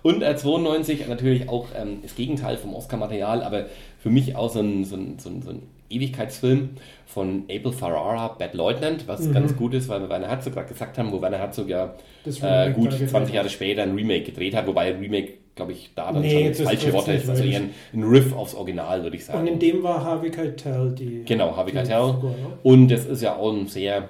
Und 0.03 0.23
äh, 0.23 0.37
92 0.37 1.07
natürlich 1.09 1.49
auch 1.49 1.69
ähm, 1.77 1.99
das 2.03 2.15
Gegenteil 2.15 2.57
vom 2.57 2.75
Oscar-Material, 2.75 3.43
aber 3.43 3.67
für 3.99 4.11
mich 4.11 4.37
auch 4.37 4.51
so 4.51 4.61
ein, 4.61 4.85
so 4.85 4.97
ein, 4.97 5.19
so 5.19 5.29
ein, 5.29 5.43
so 5.43 5.51
ein 5.51 5.63
Ewigkeitsfilm 5.91 6.71
von 7.07 7.45
Abel 7.51 7.73
Ferrara, 7.73 8.29
Bad 8.29 8.55
Lieutenant, 8.55 9.09
was 9.09 9.21
mhm. 9.21 9.33
ganz 9.33 9.57
gut 9.57 9.75
ist, 9.75 9.89
weil 9.89 10.01
wir 10.01 10.09
Werner 10.09 10.29
Herzog 10.29 10.55
gerade 10.55 10.69
gesagt 10.69 10.99
haben, 10.99 11.13
wo 11.13 11.23
Werner 11.23 11.39
Herzog 11.39 11.69
ja 11.69 11.95
äh, 12.25 12.73
gut 12.73 12.93
20 12.93 13.35
Jahre 13.35 13.49
später 13.49 13.83
ein 13.83 13.95
Remake 13.95 14.25
gedreht 14.25 14.55
hat, 14.55 14.67
wobei 14.67 14.93
Remake, 14.93 15.35
glaube 15.55 15.73
ich, 15.73 15.91
da 15.95 16.13
dann 16.13 16.23
nee, 16.23 16.33
schon 16.33 16.49
das, 16.49 16.59
das 16.59 16.67
falsche 16.67 16.93
Wort 16.93 17.09
ist, 17.09 17.29
also 17.29 17.45
eher 17.45 17.61
ein, 17.61 17.71
ein, 17.95 18.03
Riff 18.03 18.35
aufs 18.35 18.55
Original, 18.55 19.03
würde 19.03 19.17
ich 19.17 19.25
sagen. 19.25 19.41
Und 19.41 19.47
in 19.47 19.59
dem 19.59 19.83
war 19.83 20.05
Harvey 20.05 20.31
Keitel 20.31 20.95
die. 20.95 21.23
Genau, 21.25 21.57
Harvey 21.57 21.73
Keitel. 21.73 21.95
Ne? 21.95 22.35
Und 22.63 22.89
das 22.89 23.07
ist 23.07 23.23
ja 23.23 23.37
auch 23.37 23.53
ein 23.53 23.67
sehr 23.69 24.09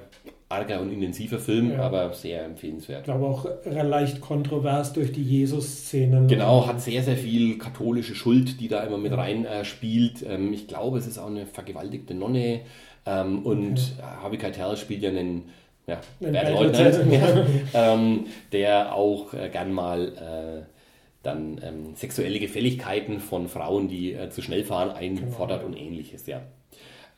arger 0.49 0.81
und 0.81 0.93
intensiver 0.93 1.39
Film, 1.39 1.73
ja. 1.73 1.81
aber 1.81 2.13
sehr 2.13 2.45
empfehlenswert. 2.45 3.01
Ich 3.01 3.05
glaube 3.05 3.27
auch 3.27 3.47
leicht 3.65 4.21
kontrovers 4.21 4.93
durch 4.93 5.13
die 5.13 5.23
Jesus-Szenen. 5.23 6.29
Genau, 6.29 6.67
hat 6.67 6.81
sehr, 6.81 7.03
sehr 7.03 7.17
viel 7.17 7.59
katholische 7.59 8.15
Schuld, 8.15 8.61
die 8.61 8.69
da 8.69 8.85
immer 8.85 8.99
mit 8.99 9.13
rein 9.13 9.45
äh, 9.45 9.65
spielt. 9.65 10.25
Ähm, 10.29 10.53
ich 10.53 10.69
glaube, 10.69 10.99
es 10.99 11.07
ist 11.07 11.19
auch 11.19 11.27
eine 11.27 11.47
vergewaltigte 11.47 12.15
Nonne 12.15 12.61
ähm, 13.07 13.45
und 13.45 13.73
okay. 13.73 14.03
Harvey 14.23 14.39
Keitel 14.39 14.77
spielt 14.77 15.03
ja 15.03 15.11
einen 15.11 15.51
ja, 15.87 16.01
Bertleutnant, 16.21 17.13
ja, 17.13 17.47
ähm, 17.75 18.27
der 18.53 18.95
auch 18.95 19.35
äh, 19.35 19.49
gern 19.49 19.73
mal 19.73 20.09
äh, 20.09 20.77
dann 21.23 21.61
ähm, 21.63 21.95
sexuelle 21.97 22.39
Gefälligkeiten 22.39 23.19
von 23.19 23.49
Frauen, 23.49 23.89
die 23.89 24.13
äh, 24.13 24.31
zu 24.31 24.43
schnell 24.43 24.65
fahren, 24.65 24.91
einfordert 24.91 25.63
genau. 25.63 25.73
und 25.73 25.81
ähnliches, 25.81 26.27
ja. 26.27 26.43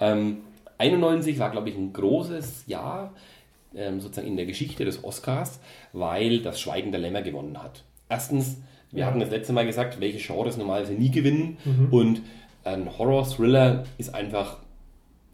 Ähm, 0.00 0.38
91 0.78 1.38
war, 1.38 1.50
glaube 1.50 1.68
ich, 1.70 1.76
ein 1.76 1.92
großes 1.92 2.64
Jahr 2.66 3.12
ähm, 3.74 4.00
sozusagen 4.00 4.28
in 4.28 4.36
der 4.36 4.46
Geschichte 4.46 4.84
des 4.84 5.04
Oscars, 5.04 5.60
weil 5.92 6.40
das 6.40 6.60
Schweigen 6.60 6.92
der 6.92 7.00
Lämmer 7.00 7.22
gewonnen 7.22 7.62
hat. 7.62 7.84
Erstens 8.08 8.58
Wir 8.90 9.00
ja. 9.00 9.06
hatten 9.06 9.20
das 9.20 9.30
letzte 9.30 9.52
Mal 9.52 9.66
gesagt, 9.66 10.00
welche 10.00 10.18
Genres 10.18 10.56
normalerweise 10.56 10.94
nie 10.94 11.10
gewinnen. 11.10 11.58
Mhm. 11.64 11.88
Und 11.90 12.22
ein 12.64 12.98
Horror-Thriller 12.98 13.84
ist 13.98 14.14
einfach 14.14 14.58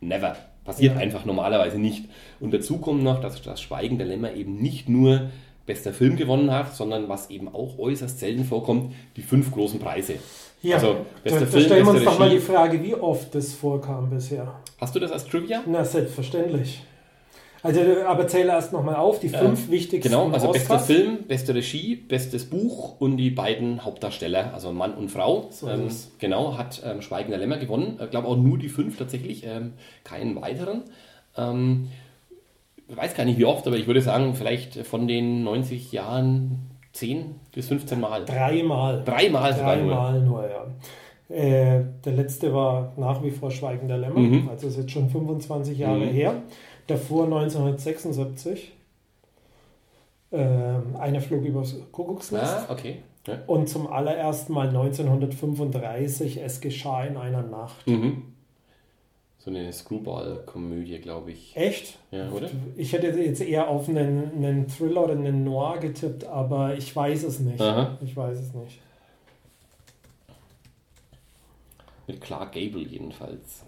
never. 0.00 0.36
Passiert 0.64 0.94
ja. 0.94 1.00
einfach 1.00 1.24
normalerweise 1.24 1.78
nicht. 1.78 2.06
Und 2.40 2.52
dazu 2.54 2.78
kommt 2.78 3.02
noch, 3.02 3.20
dass 3.20 3.40
das 3.42 3.60
Schweigen 3.60 3.98
der 3.98 4.06
Lämmer 4.06 4.32
eben 4.32 4.56
nicht 4.56 4.88
nur 4.88 5.30
bester 5.66 5.92
Film 5.92 6.16
gewonnen 6.16 6.50
hat, 6.50 6.74
sondern 6.74 7.08
was 7.08 7.30
eben 7.30 7.48
auch 7.48 7.78
äußerst 7.78 8.18
selten 8.18 8.44
vorkommt, 8.44 8.94
die 9.16 9.22
fünf 9.22 9.50
großen 9.50 9.78
Preise. 9.78 10.14
Ja, 10.64 10.76
also, 10.76 10.96
bester 11.22 11.40
da, 11.40 11.46
Film, 11.46 11.62
da 11.62 11.66
stellen 11.68 11.86
wir 11.86 11.92
uns 11.92 12.04
doch 12.04 12.18
mal 12.18 12.30
die 12.30 12.38
Frage, 12.38 12.82
wie 12.82 12.94
oft 12.94 13.34
das 13.34 13.52
vorkam 13.52 14.08
bisher. 14.08 14.60
Hast 14.80 14.94
du 14.94 14.98
das 15.00 15.12
als 15.12 15.26
Trivia? 15.26 15.62
Na, 15.66 15.84
selbstverständlich. 15.84 16.82
Also, 17.62 17.80
aber 18.06 18.26
zähle 18.28 18.52
erst 18.52 18.72
nochmal 18.72 18.96
auf, 18.96 19.20
die 19.20 19.30
fünf 19.30 19.68
äh, 19.68 19.70
wichtigsten 19.70 20.10
Genau, 20.10 20.30
also 20.30 20.48
Oscars. 20.48 20.68
bester 20.68 20.78
Film, 20.80 21.18
beste 21.26 21.54
Regie, 21.54 21.96
bestes 21.96 22.44
Buch 22.44 23.00
und 23.00 23.16
die 23.16 23.30
beiden 23.30 23.84
Hauptdarsteller, 23.84 24.52
also 24.52 24.72
Mann 24.72 24.94
und 24.94 25.10
Frau. 25.10 25.48
So 25.50 25.68
ähm, 25.68 25.88
genau, 26.18 26.58
hat 26.58 26.82
ähm, 26.84 27.00
Schweigen 27.00 27.30
der 27.30 27.38
Lämmer 27.38 27.56
gewonnen. 27.56 27.98
Ich 28.02 28.10
glaube 28.10 28.28
auch 28.28 28.36
nur 28.36 28.58
die 28.58 28.68
fünf 28.68 28.98
tatsächlich, 28.98 29.46
ähm, 29.46 29.72
keinen 30.02 30.40
weiteren. 30.40 30.82
Ähm, 31.38 31.88
ich 32.86 32.96
weiß 32.96 33.14
gar 33.14 33.24
nicht 33.24 33.38
wie 33.38 33.46
oft, 33.46 33.66
aber 33.66 33.76
ich 33.76 33.86
würde 33.86 34.02
sagen, 34.02 34.34
vielleicht 34.34 34.86
von 34.86 35.08
den 35.08 35.42
90 35.44 35.90
Jahren 35.92 36.58
10 36.94 37.34
bis 37.52 37.68
15 37.68 38.00
Mal. 38.00 38.24
Dreimal. 38.24 39.02
Dreimal 39.04 39.52
sogar 39.52 39.76
Dreimal 39.76 40.20
nur, 40.20 40.42
nur 40.42 40.48
ja. 40.48 40.66
Äh, 41.28 41.84
der 42.04 42.12
letzte 42.12 42.54
war 42.54 42.92
nach 42.96 43.22
wie 43.22 43.30
vor 43.30 43.50
Schweigen 43.50 43.88
der 43.88 43.98
Lämmer, 43.98 44.20
mhm. 44.20 44.48
also 44.48 44.68
ist 44.68 44.76
jetzt 44.76 44.92
schon 44.92 45.10
25 45.10 45.76
Jahre 45.78 46.06
mhm. 46.06 46.10
her. 46.10 46.42
Davor 46.86 47.24
1976. 47.24 48.72
Ähm, 50.32 50.96
einer 50.98 51.20
flog 51.20 51.44
übers 51.44 51.76
Kuckucksnest. 51.92 52.44
Ah, 52.44 52.66
okay. 52.72 52.98
Ja. 53.26 53.38
Und 53.46 53.68
zum 53.68 53.86
allerersten 53.86 54.52
Mal 54.52 54.68
1935, 54.68 56.42
es 56.42 56.60
geschah 56.60 57.04
in 57.04 57.16
einer 57.16 57.42
Nacht. 57.42 57.86
Mhm. 57.86 58.33
So 59.44 59.50
eine 59.50 59.70
Screwball-Komödie, 59.70 61.00
glaube 61.00 61.32
ich. 61.32 61.54
Echt? 61.54 61.98
Ja, 62.10 62.30
oder? 62.30 62.48
Ich 62.76 62.94
hätte 62.94 63.08
jetzt 63.08 63.42
eher 63.42 63.68
auf 63.68 63.90
einen, 63.90 64.32
einen 64.36 64.68
Thriller 64.68 65.04
oder 65.04 65.12
einen 65.12 65.44
Noir 65.44 65.80
getippt, 65.80 66.24
aber 66.24 66.74
ich 66.78 66.96
weiß 66.96 67.24
es 67.24 67.40
nicht. 67.40 67.60
Aha. 67.60 67.98
Ich 68.02 68.16
weiß 68.16 68.38
es 68.38 68.54
nicht. 68.54 68.80
Mit 72.06 72.22
Clark 72.22 72.52
Gable 72.52 72.84
jedenfalls. 72.84 73.66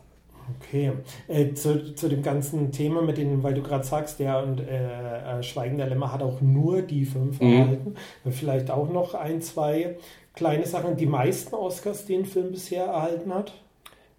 Okay, 0.58 0.92
äh, 1.28 1.52
zu, 1.52 1.94
zu 1.94 2.08
dem 2.08 2.22
ganzen 2.22 2.72
Thema 2.72 3.02
mit 3.02 3.18
den, 3.18 3.42
weil 3.42 3.52
du 3.52 3.62
gerade 3.62 3.84
sagst, 3.84 4.18
ja, 4.18 4.40
und 4.40 4.60
äh, 4.60 5.40
äh, 5.40 5.42
Schweigen 5.42 5.76
der 5.76 5.88
Lämmer 5.88 6.10
hat 6.10 6.22
auch 6.22 6.40
nur 6.40 6.80
die 6.80 7.04
fünf 7.04 7.38
mhm. 7.38 7.52
erhalten. 7.52 7.94
Vielleicht 8.30 8.70
auch 8.70 8.88
noch 8.88 9.12
ein, 9.12 9.42
zwei 9.42 9.98
kleine 10.32 10.64
Sachen. 10.64 10.96
Die 10.96 11.04
meisten 11.04 11.54
Oscars, 11.54 12.06
die 12.06 12.14
ein 12.14 12.24
Film 12.24 12.52
bisher 12.52 12.86
erhalten 12.86 13.34
hat? 13.34 13.52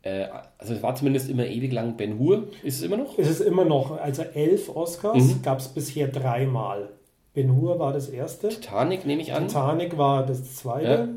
Äh, 0.01 0.27
also 0.57 0.73
es 0.73 0.83
war 0.83 0.95
zumindest 0.95 1.29
immer 1.29 1.45
ewig 1.45 1.71
lang 1.71 1.97
Ben 1.97 2.19
Hur. 2.19 2.47
Ist 2.63 2.77
es 2.77 2.81
immer 2.83 2.97
noch? 2.97 3.17
Ist 3.17 3.29
es 3.29 3.41
immer 3.41 3.65
noch. 3.65 3.91
Also 3.99 4.23
elf 4.23 4.75
Oscars 4.75 5.23
mhm. 5.23 5.41
gab 5.41 5.59
es 5.59 5.67
bisher 5.69 6.07
dreimal. 6.07 6.89
Ben 7.33 7.55
Hur 7.55 7.79
war 7.79 7.93
das 7.93 8.09
erste. 8.09 8.49
Titanic 8.49 9.05
nehme 9.05 9.21
ich 9.21 9.33
an. 9.33 9.47
Titanic 9.47 9.97
war 9.97 10.25
das 10.25 10.55
zweite. 10.55 10.87
Ja. 10.87 11.07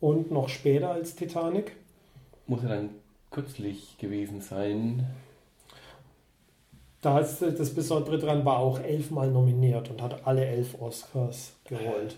Und 0.00 0.30
noch 0.30 0.48
später 0.48 0.90
als 0.90 1.14
Titanic. 1.14 1.72
Muss 2.46 2.62
er 2.62 2.68
dann 2.70 2.90
kürzlich 3.30 3.96
gewesen 3.98 4.40
sein. 4.40 5.06
Da 7.02 7.20
ist 7.20 7.40
das 7.40 7.74
Besondere 7.74 8.18
dran, 8.18 8.44
war 8.44 8.58
auch 8.58 8.80
elfmal 8.80 9.30
nominiert 9.30 9.90
und 9.90 10.02
hat 10.02 10.26
alle 10.26 10.44
elf 10.44 10.80
Oscars 10.80 11.52
geholt. 11.64 12.16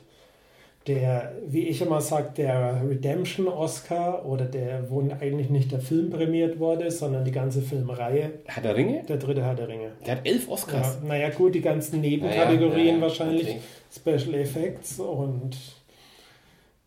Der, 0.89 1.33
wie 1.47 1.69
ich 1.69 1.83
immer 1.83 2.01
sage, 2.01 2.31
der 2.37 2.83
Redemption 2.89 3.47
Oscar 3.47 4.25
oder 4.25 4.47
der, 4.47 4.91
wo 4.91 5.01
eigentlich 5.01 5.51
nicht 5.51 5.71
der 5.71 5.81
Film 5.81 6.09
prämiert 6.09 6.59
wurde, 6.59 6.91
sondern 6.91 7.25
die 7.27 7.31
ganze 7.31 7.61
Filmreihe. 7.61 8.41
Herr 8.47 8.63
der 8.63 8.75
Ringe? 8.75 9.05
Der 9.07 9.19
dritte 9.19 9.45
Herr 9.45 9.55
der 9.55 9.69
Ringe. 9.69 9.93
Der 10.07 10.17
hat 10.17 10.27
elf 10.27 10.49
Oscars. 10.49 10.99
Ja, 11.03 11.09
naja, 11.09 11.29
gut, 11.29 11.55
die 11.55 11.61
ganzen 11.61 12.01
Nebenkategorien 12.01 12.87
ja, 12.87 12.95
ja, 12.95 13.01
wahrscheinlich. 13.03 13.49
Okay. 13.49 13.61
Special 13.95 14.35
Effects 14.35 14.99
und 14.99 15.57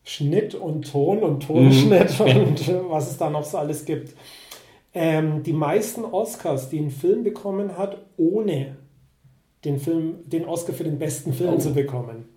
Schnitt 0.04 0.56
und 0.56 0.92
Ton 0.92 1.20
und 1.20 1.44
Tonschnitt 1.44 2.20
mhm. 2.20 2.26
und 2.26 2.90
was 2.90 3.12
es 3.12 3.18
da 3.18 3.30
noch 3.30 3.46
so 3.46 3.60
alles 3.60 3.86
gibt. 3.86 4.16
Ähm, 4.94 5.44
die 5.44 5.54
meisten 5.54 6.04
Oscars, 6.04 6.70
die 6.70 6.80
ein 6.80 6.92
Film 6.92 7.24
bekommen 7.24 7.78
hat, 7.78 8.02
ohne 8.18 8.78
den, 9.64 9.80
Film, 9.80 10.20
den 10.26 10.46
Oscar 10.46 10.74
für 10.74 10.84
den 10.84 11.00
besten 11.00 11.34
Film 11.34 11.54
oh. 11.54 11.60
zu 11.60 11.74
bekommen, 11.74 12.28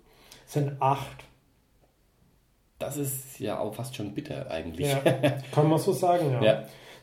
sind 0.45 0.73
acht. 0.79 1.24
Das 2.79 2.97
ist 2.97 3.39
ja 3.39 3.59
auch 3.59 3.73
fast 3.73 3.95
schon 3.95 4.13
bitter 4.13 4.49
eigentlich. 4.51 4.87
Ja, 4.87 4.99
kann 5.51 5.69
man 5.69 5.79
so 5.79 5.93
sagen, 5.93 6.31
ja. 6.31 6.43
ja. 6.43 6.53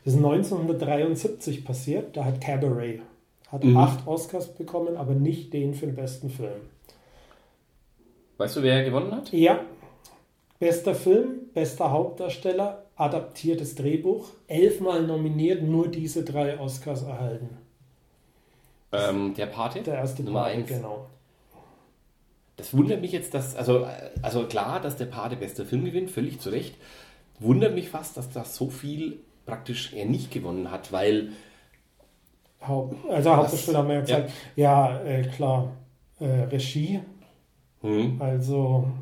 Das 0.05 0.14
ist 0.14 0.18
1973 0.18 1.64
passiert, 1.64 2.16
da 2.16 2.25
hat 2.25 2.41
Cabaret 2.41 3.01
hat 3.51 3.64
mhm. 3.64 3.77
acht 3.77 4.07
Oscars 4.07 4.55
bekommen, 4.55 4.97
aber 4.97 5.12
nicht 5.12 5.53
den 5.53 5.75
für 5.75 5.85
den 5.85 5.95
besten 5.95 6.31
Film. 6.31 6.62
Weißt 8.39 8.57
du, 8.57 8.62
wer 8.62 8.83
gewonnen 8.83 9.14
hat? 9.14 9.31
Ja, 9.31 9.61
Bester 10.62 10.95
Film, 10.95 11.51
bester 11.55 11.91
Hauptdarsteller, 11.91 12.85
adaptiertes 12.95 13.75
Drehbuch, 13.75 14.29
elfmal 14.47 15.03
nominiert, 15.03 15.61
nur 15.64 15.89
diese 15.89 16.23
drei 16.23 16.57
Oscars 16.61 17.03
erhalten. 17.03 17.59
Ähm, 18.93 19.35
der 19.35 19.47
Pate? 19.47 19.83
Der 19.83 19.97
erste 19.97 20.23
Nummer 20.23 20.43
Pate, 20.45 20.55
eins. 20.59 20.68
genau. 20.68 21.07
Das 22.62 22.76
wundert 22.76 23.00
mich 23.00 23.10
jetzt, 23.10 23.34
dass, 23.34 23.56
also, 23.56 23.88
also 24.22 24.46
klar, 24.46 24.78
dass 24.78 24.96
der 24.96 25.06
Pate 25.06 25.34
bester 25.34 25.64
Film 25.64 25.84
gewinnt, 25.84 26.12
völlig 26.12 26.38
zu 26.38 26.50
Recht. 26.50 26.76
Wundert 27.40 27.74
mich 27.74 27.88
fast, 27.88 28.16
dass 28.16 28.30
das 28.30 28.54
so 28.54 28.70
viel 28.70 29.18
praktisch 29.46 29.92
er 29.92 30.06
nicht 30.06 30.30
gewonnen 30.30 30.70
hat, 30.70 30.92
weil. 30.92 31.32
Also 32.60 33.34
Hauptdarsteller 33.34 33.78
haben 33.78 33.88
wir 33.88 33.94
ja 33.96 34.00
gesagt, 34.02 34.30
ja, 34.54 34.90
ja 34.92 35.02
äh, 35.02 35.22
klar, 35.24 35.72
äh, 36.20 36.24
Regie. 36.24 37.00
Hm. 37.80 38.22
Also 38.22 38.92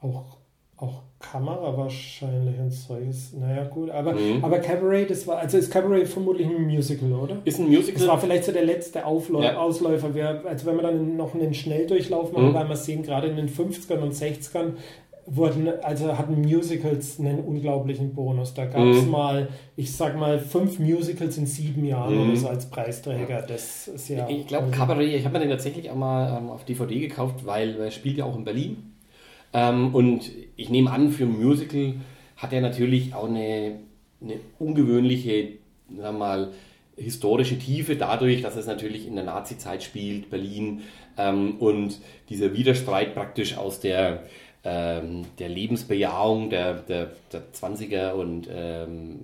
auch, 0.00 0.38
auch 0.76 1.02
Kamera 1.30 1.76
wahrscheinlich 1.76 2.58
ein 2.58 2.70
solches. 2.70 3.32
Naja, 3.32 3.64
gut. 3.64 3.90
Aber, 3.90 4.12
mhm. 4.12 4.44
aber 4.44 4.58
Cabaret, 4.58 5.10
das 5.10 5.26
war, 5.26 5.38
also 5.38 5.56
ist 5.56 5.70
Cabaret 5.70 6.06
vermutlich 6.06 6.46
ein 6.46 6.62
Musical, 6.62 7.12
oder? 7.12 7.38
Ist 7.44 7.58
ein 7.58 7.68
Musical. 7.68 8.00
Das 8.00 8.08
war 8.08 8.18
vielleicht 8.18 8.44
so 8.44 8.52
der 8.52 8.64
letzte 8.64 9.06
Aufläu 9.06 9.42
ja. 9.42 9.56
Ausläufer. 9.56 10.14
Wir, 10.14 10.42
also 10.46 10.66
wenn 10.66 10.76
wir 10.76 10.82
dann 10.82 11.16
noch 11.16 11.34
einen 11.34 11.54
Schnelldurchlauf 11.54 12.32
machen, 12.32 12.50
mhm. 12.50 12.54
weil 12.54 12.68
wir 12.68 12.76
sehen, 12.76 13.02
gerade 13.02 13.28
in 13.28 13.36
den 13.36 13.48
50ern 13.48 13.98
und 13.98 14.12
60ern 14.12 14.74
wurden, 15.26 15.68
also 15.82 16.18
hatten 16.18 16.40
Musicals 16.42 17.18
einen 17.18 17.40
unglaublichen 17.40 18.14
Bonus. 18.14 18.54
Da 18.54 18.66
gab 18.66 18.84
es 18.86 19.04
mhm. 19.04 19.10
mal, 19.10 19.48
ich 19.76 19.96
sag 19.96 20.18
mal, 20.18 20.38
fünf 20.38 20.78
Musicals 20.78 21.38
in 21.38 21.46
sieben 21.46 21.84
Jahren 21.84 22.14
mhm. 22.14 22.28
oder 22.28 22.36
so 22.36 22.48
als 22.48 22.68
Preisträger. 22.68 23.42
Das 23.42 23.88
ist 23.88 24.08
ja. 24.08 24.28
Ich 24.28 24.46
glaube, 24.46 24.70
Cabaret, 24.70 25.14
ich 25.14 25.24
habe 25.24 25.38
mir 25.38 25.40
den 25.40 25.50
tatsächlich 25.50 25.90
auch 25.90 25.96
mal 25.96 26.38
ähm, 26.38 26.50
auf 26.50 26.64
DVD 26.64 27.00
gekauft, 27.00 27.46
weil 27.46 27.80
er 27.80 27.90
spielt 27.90 28.18
ja 28.18 28.24
auch 28.26 28.36
in 28.36 28.44
Berlin. 28.44 28.93
Ähm, 29.54 29.94
und 29.94 30.30
ich 30.56 30.68
nehme 30.68 30.90
an, 30.90 31.10
für 31.10 31.24
ein 31.24 31.40
Musical 31.40 31.94
hat 32.36 32.52
er 32.52 32.60
natürlich 32.60 33.14
auch 33.14 33.28
eine, 33.28 33.78
eine 34.20 34.40
ungewöhnliche, 34.58 35.52
sagen 35.96 36.18
mal, 36.18 36.52
historische 36.96 37.58
Tiefe 37.58 37.96
dadurch, 37.96 38.42
dass 38.42 38.56
es 38.56 38.66
natürlich 38.66 39.06
in 39.06 39.14
der 39.14 39.24
Nazi-Zeit 39.24 39.82
spielt, 39.82 40.30
Berlin, 40.30 40.82
ähm, 41.16 41.56
und 41.58 42.00
dieser 42.28 42.52
Widerstreit 42.52 43.14
praktisch 43.14 43.56
aus 43.56 43.80
der, 43.80 44.24
ähm, 44.64 45.22
der 45.38 45.48
Lebensbejahung 45.48 46.50
der, 46.50 46.74
der, 46.74 47.12
der 47.32 47.42
20er 47.52 48.12
und 48.12 48.48
ähm, 48.52 49.18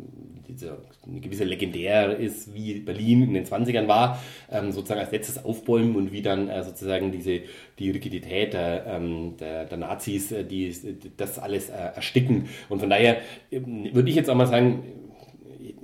diese, 0.51 0.78
eine 1.07 1.20
gewisse 1.20 1.44
legendär 1.44 2.16
ist, 2.16 2.55
wie 2.55 2.80
Berlin 2.80 3.22
in 3.22 3.34
den 3.34 3.44
20ern 3.44 3.88
war, 3.88 4.22
ähm, 4.51 4.72
sozusagen 4.72 5.01
als 5.01 5.12
letztes 5.12 5.44
aufbäumen 5.44 5.96
und 5.96 6.12
wie 6.12 6.22
dann 6.22 6.48
äh, 6.48 6.62
sozusagen 6.62 7.12
diese, 7.12 7.40
die 7.78 7.90
Rigidität 7.90 8.53
der, 8.53 8.86
ähm, 8.86 9.34
der, 9.38 9.64
der 9.64 9.78
Nazis, 9.78 10.32
äh, 10.32 10.44
die, 10.44 10.74
das 11.16 11.38
alles 11.38 11.70
äh, 11.70 11.74
ersticken. 11.94 12.48
Und 12.68 12.80
von 12.80 12.90
daher 12.90 13.18
ähm, 13.51 13.88
würde 13.92 14.09
ich 14.11 14.16
jetzt 14.16 14.28
auch 14.30 14.34
mal 14.34 14.46
sagen, 14.46 14.82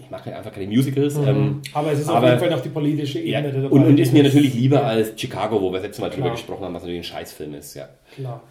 ich 0.07 0.11
mache 0.11 0.35
einfach 0.35 0.53
keine 0.53 0.67
Musicals. 0.67 1.17
Mhm. 1.17 1.29
Ähm, 1.29 1.63
aber 1.73 1.93
es 1.93 2.01
ist 2.01 2.09
aber, 2.09 2.19
auf 2.19 2.25
jeden 2.25 2.39
Fall 2.39 2.51
noch 2.51 2.61
die 2.61 2.69
politische 2.69 3.19
Ebene 3.19 3.63
ja. 3.63 3.69
Und, 3.69 3.85
und 3.85 3.99
ist 3.99 4.13
mir 4.13 4.23
natürlich 4.23 4.55
lieber 4.55 4.85
als 4.85 5.19
Chicago, 5.21 5.61
wo 5.61 5.71
wir 5.71 5.79
das 5.79 5.89
letzte 5.89 6.03
Mal 6.03 6.11
drüber 6.11 6.31
gesprochen 6.31 6.65
haben, 6.65 6.75
was 6.75 6.83
natürlich 6.83 7.01
ein 7.01 7.05
Scheißfilm 7.05 7.55
ist. 7.55 7.75
Ja. 7.75 7.89
Klar. 8.15 8.43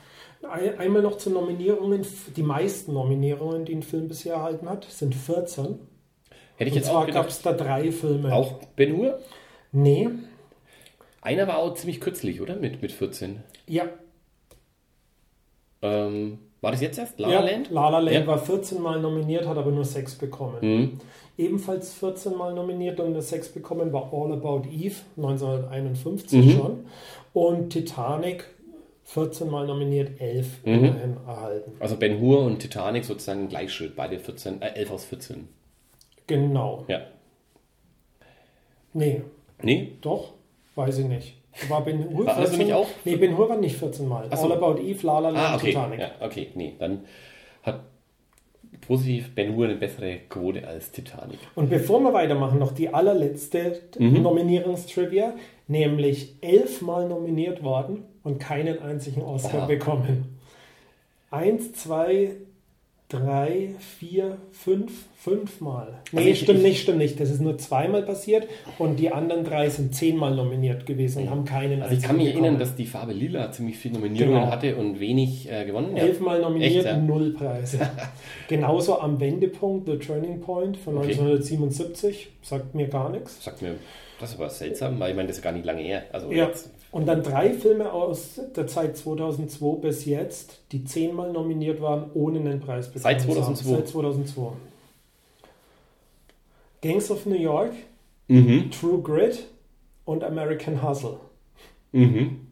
Einmal 0.78 1.02
noch 1.02 1.18
zu 1.18 1.30
Nominierungen. 1.30 2.06
Die 2.36 2.44
meisten 2.44 2.94
Nominierungen, 2.94 3.66
die 3.66 3.74
ein 3.74 3.84
Film 3.84 4.08
bisher 4.08 4.36
erhalten 4.36 4.70
hat, 4.70 4.86
sind 4.90 5.16
14. 5.16 5.80
Hätte 6.58 6.70
ich 6.70 6.76
jetzt 6.76 6.88
Und 6.90 6.94
zwar 6.94 7.08
gab 7.08 7.28
es 7.28 7.42
da 7.42 7.54
drei 7.54 7.92
Filme. 7.92 8.34
Auch 8.34 8.54
Ben 8.76 8.96
Hur? 8.96 9.20
Nee. 9.72 10.10
Einer 11.22 11.48
war 11.48 11.58
auch 11.58 11.74
ziemlich 11.74 12.00
kürzlich, 12.00 12.40
oder? 12.42 12.56
Mit, 12.56 12.82
mit 12.82 12.92
14. 12.92 13.44
Ja. 13.68 13.86
Ähm, 15.82 16.40
war 16.62 16.72
das 16.72 16.82
jetzt 16.82 16.98
erst? 16.98 17.20
La 17.20 17.30
La 17.30 17.40
Land? 17.42 17.70
La 17.72 17.90
La 17.90 18.00
Land 18.00 18.16
ja. 18.16 18.28
war 18.28 18.38
14 18.38 18.82
Mal 18.82 19.00
nominiert, 19.00 19.46
hat 19.48 19.58
aber 19.58 19.72
nur 19.72 19.86
6 19.86 20.16
bekommen. 20.16 20.58
Mhm. 20.62 21.00
Ebenfalls 21.38 21.94
14 21.94 22.36
Mal 22.38 22.54
nominiert 22.54 23.00
und 23.00 23.08
eine 23.08 23.22
6 23.22 23.50
bekommen 23.50 23.92
war 23.92 24.12
All 24.14 24.32
About 24.32 24.64
Eve, 24.72 24.96
1951 25.18 26.46
mhm. 26.46 26.52
schon. 26.52 26.86
Und 27.34 27.70
Titanic 27.72 28.46
14 29.04 29.50
Mal 29.50 29.68
nominiert, 29.68 30.20
11 30.20 30.48
Mhm. 30.66 30.96
erhalten. 31.28 31.74
Also 31.80 31.98
Ben 31.98 32.20
Hur 32.20 32.40
und 32.42 32.60
Titanic 32.60 33.06
sozusagen 33.06 33.48
Gleichschritt, 33.50 33.96
beide 33.96 34.18
14, 34.18 34.62
äh, 34.62 34.70
11 34.76 34.92
aus 34.92 35.06
14. 35.06 35.48
Genau. 36.28 36.86
Ja. 36.88 37.02
Nee, 38.94 39.22
Nee? 39.62 39.92
doch, 40.02 40.34
weiß 40.76 41.00
ich 41.00 41.06
nicht. 41.06 41.36
War 41.70 41.82
Ben 41.86 42.10
Hur 42.10 42.26
War 42.26 42.36
also 42.38 42.58
nicht 42.58 42.74
auch? 42.74 42.88
Nee, 43.06 43.16
Ben 43.16 43.38
Hur 43.38 43.48
war 43.50 43.58
nicht 43.58 43.78
14 43.78 44.08
Mal. 44.08 44.28
Ach 44.30 44.38
so. 44.38 44.46
All 44.46 44.52
About 44.54 44.80
Eve, 44.82 45.06
La 45.08 45.20
La 45.20 45.30
Land, 45.30 45.38
Ah, 45.38 45.56
okay. 45.56 45.68
Titanic. 45.68 46.00
Ja, 46.00 46.12
okay, 46.20 46.50
nee, 46.56 46.74
dann 46.78 47.02
hat 47.64 47.80
positiv 48.82 49.34
Ben 49.34 49.56
Hur 49.56 49.66
eine 49.66 49.76
bessere 49.76 50.18
Quote 50.30 50.68
als 50.68 50.92
Titanic. 50.92 51.40
Und 51.56 51.70
bevor 51.70 52.02
wir 52.02 52.14
weitermachen, 52.14 52.60
noch 52.60 52.74
die 52.74 52.90
allerletzte 52.94 53.82
Mhm. 53.98 54.22
Nominierungstrivia, 54.22 55.34
nämlich 55.68 56.36
elfmal 56.42 57.08
nominiert 57.08 57.64
worden 57.64 58.04
und 58.24 58.40
keinen 58.40 58.80
einzigen 58.82 59.22
Oscar 59.22 59.60
Aha. 59.60 59.66
bekommen. 59.68 60.38
Eins, 61.32 61.72
zwei, 61.74 62.32
drei, 63.20 63.70
vier, 64.00 64.38
fünf, 64.52 65.06
fünfmal. 65.18 66.00
Nee, 66.12 66.20
Also 66.20 66.30
ich- 66.30 66.40
stimmt 66.42 66.60
ich- 66.60 66.66
nicht, 66.66 66.82
stimmt 66.84 66.98
nicht. 67.00 67.20
Das 67.20 67.30
ist 67.30 67.42
nur 67.42 67.58
zweimal 67.58 68.04
passiert 68.04 68.48
und 68.78 68.98
die 69.00 69.12
anderen 69.12 69.44
drei 69.44 69.70
sind 69.70 69.96
zehnmal 69.96 70.36
nominiert 70.36 70.86
gewesen 70.86 71.24
und 71.24 71.30
haben 71.30 71.46
keinen 71.46 71.82
Also 71.82 71.96
ich 71.96 72.04
kann 72.04 72.18
mich 72.18 72.28
bekommen. 72.28 72.44
erinnern, 72.46 72.60
dass 72.60 72.76
die 72.76 72.86
Farbe 72.86 73.14
Lila 73.14 73.52
ziemlich 73.52 73.78
viele 73.78 73.96
Nominierungen 73.96 74.40
Genau. 74.42 74.52
hatte 74.52 74.76
und 74.76 75.00
wenig 75.00 75.52
äh, 75.52 75.66
gewonnen. 75.66 75.96
Ja. 75.96 76.04
Elfmal 76.04 76.42
nominiert, 76.42 76.76
Echt, 76.76 76.86
ja? 76.86 76.98
null 76.98 77.34
Preise. 77.34 77.80
Genauso 78.48 79.00
am 79.00 79.20
Wendepunkt, 79.20 79.88
The 79.90 79.98
Turning 79.98 80.42
Point 80.42 80.78
von 80.78 80.98
Okay. 80.98 81.14
1977, 81.14 82.30
sagt 82.42 82.76
mir 82.76 82.88
gar 82.88 83.10
nichts. 83.10 83.44
Sagt 83.44 83.62
mir, 83.62 83.76
das 84.20 84.32
ist 84.32 84.40
aber 84.40 84.50
seltsam, 84.50 85.00
weil 85.00 85.12
ich 85.12 85.16
meine, 85.16 85.28
das 85.28 85.38
ist 85.38 85.44
gar 85.44 85.52
nicht 85.52 85.66
lange 85.66 85.82
her. 85.82 86.04
Also 86.12 86.32
Ja. 86.32 86.46
jetzt, 86.48 86.70
Und 86.96 87.08
dann 87.08 87.24
drei 87.24 87.52
Filme 87.52 87.92
aus 87.92 88.40
der 88.56 88.68
Zeit 88.68 88.96
2002 88.96 89.82
bis 89.82 90.06
jetzt, 90.06 90.62
die 90.72 90.86
zehnmal 90.86 91.34
nominiert 91.34 91.82
waren, 91.82 92.10
ohne 92.14 92.40
einen 92.40 92.62
Preis 92.62 92.88
bekommen 92.88 93.04
Seit 93.04 93.20
zu 93.20 93.28
haben. 93.28 93.54
2002? 93.54 93.76
Seit 93.76 93.88
2002. 93.90 94.52
Gangs 96.82 97.12
of 97.12 97.26
New 97.26 97.36
York, 97.36 97.74
mhm. 98.30 98.72
True 98.72 99.02
Grit 99.02 99.46
und 100.06 100.24
American 100.24 100.88
Hustle. 100.88 101.18
Mhm. 101.92 102.48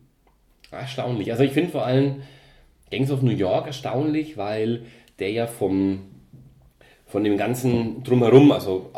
Erstaunlich. 0.71 1.31
Also 1.31 1.45
ich 1.45 1.53
finde 1.53 1.71
vor 1.71 1.85
allem 1.85 2.23
Gangs 2.91 3.11
of 3.11 3.21
New 3.21 3.31
York 3.31 3.67
erstaunlich, 3.67 4.35
weil 4.35 4.81
der 5.19 5.31
ja 5.31 5.47
vom, 5.47 6.01
von 7.05 7.23
dem 7.23 7.37
ganzen 7.37 8.03
Drumherum, 8.03 8.51
also 8.51 8.89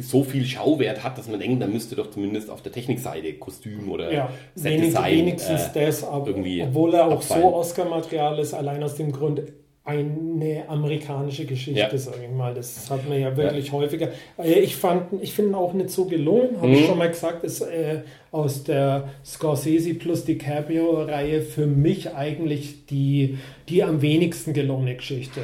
so 0.00 0.24
viel 0.24 0.44
Schauwert 0.46 1.04
hat, 1.04 1.18
dass 1.18 1.28
man 1.28 1.38
denkt, 1.40 1.60
da 1.62 1.66
müsste 1.66 1.96
doch 1.96 2.10
zumindest 2.10 2.48
auf 2.50 2.62
der 2.62 2.72
Technikseite 2.72 3.34
Kostüm 3.34 3.90
oder 3.90 4.12
Ja, 4.12 4.28
wenig, 4.54 4.80
Setdesign 4.92 5.16
wenigstens 5.18 5.62
äh, 5.74 5.84
das, 5.86 6.02
irgendwie 6.02 6.62
obwohl 6.62 6.94
er 6.94 7.06
auch 7.06 7.12
abfallen. 7.12 7.42
so 7.42 7.54
Oscar-Material 7.54 8.38
ist, 8.38 8.54
allein 8.54 8.82
aus 8.82 8.94
dem 8.96 9.12
Grund 9.12 9.42
eine 9.84 10.62
amerikanische 10.68 11.44
Geschichte, 11.44 11.80
Ja. 11.80 11.98
sage 11.98 12.18
ich 12.24 12.30
mal. 12.30 12.54
Das 12.54 12.88
hat 12.88 13.08
man 13.08 13.20
ja 13.20 13.36
wirklich 13.36 13.72
häufiger. 13.72 14.10
Äh, 14.38 14.60
Ich 14.60 14.76
fand, 14.76 15.20
ich 15.20 15.32
finde 15.32 15.56
auch 15.58 15.72
nicht 15.72 15.90
so 15.90 16.04
gelungen, 16.04 16.56
habe 16.58 16.68
Mhm. 16.68 16.74
ich 16.74 16.86
schon 16.86 16.98
mal 16.98 17.08
gesagt, 17.08 17.42
ist 17.42 17.62
äh, 17.62 18.02
aus 18.30 18.62
der 18.62 19.08
Scorsese 19.24 19.94
plus 19.94 20.24
DiCaprio-Reihe 20.24 21.42
für 21.42 21.66
mich 21.66 22.14
eigentlich 22.14 22.86
die, 22.86 23.38
die 23.68 23.82
am 23.82 24.02
wenigsten 24.02 24.52
gelungene 24.52 24.94
Geschichte. 24.94 25.40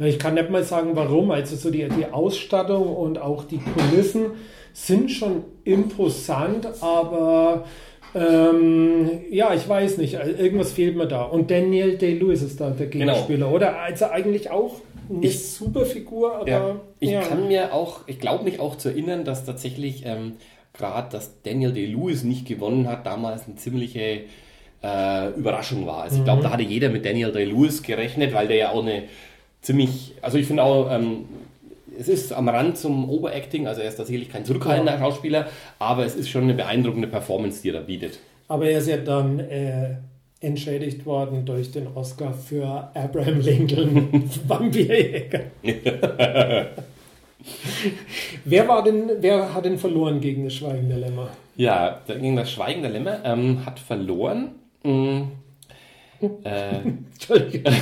Ich 0.00 0.18
kann 0.18 0.34
nicht 0.34 0.50
mal 0.50 0.62
sagen, 0.64 0.90
warum. 0.94 1.30
Also 1.30 1.56
so 1.56 1.70
die, 1.70 1.86
die 1.88 2.06
Ausstattung 2.06 2.94
und 2.96 3.18
auch 3.20 3.44
die 3.44 3.58
Kulissen 3.58 4.32
sind 4.72 5.10
schon 5.10 5.44
imposant, 5.64 6.66
aber 6.80 7.64
ähm, 8.14 9.10
ja, 9.30 9.54
ich 9.54 9.68
weiß 9.68 9.98
nicht. 9.98 10.16
Also 10.18 10.32
Irgendwas 10.42 10.72
fehlt 10.72 10.96
mir 10.96 11.06
da. 11.06 11.22
Und 11.22 11.50
Daniel 11.50 11.96
Day-Lewis 11.96 12.42
ist 12.42 12.60
da 12.60 12.70
der 12.70 12.86
Genau. 12.88 13.12
Gegenspieler, 13.12 13.50
oder? 13.52 13.78
Also 13.80 14.06
eigentlich 14.06 14.50
auch 14.50 14.76
eine 15.08 15.26
Ich- 15.26 15.48
super 15.52 15.84
Figur, 15.84 16.36
aber 16.36 16.48
Ja. 16.48 16.76
Ich 17.00 17.10
ja. 17.10 17.20
kann 17.22 17.48
mir 17.48 17.72
auch, 17.74 18.00
ich 18.06 18.18
glaube 18.20 18.44
mich 18.44 18.60
auch 18.60 18.76
zu 18.76 18.88
erinnern, 18.90 19.24
dass 19.24 19.44
tatsächlich 19.44 20.04
ähm, 20.06 20.34
gerade, 20.72 21.10
dass 21.10 21.42
Daniel 21.42 21.72
Day-Lewis 21.72 22.24
nicht 22.24 22.46
gewonnen 22.46 22.88
hat, 22.88 23.06
damals 23.06 23.46
eine 23.46 23.56
ziemliche 23.56 24.20
äh, 24.82 25.28
Überraschung 25.36 25.86
war. 25.86 26.02
Also 26.04 26.16
ich 26.16 26.20
Mhm. 26.20 26.24
glaube, 26.24 26.42
da 26.42 26.50
hatte 26.52 26.62
jeder 26.62 26.88
mit 26.88 27.04
Daniel 27.04 27.32
Day-Lewis 27.32 27.82
gerechnet, 27.82 28.32
weil 28.32 28.48
der 28.48 28.56
ja 28.56 28.70
auch 28.72 28.82
eine 28.82 29.02
ziemlich, 29.62 30.14
also 30.22 30.38
ich 30.38 30.46
finde 30.46 30.62
auch, 30.62 30.90
ähm, 30.90 31.24
es 31.98 32.08
ist 32.08 32.32
am 32.32 32.48
Rand 32.48 32.78
zum 32.78 33.10
Overacting, 33.10 33.66
also 33.66 33.82
er 33.82 33.88
ist 33.88 33.96
tatsächlich 33.96 34.30
kein 34.30 34.44
zurückhaltender 34.44 34.98
Schauspieler, 34.98 35.48
aber 35.78 36.04
es 36.06 36.14
ist 36.14 36.30
schon 36.30 36.44
eine 36.44 36.54
beeindruckende 36.54 37.08
Performance, 37.08 37.60
die 37.62 37.68
er 37.68 37.74
da 37.74 37.80
bietet. 37.80 38.18
Aber 38.48 38.66
er 38.66 38.78
ist 38.78 38.88
ja 38.88 38.96
dann 38.96 39.38
äh, 39.38 39.96
entschädigt 40.40 41.04
worden 41.04 41.44
durch 41.44 41.70
den 41.70 41.86
Oscar 41.94 42.32
für 42.32 42.90
Abraham 42.94 43.40
Lincoln, 43.40 44.30
Vampirjäger. 44.48 45.40
wer, 48.44 48.68
war 48.68 48.82
denn, 48.82 49.10
wer 49.20 49.54
hat 49.54 49.66
denn 49.66 49.78
verloren 49.78 50.20
gegen 50.20 50.44
das 50.44 50.54
Schweigende 50.54 50.96
Lämmer? 50.96 51.28
Ja, 51.56 52.00
gegen 52.06 52.36
das 52.36 52.50
Schweigen 52.50 52.82
der 52.82 52.92
Lämmer 52.92 53.20
ähm, 53.24 53.66
hat 53.66 53.78
verloren. 53.78 54.52
Mm, 54.82 55.22
äh, 56.44 56.78
Entschuldigung. 57.12 57.74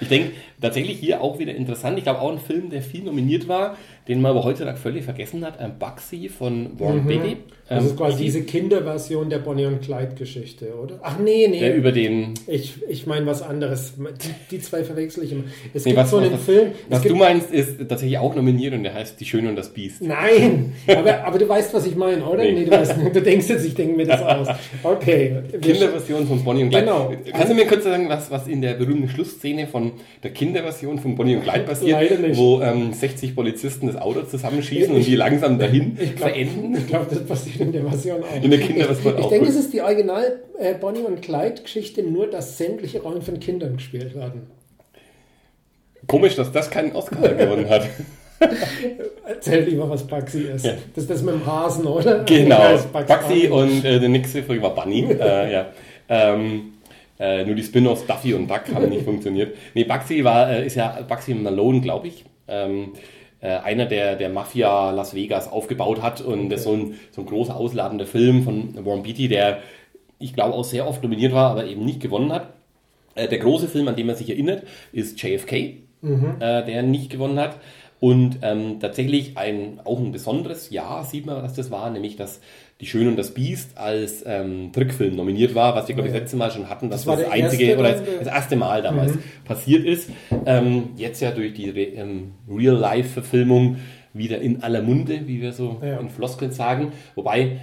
Ich 0.00 0.08
denke, 0.08 0.32
tatsächlich 0.60 0.98
hier 0.98 1.20
auch 1.20 1.38
wieder 1.38 1.54
interessant. 1.54 1.98
Ich 1.98 2.04
glaube 2.04 2.20
auch 2.20 2.30
ein 2.30 2.38
Film, 2.38 2.70
der 2.70 2.82
viel 2.82 3.02
nominiert 3.02 3.48
war, 3.48 3.76
den 4.08 4.20
man 4.20 4.32
aber 4.32 4.44
heutzutage 4.44 4.76
völlig 4.78 5.04
vergessen 5.04 5.44
hat. 5.44 5.54
Ähm, 5.60 5.72
Bugsy 5.78 6.28
von 6.28 6.78
Warren 6.78 7.06
Beatty. 7.06 7.36
Das 7.68 7.84
Ähm, 7.84 7.90
ist 7.90 7.96
quasi 7.96 8.16
die- 8.18 8.24
diese 8.24 8.42
Kinderversion 8.42 9.30
der 9.30 9.38
Bonnie 9.38 9.66
und 9.66 9.80
Clyde 9.80 10.16
Geschichte, 10.18 10.74
oder? 10.74 10.98
Ach 11.02 11.18
nee, 11.20 11.46
nee. 11.48 11.60
der 11.60 11.76
über 11.76 11.92
den. 11.92 12.34
ich 12.48 12.74
ich 12.88 13.06
meine 13.06 13.26
was 13.26 13.42
anderes. 13.42 13.94
Die, 13.96 14.56
die 14.56 14.60
zwei 14.60 14.82
verwechsel 14.82 15.22
ich 15.22 15.30
immer. 15.30 15.44
Es 15.72 15.84
Nee, 15.84 15.90
gibt 15.92 16.02
was, 16.02 16.10
so 16.10 16.16
einen 16.16 16.32
was, 16.32 16.42
Film. 16.42 16.72
was 16.88 17.02
gibt, 17.02 17.14
du 17.14 17.18
meinst, 17.18 17.52
ist 17.52 17.78
tatsächlich 17.88 18.18
auch 18.18 18.34
nominiert 18.34 18.74
und 18.74 18.82
der 18.82 18.94
heißt 18.94 19.20
Die 19.20 19.24
Schöne 19.24 19.48
und 19.50 19.54
das 19.54 19.72
Biest. 19.72 20.02
Nein, 20.02 20.72
aber, 20.88 21.22
aber 21.24 21.38
du 21.38 21.48
weißt, 21.48 21.72
was 21.72 21.86
ich 21.86 21.94
meine, 21.94 22.24
oder? 22.24 22.42
Nee. 22.42 22.52
Nee, 22.52 22.64
du, 22.64 22.72
weißt, 22.72 22.94
du 23.14 23.22
denkst 23.22 23.48
jetzt, 23.48 23.64
ich 23.64 23.74
denke 23.76 23.96
mir 23.96 24.06
das 24.06 24.20
aus. 24.22 24.48
Okay. 24.82 25.36
Kinderversion 25.62 26.26
von 26.26 26.42
Bonnie 26.42 26.64
und 26.64 26.70
Clyde. 26.70 26.86
Genau. 26.86 27.12
Kannst 27.32 27.50
du 27.50 27.54
mir 27.54 27.66
kurz 27.66 27.84
sagen, 27.84 28.08
was, 28.08 28.30
was 28.32 28.48
in 28.48 28.62
der 28.62 28.74
berühmten 28.74 29.08
Schlussszene 29.08 29.68
von 29.68 29.92
der 30.24 30.32
Kinderversion 30.32 30.98
von 30.98 31.14
Bonnie 31.14 31.36
und 31.36 31.42
Clyde 31.44 31.60
passiert? 31.60 31.92
Leider 31.92 32.18
nicht. 32.18 32.36
Wo 32.36 32.60
ähm, 32.62 32.92
60 32.92 33.36
Polizisten 33.36 33.89
das 33.92 34.00
Auto 34.00 34.22
zusammenschießen 34.22 34.94
und 34.94 35.06
die 35.06 35.16
langsam 35.16 35.58
dahin 35.58 35.96
glaub- 35.96 36.18
verenden? 36.18 36.74
Ich 36.76 36.86
glaube, 36.86 37.06
das 37.10 37.24
passiert 37.24 37.60
in 37.60 37.72
der 37.72 37.84
Version 37.84 38.22
auch. 38.22 38.42
In 38.42 38.50
der 38.50 38.60
Kinderversion 38.60 39.18
Ich 39.18 39.24
auch. 39.24 39.30
denke, 39.30 39.46
gut. 39.46 39.54
es 39.54 39.60
ist 39.60 39.72
die 39.72 39.80
Original 39.80 40.40
äh, 40.58 40.74
Bonnie 40.74 41.00
und 41.00 41.22
Clyde 41.22 41.62
Geschichte, 41.62 42.02
nur 42.02 42.28
dass 42.28 42.58
sämtliche 42.58 43.02
Rollen 43.02 43.22
von 43.22 43.40
Kindern 43.40 43.76
gespielt 43.76 44.14
werden. 44.14 44.42
Komisch, 46.06 46.36
dass 46.36 46.50
das 46.50 46.70
keinen 46.70 46.92
Oscar 46.92 47.28
gewonnen 47.34 47.68
hat. 47.68 47.82
Erzähl 49.26 49.64
lieber, 49.64 49.88
was 49.88 50.06
Bugsy 50.06 50.42
ist. 50.42 50.64
Ja. 50.64 50.72
Das 50.94 51.04
ist 51.04 51.10
das 51.10 51.22
mit 51.22 51.34
dem 51.34 51.46
Hasen, 51.46 51.86
oder? 51.86 52.24
Genau, 52.24 52.78
Bugsy 52.92 53.48
und 53.48 53.84
äh, 53.84 54.00
der 54.00 54.08
nächste 54.08 54.42
Folge 54.42 54.62
war 54.62 54.74
Bunny. 54.74 55.04
äh, 55.20 55.52
ja. 55.52 55.66
ähm, 56.08 56.72
äh, 57.18 57.44
nur 57.44 57.54
die 57.54 57.62
Spin-offs 57.62 58.06
Duffy 58.06 58.32
und 58.32 58.48
Duck 58.48 58.62
haben 58.74 58.88
nicht 58.88 59.04
funktioniert. 59.04 59.54
Nee, 59.74 59.84
Bugsy 59.84 60.24
war, 60.24 60.50
äh, 60.50 60.66
ist 60.66 60.76
ja 60.76 61.00
Bugsy 61.06 61.34
Malone, 61.34 61.82
glaube 61.82 62.08
ich. 62.08 62.24
Ähm, 62.48 62.92
äh, 63.40 63.48
einer, 63.48 63.86
der, 63.86 64.16
der 64.16 64.28
Mafia 64.28 64.90
Las 64.90 65.14
Vegas 65.14 65.50
aufgebaut 65.50 66.02
hat 66.02 66.20
und 66.20 66.50
das 66.50 66.60
ist 66.60 66.64
so 66.64 66.72
ein, 66.72 66.94
so 67.10 67.22
ein 67.22 67.26
großer 67.26 67.56
ausladender 67.56 68.06
Film 68.06 68.42
von 68.42 68.84
Warren 68.84 69.02
Beatty, 69.02 69.28
der 69.28 69.60
ich 70.18 70.34
glaube 70.34 70.54
auch 70.54 70.64
sehr 70.64 70.86
oft 70.86 71.02
nominiert 71.02 71.32
war, 71.32 71.50
aber 71.50 71.64
eben 71.64 71.84
nicht 71.84 72.00
gewonnen 72.00 72.32
hat. 72.32 72.48
Äh, 73.14 73.28
der 73.28 73.38
große 73.38 73.68
Film, 73.68 73.88
an 73.88 73.96
den 73.96 74.06
man 74.06 74.16
sich 74.16 74.30
erinnert, 74.30 74.64
ist 74.92 75.20
JFK, 75.20 75.52
äh, 76.40 76.64
der 76.64 76.82
nicht 76.82 77.10
gewonnen 77.10 77.38
hat. 77.38 77.56
Und 77.98 78.38
ähm, 78.42 78.80
tatsächlich 78.80 79.36
ein, 79.36 79.80
auch 79.84 79.98
ein 79.98 80.12
besonderes 80.12 80.70
Jahr 80.70 81.04
sieht 81.04 81.26
man, 81.26 81.42
dass 81.42 81.54
das 81.54 81.70
war, 81.70 81.90
nämlich 81.90 82.16
dass 82.16 82.40
Die 82.80 82.86
Schöne 82.86 83.10
und 83.10 83.16
das 83.16 83.32
Biest 83.34 83.76
als 83.76 84.24
ähm, 84.26 84.70
Trickfilm 84.72 85.14
nominiert 85.14 85.54
war, 85.54 85.74
was 85.76 85.86
wir, 85.88 85.94
glaube 85.94 86.08
ich, 86.08 86.14
das 86.14 86.22
letzte 86.22 86.36
Mal 86.38 86.50
schon 86.50 86.68
hatten, 86.70 86.88
dass 86.90 87.00
Das 87.02 87.06
war 87.06 87.16
das, 87.16 87.30
einzige 87.30 87.64
erste 87.64 87.78
oder 87.80 87.92
das, 87.92 88.02
das 88.20 88.26
erste 88.28 88.56
Mal 88.56 88.82
damals 88.82 89.12
passiert 89.44 89.84
ist. 89.84 90.08
Ähm, 90.46 90.90
jetzt 90.96 91.20
ja 91.20 91.30
durch 91.30 91.52
die 91.52 91.68
Re- 91.70 91.80
ähm, 91.96 92.32
Real-Life-Verfilmung 92.50 93.76
wieder 94.12 94.40
in 94.40 94.62
aller 94.62 94.82
Munde, 94.82 95.20
wie 95.26 95.40
wir 95.40 95.52
so 95.52 95.76
Ja. 95.82 95.98
in 96.00 96.08
Floskeln 96.08 96.52
sagen. 96.52 96.92
Wobei 97.14 97.58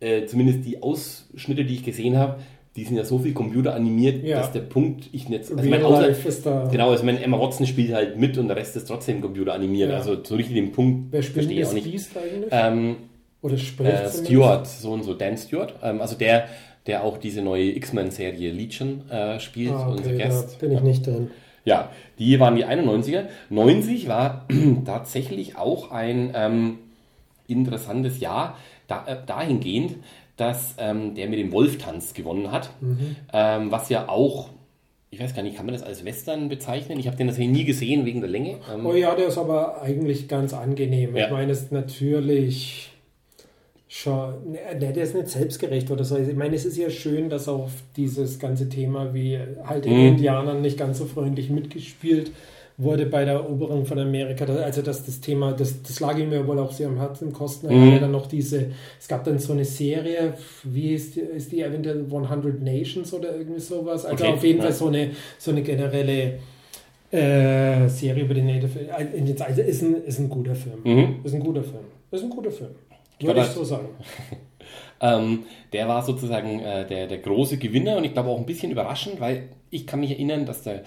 äh, 0.00 0.26
zumindest 0.26 0.64
die 0.66 0.82
Ausschnitte, 0.82 1.64
die 1.64 1.74
ich 1.74 1.84
gesehen 1.84 2.16
habe, 2.16 2.36
die 2.76 2.82
sind 2.84 2.96
ja 2.96 3.04
so 3.04 3.18
viel 3.20 3.32
computeranimiert, 3.34 4.24
Ja. 4.24 4.38
dass 4.38 4.50
der 4.50 4.60
Punkt, 4.60 5.08
ich 5.12 5.28
nicht. 5.28 5.42
Also 5.42 5.54
Real 5.56 5.68
mein 5.68 5.82
außer, 5.84 6.08
Life 6.08 6.26
ist 6.28 6.44
da. 6.44 6.68
Genau, 6.72 6.90
also 6.90 7.04
mein 7.04 7.22
Emma 7.22 7.38
Watson 7.38 7.66
spielt 7.66 7.92
halt 7.94 8.18
mit 8.18 8.36
und 8.36 8.48
der 8.48 8.56
Rest 8.56 8.74
ist 8.76 8.88
trotzdem 8.88 9.20
computeranimiert. 9.20 9.90
Ja. 9.90 9.96
Also 9.98 10.16
so 10.24 10.34
richtig 10.34 10.56
den 10.56 10.72
Punkt 10.72 11.12
Wer 11.12 11.22
spielt 11.22 11.34
verstehe 11.34 11.54
ich 11.56 11.60
das 11.60 11.70
auch 11.70 11.74
nicht. 11.74 11.90
Beast 11.92 12.10
eigentlich? 12.16 12.48
Ähm, 12.50 12.96
Oder 13.44 13.58
spricht 13.58 13.92
äh? 13.92 14.08
Stewart, 14.08 14.66
so 14.66 14.92
und 14.92 15.02
so, 15.02 15.12
Dan 15.12 15.36
Stewart. 15.36 15.74
Ähm, 15.82 16.00
also 16.00 16.16
der, 16.16 16.48
der 16.86 17.04
auch 17.04 17.18
diese 17.18 17.42
neue 17.42 17.76
X-Men-Serie 17.76 18.50
Legion 18.50 19.08
äh, 19.10 19.38
spielt, 19.38 19.72
Ah, 19.72 19.88
unser 19.88 20.06
okay, 20.06 20.18
da 20.18 20.24
Gast. 20.24 20.58
bin 20.60 20.72
ich 20.72 20.80
nicht 20.80 21.06
drin. 21.06 21.30
Ja, 21.66 21.90
die 22.18 22.40
waren 22.40 22.56
die 22.56 22.64
91er. 22.64 23.24
90 23.50 24.08
war 24.08 24.46
tatsächlich 24.86 25.58
auch 25.58 25.90
ein 25.90 26.32
ähm, 26.34 26.78
interessantes 27.46 28.18
Jahr, 28.18 28.56
da, 28.86 29.04
äh, 29.06 29.16
dahingehend, 29.26 29.96
dass 30.38 30.76
ähm, 30.78 31.14
der 31.14 31.28
mit 31.28 31.38
dem 31.38 31.52
Wolftanz 31.52 32.14
gewonnen 32.14 32.50
hat, 32.50 32.70
mhm. 32.80 33.16
ähm, 33.34 33.70
was 33.70 33.90
ja 33.90 34.08
auch 34.08 34.48
ich 35.10 35.20
weiß 35.20 35.32
gar 35.32 35.44
nicht, 35.44 35.56
kann 35.56 35.66
man 35.66 35.74
das 35.74 35.84
als 35.84 36.04
Western 36.04 36.48
bezeichnen? 36.48 36.98
Ich 36.98 37.06
habe 37.06 37.16
den 37.16 37.28
tatsächlich 37.28 37.56
nie 37.56 37.64
gesehen 37.64 38.04
wegen 38.04 38.20
der 38.20 38.28
Länge. 38.28 38.58
Ähm 38.74 38.84
oh 38.84 38.94
ja, 38.94 39.14
der 39.14 39.28
ist 39.28 39.38
aber 39.38 39.80
eigentlich 39.80 40.26
ganz 40.26 40.52
angenehm. 40.52 41.14
Ja. 41.14 41.26
Ich 41.26 41.30
meine, 41.30 41.52
es 41.52 41.62
ist 41.62 41.72
natürlich 41.72 42.93
schon, 43.94 44.50
ne, 44.50 44.58
der 44.76 44.96
ist 44.96 45.14
nicht 45.14 45.28
selbstgerecht 45.28 45.88
oder 45.88 46.02
so. 46.02 46.16
Ich 46.16 46.34
meine, 46.34 46.56
es 46.56 46.64
ist 46.64 46.76
ja 46.76 46.90
schön, 46.90 47.28
dass 47.28 47.48
auch 47.48 47.70
dieses 47.96 48.40
ganze 48.40 48.68
Thema 48.68 49.14
wie 49.14 49.38
halt 49.64 49.84
den 49.84 49.92
mhm. 49.92 50.08
Indianern 50.08 50.62
nicht 50.62 50.76
ganz 50.76 50.98
so 50.98 51.04
freundlich 51.04 51.48
mitgespielt 51.48 52.32
wurde 52.76 53.06
bei 53.06 53.24
der 53.24 53.34
Eroberung 53.34 53.86
von 53.86 54.00
Amerika. 54.00 54.46
Also 54.46 54.82
dass 54.82 55.06
das 55.06 55.20
Thema, 55.20 55.52
das, 55.52 55.80
das 55.82 56.00
lag 56.00 56.18
ihm 56.18 56.32
ja 56.32 56.44
wohl 56.44 56.58
auch 56.58 56.72
sehr 56.72 56.88
am 56.88 56.96
Herzen. 56.96 57.32
Kosten 57.32 57.68
mhm. 57.68 58.00
dann 58.00 58.10
noch 58.10 58.26
diese, 58.26 58.66
es 58.98 59.06
gab 59.06 59.22
dann 59.22 59.38
so 59.38 59.52
eine 59.52 59.64
Serie, 59.64 60.34
wie 60.64 60.94
ist 60.94 61.14
die, 61.14 61.20
ist 61.20 61.52
die 61.52 61.62
eventuell 61.62 62.04
100 62.04 62.60
Nations 62.62 63.14
oder 63.14 63.36
irgendwie 63.36 63.60
sowas. 63.60 64.04
Also 64.04 64.24
okay. 64.24 64.32
auf 64.32 64.42
jeden 64.42 64.58
ja. 64.58 64.64
Fall 64.64 64.72
so 64.72 64.88
eine, 64.88 65.10
so 65.38 65.52
eine 65.52 65.62
generelle 65.62 66.40
äh, 67.12 67.88
Serie 67.88 68.24
über 68.24 68.34
die 68.34 68.42
Native. 68.42 68.92
Also 69.38 69.62
ist 69.62 69.82
ein, 69.82 70.02
ist 70.04 70.18
ein 70.18 70.28
guter 70.28 70.56
Film. 70.56 70.80
Mhm. 70.82 71.20
Ist 71.22 71.34
ein 71.34 71.40
guter 71.44 71.62
Film. 71.62 71.84
Ist 72.10 72.24
ein 72.24 72.30
guter 72.30 72.50
Film. 72.50 72.70
Würde 73.20 73.40
ich, 73.40 73.46
so 73.46 73.64
sagen. 73.64 73.88
ähm, 75.00 75.44
der 75.72 75.88
war 75.88 76.02
sozusagen 76.02 76.60
äh, 76.60 76.86
der, 76.86 77.06
der 77.06 77.18
große 77.18 77.58
Gewinner 77.58 77.96
und 77.96 78.04
ich 78.04 78.12
glaube 78.12 78.28
auch 78.28 78.38
ein 78.38 78.46
bisschen 78.46 78.70
überraschend, 78.70 79.20
weil 79.20 79.48
ich 79.70 79.86
kann 79.86 80.00
mich 80.00 80.10
erinnern, 80.10 80.46
dass 80.46 80.62
der, 80.62 80.84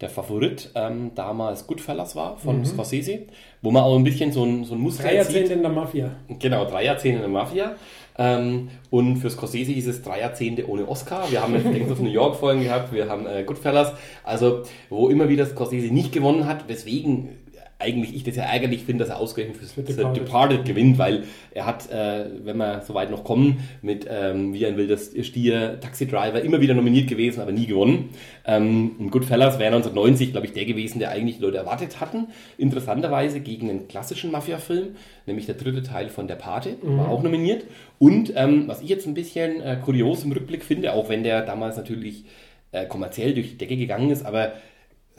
der 0.00 0.08
Favorit 0.08 0.70
ähm, 0.74 1.12
damals 1.14 1.66
Goodfellas 1.66 2.16
war 2.16 2.36
von 2.38 2.58
mhm. 2.58 2.64
Scorsese, 2.64 3.20
wo 3.62 3.70
man 3.70 3.82
auch 3.82 3.96
ein 3.96 4.04
bisschen 4.04 4.32
so 4.32 4.44
ein, 4.44 4.64
so 4.64 4.74
ein 4.74 4.80
Muster 4.80 5.04
Drei 5.04 5.16
Jahrzehnte 5.16 5.52
in 5.54 5.62
der 5.62 5.70
Mafia. 5.70 6.16
Genau, 6.38 6.64
drei 6.64 6.84
Jahrzehnte 6.84 7.16
in 7.16 7.22
der 7.22 7.30
Mafia. 7.30 7.76
Ähm, 8.18 8.68
und 8.90 9.16
für 9.16 9.30
Scorsese 9.30 9.72
hieß 9.72 9.88
es 9.88 10.02
drei 10.02 10.20
Jahrzehnte 10.20 10.68
ohne 10.68 10.86
Oscar. 10.88 11.30
Wir 11.30 11.42
haben 11.42 11.54
jetzt 11.54 11.64
Gangs 11.64 11.90
of 11.90 12.00
New 12.00 12.10
York 12.10 12.36
Folgen 12.36 12.62
gehabt, 12.62 12.92
wir 12.92 13.08
haben 13.08 13.26
äh, 13.26 13.44
Goodfellas. 13.44 13.94
Also, 14.24 14.62
wo 14.90 15.08
immer 15.08 15.28
wieder 15.28 15.46
Scorsese 15.46 15.92
nicht 15.92 16.12
gewonnen 16.12 16.46
hat, 16.46 16.68
weswegen 16.68 17.39
eigentlich 17.80 18.14
ich 18.14 18.24
das 18.24 18.36
ja 18.36 18.44
ärgerlich 18.44 18.84
finde, 18.84 19.04
dass 19.04 19.10
er 19.10 19.18
ausgerechnet 19.18 19.56
für, 19.56 19.66
für 19.66 19.82
Departed. 19.82 20.26
Departed. 20.26 20.64
gewinnt, 20.64 20.98
weil 20.98 21.24
er 21.52 21.66
hat, 21.66 21.90
äh, 21.90 22.26
wenn 22.44 22.58
wir 22.58 22.82
so 22.82 22.94
weit 22.94 23.10
noch 23.10 23.24
kommen, 23.24 23.66
mit 23.82 24.06
ähm, 24.08 24.52
Wie 24.52 24.66
ein 24.66 24.76
wilder 24.76 24.98
Stier, 24.98 25.80
Taxi 25.80 26.06
Driver 26.06 26.40
immer 26.42 26.60
wieder 26.60 26.74
nominiert 26.74 27.08
gewesen, 27.08 27.40
aber 27.40 27.52
nie 27.52 27.66
gewonnen. 27.66 28.10
Ähm, 28.44 28.92
und 28.98 29.10
Goodfellas 29.10 29.58
wäre 29.58 29.74
1990, 29.74 30.32
glaube 30.32 30.46
ich, 30.46 30.52
der 30.52 30.66
gewesen, 30.66 30.98
der 30.98 31.10
eigentlich 31.10 31.38
die 31.38 31.42
Leute 31.42 31.56
erwartet 31.56 32.00
hatten. 32.00 32.28
Interessanterweise 32.58 33.40
gegen 33.40 33.70
einen 33.70 33.88
klassischen 33.88 34.30
Mafia-Film, 34.30 34.96
nämlich 35.26 35.46
der 35.46 35.54
dritte 35.54 35.82
Teil 35.82 36.10
von 36.10 36.28
Der 36.28 36.36
Pate, 36.36 36.76
mhm. 36.82 36.98
war 36.98 37.08
auch 37.08 37.22
nominiert. 37.22 37.64
Und 37.98 38.32
ähm, 38.36 38.64
was 38.66 38.82
ich 38.82 38.88
jetzt 38.88 39.06
ein 39.06 39.14
bisschen 39.14 39.60
äh, 39.60 39.78
kurios 39.82 40.24
im 40.24 40.32
Rückblick 40.32 40.64
finde, 40.64 40.92
auch 40.92 41.08
wenn 41.08 41.22
der 41.22 41.42
damals 41.42 41.76
natürlich 41.76 42.24
äh, 42.72 42.86
kommerziell 42.86 43.34
durch 43.34 43.50
die 43.50 43.58
Decke 43.58 43.76
gegangen 43.76 44.10
ist, 44.10 44.24
aber 44.24 44.52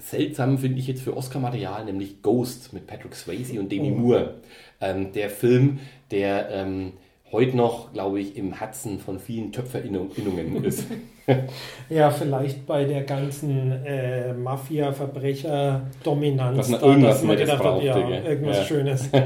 seltsam 0.01 0.57
finde 0.57 0.79
ich 0.79 0.87
jetzt 0.87 1.01
für 1.01 1.15
Oscar-Material, 1.15 1.85
nämlich 1.85 2.21
Ghost 2.21 2.73
mit 2.73 2.85
Patrick 2.87 3.15
Swayze 3.15 3.57
und 3.59 3.71
Demi 3.71 3.91
oh. 3.91 3.95
Moore. 3.95 4.33
Ähm, 4.79 5.11
der 5.13 5.29
Film, 5.29 5.79
der 6.09 6.49
ähm, 6.49 6.93
heute 7.31 7.55
noch, 7.55 7.93
glaube 7.93 8.19
ich, 8.19 8.35
im 8.35 8.53
Herzen 8.53 8.97
von 8.99 9.19
vielen 9.19 9.51
Töpferinnungen 9.51 10.63
ist. 10.65 10.87
ja, 11.89 12.09
vielleicht 12.09 12.65
bei 12.65 12.85
der 12.85 13.03
ganzen 13.03 13.85
äh, 13.85 14.33
Mafia-Verbrecher-Dominanz. 14.33 16.57
Dass 16.57 16.69
man 16.69 16.81
irgendwas 16.81 17.15
dass 17.15 17.23
man 17.23 17.37
gedacht 17.37 17.63
hat, 17.63 17.83
ja, 17.83 17.95
irgendwas 17.97 18.57
ja. 18.57 18.65
Schönes. 18.65 19.09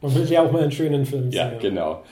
Man 0.00 0.14
will 0.16 0.30
ja 0.30 0.42
auch 0.42 0.52
mal 0.52 0.62
einen 0.64 0.70
schönen 0.70 1.06
Film 1.06 1.30
sehen. 1.30 1.32
Ja, 1.32 1.50
genau. 1.58 2.02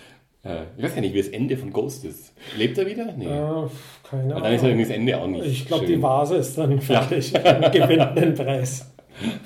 Äh, 0.44 0.62
ich 0.76 0.84
weiß 0.84 0.94
gar 0.94 1.00
nicht, 1.00 1.14
wie 1.14 1.18
das 1.18 1.28
Ende 1.28 1.56
von 1.56 1.72
Ghost 1.72 2.04
ist. 2.04 2.32
Lebt 2.56 2.76
er 2.76 2.86
wieder? 2.86 3.12
Nee. 3.16 3.26
Äh, 3.26 3.68
keine 4.08 4.34
Ahnung. 4.34 4.42
Dann 4.42 4.52
ist 4.52 4.64
irgendwie 4.64 4.82
das 4.82 4.92
Ende 4.92 5.18
auch 5.18 5.26
nicht. 5.26 5.46
Ich 5.46 5.66
glaube, 5.66 5.86
die 5.86 6.02
Vase 6.02 6.36
ist 6.36 6.58
dann 6.58 6.80
fertig 6.80 7.32
ja. 7.32 7.68
gewinnt 7.68 8.18
den 8.18 8.34
Preis. 8.34 8.92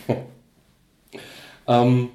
ähm, 1.68 2.08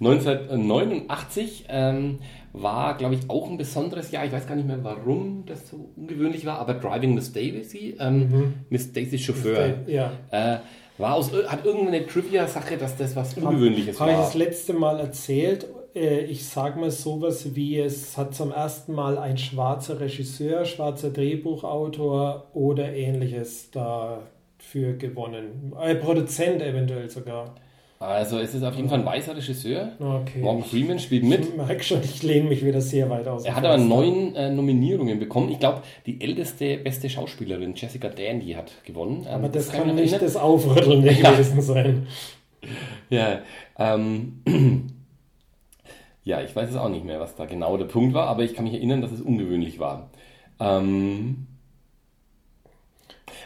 1989 0.00 1.64
ähm, 1.68 2.18
war, 2.52 2.96
glaube 2.96 3.16
ich, 3.16 3.28
auch 3.28 3.50
ein 3.50 3.58
besonderes 3.58 4.12
Jahr. 4.12 4.24
Ich 4.24 4.32
weiß 4.32 4.46
gar 4.46 4.54
nicht 4.54 4.68
mehr, 4.68 4.82
warum 4.82 5.44
das 5.44 5.68
so 5.68 5.90
ungewöhnlich 5.96 6.46
war, 6.46 6.58
aber 6.60 6.74
Driving 6.74 7.14
Miss 7.14 7.32
Daisy, 7.32 7.96
ähm, 7.98 8.18
mhm. 8.18 8.54
Miss 8.70 8.92
Daisy 8.92 9.18
Chauffeur, 9.18 9.74
ja. 9.86 10.12
äh, 10.30 10.58
war 10.98 11.14
aus, 11.14 11.32
hat 11.32 11.64
irgendeine 11.64 12.06
Trivia-Sache, 12.06 12.76
dass 12.76 12.96
das 12.96 13.16
was 13.16 13.34
Ungewöhnliches 13.34 13.98
hab, 13.98 14.06
war. 14.06 14.14
Habe 14.14 14.22
ich 14.22 14.26
das 14.28 14.34
letzte 14.34 14.74
Mal 14.74 15.00
erzählt 15.00 15.66
äh, 15.94 16.20
ich 16.20 16.46
sage 16.46 16.78
mal 16.78 16.90
sowas 16.90 17.54
wie, 17.54 17.78
es 17.78 18.16
hat 18.16 18.34
zum 18.34 18.52
ersten 18.52 18.92
Mal 18.92 19.18
ein 19.18 19.38
schwarzer 19.38 20.00
Regisseur, 20.00 20.64
schwarzer 20.64 21.10
Drehbuchautor 21.10 22.46
oder 22.54 22.92
ähnliches 22.92 23.70
dafür 23.70 24.94
gewonnen. 24.94 25.72
Ein 25.76 25.96
äh, 25.96 26.00
Produzent 26.00 26.62
eventuell 26.62 27.08
sogar. 27.08 27.54
Also 28.00 28.38
es 28.38 28.54
ist 28.54 28.62
auf 28.62 28.76
jeden 28.76 28.88
Fall 28.88 29.00
ein 29.00 29.06
weißer 29.06 29.36
Regisseur. 29.36 29.92
Okay. 29.98 30.38
Morgan 30.40 30.62
Freeman 30.62 30.98
spielt 31.00 31.24
mit. 31.24 31.40
Ich 31.40 31.56
merke 31.56 31.82
schon, 31.82 32.00
ich 32.00 32.22
lehne 32.22 32.48
mich 32.48 32.64
wieder 32.64 32.80
sehr 32.80 33.10
weit 33.10 33.26
aus. 33.26 33.44
Er 33.44 33.56
hat 33.56 33.64
aber 33.64 33.76
neun 33.76 34.36
äh, 34.36 34.50
Nominierungen 34.50 35.18
bekommen. 35.18 35.50
Ich 35.50 35.58
glaube, 35.58 35.82
die 36.06 36.20
älteste, 36.20 36.78
beste 36.78 37.10
Schauspielerin, 37.10 37.74
Jessica 37.74 38.08
Dandy, 38.08 38.52
hat 38.52 38.70
gewonnen. 38.84 39.26
Ähm, 39.28 39.34
aber 39.34 39.48
das, 39.48 39.66
das 39.66 39.74
kann 39.74 39.92
nicht 39.96 40.22
das 40.22 40.36
Aufrütteln 40.36 41.02
gewesen 41.02 41.60
sein. 41.60 42.06
Ja, 43.08 43.40
ähm, 43.78 44.42
Ja, 46.28 46.42
ich 46.42 46.54
weiß 46.54 46.68
es 46.68 46.76
auch 46.76 46.90
nicht 46.90 47.06
mehr, 47.06 47.20
was 47.20 47.36
da 47.36 47.46
genau 47.46 47.78
der 47.78 47.86
Punkt 47.86 48.12
war, 48.12 48.26
aber 48.26 48.42
ich 48.42 48.52
kann 48.52 48.64
mich 48.64 48.74
erinnern, 48.74 49.00
dass 49.00 49.12
es 49.12 49.22
ungewöhnlich 49.22 49.78
war. 49.78 50.10
Ähm 50.60 51.46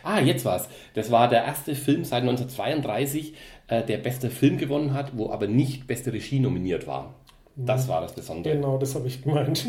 ah, 0.02 0.18
jetzt 0.18 0.44
war's. 0.44 0.68
Das 0.94 1.12
war 1.12 1.28
der 1.28 1.44
erste 1.44 1.76
Film 1.76 2.04
seit 2.04 2.22
1932, 2.22 3.34
äh, 3.68 3.84
der 3.84 3.98
beste 3.98 4.30
Film 4.30 4.58
gewonnen 4.58 4.94
hat, 4.94 5.16
wo 5.16 5.30
aber 5.30 5.46
nicht 5.46 5.86
beste 5.86 6.12
Regie 6.12 6.40
nominiert 6.40 6.88
war. 6.88 7.14
Das 7.54 7.86
war 7.86 8.00
das 8.00 8.16
Besondere. 8.16 8.56
Genau, 8.56 8.78
das 8.78 8.96
habe 8.96 9.06
ich 9.06 9.22
gemeint. 9.22 9.64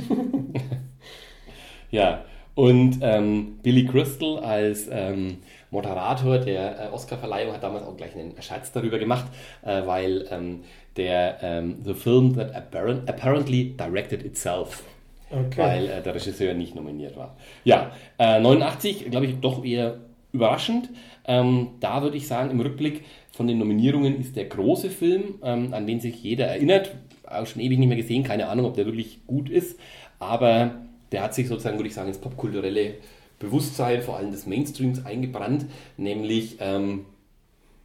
ja, 1.91 2.25
und 2.55 2.97
ähm, 3.01 3.59
Billy 3.61 3.85
Crystal 3.85 4.39
als 4.39 4.87
ähm, 4.91 5.37
Moderator 5.69 6.37
der 6.37 6.79
äh, 6.79 6.93
Oscarverleihung 6.93 7.53
hat 7.53 7.63
damals 7.63 7.83
auch 7.83 7.97
gleich 7.97 8.15
einen 8.15 8.39
Schatz 8.41 8.71
darüber 8.71 8.99
gemacht, 8.99 9.25
äh, 9.63 9.85
weil 9.85 10.27
ähm, 10.29 10.63
der 10.97 11.39
ähm, 11.41 11.77
The 11.83 11.93
Film 11.93 12.35
That 12.35 12.55
Apparently 12.55 13.75
Directed 13.77 14.23
Itself. 14.23 14.83
Okay. 15.31 15.61
Weil 15.61 15.89
äh, 15.89 16.03
der 16.03 16.13
Regisseur 16.13 16.53
nicht 16.53 16.75
nominiert 16.75 17.17
war. 17.17 17.35
Ja, 17.63 17.91
äh, 18.19 18.39
89, 18.39 19.09
glaube 19.09 19.25
ich, 19.25 19.39
doch 19.39 19.65
eher 19.65 19.97
überraschend. 20.31 20.89
Ähm, 21.25 21.69
da 21.79 22.01
würde 22.03 22.17
ich 22.17 22.27
sagen, 22.27 22.51
im 22.51 22.59
Rückblick 22.59 23.03
von 23.31 23.47
den 23.47 23.57
Nominierungen 23.57 24.19
ist 24.19 24.35
der 24.35 24.45
große 24.45 24.89
Film, 24.89 25.35
ähm, 25.43 25.73
an 25.73 25.87
den 25.87 25.99
sich 25.99 26.21
jeder 26.21 26.47
erinnert. 26.47 26.91
Auch 27.25 27.47
schon 27.47 27.61
ewig 27.61 27.79
nicht 27.79 27.87
mehr 27.87 27.97
gesehen, 27.97 28.23
keine 28.23 28.47
Ahnung, 28.47 28.65
ob 28.65 28.75
der 28.75 28.85
wirklich 28.85 29.25
gut 29.25 29.49
ist. 29.49 29.79
Aber 30.19 30.75
der 31.11 31.23
hat 31.23 31.33
sich 31.33 31.47
sozusagen, 31.47 31.77
würde 31.77 31.87
ich 31.87 31.95
sagen, 31.95 32.09
ins 32.09 32.19
popkulturelle 32.19 32.95
Bewusstsein, 33.39 34.01
vor 34.01 34.17
allem 34.17 34.31
des 34.31 34.45
Mainstreams, 34.45 35.05
eingebrannt. 35.05 35.65
Nämlich, 35.97 36.57
ähm, 36.59 37.05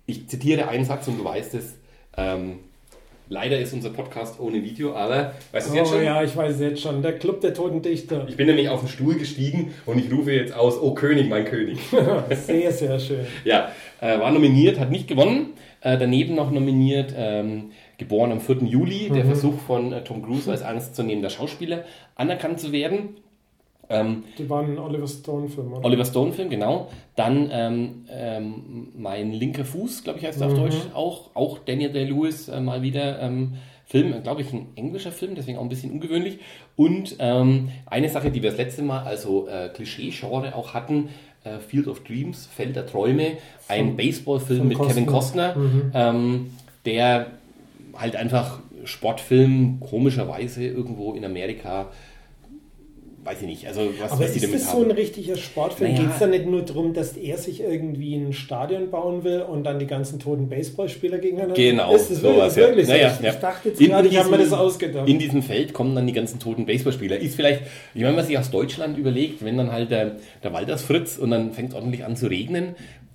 ich 0.07 0.29
zitiere 0.29 0.69
einen 0.69 0.85
Satz 0.85 1.09
und 1.09 1.19
du 1.19 1.25
weißt 1.25 1.55
es, 1.55 1.77
ähm, 2.17 2.59
Leider 3.31 3.59
ist 3.59 3.75
unser 3.75 3.91
Podcast 3.91 4.41
ohne 4.41 4.63
Video, 4.63 4.95
aber 4.95 5.35
weißt 5.53 5.69
du 5.69 5.71
es 5.71 5.73
oh, 5.73 5.75
jetzt 5.77 5.91
schon? 5.91 6.03
Ja, 6.03 6.23
ich 6.23 6.35
weiß 6.35 6.55
es 6.55 6.61
jetzt 6.61 6.81
schon. 6.81 7.03
Der 7.03 7.19
Club 7.19 7.43
der 7.43 7.53
Toten 7.53 7.83
Dichter. 7.83 8.27
Ich 8.27 8.37
bin 8.37 8.47
nämlich 8.47 8.71
auf 8.71 8.81
den 8.81 8.89
Stuhl 8.89 9.17
gestiegen 9.17 9.75
und 9.85 9.99
ich 9.99 10.11
rufe 10.11 10.33
jetzt 10.33 10.55
aus, 10.55 10.81
oh 10.81 10.95
König, 10.95 11.29
mein 11.29 11.45
König. 11.45 11.79
sehr, 12.31 12.73
sehr 12.73 12.99
schön. 12.99 13.27
Ja, 13.45 13.71
äh, 14.01 14.19
war 14.19 14.31
nominiert, 14.31 14.79
hat 14.79 14.91
nicht 14.91 15.09
gewonnen. 15.09 15.53
Äh, 15.83 15.99
daneben 15.99 16.35
noch 16.35 16.51
nominiert, 16.51 17.15
ähm, 17.17 17.71
geboren 17.99 18.33
am 18.33 18.41
4. 18.41 18.57
Juli, 18.65 19.11
mhm. 19.11 19.15
der 19.15 19.25
Versuch 19.27 19.59
von 19.61 19.93
äh, 19.93 20.03
Tom 20.03 20.23
Cruise 20.23 20.51
als 20.51 20.63
ernstzunehmender 20.63 21.31
Schauspieler 21.31 21.85
anerkannt 22.17 22.61
zu 22.61 22.73
werden. 22.73 23.17
Ähm, 23.91 24.25
die 24.37 24.49
waren 24.51 24.73
ein 24.73 24.79
Oliver 24.79 25.07
Stone-Film, 25.07 25.73
oder? 25.73 25.85
Oliver 25.85 26.05
Stone-Film, 26.05 26.51
genau. 26.51 26.89
Dann 27.17 27.49
ähm, 27.51 28.05
ähm, 28.11 28.89
Mein 28.97 29.33
linker 29.33 29.65
Fuß, 29.65 30.05
glaube 30.05 30.19
ich, 30.19 30.27
heißt 30.27 30.41
er 30.41 30.49
mhm. 30.49 30.53
auf 30.53 30.59
Deutsch 30.59 30.77
auch. 30.95 31.31
Auch 31.35 31.59
Daniel 31.59 31.91
Day-Lewis 31.91 32.49
äh, 32.49 32.61
mal 32.61 32.83
wieder 32.83 33.21
ähm, 33.21 33.55
Film, 33.87 34.23
glaube 34.23 34.43
ich, 34.43 34.53
ein 34.53 34.67
englischer 34.77 35.13
Film, 35.13 35.35
deswegen 35.35 35.57
auch 35.57 35.63
ein 35.63 35.71
bisschen 35.71 35.91
ungewöhnlich. 35.91 36.39
Und 36.77 37.17
ähm, 37.19 37.71
eine 37.87 38.11
Sache, 38.11 38.31
die 38.31 38.43
wir 38.43 38.51
das 38.51 38.59
letzte 38.59 38.83
Mal, 38.83 39.05
also 39.05 39.49
äh, 39.49 39.71
Klischee-Genre 39.71 40.55
auch 40.55 40.75
hatten, 40.75 41.09
äh, 41.45 41.59
Field 41.59 41.89
of 41.89 42.05
Dreams, 42.05 42.47
Feld 42.47 42.77
der 42.77 42.87
Träume, 42.87 43.39
ein 43.69 43.97
Baseballfilm 43.97 44.69
mit 44.69 44.77
Costner. 44.77 44.95
Kevin 44.95 45.07
Costner, 45.07 45.57
mhm. 45.57 45.91
Ähm, 45.95 46.51
der 46.85 47.29
halt 47.95 48.17
einfach 48.17 48.61
Sportfilm 48.85 49.81
komischerweise 49.81 50.67
irgendwo 50.67 51.15
in 51.15 51.25
Amerika 51.25 51.87
weiß 53.29 53.43
ich 53.43 53.47
nicht. 53.47 53.67
Also 53.67 53.83
was, 54.01 54.13
Aber 54.13 54.25
was 54.25 54.35
ist 54.35 54.53
das 54.53 54.69
haben. 54.69 54.79
so 54.79 54.85
ein 54.85 54.91
richtiger 54.91 55.37
Sportfilm? 55.37 55.93
Naja. 55.93 56.03
Geht 56.03 56.13
es 56.13 56.19
da 56.19 56.27
nicht 56.27 56.47
nur 56.47 56.63
darum, 56.63 56.95
dass 56.95 57.17
er 57.17 57.37
sich 57.37 57.61
irgendwie 57.61 58.15
ein 58.15 58.33
Stadion 58.33 58.91
bauen 58.91 59.25
will 59.25 59.43
und 59.43 59.65
dann 59.65 59.79
die 59.79 59.87
ganzen 59.87 60.19
toten 60.19 60.49
Baseballspieler 60.49 61.19
gegeneinander? 61.19 61.55
Genau. 61.55 61.95
Ist 61.95 62.11
das 62.11 62.21
sowas, 62.21 62.57
wirklich, 62.57 62.89
ja. 62.89 63.11
so? 63.11 63.23
Naja, 63.23 63.35
ich, 63.35 63.41
dachte 63.41 63.69
jetzt 63.69 63.81
gerade, 63.81 64.09
ich 64.09 64.19
habe 64.19 64.31
mir 64.31 64.39
das 64.39 64.53
ausgedacht. 64.53 65.09
In 65.09 65.19
diesem 65.19 65.43
Feld 65.43 65.75
kommen 65.75 65.95
dann 65.95 66.07
die 66.07 66.13
ganzen 66.13 66.41
toten 66.41 66.65
Baseballspieler. 66.67 67.19
Ist 67.19 67.37
vielleicht, 67.37 67.63
wenn 67.95 68.15
man 68.15 68.25
sich 68.25 68.39
aus 68.39 68.51
Deutschland 68.51 68.97
überlegt, 68.97 69.45
wenn 69.45 69.59
dann 69.59 69.71
halt 69.71 69.91
der, 69.91 70.17
der 70.43 70.53
Walders 70.53 70.83
Fritz 70.83 71.19
und 71.19 71.31
dann 71.31 71.53
fängt 71.53 71.71
es 71.71 71.75
ordentlich 71.75 72.05
an 72.05 72.17
zu 72.17 72.27
regnen, 72.27 72.75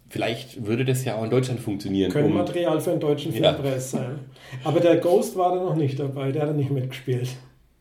Vielleicht 0.10 0.68
würde 0.68 0.85
das 0.85 1.03
ja 1.06 1.15
auch 1.15 1.23
in 1.23 1.31
Deutschland 1.31 1.60
funktionieren. 1.60 2.11
Könnte 2.11 2.30
um, 2.30 2.35
Material 2.35 2.80
für 2.80 2.91
einen 2.91 2.99
deutschen 2.99 3.34
Filmpreis 3.34 3.94
ja. 3.94 3.98
sein. 3.98 4.19
Aber 4.64 4.80
der 4.80 4.98
Ghost 4.98 5.35
war 5.35 5.56
da 5.56 5.64
noch 5.64 5.76
nicht 5.76 5.99
dabei, 5.99 6.31
der 6.31 6.44
hat 6.44 6.56
nicht 6.56 6.69
mitgespielt. 6.69 7.30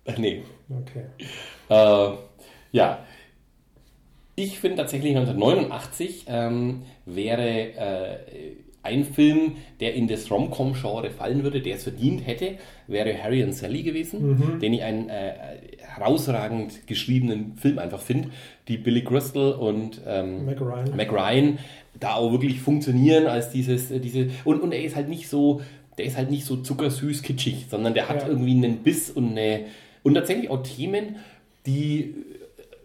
Ach 0.07 0.17
nee. 0.17 0.41
Okay. 0.71 1.05
Äh, 1.69 2.11
ja. 2.73 3.05
Ich 4.35 4.59
finde 4.59 4.79
tatsächlich 4.79 5.15
1989 5.17 6.25
ähm, 6.29 6.83
wäre 7.05 7.49
äh, 7.49 8.17
ein 8.83 9.05
Film, 9.05 9.57
der 9.81 9.95
in 9.95 10.09
das 10.09 10.31
Rom-Com-Genre 10.31 11.11
fallen 11.11 11.45
würde, 11.45 11.61
der 11.61 11.77
es 11.77 11.85
verdient 11.85 12.27
hätte, 12.27 12.57
wäre 12.89 13.23
Harry 13.23 13.43
and 13.43 13.55
Sally 13.55 13.83
gewesen, 13.83 14.31
mhm. 14.31 14.59
den 14.59 14.73
ich 14.73 14.83
einen 14.83 15.09
äh, 15.09 15.35
herausragend 15.79 16.87
geschriebenen 16.87 17.57
Film 17.57 17.79
einfach 17.79 18.01
finde, 18.01 18.31
die 18.69 18.79
Billy 18.79 19.05
Crystal 19.05 19.53
und 19.53 20.01
ähm, 20.07 20.47
Mac, 20.47 20.61
Ryan. 20.61 20.97
Mac 20.97 21.13
Ryan 21.13 21.59
da 22.01 22.15
auch 22.15 22.33
wirklich 22.33 22.61
funktionieren 22.61 23.27
als 23.27 23.51
dieses, 23.51 23.91
äh, 23.91 24.01
diese, 24.01 24.31
und, 24.45 24.61
und 24.61 24.73
er 24.73 24.83
ist 24.83 24.97
halt 24.97 25.09
nicht 25.09 25.29
so, 25.29 25.61
der 25.99 26.07
ist 26.07 26.17
halt 26.17 26.31
nicht 26.31 26.45
so 26.45 26.57
zuckersüß 26.57 27.23
kitschig, 27.23 27.67
sondern 27.71 27.95
der 27.95 28.09
hat 28.09 28.23
ja. 28.23 28.29
irgendwie 28.29 28.53
einen 28.53 28.79
Biss 28.79 29.11
und 29.11 29.31
eine, 29.31 29.67
und 30.03 30.15
tatsächlich 30.15 30.51
auch 30.51 30.63
Themen, 30.65 31.17
die 31.67 32.15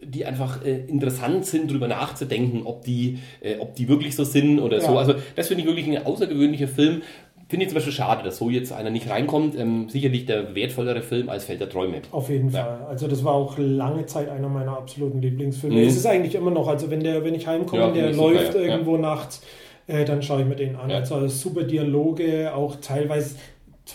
die 0.07 0.25
einfach 0.25 0.63
äh, 0.63 0.85
interessant 0.87 1.45
sind, 1.45 1.69
darüber 1.69 1.87
nachzudenken, 1.87 2.61
ob 2.65 2.83
die, 2.83 3.19
äh, 3.41 3.57
ob 3.59 3.75
die 3.75 3.87
wirklich 3.87 4.15
so 4.15 4.23
sind 4.23 4.59
oder 4.59 4.77
ja. 4.77 4.83
so. 4.83 4.97
Also 4.97 5.15
das 5.35 5.47
finde 5.47 5.63
ich 5.63 5.67
wirklich 5.67 5.87
ein 5.87 6.05
außergewöhnlicher 6.05 6.67
Film. 6.67 7.01
Finde 7.49 7.63
ich 7.63 7.69
zum 7.69 7.75
Beispiel 7.75 7.93
schade, 7.93 8.23
dass 8.23 8.37
so 8.37 8.49
jetzt 8.49 8.73
einer 8.73 8.89
nicht 8.89 9.09
reinkommt. 9.09 9.57
Ähm, 9.57 9.87
sicherlich 9.89 10.25
der 10.25 10.53
wertvollere 10.53 11.01
Film 11.01 11.29
als 11.29 11.45
Feld 11.45 11.61
der 11.61 11.69
Träume. 11.69 12.01
Auf 12.11 12.29
jeden 12.29 12.51
ja. 12.51 12.63
Fall. 12.63 12.87
Also 12.89 13.07
das 13.07 13.23
war 13.23 13.33
auch 13.33 13.57
lange 13.57 14.05
Zeit 14.05 14.29
einer 14.29 14.49
meiner 14.49 14.77
absoluten 14.77 15.21
Lieblingsfilme. 15.21 15.77
Mhm. 15.77 15.87
Es 15.87 15.95
ist 15.95 16.05
eigentlich 16.05 16.35
immer 16.35 16.51
noch, 16.51 16.67
also 16.67 16.91
wenn 16.91 17.01
der, 17.01 17.23
wenn 17.23 17.35
ich 17.35 17.47
heimkomme, 17.47 17.81
ja, 17.81 17.91
der 17.91 18.13
läuft 18.13 18.53
super, 18.53 18.65
irgendwo 18.65 18.97
nachts, 18.97 19.41
äh, 19.87 20.03
dann 20.03 20.21
schaue 20.21 20.41
ich 20.41 20.47
mir 20.47 20.55
den 20.55 20.75
an. 20.75 20.91
Also 20.91 21.27
super 21.27 21.63
Dialoge, 21.63 22.53
auch 22.53 22.75
teilweise 22.81 23.35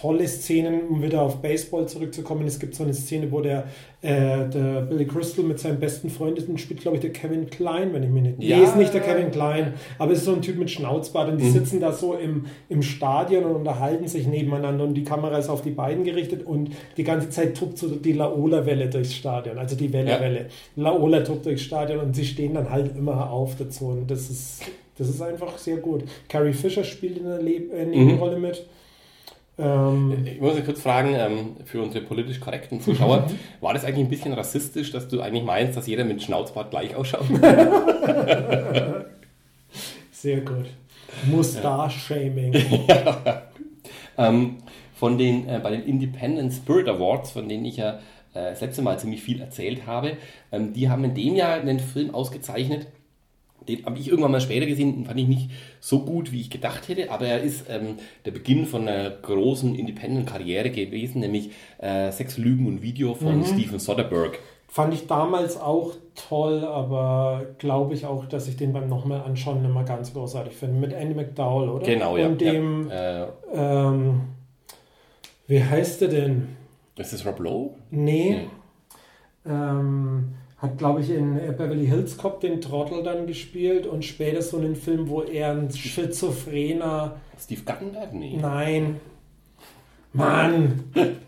tolle 0.01 0.27
Szenen, 0.27 0.89
um 0.89 1.03
wieder 1.03 1.23
auf 1.23 1.43
Baseball 1.43 1.87
zurückzukommen. 1.87 2.47
Es 2.47 2.59
gibt 2.59 2.75
so 2.75 2.83
eine 2.83 2.95
Szene, 2.95 3.31
wo 3.31 3.41
der, 3.41 3.65
äh, 4.01 4.49
der 4.49 4.81
Billy 4.83 5.07
Crystal 5.07 5.45
mit 5.45 5.59
seinem 5.59 5.81
besten 5.81 6.09
Freund 6.09 6.39
ist 6.39 6.49
und 6.49 6.59
spielt, 6.59 6.81
glaube 6.81 6.97
ich, 6.97 7.03
der 7.03 7.13
Kevin 7.13 7.51
Klein, 7.51 7.93
wenn 7.93 8.03
ich 8.03 8.09
mich 8.09 8.23
nicht. 8.23 8.43
Ja. 8.43 8.57
Nee, 8.57 8.65
ist 8.65 8.77
nicht 8.77 8.95
der 8.95 9.03
Kevin 9.03 9.31
Klein, 9.31 9.75
aber 9.99 10.13
es 10.13 10.19
ist 10.19 10.25
so 10.25 10.33
ein 10.33 10.41
Typ 10.41 10.57
mit 10.57 10.71
Schnauzbart 10.71 11.31
und 11.31 11.39
die 11.39 11.45
mhm. 11.45 11.53
sitzen 11.53 11.81
da 11.81 11.93
so 11.93 12.15
im, 12.15 12.47
im 12.71 12.83
Stadion 12.83 13.45
und 13.45 13.55
unterhalten 13.57 14.09
sich 14.09 14.27
nebeneinander 14.27 14.85
und 14.85 14.95
die 14.95 15.05
Kamera 15.05 15.37
ist 15.37 15.51
auf 15.51 15.61
die 15.61 15.71
beiden 15.71 16.05
gerichtet 16.05 16.47
und 16.47 16.71
die 16.97 17.05
ganze 17.05 17.29
Zeit 17.29 17.57
tobt 17.57 17.77
so 17.77 17.89
die 17.89 18.13
Laola-Welle 18.13 18.89
durchs 18.89 19.15
Stadion, 19.15 19.59
also 19.59 19.77
die 19.77 19.93
Welle-Welle. 19.93 20.47
Ja. 20.77 20.83
Laola 20.83 21.21
tobt 21.21 21.45
durchs 21.45 21.63
Stadion 21.63 22.01
und 22.01 22.17
sie 22.17 22.25
stehen 22.25 22.55
dann 22.55 22.71
halt 22.71 22.97
immer 22.97 23.31
auf 23.31 23.57
dazu 23.57 23.89
und 23.89 24.11
das 24.11 24.31
ist, 24.31 24.63
das 24.97 25.11
ist 25.11 25.21
einfach 25.21 25.59
sehr 25.59 25.77
gut. 25.77 26.05
Carrie 26.29 26.55
Fisher 26.55 26.83
spielt 26.83 27.19
in 27.19 27.25
der 27.25 27.43
Le 27.43 27.57
äh, 27.75 27.85
Nebenrolle 27.85 28.37
mhm. 28.37 28.43
mit. 28.43 28.67
Ähm, 29.63 30.27
ich 30.27 30.41
muss 30.41 30.57
kurz 30.65 30.83
fragen, 30.83 31.15
ähm, 31.15 31.57
für 31.65 31.81
unsere 31.81 32.05
politisch 32.05 32.41
korrekten 32.41 32.81
Zuschauer, 32.81 33.31
war 33.61 33.75
das 33.75 33.85
eigentlich 33.85 34.07
ein 34.07 34.11
bisschen 34.11 34.33
rassistisch, 34.33 34.91
dass 34.91 35.07
du 35.09 35.21
eigentlich 35.21 35.45
meinst, 35.45 35.77
dass 35.77 35.87
jeder 35.87 36.05
mit 36.05 36.21
Schnauzbart 36.23 36.71
gleich 36.71 36.97
ausschaut? 36.97 37.27
Sehr 40.11 40.41
gut. 40.41 40.67
Mustache-Shaming. 41.31 42.53
ja. 42.89 43.43
ähm, 44.19 44.59
von 44.95 45.17
den, 45.19 45.49
äh, 45.49 45.61
bei 45.63 45.71
den 45.71 45.85
Independent 45.85 46.53
Spirit 46.53 46.89
Awards, 46.89 47.31
von 47.33 47.49
denen 47.49 47.65
ich 47.65 47.77
ja 47.77 48.01
äh, 48.35 48.51
das 48.51 48.61
letzte 48.61 48.83
Mal 48.83 48.99
ziemlich 48.99 49.23
viel 49.23 49.41
erzählt 49.41 49.87
habe, 49.87 50.17
ähm, 50.51 50.73
die 50.73 50.89
haben 50.89 51.05
in 51.05 51.15
dem 51.15 51.37
Jahr 51.37 51.55
einen 51.55 51.79
Film 51.79 52.15
ausgezeichnet, 52.15 52.89
den 53.69 53.85
habe 53.85 53.99
ich 53.99 54.09
irgendwann 54.09 54.33
mal 54.33 54.41
später 54.41 54.67
gesehen, 54.67 54.95
den 54.95 55.05
fand 55.07 55.19
ich 55.19 55.29
nicht 55.29 55.51
so 55.81 56.05
gut, 56.05 56.33
wie 56.33 56.41
ich 56.41 56.51
gedacht 56.51 56.89
hätte, 56.89 57.11
aber 57.11 57.27
er 57.27 57.41
ist 57.41 57.67
ähm, 57.69 57.97
der 58.25 58.31
Beginn 58.33 58.67
von 58.67 58.89
einer 58.89 59.11
großen 59.11 59.75
Independent-Karriere 59.75 60.71
gewesen, 60.71 61.21
nämlich 61.21 61.51
äh, 61.79 62.11
Sex, 62.13 62.39
Lügen 62.39 62.67
und 62.67 62.83
Video 62.83 63.15
von 63.15 63.39
mhm. 63.39 63.45
Steven 63.45 63.79
Soderbergh. 63.79 64.39
Fand 64.69 64.95
ich 64.95 65.07
damals 65.07 65.61
auch 65.61 65.93
toll, 66.15 66.65
aber 66.65 67.45
glaube 67.59 67.93
ich 67.95 68.07
auch, 68.07 68.25
dass 68.25 68.49
ich 68.49 68.57
den 68.57 68.73
beim 68.73 68.89
nochmal 68.89 69.21
anschauen 69.21 69.61
nicht 69.61 69.75
mehr 69.75 69.85
ganz 69.85 70.15
großartig 70.15 70.55
finde. 70.55 70.81
Mit 70.81 70.93
Andy 70.95 71.15
McDowell, 71.15 71.69
oder? 71.69 71.85
Genau, 71.85 72.17
ja. 72.17 72.27
Und 72.27 72.41
dem, 72.41 72.89
ja. 72.89 73.25
Äh, 73.25 73.29
ähm, 73.53 74.21
wie 75.47 75.63
heißt 75.63 76.01
der 76.01 76.09
denn? 76.09 76.49
Ist 76.97 77.13
das 77.13 77.27
Rob 77.27 77.39
Lowe? 77.41 77.71
Nee. 77.91 78.49
nee. 79.45 79.51
Ähm, 79.53 80.35
hat, 80.63 80.79
glaube 80.79 81.01
ich, 81.01 81.11
in 81.11 81.35
Beverly 81.35 81.87
Hills 81.87 82.17
Cop 82.17 82.41
den 82.41 82.61
Trottel 82.61 83.03
dann 83.03 83.27
gespielt 83.27 83.85
und 83.85 84.05
später 84.05 84.41
so 84.41 84.59
einen 84.59 84.77
Film, 84.77 85.09
wo 85.09 85.23
er 85.23 85.51
ein 85.51 85.69
schizophrener. 85.73 87.17
Steve 87.39 87.63
Guttenberg? 87.67 88.15
Nee. 88.15 88.39
Nein. 88.41 89.01
Mann, 90.13 90.85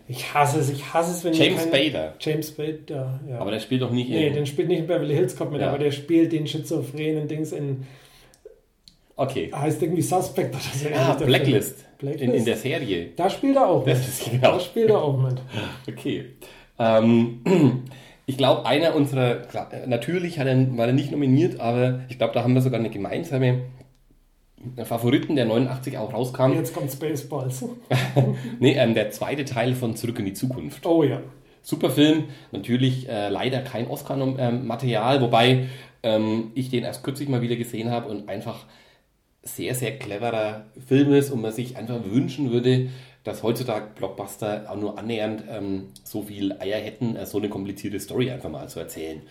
ich 0.07 0.33
hasse 0.35 0.61
es, 0.61 0.71
ich 0.71 0.93
hasse 0.93 1.11
es, 1.11 1.25
wenn 1.25 1.33
James 1.33 1.69
keine... 1.69 1.85
Spader. 1.85 2.15
James 2.21 2.49
Spader, 2.49 3.19
ja. 3.29 3.39
Aber 3.39 3.51
der 3.51 3.59
spielt 3.59 3.83
doch 3.83 3.91
nicht 3.91 4.09
in... 4.11 4.15
Nee, 4.15 4.31
den 4.31 4.47
spielt 4.47 4.69
nicht 4.69 4.81
in 4.81 4.87
Beverly 4.87 5.15
Hills 5.15 5.35
Cop 5.35 5.51
mit, 5.51 5.63
ja. 5.63 5.69
aber 5.69 5.79
der 5.79 5.91
spielt 5.91 6.33
den 6.33 6.47
schizophrenen 6.47 7.27
Dings 7.27 7.53
in... 7.53 7.87
Okay. 9.17 9.51
Heißt 9.53 9.83
irgendwie 9.83 10.03
Suspect 10.03 10.55
oder 10.55 10.63
so. 10.75 10.89
Ah, 10.95 11.15
Blacklist. 11.15 11.99
Blacklist. 11.99 12.23
In, 12.23 12.35
in, 12.35 12.45
der 12.45 12.57
Serie. 12.57 13.09
Da 13.17 13.31
spielt 13.31 13.57
er 13.57 13.69
auch 13.69 13.87
mit. 13.87 13.95
Das 13.95 14.07
ist 14.07 14.31
genau. 14.31 14.53
Da 14.53 14.61
spielt 14.61 14.91
er 14.91 15.03
auch 15.03 15.19
mit. 15.19 15.41
Okay. 15.89 16.27
Ähm... 16.79 17.41
Ich 18.27 18.39
glaube, 18.39 18.65
einer 18.67 18.95
unserer, 18.95 19.43
natürlich 19.87 20.39
hat 20.39 20.47
er, 20.47 20.77
war 20.77 20.87
er 20.87 20.93
nicht 20.93 21.11
nominiert, 21.11 21.61
aber 21.61 22.01
ich 22.09 22.19
glaube, 22.19 22.33
da 22.33 22.43
haben 22.43 22.55
wir 22.55 22.63
sogar 22.63 22.81
eine 22.81 22.91
gemeinsame 22.91 23.65
Favoriten, 24.85 25.37
der 25.37 25.45
89 25.45 25.99
auch 25.99 26.13
rauskam. 26.13 26.53
Jetzt 26.53 26.75
kommt 26.75 26.91
Spaceballs. 26.91 27.65
nee, 28.61 28.73
ähm, 28.73 28.95
der 28.95 29.11
zweite 29.11 29.45
Teil 29.45 29.75
von 29.75 29.95
Zurück 29.95 30.19
in 30.19 30.25
die 30.25 30.33
Zukunft. 30.33 30.87
Oh 30.87 31.03
ja. 31.03 31.21
Super 31.63 31.91
Film, 31.91 32.25
natürlich 32.53 33.09
äh, 33.09 33.29
leider 33.29 33.61
kein 33.61 33.89
Oscar-Material, 33.89 35.23
wobei 35.23 35.67
ähm, 36.03 36.53
ich 36.55 36.69
den 36.69 36.85
erst 36.85 37.03
kürzlich 37.03 37.29
mal 37.29 37.41
wieder 37.41 37.57
gesehen 37.57 37.91
habe 37.91 38.09
und 38.09 38.29
einfach 38.29 38.67
sehr, 39.43 39.75
sehr 39.75 39.99
cleverer 39.99 40.67
Film 40.87 41.13
ist 41.13 41.31
und 41.31 41.41
man 41.41 41.53
sich 41.53 41.77
einfach 41.77 42.01
wünschen 42.05 42.51
würde, 42.51 42.89
dass 43.25 43.43
heutzutage 43.43 43.89
Blockbuster 43.97 44.67
auch 44.69 44.77
nur 44.77 44.99
annähernd 44.99 45.45
ähm, 45.49 45.89
so 46.05 46.23
viel 46.23 46.53
Eier 46.61 46.79
hätten, 46.79 47.17
äh, 47.17 47.27
so 47.27 47.39
eine 47.39 47.49
komplizierte 47.49 47.99
Story 47.99 48.31
einfach 48.31 48.51
mal 48.51 48.69
zu 48.69 48.81
erzählen. 48.81 49.23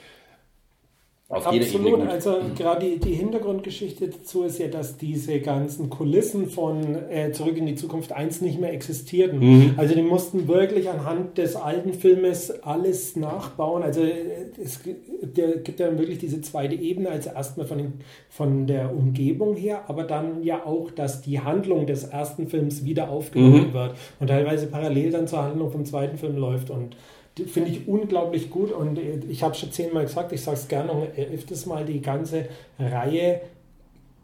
Auf 1.29 1.47
Absolut, 1.47 2.01
also 2.01 2.35
gerade 2.55 2.85
die, 2.85 2.99
die, 2.99 3.13
Hintergrundgeschichte 3.13 4.09
dazu 4.09 4.43
ist 4.43 4.59
ja, 4.59 4.67
dass 4.67 4.97
diese 4.97 5.39
ganzen 5.39 5.89
Kulissen 5.89 6.49
von 6.49 6.95
äh, 7.09 7.31
Zurück 7.31 7.55
in 7.57 7.65
die 7.65 7.75
Zukunft 7.75 8.11
1 8.11 8.41
nicht 8.41 8.59
mehr 8.59 8.73
existierten. 8.73 9.39
Mhm. 9.39 9.73
Also 9.77 9.95
die 9.95 10.01
mussten 10.01 10.49
wirklich 10.49 10.89
anhand 10.89 11.37
des 11.37 11.55
alten 11.55 11.93
Filmes 11.93 12.51
alles 12.63 13.15
nachbauen. 13.15 13.83
Also 13.83 14.01
äh, 14.01 14.47
es 14.61 14.81
der, 15.21 15.59
gibt 15.59 15.79
ja 15.79 15.97
wirklich 15.97 16.19
diese 16.19 16.41
zweite 16.41 16.75
Ebene, 16.75 17.09
also 17.09 17.29
erstmal 17.29 17.65
von, 17.65 17.77
den, 17.77 17.93
von 18.29 18.67
der 18.67 18.93
Umgebung 18.93 19.55
her, 19.55 19.85
aber 19.87 20.03
dann 20.03 20.43
ja 20.43 20.65
auch, 20.65 20.91
dass 20.91 21.21
die 21.21 21.39
Handlung 21.39 21.87
des 21.87 22.03
ersten 22.03 22.47
Films 22.47 22.83
wieder 22.83 23.09
aufgenommen 23.09 23.69
mhm. 23.69 23.73
wird 23.73 23.95
und 24.19 24.27
teilweise 24.27 24.67
parallel 24.67 25.11
dann 25.11 25.27
zur 25.27 25.41
Handlung 25.41 25.71
vom 25.71 25.85
zweiten 25.85 26.17
Film 26.17 26.35
läuft 26.35 26.69
und 26.69 26.97
finde 27.47 27.71
ich 27.71 27.87
unglaublich 27.87 28.49
gut 28.49 28.71
und 28.71 28.99
ich 29.29 29.43
habe 29.43 29.55
schon 29.55 29.71
zehnmal 29.71 30.03
gesagt, 30.03 30.31
ich 30.31 30.41
sage 30.41 30.57
es 30.57 30.67
gerne 30.67 30.87
noch 30.87 31.01
ein 31.01 31.15
elftes 31.15 31.65
Mal, 31.65 31.85
die 31.85 32.01
ganze 32.01 32.47
Reihe 32.77 33.41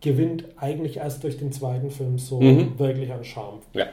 gewinnt 0.02 0.46
eigentlich 0.58 0.98
erst 0.98 1.24
durch 1.24 1.38
den 1.38 1.52
zweiten 1.52 1.92
Film 1.92 2.20
so 2.20 2.40
mhm. 2.40 2.78
wirklich 2.78 3.12
an 3.12 3.24
Charme. 3.24 3.60
Ja. 3.74 3.88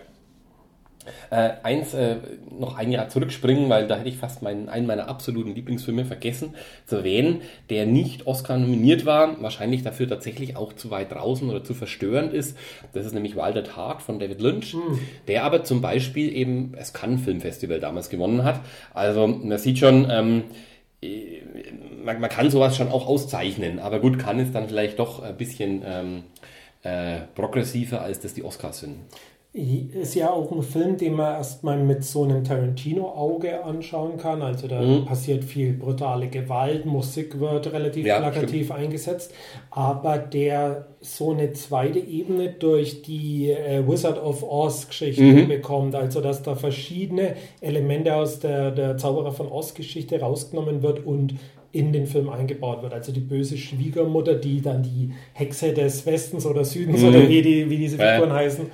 Äh, 1.31 1.51
eins, 1.63 1.95
äh, 1.95 2.17
noch 2.59 2.77
ein 2.77 2.91
Jahr 2.93 3.09
zurückspringen, 3.09 3.69
weil 3.69 3.87
da 3.87 3.97
hätte 3.97 4.09
ich 4.09 4.17
fast 4.17 4.43
meinen, 4.43 4.69
einen 4.69 4.87
meiner 4.87 5.09
absoluten 5.09 5.55
Lieblingsfilme 5.55 6.05
vergessen 6.05 6.55
zu 6.87 6.97
erwähnen, 6.97 7.43
der 7.71 7.87
nicht 7.87 8.27
Oscar 8.27 8.57
nominiert 8.57 9.07
war, 9.07 9.41
wahrscheinlich 9.43 9.83
dafür 9.83 10.09
tatsächlich 10.09 10.57
auch 10.57 10.73
zu 10.73 10.91
weit 10.91 11.13
draußen 11.13 11.49
oder 11.49 11.65
zu 11.65 11.75
verstörend 11.75 12.33
ist. 12.33 12.57
Das 12.93 13.07
ist 13.07 13.13
nämlich 13.13 13.37
Wilder 13.37 13.65
Tat 13.65 14.03
von 14.03 14.19
David 14.19 14.41
Lynch, 14.41 14.75
mhm. 14.75 14.99
der 15.29 15.45
aber 15.45 15.65
zum 15.65 15.81
Beispiel 15.81 16.35
eben 16.35 16.73
das 16.77 16.93
Cannes 16.93 17.23
Filmfestival 17.23 17.81
damals 17.81 18.11
gewonnen 18.11 18.45
hat. 18.45 18.61
Also 18.95 19.27
man 19.27 19.59
sieht 19.59 19.79
schon, 19.79 20.09
ähm, 20.11 20.45
äh, 21.03 21.43
man, 22.05 22.21
man, 22.21 22.31
kann 22.31 22.51
sowas 22.51 22.77
schon 22.77 22.89
auch 22.89 23.07
auszeichnen, 23.07 23.79
aber 23.79 24.01
gut, 24.01 24.19
Cannes 24.19 24.49
ist 24.49 24.55
dann 24.55 24.69
vielleicht 24.69 24.99
doch 24.99 25.23
ein 25.23 25.37
bisschen 25.37 25.83
ähm, 25.85 26.23
äh, 26.83 27.23
progressiver, 27.35 28.03
als 28.03 28.21
das 28.21 28.35
die 28.35 28.45
Oscars 28.45 28.81
sind. 28.81 28.97
Ist 29.57 30.15
ja 30.15 30.31
auch 30.31 30.53
ein 30.53 30.63
Film, 30.63 30.99
den 30.99 31.15
man 31.15 31.37
erstmal 31.37 31.79
mit 31.79 32.05
so 32.05 32.25
einem 32.25 32.45
Tarantino-Auge 32.45 33.65
anschauen 33.65 34.19
kann. 34.19 34.43
Also 34.43 34.69
da 34.69 34.83
mhm. 34.83 35.07
passiert 35.07 35.45
viel 35.45 35.73
brutale 35.73 36.29
Gewalt, 36.29 36.85
Musik 36.85 37.41
wird 37.41 37.73
relativ 37.73 38.05
ja, 38.05 38.19
plakativ 38.19 38.67
stimmt. 38.67 38.81
eingesetzt, 38.81 39.33
aber 39.71 40.19
der 40.19 40.89
so 41.01 41.31
eine 41.31 41.55
zweite 41.55 41.99
Ebene 41.99 42.51
durch 42.51 43.01
die 43.01 43.51
äh, 43.51 43.83
Wizard 43.89 44.23
of 44.23 44.43
Oz-Geschichte 44.43 45.23
mhm. 45.23 45.49
bekommt. 45.49 45.95
Also 45.95 46.21
dass 46.21 46.43
da 46.43 46.55
verschiedene 46.55 47.37
Elemente 47.63 48.15
aus 48.15 48.41
der, 48.41 48.73
der 48.73 48.99
Zauberer 48.99 49.33
von 49.33 49.49
Oz-Geschichte 49.49 50.21
rausgenommen 50.21 50.83
wird 50.83 51.07
und 51.07 51.35
in 51.77 51.93
den 51.93 52.07
Film 52.07 52.29
eingebaut 52.31 52.83
wird. 52.83 52.95
Also 52.95 53.13
die 53.13 53.21
böse 53.21 53.59
Schwiegermutter, 53.59 54.35
die 54.35 54.63
dann 54.63 54.83
die 54.83 55.13
Hexe 55.35 55.73
des 55.73 56.07
Westens 56.07 56.47
oder 56.47 56.65
Südens 56.65 57.03
mhm. 57.03 57.09
oder 57.09 57.29
wie, 57.29 57.43
die, 57.43 57.69
wie 57.69 57.77
diese 57.77 57.99
Figuren 57.99 58.31
ja. 58.31 58.37
heißen, 58.37 58.67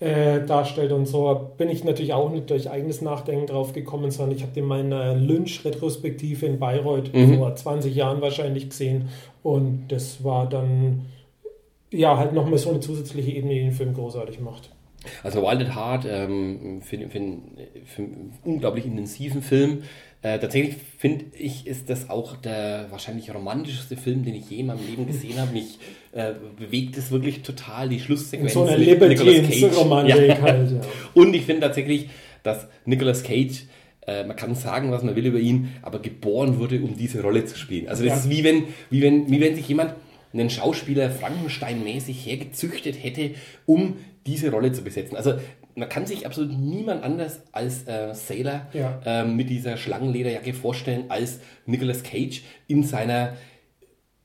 äh, 0.00 0.44
darstellt 0.44 0.92
und 0.92 1.06
so, 1.06 1.52
bin 1.56 1.68
ich 1.68 1.84
natürlich 1.84 2.12
auch 2.12 2.30
nicht 2.30 2.50
durch 2.50 2.70
eigenes 2.70 3.00
Nachdenken 3.00 3.46
drauf 3.46 3.72
gekommen, 3.72 4.10
sondern 4.10 4.36
ich 4.36 4.42
habe 4.42 4.52
den 4.52 4.64
meine 4.64 5.14
Lynch-Retrospektive 5.14 6.46
in 6.46 6.58
Bayreuth 6.58 7.14
mhm. 7.14 7.38
vor 7.38 7.54
20 7.54 7.94
Jahren 7.94 8.20
wahrscheinlich 8.20 8.70
gesehen 8.70 9.08
und 9.42 9.86
das 9.88 10.24
war 10.24 10.48
dann 10.48 11.06
ja 11.90 12.16
halt 12.16 12.32
nochmal 12.32 12.58
so 12.58 12.70
eine 12.70 12.80
zusätzliche 12.80 13.30
Ebene, 13.30 13.54
die 13.54 13.60
den 13.60 13.72
Film 13.72 13.94
großartig 13.94 14.40
macht. 14.40 14.70
Also 15.22 15.42
Wild 15.42 15.60
at 15.60 15.74
Heart, 15.74 16.06
ähm, 16.08 16.80
für, 16.82 16.96
für, 16.96 17.08
für 17.08 18.02
einen 18.02 18.32
unglaublich 18.42 18.86
intensiven 18.86 19.42
Film, 19.42 19.82
äh, 20.24 20.38
tatsächlich 20.38 20.76
finde 20.96 21.26
ich, 21.36 21.66
ist 21.66 21.90
das 21.90 22.08
auch 22.08 22.36
der 22.36 22.86
wahrscheinlich 22.90 23.32
romantischste 23.32 23.94
Film, 23.96 24.24
den 24.24 24.34
ich 24.34 24.48
je 24.48 24.60
in 24.60 24.66
meinem 24.66 24.86
Leben 24.86 25.06
gesehen 25.06 25.38
habe. 25.38 25.52
Mich 25.52 25.78
äh, 26.14 26.32
bewegt 26.56 26.96
es 26.96 27.10
wirklich 27.10 27.42
total, 27.42 27.88
die 27.88 28.00
Schlusssequenz. 28.00 28.52
So 28.52 28.64
eine 28.64 28.76
Libertines-Romantik 28.76 30.40
halt, 30.40 30.70
ja. 30.70 30.80
Und 31.14 31.34
ich 31.34 31.44
finde 31.44 31.62
tatsächlich, 31.62 32.08
dass 32.42 32.66
Nicolas 32.84 33.22
Cage 33.22 33.64
äh, 34.06 34.24
man 34.24 34.36
kann 34.36 34.54
sagen, 34.54 34.90
was 34.90 35.02
man 35.02 35.16
will 35.16 35.26
über 35.26 35.38
ihn, 35.38 35.70
aber 35.82 36.00
geboren 36.00 36.58
wurde, 36.58 36.80
um 36.82 36.96
diese 36.96 37.22
Rolle 37.22 37.46
zu 37.46 37.56
spielen. 37.56 37.88
Also 37.88 38.04
das 38.04 38.12
ja. 38.12 38.18
ist 38.18 38.30
wie 38.30 38.44
wenn, 38.44 38.64
wie, 38.90 39.02
wenn, 39.02 39.30
wie 39.30 39.40
wenn 39.40 39.54
sich 39.56 39.66
jemand 39.66 39.94
einen 40.32 40.50
Schauspieler 40.50 41.10
Frankenstein-mäßig 41.10 42.26
hergezüchtet 42.26 43.02
hätte, 43.02 43.30
um 43.66 43.96
diese 44.26 44.50
Rolle 44.50 44.72
zu 44.72 44.82
besetzen. 44.82 45.16
Also 45.16 45.34
man 45.74 45.88
kann 45.88 46.06
sich 46.06 46.26
absolut 46.26 46.56
niemand 46.56 47.02
anders 47.02 47.40
als 47.52 47.86
äh, 47.86 48.14
Sailor 48.14 48.66
ja. 48.72 49.00
ähm, 49.04 49.36
mit 49.36 49.50
dieser 49.50 49.76
Schlangenlederjacke 49.76 50.54
vorstellen 50.54 51.04
als 51.08 51.40
Nicolas 51.66 52.02
Cage 52.02 52.42
in 52.68 52.84
seiner 52.84 53.34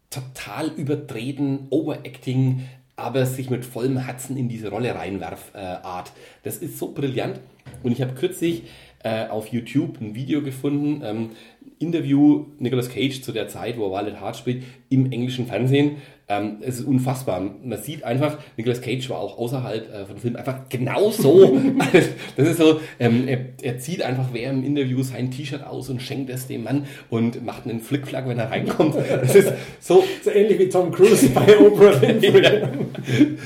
total 0.10 0.68
überdrehten 0.76 1.68
Overacting, 1.70 2.68
aber 2.96 3.26
sich 3.26 3.50
mit 3.50 3.64
vollem 3.66 3.98
Herzen 3.98 4.38
in 4.38 4.50
diese 4.50 4.70
Rolle 4.70 4.94
reinwerf 4.94 5.52
äh, 5.54 5.60
Art. 5.60 6.12
Das 6.44 6.58
ist 6.58 6.78
so 6.78 6.92
brillant. 6.92 7.40
Und 7.84 7.92
ich 7.92 8.02
habe 8.02 8.14
kürzlich 8.14 8.64
äh, 9.04 9.28
auf 9.28 9.48
YouTube 9.48 10.02
ein 10.02 10.16
Video 10.16 10.42
gefunden, 10.42 11.02
ähm, 11.06 11.30
Interview 11.78 12.48
Nicolas 12.60 12.90
Cage 12.90 13.22
zu 13.22 13.32
der 13.32 13.48
Zeit, 13.48 13.78
wo 13.78 13.94
er 13.94 14.06
Wild 14.06 14.20
Heart 14.20 14.36
spielt, 14.36 14.64
im 14.90 15.12
englischen 15.12 15.48
Fernsehen. 15.48 15.98
Ähm, 16.32 16.58
es 16.62 16.80
ist 16.80 16.86
unfassbar. 16.86 17.42
Man 17.64 17.82
sieht 17.82 18.04
einfach, 18.04 18.38
Nicolas 18.56 18.82
Cage 18.82 19.10
war 19.10 19.18
auch 19.18 19.40
außerhalb 19.40 19.92
äh, 19.92 20.06
von 20.06 20.16
dem 20.16 20.22
Film 20.22 20.36
einfach 20.36 20.70
genau 20.70 21.10
so. 21.10 21.60
das 22.38 22.48
ist 22.48 22.58
so, 22.58 22.80
ähm, 23.00 23.28
er, 23.28 23.40
er, 23.64 23.80
zieht 23.80 24.04
einfach 24.04 24.28
während 24.32 24.60
im 24.60 24.78
Interview 24.78 25.02
sein 25.02 25.32
T-Shirt 25.32 25.66
aus 25.66 25.90
und 25.90 26.04
schenkt 26.04 26.30
es 26.30 26.46
dem 26.46 26.66
Mann 26.66 26.86
und 27.10 27.44
macht 27.44 27.66
einen 27.66 27.80
Flickflack, 27.80 28.28
wenn 28.28 28.38
er 28.38 28.52
reinkommt. 28.52 28.96
Das 28.96 29.34
ist 29.34 29.54
so, 29.80 30.04
so 30.24 30.30
ähnlich 30.30 30.60
wie 30.60 30.70
Tom 30.70 30.92
Cruise 30.92 31.30
bei 31.30 31.58
Oprah 31.58 32.00
Winfrey. 32.00 32.44
ja, 32.62 32.70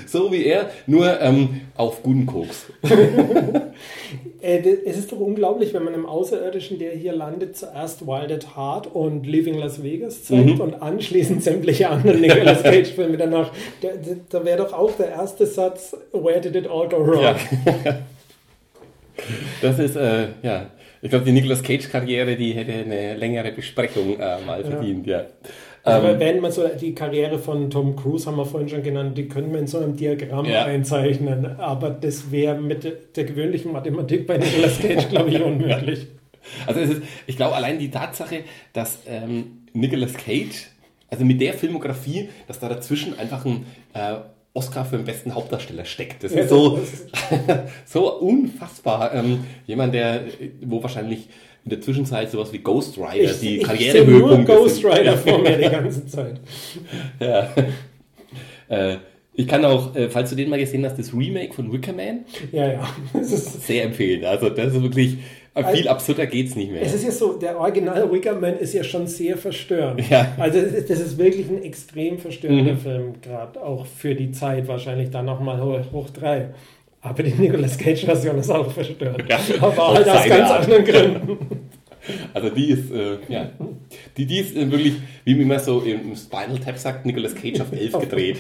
so 0.06 0.30
wie 0.30 0.44
er, 0.44 0.70
nur 0.86 1.22
ähm, 1.22 1.62
auf 1.76 2.04
guten 2.04 2.26
Koks. 2.26 2.66
Äh, 4.44 4.62
es 4.86 4.98
ist 4.98 5.10
doch 5.14 5.22
unglaublich, 5.22 5.74
wenn 5.74 5.86
man 5.86 5.94
einem 5.94 6.06
Außerirdischen, 6.06 6.78
der 6.78 6.92
hier 6.92 7.14
landet, 7.14 7.56
zuerst 7.56 8.06
Wild 8.06 8.30
at 8.30 8.58
Heart 8.58 8.94
und 8.94 9.26
Leaving 9.26 9.58
Las 9.58 9.82
Vegas 9.82 10.26
zeigt 10.26 10.56
mhm. 10.56 10.60
und 10.60 10.82
anschließend 10.82 11.42
sämtliche 11.42 11.90
anderen 11.90 12.20
Nicolas 12.20 12.62
Cage-Filme 12.78 13.18
danach. 13.18 13.52
Da, 13.82 13.90
da 14.30 14.46
wäre 14.46 14.58
doch 14.58 14.74
auch 14.74 14.92
der 14.98 15.10
erste 15.10 15.46
Satz, 15.46 15.96
Where 16.12 16.42
did 16.42 16.56
it 16.56 16.68
all 16.68 16.88
go 16.88 17.06
wrong? 17.06 17.24
Ja. 17.24 17.36
Das 19.62 19.80
ist, 19.80 19.96
äh, 19.96 20.28
ja, 20.42 20.72
ich 21.02 21.10
glaube, 21.10 21.26
die 21.26 21.32
Nicolas 21.32 21.62
Cage-Karriere, 21.62 22.36
die 22.36 22.54
hätte 22.54 22.74
eine 22.74 23.16
längere 23.16 23.52
Besprechung 23.52 24.20
äh, 24.20 24.40
mal 24.42 24.64
verdient, 24.64 25.06
ja. 25.06 25.20
ja. 25.20 25.26
Aber 25.84 26.14
ähm, 26.14 26.20
wenn 26.20 26.40
man 26.40 26.52
so 26.52 26.68
die 26.68 26.96
Karriere 26.96 27.38
von 27.40 27.70
Tom 27.70 27.96
Cruise 27.96 28.26
haben 28.26 28.38
wir 28.38 28.46
vorhin 28.46 28.70
schon 28.70 28.84
genannt, 28.84 29.18
die 29.18 29.28
können 29.28 29.52
wir 29.52 29.60
in 29.60 29.68
so 29.68 29.80
einem 29.80 29.98
Diagramm 29.98 30.46
ja. 30.46 30.64
einzeichnen, 30.64 31.60
aber 31.60 31.90
das 31.90 32.32
wäre 32.32 32.60
mit 32.60 33.16
der 33.16 33.24
gewöhnlichen 33.26 33.74
Mathematik 33.74 34.26
bei 34.26 34.38
Nicolas 34.38 34.80
Cage, 34.80 35.10
glaube 35.10 35.30
ich, 35.30 35.42
unmöglich. 35.44 36.08
Also 36.66 36.80
ist, 36.80 37.02
ich 37.28 37.36
glaube 37.36 37.56
allein 37.56 37.80
die 37.80 37.92
Tatsache, 37.92 38.44
dass 38.72 39.00
ähm, 39.08 39.64
Nicolas 39.74 40.14
Cage, 40.14 40.68
also 41.14 41.26
mit 41.26 41.40
der 41.40 41.54
Filmografie, 41.54 42.30
dass 42.48 42.60
da 42.60 42.68
dazwischen 42.68 43.18
einfach 43.20 43.46
ein 43.46 43.68
äh, 43.94 44.16
Oscar 44.56 44.84
für 44.84 44.98
den 44.98 45.06
besten 45.06 45.36
Hauptdarsteller 45.36 45.86
steckt. 45.86 46.24
Das 46.24 46.32
ist 46.32 46.50
so, 46.50 46.80
so 47.86 48.20
unfassbar. 48.20 49.14
Ähm, 49.14 49.44
jemand, 49.68 49.94
der, 49.94 50.24
wo 50.62 50.82
wahrscheinlich 50.82 51.30
in 51.66 51.70
der 51.70 51.82
Zwischenzeit 51.82 52.32
sowas 52.32 52.52
wie 52.52 52.58
Ghost 52.58 52.98
Rider 52.98 53.32
ich, 53.32 53.40
die 53.40 53.60
Karrierehöhepunkte 53.60 54.54
nur 54.54 54.62
Ghost 54.64 54.84
Rider 54.84 55.18
vor 55.18 55.40
mir 55.40 55.56
die 55.56 55.64
ganze 55.70 56.08
Zeit. 56.08 56.40
ja. 57.20 57.50
Äh, 58.70 58.98
ich 59.36 59.48
kann 59.48 59.66
auch, 59.66 59.96
äh, 59.96 60.10
falls 60.10 60.32
du 60.32 60.36
den 60.36 60.50
mal 60.50 60.60
gesehen 60.60 60.84
hast, 60.86 60.98
das 60.98 61.14
Remake 61.14 61.54
von 61.54 61.72
Wicker 61.72 61.94
Man. 61.94 62.26
Ja, 62.52 62.72
ja. 62.72 62.90
sehr 63.22 63.86
empfehlen. 63.86 64.26
Also 64.26 64.50
das 64.50 64.74
ist 64.74 64.82
wirklich 64.82 65.18
viel 65.56 65.66
also, 65.66 65.90
absurder 65.90 66.26
geht's 66.26 66.56
nicht 66.56 66.72
mehr. 66.72 66.82
Es 66.82 66.94
ist 66.94 67.04
ja 67.04 67.12
so, 67.12 67.34
der 67.34 67.60
Original 67.60 68.12
Wicker 68.12 68.34
Man 68.34 68.58
ist 68.58 68.74
ja 68.74 68.84
schon 68.84 69.06
sehr 69.06 69.38
verstörend. 69.38 70.10
Ja. 70.10 70.34
Also 70.38 70.60
das 70.62 71.00
ist 71.00 71.18
wirklich 71.18 71.48
ein 71.48 71.62
extrem 71.62 72.18
verstörender 72.18 72.74
mhm. 72.74 72.80
Film, 72.80 73.14
gerade 73.22 73.62
auch 73.62 73.86
für 73.86 74.16
die 74.16 74.32
Zeit 74.32 74.68
wahrscheinlich 74.68 75.12
dann 75.12 75.26
nochmal 75.26 75.62
hoch, 75.62 75.92
hoch 75.92 76.10
drei. 76.10 76.50
Aber 77.02 77.22
die 77.22 77.34
Nicolas 77.34 77.78
Cage-Version 77.78 78.40
ist 78.40 78.50
auch 78.50 78.72
verstörend. 78.72 79.26
Ja, 79.30 79.38
aber 79.60 79.94
halt 79.94 80.10
aus 80.10 80.26
ganz 80.26 80.50
Art. 80.50 80.62
anderen 80.62 80.86
Gründen. 80.86 81.38
Also 82.34 82.50
die 82.50 82.70
ist, 82.70 82.92
äh, 82.92 83.18
ja, 83.30 83.50
die, 84.18 84.26
die 84.26 84.40
ist 84.40 84.58
äh, 84.58 84.70
wirklich, 84.70 84.96
wie 85.24 85.36
man 85.36 85.44
immer 85.44 85.60
so 85.60 85.80
im 85.80 86.14
Spinal 86.18 86.60
Tap 86.60 86.78
sagt, 86.78 87.06
Nicolas 87.06 87.34
Cage 87.34 87.62
auf 87.62 87.72
11 87.72 88.00
gedreht. 88.00 88.38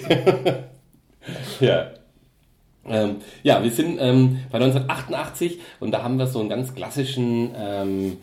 ja. 1.62 1.92
Ähm, 2.88 3.18
ja, 3.44 3.64
wir 3.64 3.72
sind 3.72 3.98
ähm, 4.00 4.40
bei 4.52 4.58
1988 4.58 5.60
und 5.80 5.92
da 5.92 6.04
haben 6.04 6.18
wir 6.18 6.28
so 6.28 6.40
einen 6.40 6.50
ganz 6.50 6.76
klassischen 6.76 7.52
ähm, 7.58 8.18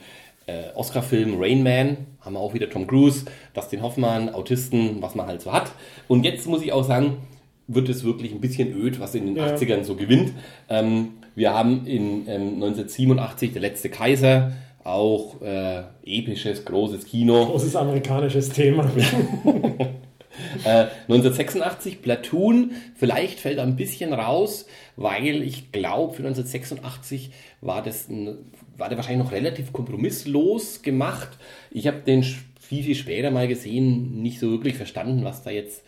äh, 0.46 0.74
Oscar-Film 0.74 1.36
Rain 1.38 1.62
Man. 1.62 1.96
Haben 2.20 2.34
wir 2.34 2.40
auch 2.40 2.52
wieder 2.52 2.68
Tom 2.68 2.86
Cruise, 2.86 3.24
Dustin 3.54 3.82
Hoffmann, 3.82 4.34
Autisten, 4.34 5.00
was 5.00 5.14
man 5.14 5.26
halt 5.26 5.40
so 5.40 5.52
hat. 5.52 5.72
Und 6.08 6.24
jetzt 6.24 6.46
muss 6.46 6.62
ich 6.62 6.72
auch 6.72 6.84
sagen, 6.84 7.18
wird 7.66 7.88
es 7.88 8.04
wirklich 8.04 8.32
ein 8.32 8.40
bisschen 8.40 8.74
öd, 8.74 9.00
was 9.00 9.14
in 9.14 9.26
den 9.26 9.36
ja. 9.36 9.54
80ern 9.54 9.84
so 9.84 9.94
gewinnt. 9.94 10.32
Ähm, 10.68 11.12
wir 11.34 11.54
haben 11.54 11.86
in 11.86 12.28
ähm, 12.28 12.54
1987 12.54 13.52
Der 13.52 13.62
letzte 13.62 13.88
Kaiser, 13.88 14.52
auch 14.84 15.40
äh, 15.40 15.84
episches, 16.04 16.64
großes 16.64 17.06
Kino. 17.06 17.46
Großes 17.46 17.76
amerikanisches 17.76 18.50
Thema. 18.50 18.90
äh, 20.64 20.86
1986 21.08 22.02
Platoon, 22.02 22.72
vielleicht 22.94 23.40
fällt 23.40 23.58
er 23.58 23.64
ein 23.64 23.76
bisschen 23.76 24.12
raus, 24.12 24.66
weil 24.96 25.42
ich 25.42 25.72
glaube, 25.72 26.14
für 26.14 26.22
1986 26.22 27.30
war 27.60 27.82
das 27.82 28.08
ein, 28.08 28.38
war 28.76 28.88
der 28.88 28.98
wahrscheinlich 28.98 29.24
noch 29.24 29.32
relativ 29.32 29.72
kompromisslos 29.72 30.82
gemacht. 30.82 31.30
Ich 31.70 31.86
habe 31.86 31.98
den 31.98 32.22
viel, 32.22 32.84
viel 32.84 32.94
später 32.94 33.30
mal 33.30 33.48
gesehen, 33.48 34.22
nicht 34.22 34.38
so 34.38 34.50
wirklich 34.50 34.76
verstanden, 34.76 35.24
was 35.24 35.42
da 35.42 35.50
jetzt 35.50 35.82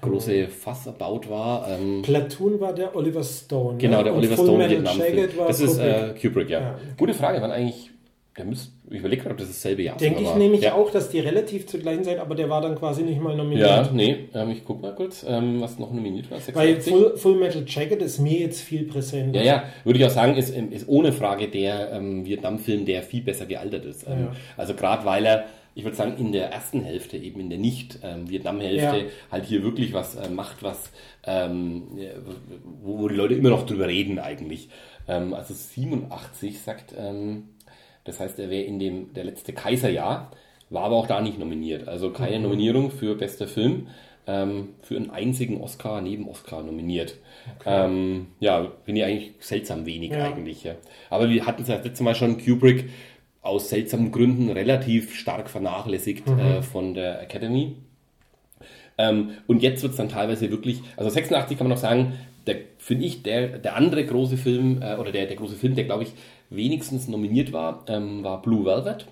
große 0.00 0.48
Fass 0.48 0.86
erbaut 0.86 1.28
war. 1.28 1.68
Ähm, 1.68 2.02
Platoon 2.02 2.60
war 2.60 2.72
der 2.72 2.94
Oliver 2.94 3.24
Stone. 3.24 3.78
Genau, 3.78 3.98
ne? 3.98 4.04
der 4.04 4.14
Oliver 4.14 4.34
Stone 4.34 4.68
Vietnam-Film. 4.68 5.28
Das 5.46 5.60
ist 5.60 5.78
äh, 5.78 6.14
Kubrick, 6.20 6.48
ja. 6.50 6.60
ja. 6.60 6.78
Gute 6.96 7.14
Frage, 7.14 7.40
wann 7.40 7.50
eigentlich, 7.50 7.89
der 8.40 8.46
müsste, 8.46 8.72
ich 8.90 9.00
überlege 9.00 9.22
gerade, 9.22 9.34
ob 9.34 9.38
das 9.38 9.48
dasselbe 9.48 9.82
Jahr 9.82 9.98
Denke 9.98 10.22
ich 10.22 10.34
nämlich 10.34 10.62
ja. 10.62 10.74
auch, 10.74 10.90
dass 10.90 11.10
die 11.10 11.20
relativ 11.20 11.66
zur 11.66 11.80
gleichen 11.80 12.04
Zeit, 12.04 12.18
aber 12.18 12.34
der 12.34 12.48
war 12.48 12.62
dann 12.62 12.74
quasi 12.74 13.02
nicht 13.02 13.20
mal 13.20 13.36
nominiert. 13.36 13.68
Ja, 13.68 13.90
nee, 13.92 14.28
ähm, 14.34 14.50
ich 14.50 14.64
gucke 14.64 14.80
mal 14.80 14.94
kurz, 14.94 15.24
ähm, 15.28 15.60
was 15.60 15.78
noch 15.78 15.92
nominiert 15.92 16.30
war. 16.30 16.40
86. 16.40 16.54
Weil 16.54 16.80
Full, 16.80 17.16
Full, 17.18 17.36
Metal 17.36 17.62
Jacket 17.66 18.00
ist 18.00 18.18
mir 18.18 18.38
jetzt 18.38 18.62
viel 18.62 18.84
präsent. 18.84 19.36
Ja, 19.36 19.42
ja, 19.42 19.64
würde 19.84 19.98
ich 19.98 20.04
auch 20.06 20.10
sagen, 20.10 20.36
ist, 20.36 20.56
ist 20.56 20.88
ohne 20.88 21.12
Frage 21.12 21.48
der 21.48 21.92
ähm, 21.92 22.24
Vietnam-Film, 22.24 22.86
der 22.86 23.02
viel 23.02 23.22
besser 23.22 23.44
gealtert 23.44 23.84
ist. 23.84 24.06
Ähm, 24.06 24.20
ja. 24.20 24.32
Also 24.56 24.72
gerade 24.74 25.04
weil 25.04 25.26
er 25.26 25.44
ich 25.74 25.84
würde 25.84 25.96
sagen, 25.96 26.16
in 26.18 26.32
der 26.32 26.50
ersten 26.50 26.82
Hälfte, 26.82 27.16
eben 27.16 27.40
in 27.40 27.48
der 27.48 27.58
Nicht-Vietnam-Hälfte, 27.58 28.98
ja. 28.98 29.04
halt 29.30 29.44
hier 29.44 29.62
wirklich 29.62 29.92
was 29.92 30.16
äh, 30.16 30.28
macht, 30.28 30.62
was, 30.62 30.90
ähm, 31.24 31.84
wo, 32.82 32.98
wo, 32.98 33.08
die 33.08 33.14
Leute 33.14 33.34
immer 33.34 33.50
noch 33.50 33.66
drüber 33.66 33.86
reden 33.86 34.18
eigentlich. 34.18 34.68
Ähm, 35.06 35.32
also 35.32 35.54
87 35.54 36.60
sagt, 36.60 36.94
ähm, 36.98 37.48
das 38.04 38.20
heißt, 38.20 38.38
er 38.38 38.50
wäre 38.50 38.62
in 38.62 38.78
dem, 38.78 39.12
der 39.14 39.24
letzte 39.24 39.52
Kaiserjahr, 39.52 40.30
war 40.70 40.84
aber 40.84 40.96
auch 40.96 41.06
da 41.06 41.20
nicht 41.20 41.38
nominiert. 41.38 41.88
Also 41.88 42.10
keine 42.10 42.38
mhm. 42.38 42.44
Nominierung 42.44 42.90
für 42.90 43.14
bester 43.14 43.48
Film. 43.48 43.88
ähm, 44.26 44.70
für 44.82 44.96
einen 44.96 45.10
einzigen 45.10 45.60
Oscar 45.60 46.00
neben 46.00 46.28
Oscar 46.28 46.62
nominiert. 46.62 47.16
Okay. 47.58 47.86
Ähm, 47.86 48.26
ja, 48.38 48.70
finde 48.84 49.00
ich 49.00 49.06
eigentlich 49.06 49.32
seltsam 49.40 49.86
wenig 49.86 50.10
ja. 50.10 50.26
eigentlich. 50.26 50.62
Ja. 50.62 50.74
Aber 51.08 51.30
wir 51.30 51.46
hatten 51.46 51.62
es 51.62 51.68
ja 51.68 51.76
letztes 51.76 52.00
Mal 52.00 52.14
schon, 52.14 52.38
Kubrick 52.38 52.90
aus 53.42 53.70
seltsamen 53.70 54.12
Gründen 54.12 54.50
relativ 54.50 55.14
stark 55.14 55.48
vernachlässigt 55.48 56.28
mhm. 56.28 56.38
äh, 56.38 56.62
von 56.62 56.94
der 56.94 57.22
Academy. 57.22 57.76
Ähm, 58.98 59.30
und 59.46 59.62
jetzt 59.62 59.82
wird 59.82 59.92
es 59.92 59.96
dann 59.96 60.10
teilweise 60.10 60.50
wirklich, 60.50 60.82
also 60.96 61.10
86 61.10 61.56
kann 61.56 61.66
man 61.66 61.74
noch 61.74 61.82
sagen, 61.82 62.12
finde 62.78 63.04
ich, 63.04 63.22
der, 63.22 63.58
der 63.58 63.76
andere 63.76 64.04
große 64.04 64.36
Film, 64.36 64.82
äh, 64.82 64.96
oder 64.96 65.12
der, 65.12 65.26
der 65.26 65.36
große 65.36 65.56
Film, 65.56 65.74
der 65.74 65.84
glaube 65.84 66.04
ich 66.04 66.12
wenigstens 66.50 67.08
nominiert 67.08 67.52
war, 67.52 67.84
ähm, 67.88 68.22
war 68.22 68.42
Blue 68.42 68.64
Velvet. 68.64 69.06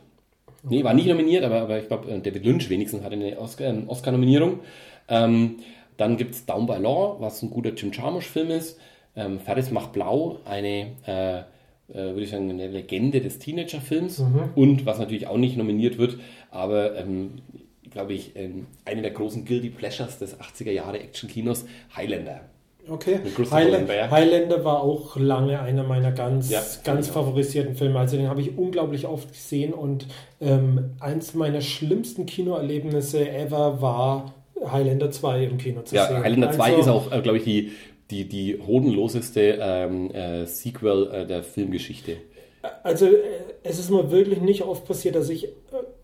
Nee, 0.65 0.85
war 0.85 0.93
nicht 0.93 1.07
nominiert, 1.07 1.45
aber, 1.45 1.63
aber 1.63 1.79
ich 1.79 1.87
glaube, 1.89 2.11
äh, 2.11 2.21
David 2.21 2.45
Lynch 2.45 2.69
wenigstens 2.69 3.03
hatte 3.03 3.15
eine 3.15 3.39
Oscar-Nominierung. 3.39 4.61
ähm, 5.09 5.57
dann 5.97 6.17
gibt 6.17 6.35
es 6.35 6.47
Down 6.47 6.67
by 6.67 6.77
Law, 6.77 7.17
was 7.19 7.43
ein 7.43 7.51
guter 7.51 7.75
Jim 7.75 7.91
Jarmusch-Film 7.93 8.51
ist. 8.51 8.79
Ähm, 9.17 9.41
Ferris 9.41 9.71
macht 9.71 9.93
blau, 9.93 10.39
eine, 10.45 10.93
äh, 11.07 11.39
äh, 11.39 11.45
würde 11.93 12.23
ich 12.23 12.31
sagen, 12.31 12.49
eine 12.51 12.69
Legende 12.69 13.21
des 13.21 13.39
Teenager-Films. 13.41 14.21
Mhm. 14.21 14.51
Und 14.55 14.87
was 14.87 14.99
natürlich 14.99 15.27
auch 15.27 15.37
nicht 15.37 15.57
nominiert 15.57 15.99
wird, 15.99 16.19
aber 16.51 16.97
ähm, 16.97 17.43
glaube 17.91 18.13
ich, 18.13 18.37
ähm, 18.37 18.67
eine 18.85 19.03
der 19.03 19.11
großen 19.11 19.45
Guilty 19.45 19.71
Pleasures 19.71 20.19
des 20.19 20.39
80er 20.39 20.71
Jahre 20.71 21.01
Action-Kinos, 21.01 21.67
Highlander. 21.97 22.43
Okay. 22.91 23.21
Highlander, 23.51 24.11
Highlander 24.11 24.65
war 24.65 24.83
auch 24.83 25.17
lange 25.17 25.61
einer 25.61 25.85
meiner 25.85 26.13
ganz, 26.13 26.51
ja, 26.51 26.63
ganz 26.85 27.09
favorisierten 27.09 27.75
Filme. 27.75 27.99
Also 27.99 28.17
den 28.17 28.29
habe 28.29 28.41
ich 28.41 28.57
unglaublich 28.57 29.07
oft 29.07 29.33
gesehen 29.33 29.75
und 29.75 30.07
ähm, 30.41 30.93
eins 31.01 31.35
meiner 31.35 31.61
schlimmsten 31.61 32.27
Kinoerlebnisse 32.27 33.29
ever 33.29 33.83
war 33.83 34.35
Highlander 34.65 35.11
2 35.11 35.45
im 35.45 35.59
Kino 35.59 35.83
zu 35.83 35.95
ja, 35.95 36.07
sehen. 36.07 36.17
Ja, 36.17 36.23
Highlander 36.23 36.53
2 36.53 36.65
also, 36.65 36.81
ist 36.81 36.89
auch, 36.89 37.13
äh, 37.13 37.21
glaube 37.21 37.39
ich, 37.39 37.45
die, 37.45 37.73
die, 38.11 38.29
die 38.29 38.59
hodenloseste 38.59 39.59
ähm, 39.61 40.11
äh, 40.11 40.47
Sequel 40.47 41.11
äh, 41.13 41.27
der 41.27 41.43
Filmgeschichte. 41.43 42.17
Also 42.83 43.07
äh, 43.07 43.19
es 43.63 43.79
ist 43.79 43.91
mir 43.91 44.11
wirklich 44.11 44.41
nicht 44.41 44.63
oft 44.63 44.87
passiert, 44.87 45.15
dass 45.15 45.29
ich 45.29 45.45
äh, 45.45 45.49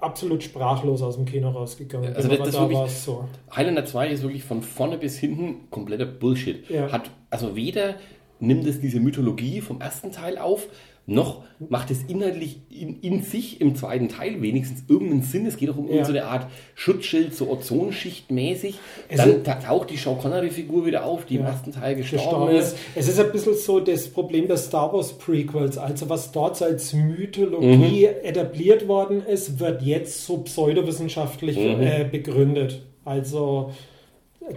absolut 0.05 0.43
sprachlos 0.43 1.03
aus 1.03 1.17
dem 1.17 1.25
Kino 1.25 1.51
rausgegangen 1.51 2.09
bin. 2.09 2.17
Also 2.17 2.29
das, 2.29 2.39
das 2.39 2.55
da 2.55 2.71
war 2.71 2.87
es 2.87 3.05
so. 3.05 3.25
Highlander 3.55 3.85
2 3.85 4.09
ist 4.09 4.23
wirklich 4.23 4.45
von 4.45 4.63
vorne 4.63 4.99
bis 4.99 5.19
hinten 5.19 5.71
kompletter 5.71 6.07
Bullshit. 6.07 6.69
Ja. 6.71 6.93
Hat 6.93 7.11
also 7.31 7.57
weder 7.57 7.97
nimmt 8.41 8.67
es 8.67 8.81
diese 8.81 9.01
Mythologie 9.01 9.61
vom 9.61 9.81
ersten 9.81 10.13
Teil 10.13 10.39
auf, 10.39 10.69
noch 11.07 11.43
macht 11.69 11.91
es 11.91 12.03
inhaltlich 12.03 12.61
in, 12.71 13.01
in, 13.01 13.23
sich 13.23 13.61
im 13.61 13.75
zweiten 13.75 14.09
Teil 14.09 14.41
wenigstens 14.43 14.85
irgendeinen 14.89 15.23
Sinn. 15.23 15.47
Es 15.47 15.57
geht 15.57 15.71
auch 15.71 15.77
um 15.77 15.89
ja. 15.89 16.05
so 16.05 16.13
eine 16.13 16.25
Art 16.25 16.47
Schutzschild, 16.75 17.35
so 17.35 17.51
Ozonschicht 17.51 18.31
mäßig. 18.31 18.79
Dann 19.15 19.45
taucht 19.45 19.91
die 19.91 19.97
Sean 19.97 20.19
Connery-Figur 20.19 20.87
wieder 20.87 21.05
auf, 21.05 21.27
die 21.27 21.35
ja. 21.35 21.41
im 21.41 21.47
ersten 21.47 21.73
Teil 21.73 21.97
gestorben, 21.97 22.25
gestorben 22.25 22.57
ist. 22.57 22.77
Es 22.95 23.09
ist 23.09 23.21
ein 23.21 23.31
bisschen 23.33 23.55
so 23.55 23.81
das 23.81 24.09
Problem 24.09 24.49
der 24.49 24.57
Star 24.57 24.93
Wars 24.93 25.13
Prequels. 25.13 25.79
Also 25.79 26.09
was 26.09 26.33
dort 26.33 26.61
als 26.63 26.93
Mythologie 26.93 28.09
mhm. 28.09 28.27
etabliert 28.27 28.89
worden 28.89 29.25
ist, 29.25 29.61
wird 29.61 29.83
jetzt 29.83 30.25
so 30.25 30.39
pseudowissenschaftlich 30.39 31.57
mhm. 31.57 31.83
äh, 31.83 32.09
begründet. 32.11 32.83
Also 33.05 33.73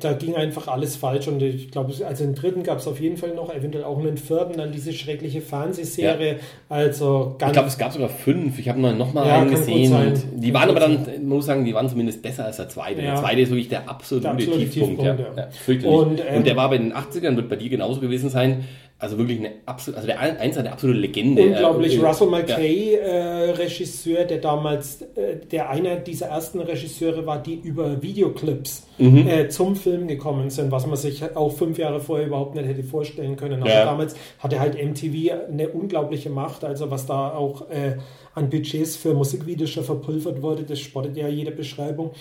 da 0.01 0.13
ging 0.13 0.35
einfach 0.35 0.67
alles 0.67 0.97
falsch 0.97 1.27
und 1.27 1.41
ich 1.41 1.71
glaube, 1.71 1.93
also 2.05 2.23
den 2.23 2.35
dritten 2.35 2.63
gab 2.63 2.79
es 2.79 2.87
auf 2.87 2.99
jeden 2.99 3.15
Fall 3.15 3.33
noch, 3.33 3.53
eventuell 3.53 3.85
auch 3.85 3.97
einen 3.97 4.17
vierten, 4.17 4.57
dann 4.57 4.71
diese 4.71 4.91
schreckliche 4.91 5.41
Fernsehserie. 5.41 6.33
Ja. 6.33 6.37
Also 6.67 7.35
ganz 7.37 7.51
ich 7.51 7.53
glaube, 7.53 7.67
es 7.69 7.77
gab 7.77 7.93
sogar 7.93 8.09
fünf. 8.09 8.59
Ich 8.59 8.67
habe 8.67 8.79
noch 8.79 9.13
mal 9.13 9.25
ja, 9.25 9.39
einen 9.39 9.51
gesehen. 9.51 10.13
Die 10.35 10.53
waren 10.53 10.69
aber 10.69 10.81
dann, 10.81 11.07
ich 11.15 11.21
muss 11.21 11.45
sagen, 11.45 11.63
die 11.63 11.73
waren 11.73 11.87
zumindest 11.87 12.21
besser 12.21 12.45
als 12.45 12.57
der 12.57 12.67
zweite. 12.67 13.01
Ja. 13.01 13.13
Der 13.13 13.21
zweite 13.21 13.41
ist 13.41 13.49
wirklich 13.49 13.69
der 13.69 13.89
absolute, 13.89 14.23
der 14.23 14.31
absolute 14.33 14.69
Tiefpunkt. 14.69 15.01
Tiefpunkt 15.01 15.83
ja. 15.83 15.89
Und, 15.89 16.19
ähm, 16.19 16.37
und 16.37 16.47
der 16.47 16.55
war 16.57 16.69
bei 16.69 16.77
den 16.77 16.93
80ern, 16.93 17.37
wird 17.37 17.47
bei 17.47 17.55
dir 17.55 17.69
genauso 17.69 18.01
gewesen 18.01 18.29
sein. 18.29 18.65
Also 18.99 19.19
wirklich 19.19 19.37
eine 19.37 19.51
absolute, 19.67 19.97
also 19.97 20.07
der 20.07 20.19
eins 20.19 20.57
eine 20.57 20.71
absolute 20.71 20.99
Legende. 20.99 21.43
Unglaublich. 21.43 21.99
Äh, 21.99 22.05
Russell 22.05 22.29
McKay, 22.29 22.95
ja. 22.95 22.99
äh, 22.99 23.49
Regisseur, 23.51 24.25
der 24.25 24.39
damals, 24.39 25.03
äh, 25.15 25.35
der 25.51 25.69
einer 25.69 25.97
dieser 25.97 26.27
ersten 26.27 26.59
Regisseure 26.61 27.27
war, 27.27 27.37
die 27.37 27.55
über 27.55 28.01
Videoclips 28.01 28.87
mhm. 28.97 29.27
äh, 29.27 29.49
zum 29.49 29.75
Film 29.75 30.07
gekommen 30.07 30.49
sind, 30.49 30.71
was 30.71 30.87
man 30.87 30.95
sich 30.95 31.23
auch 31.35 31.51
fünf 31.51 31.77
Jahre 31.77 31.99
vorher 31.99 32.25
überhaupt 32.25 32.55
nicht 32.55 32.67
hätte 32.67 32.81
vorstellen 32.81 33.35
können. 33.35 33.61
Aber 33.61 33.71
ja. 33.71 33.85
damals 33.85 34.15
hatte 34.39 34.59
halt 34.59 34.73
MTV 34.83 35.31
eine 35.47 35.69
unglaubliche 35.69 36.31
Macht, 36.31 36.63
also 36.63 36.89
was 36.89 37.05
da 37.05 37.35
auch 37.35 37.69
äh, 37.69 37.97
an 38.33 38.49
Budgets 38.49 38.95
für 38.95 39.13
Musikvideos 39.13 39.69
schon 39.69 39.83
verpulvert 39.83 40.41
wurde, 40.41 40.63
das 40.63 40.79
spottet 40.79 41.17
ja 41.17 41.27
jede 41.27 41.51
Beschreibung. 41.51 42.11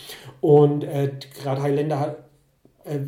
Und 0.43 0.85
äh, 0.85 1.11
gerade 1.43 1.63
Highlander 1.63 2.01
hat 2.01 2.17
äh, 2.19 2.26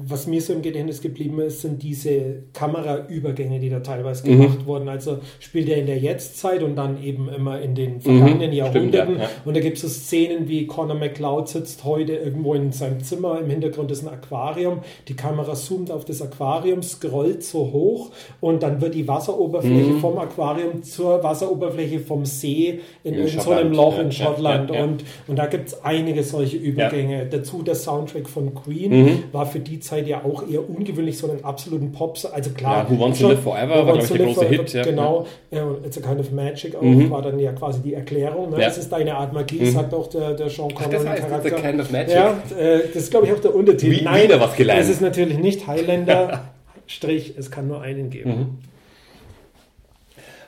was 0.06 0.26
mir 0.26 0.40
so 0.40 0.52
im 0.52 0.62
Gedächtnis 0.62 1.00
geblieben 1.00 1.40
ist, 1.40 1.62
sind 1.62 1.82
diese 1.82 2.42
Kameraübergänge, 2.52 3.60
die 3.60 3.70
da 3.70 3.80
teilweise 3.80 4.28
mhm. 4.28 4.40
gemacht 4.40 4.66
wurden. 4.66 4.88
Also 4.88 5.18
spielt 5.38 5.68
er 5.68 5.76
in 5.76 5.86
der 5.86 5.98
Jetztzeit 5.98 6.62
und 6.62 6.74
dann 6.74 7.02
eben 7.02 7.28
immer 7.28 7.60
in 7.60 7.74
den 7.74 8.00
vergangenen 8.00 8.50
mhm. 8.50 8.56
Jahrhunderten. 8.56 9.14
Stimmt, 9.14 9.18
ja, 9.18 9.24
ja. 9.24 9.30
Und 9.44 9.56
da 9.56 9.60
gibt 9.60 9.76
es 9.76 9.82
so 9.82 9.88
Szenen 9.88 10.48
wie 10.48 10.66
Conor 10.66 10.96
McLeod 10.96 11.48
sitzt 11.48 11.84
heute 11.84 12.14
irgendwo 12.14 12.55
in 12.55 12.72
seinem 12.72 13.00
Zimmer, 13.05 13.38
im 13.40 13.50
Hintergrund 13.50 13.90
ist 13.92 14.02
ein 14.02 14.09
Aquarium, 14.09 14.80
die 15.06 15.14
Kamera 15.14 15.55
zoomt 15.55 15.90
auf 15.90 16.05
das 16.05 16.22
Aquarium, 16.22 16.82
scrollt 16.82 17.44
so 17.44 17.70
hoch 17.72 18.10
und 18.40 18.62
dann 18.62 18.80
wird 18.80 18.94
die 18.94 19.06
Wasseroberfläche 19.06 19.92
mhm. 19.92 20.00
vom 20.00 20.18
Aquarium 20.18 20.82
zur 20.82 21.22
Wasseroberfläche 21.22 22.00
vom 22.00 22.24
See 22.24 22.80
in, 23.05 23.14
in 23.14 23.28
so 23.28 23.50
einem 23.52 23.72
Loch 23.72 23.96
ja, 23.96 24.02
in 24.02 24.12
Schottland. 24.12 24.70
Und, 24.70 25.05
und 25.28 25.36
da 25.36 25.46
gibt 25.46 25.68
es 25.68 25.84
einige 25.84 26.24
solche 26.24 26.56
Übergänge. 26.56 27.26
Dazu 27.26 27.62
der 27.62 27.74
Soundtrack 27.74 28.28
von 28.28 28.55
Queen 28.55 29.05
mhm. 29.05 29.22
war 29.32 29.46
für 29.46 29.60
die 29.69 29.81
Zeit 29.81 30.07
ja 30.07 30.24
auch 30.24 30.49
eher 30.49 30.69
ungewöhnlich, 30.69 31.19
so 31.19 31.31
einen 31.31 31.45
absoluten 31.45 31.93
Pops. 31.93 32.24
Also 32.27 32.51
klar. 32.51 32.85
Ja, 32.85 32.90
Who 32.90 33.01
Wants 33.01 33.19
to 33.19 33.28
Live 33.28 33.40
Forever 33.40 33.86
war, 33.86 33.99
glaube 33.99 34.03
ich, 34.03 34.11
der 34.11 34.27
große 34.27 34.47
Hit. 34.47 34.73
Ja. 34.73 34.82
Genau. 34.82 35.27
Ja. 35.51 35.66
It's 35.85 35.99
a 35.99 36.01
kind 36.01 36.20
of 36.20 36.31
magic 36.32 36.74
auch, 36.74 36.82
mhm. 36.82 37.11
war 37.11 37.23
dann 37.23 37.39
ja 37.39 37.53
quasi 37.53 37.81
die 37.81 37.95
Erklärung. 37.95 38.51
Ne? 38.51 38.61
Ja. 38.61 38.66
Das 38.66 38.78
ist 38.78 38.90
deine 38.90 39.15
Art 39.15 39.32
Magie, 39.32 39.61
mhm. 39.61 39.70
sagt 39.70 39.95
auch 39.95 40.09
der, 40.09 40.35
der 40.35 40.49
Sean 40.49 40.74
Connery. 40.74 40.93
Das 40.93 41.07
heißt, 41.07 41.23
Charakter. 41.23 41.49
It's 41.49 41.59
a 41.59 41.61
kind 41.61 41.81
of 41.81 41.90
magic. 41.90 42.15
Ja, 42.15 42.43
äh, 42.59 42.78
das 42.93 43.03
ist, 43.05 43.11
glaube 43.11 43.27
ich, 43.27 43.32
auch 43.32 43.40
der 43.40 43.55
Untertitel. 43.55 43.93
Wie, 43.93 44.03
Nein, 44.03 44.24
wieder 44.24 44.40
was 44.40 44.57
gelernt. 44.57 44.81
Das 44.81 44.89
ist 44.89 45.01
natürlich 45.01 45.39
nicht 45.39 45.66
Highlander. 45.66 46.45
Strich, 46.86 47.35
es 47.36 47.51
kann 47.51 47.69
nur 47.69 47.82
einen 47.82 48.11
geben. 48.11 48.31
Mhm. 48.31 48.59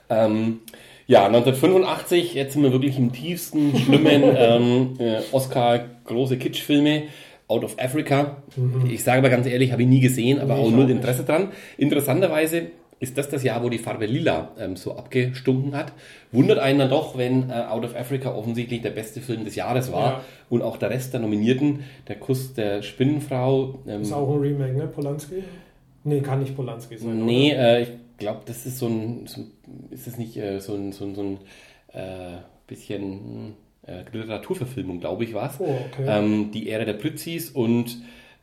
Ähm, 0.08 0.60
ja, 1.06 1.26
1985, 1.26 2.34
jetzt 2.34 2.52
sind 2.52 2.62
wir 2.62 2.72
wirklich 2.72 2.96
im 2.96 3.12
tiefsten, 3.12 3.76
schlimmen 3.76 4.22
ähm, 4.36 4.96
äh, 4.98 5.20
Oscar 5.32 5.80
große 6.04 6.36
Kitschfilme. 6.36 7.04
Out 7.50 7.64
of 7.64 7.76
Africa. 7.78 8.42
Mhm. 8.56 8.88
Ich 8.90 9.02
sage 9.02 9.18
aber 9.18 9.28
ganz 9.28 9.46
ehrlich, 9.46 9.72
habe 9.72 9.82
ich 9.82 9.88
nie 9.88 10.00
gesehen, 10.00 10.38
aber 10.38 10.54
nee, 10.54 10.60
auch 10.60 10.70
null 10.70 10.90
Interesse 10.90 11.24
dran. 11.24 11.48
Interessanterweise 11.76 12.70
ist 13.00 13.16
das 13.16 13.30
das 13.30 13.42
Jahr, 13.42 13.64
wo 13.64 13.70
die 13.70 13.78
Farbe 13.78 14.06
Lila 14.06 14.52
ähm, 14.58 14.76
so 14.76 14.94
abgestunken 14.94 15.74
hat. 15.74 15.92
Wundert 16.32 16.58
einen 16.58 16.78
dann 16.78 16.90
doch, 16.90 17.16
wenn 17.16 17.48
äh, 17.48 17.54
Out 17.54 17.84
of 17.84 17.96
Africa 17.96 18.34
offensichtlich 18.34 18.82
der 18.82 18.90
beste 18.90 19.20
Film 19.20 19.44
des 19.44 19.56
Jahres 19.56 19.90
war 19.90 20.12
ja. 20.12 20.24
und 20.50 20.62
auch 20.62 20.76
der 20.76 20.90
Rest 20.90 21.14
der 21.14 21.20
Nominierten, 21.20 21.80
der 22.08 22.16
Kuss 22.16 22.52
der 22.52 22.82
Spinnenfrau. 22.82 23.78
Ähm, 23.86 24.02
ist 24.02 24.12
auch 24.12 24.32
ein 24.34 24.40
Remake, 24.40 24.74
ne? 24.74 24.86
Polanski? 24.86 25.42
Nee, 26.04 26.20
kann 26.20 26.40
nicht 26.40 26.54
Polanski 26.54 26.98
sein. 26.98 27.24
Nee, 27.24 27.52
äh, 27.52 27.82
ich 27.82 27.88
glaube, 28.18 28.42
das 28.44 28.66
ist 28.66 28.78
so 28.78 28.86
ein, 28.86 29.26
so, 29.26 29.40
ist 29.90 30.06
das 30.06 30.18
nicht 30.18 30.36
äh, 30.36 30.60
so 30.60 30.74
ein, 30.74 30.92
so 30.92 31.06
ein, 31.06 31.14
so 31.14 31.22
ein 31.22 31.38
äh, 31.94 32.36
bisschen 32.66 33.02
hm, 33.02 33.52
äh, 33.90 34.04
Literaturverfilmung, 34.16 35.00
glaube 35.00 35.24
ich, 35.24 35.34
war 35.34 35.50
es. 35.50 35.56
Oh, 35.58 35.64
okay. 35.64 36.06
ähm, 36.06 36.50
die 36.52 36.70
Ära 36.70 36.84
der 36.84 36.94
Pritzis 36.94 37.50
und 37.50 37.98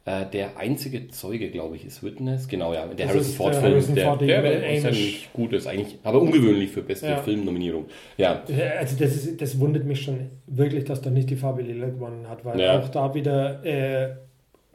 äh, 0.06 0.26
der 0.32 0.57
einzige 0.57 1.07
Zeuge, 1.10 1.49
glaube 1.49 1.76
ich, 1.76 1.86
ist 1.86 2.03
Witness. 2.03 2.48
Genau, 2.48 2.74
ja, 2.74 2.86
der 2.88 3.07
Harrison 3.07 3.34
Ford-Film. 3.34 3.95
Der, 3.95 4.06
Ford, 4.06 4.22
der, 4.22 4.41
der 4.41 4.74
ist 4.74 4.84
ja 4.84 4.91
nicht 4.91 5.34
gut, 5.34 5.53
ist 5.53 5.68
eigentlich, 5.68 5.98
aber 6.03 6.22
ungewöhnlich 6.22 6.72
für 6.72 6.82
beste 6.82 7.07
ja. 7.07 7.18
Filmnominierung. 7.18 7.86
Ja. 8.18 8.44
Also 8.80 8.98
das, 8.98 9.15
ist, 9.15 9.41
das 9.41 9.60
wundert 9.60 9.86
mich 9.86 10.02
schon 10.02 10.30
wirklich, 10.48 10.86
dass 10.86 11.02
da 11.02 11.10
nicht 11.10 11.30
die 11.30 11.36
Farbe 11.36 11.61
Lila 11.61 11.88
gewonnen 11.88 12.28
hat, 12.30 12.45
weil 12.45 12.60
ja. 12.60 12.80
auch 12.80 12.90
da 12.90 13.14
wieder 13.14 13.65
äh, 13.65 14.15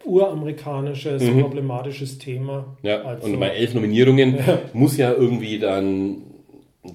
uramerikanisches, 0.05 1.23
mhm. 1.23 1.41
problematisches 1.41 2.19
Thema. 2.19 2.77
Ja, 2.83 3.03
also, 3.03 3.27
und 3.27 3.41
bei 3.41 3.49
elf 3.49 3.75
Nominierungen 3.75 4.39
muss 4.73 4.97
ja 4.97 5.13
irgendwie 5.13 5.59
dann 5.59 6.32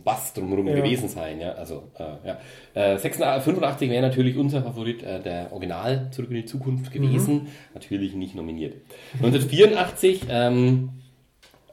Bass 0.04 0.34
drumherum 0.34 0.68
ja. 0.68 0.76
gewesen 0.76 1.08
sein. 1.08 1.40
Ja? 1.40 1.54
Also, 1.54 1.84
äh, 1.98 2.28
ja. 2.28 2.38
Äh, 2.74 2.98
86, 2.98 3.44
85 3.44 3.90
wäre 3.90 4.02
natürlich 4.02 4.38
unser 4.38 4.62
Favorit, 4.62 5.02
äh, 5.04 5.22
der 5.22 5.54
Original 5.54 6.08
Zurück 6.12 6.30
in 6.30 6.38
die 6.38 6.46
Zukunft 6.46 6.92
gewesen. 6.92 7.36
Mhm. 7.36 7.48
Natürlich 7.74 8.14
nicht 8.14 8.36
nominiert. 8.36 8.76
1984 9.14 10.24
ähm, 10.30 10.90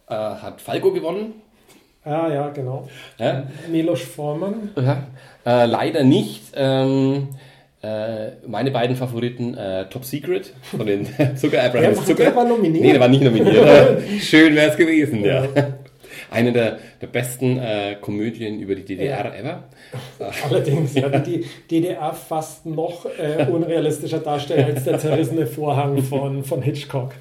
äh, 0.08 0.14
hat 0.14 0.60
Falco 0.60 0.92
gewonnen. 0.92 1.34
Ah, 2.04 2.28
ja, 2.32 2.50
genau. 2.50 2.88
Ja? 3.18 3.48
Milos 3.68 4.02
Forman. 4.02 4.70
Ja. 4.76 5.06
Äh, 5.44 5.66
leider 5.66 6.04
nicht. 6.04 6.52
Ähm, 6.54 7.28
äh, 7.82 8.30
meine 8.46 8.70
beiden 8.70 8.94
Favoriten 8.94 9.56
Top 9.90 10.04
Secret 10.04 10.54
von 10.62 10.86
den 10.86 11.06
Zucker 11.36 11.64
Abrahams 11.64 12.04
Zucker. 12.04 12.24
Der 12.24 12.36
war 12.36 12.44
nominiert. 12.44 12.84
Nee, 12.84 12.92
der 12.92 13.00
war 13.00 13.08
nicht 13.08 13.22
nominiert. 13.24 14.02
Schön 14.20 14.54
wäre 14.54 14.70
es 14.70 14.76
gewesen, 14.76 15.24
ja. 15.24 15.48
Eine 16.34 16.52
der, 16.52 16.78
der 17.00 17.06
besten 17.06 17.58
äh, 17.58 17.96
Komödien 18.00 18.60
über 18.60 18.74
die 18.74 18.84
DDR 18.84 19.24
ja. 19.24 19.34
ever. 19.34 19.64
Allerdings, 20.44 20.94
ja, 20.94 21.08
die 21.08 21.44
DDR 21.70 22.12
fast 22.12 22.66
noch 22.66 23.06
äh, 23.06 23.46
unrealistischer 23.50 24.18
darstellen 24.18 24.74
als 24.74 24.84
der 24.84 24.98
zerrissene 24.98 25.46
Vorhang 25.46 26.02
von, 26.02 26.44
von 26.44 26.62
Hitchcock. 26.62 27.12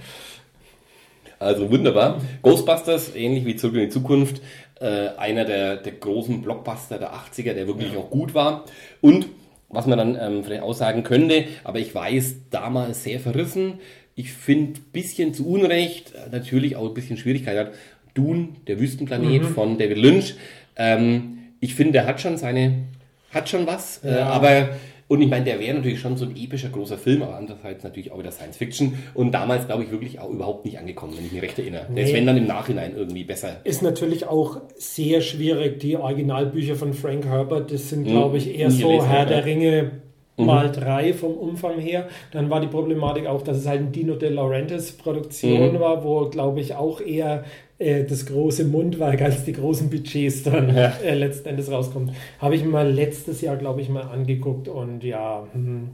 Also 1.39 1.69
wunderbar. 1.69 2.21
Ghostbusters, 2.41 3.15
ähnlich 3.15 3.45
wie 3.45 3.55
Zurück 3.55 3.75
in 3.75 3.81
die 3.81 3.89
Zukunft, 3.89 4.41
äh, 4.79 5.09
einer 5.17 5.45
der, 5.45 5.77
der 5.77 5.93
großen 5.93 6.41
Blockbuster 6.41 6.97
der 6.97 7.13
80er, 7.13 7.53
der 7.53 7.67
wirklich 7.67 7.93
ja. 7.93 7.99
auch 7.99 8.09
gut 8.09 8.33
war. 8.33 8.65
Und 9.01 9.27
was 9.73 9.87
man 9.87 9.97
dann 9.97 10.17
ähm, 10.19 10.43
vielleicht 10.43 10.61
aussagen 10.61 11.03
könnte, 11.03 11.45
aber 11.63 11.79
ich 11.79 11.93
weiß, 11.93 12.49
damals 12.51 13.03
sehr 13.03 13.19
verrissen. 13.19 13.79
Ich 14.15 14.31
finde 14.31 14.79
ein 14.79 14.83
bisschen 14.91 15.33
zu 15.33 15.47
Unrecht, 15.47 16.13
natürlich 16.31 16.75
auch 16.75 16.87
ein 16.87 16.93
bisschen 16.93 17.17
Schwierigkeit 17.17 17.57
hat. 17.57 17.71
Dune, 18.13 18.49
der 18.67 18.79
Wüstenplanet 18.79 19.43
mhm. 19.43 19.47
von 19.47 19.77
David 19.77 19.97
Lynch. 19.97 20.35
Ähm, 20.75 21.37
ich 21.59 21.75
finde, 21.75 21.93
der 21.93 22.05
hat 22.05 22.21
schon 22.21 22.37
seine, 22.37 22.85
hat 23.31 23.49
schon 23.49 23.65
was, 23.67 24.03
äh, 24.03 24.09
ja. 24.09 24.17
äh, 24.17 24.21
aber 24.21 24.69
und 25.13 25.21
ich 25.21 25.29
meine, 25.29 25.45
der 25.45 25.59
wäre 25.59 25.75
natürlich 25.75 25.99
schon 25.99 26.17
so 26.17 26.25
ein 26.25 26.35
epischer 26.35 26.69
großer 26.69 26.97
Film, 26.97 27.21
aber 27.21 27.35
andererseits 27.35 27.83
natürlich 27.83 28.11
auch 28.11 28.17
wieder 28.17 28.31
Science 28.31 28.57
Fiction. 28.57 28.97
Und 29.13 29.31
damals, 29.31 29.67
glaube 29.67 29.83
ich, 29.83 29.91
wirklich 29.91 30.19
auch 30.19 30.29
überhaupt 30.29 30.65
nicht 30.65 30.79
angekommen, 30.79 31.13
wenn 31.15 31.25
ich 31.25 31.33
mich 31.33 31.41
recht 31.41 31.59
erinnere. 31.59 31.85
Nee. 31.89 31.95
Der 31.95 32.03
ist, 32.05 32.13
wenn 32.13 32.25
dann 32.25 32.37
im 32.37 32.47
Nachhinein 32.47 32.95
irgendwie 32.95 33.23
besser. 33.23 33.57
Ist 33.63 33.83
natürlich 33.83 34.25
auch 34.25 34.61
sehr 34.75 35.21
schwierig. 35.21 35.79
Die 35.81 35.97
Originalbücher 35.97 36.75
von 36.75 36.93
Frank 36.93 37.27
Herbert, 37.27 37.71
das 37.71 37.89
sind, 37.89 38.05
hm. 38.05 38.11
glaube 38.11 38.37
ich, 38.37 38.57
eher 38.57 38.71
so 38.71 39.05
Herr 39.05 39.25
der 39.25 39.45
Ringe 39.45 39.91
mhm. 40.37 40.45
mal 40.45 40.71
drei 40.71 41.13
vom 41.13 41.33
Umfang 41.33 41.79
her. 41.79 42.07
Dann 42.31 42.49
war 42.49 42.61
die 42.61 42.67
Problematik 42.67 43.27
auch, 43.27 43.41
dass 43.41 43.57
es 43.57 43.67
halt 43.67 43.81
ein 43.81 43.91
Dino 43.91 44.15
De 44.15 44.29
Laurentiis 44.29 44.93
Produktion 44.93 45.73
mhm. 45.73 45.79
war, 45.79 46.03
wo, 46.03 46.27
glaube 46.29 46.61
ich, 46.61 46.75
auch 46.75 47.01
eher 47.01 47.43
äh, 47.83 48.05
das 48.05 48.25
große 48.25 48.65
Mundwerk 48.65 49.21
als 49.21 49.43
die 49.43 49.53
großen 49.53 49.89
Budgets 49.89 50.43
dann 50.43 50.75
ja. 50.75 50.93
äh, 51.03 51.15
letzten 51.15 51.49
Endes 51.49 51.69
rauskommt. 51.69 52.13
Habe 52.39 52.55
ich 52.55 52.63
mal 52.63 52.89
letztes 52.89 53.41
Jahr, 53.41 53.57
glaube 53.57 53.81
ich, 53.81 53.89
mal 53.89 54.03
angeguckt 54.03 54.67
und 54.67 55.03
ja, 55.03 55.47
hm, 55.51 55.89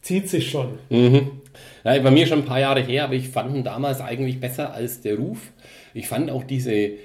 zieht 0.00 0.28
sich 0.28 0.50
schon. 0.50 0.78
Mhm. 0.90 1.32
Ja, 1.84 1.98
bei 2.00 2.10
mir 2.10 2.26
schon 2.26 2.40
ein 2.40 2.44
paar 2.44 2.60
Jahre 2.60 2.80
her, 2.80 3.04
aber 3.04 3.14
ich 3.14 3.28
fand 3.28 3.54
ihn 3.54 3.64
damals 3.64 4.00
eigentlich 4.00 4.40
besser 4.40 4.72
als 4.72 5.00
der 5.00 5.16
Ruf. 5.16 5.38
Ich 5.92 6.08
fand 6.08 6.30
auch 6.30 6.44
diese 6.44 6.72
äh, 6.72 6.96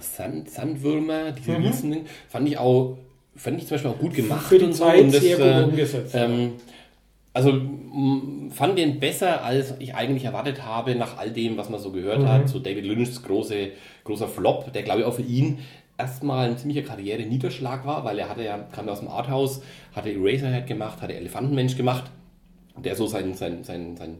Sand, 0.00 0.50
Sandwürmer, 0.50 1.32
diese 1.32 1.52
mhm. 1.52 1.66
Riesen, 1.66 1.96
fand 2.28 2.48
ich 2.48 2.58
auch 2.58 2.98
fand 3.36 3.58
ich 3.58 3.66
zum 3.66 3.76
Beispiel 3.76 3.90
auch 3.90 3.98
gut 3.98 4.14
gemacht 4.14 4.46
Für 4.46 4.58
die 4.58 4.64
und 4.66 4.74
Zeit 4.74 4.98
so. 4.98 5.04
Und 5.04 5.14
das, 5.14 5.22
sehr 5.22 5.36
gut 5.36 5.46
äh, 5.46 5.62
umgesetzt. 5.62 6.14
Ähm, 6.14 6.52
also 7.32 7.60
fand 8.50 8.78
den 8.78 8.98
besser, 8.98 9.44
als 9.44 9.74
ich 9.78 9.94
eigentlich 9.94 10.24
erwartet 10.24 10.64
habe, 10.64 10.94
nach 10.94 11.16
all 11.18 11.30
dem, 11.30 11.56
was 11.56 11.70
man 11.70 11.80
so 11.80 11.92
gehört 11.92 12.20
mhm. 12.22 12.28
hat. 12.28 12.48
So 12.48 12.58
David 12.58 12.84
Lynchs 12.84 13.22
große, 13.22 13.68
großer 14.04 14.28
Flop, 14.28 14.72
der 14.72 14.82
glaube 14.82 15.00
ich 15.00 15.06
auch 15.06 15.14
für 15.14 15.22
ihn 15.22 15.58
erstmal 15.96 16.48
ein 16.48 16.58
ziemlicher 16.58 16.82
Karriere-Niederschlag 16.82 17.86
war, 17.86 18.04
weil 18.04 18.18
er 18.18 18.28
hatte 18.28 18.42
ja, 18.42 18.58
kam 18.72 18.88
aus 18.88 19.00
dem 19.00 19.08
Arthouse, 19.08 19.62
hatte 19.94 20.10
Eraserhead 20.10 20.66
gemacht, 20.66 21.02
hatte 21.02 21.14
Elefantenmensch 21.14 21.76
gemacht, 21.76 22.04
der 22.76 22.96
so 22.96 23.06
sein, 23.06 23.34
sein, 23.34 23.64
sein, 23.64 23.96
sein 23.96 24.18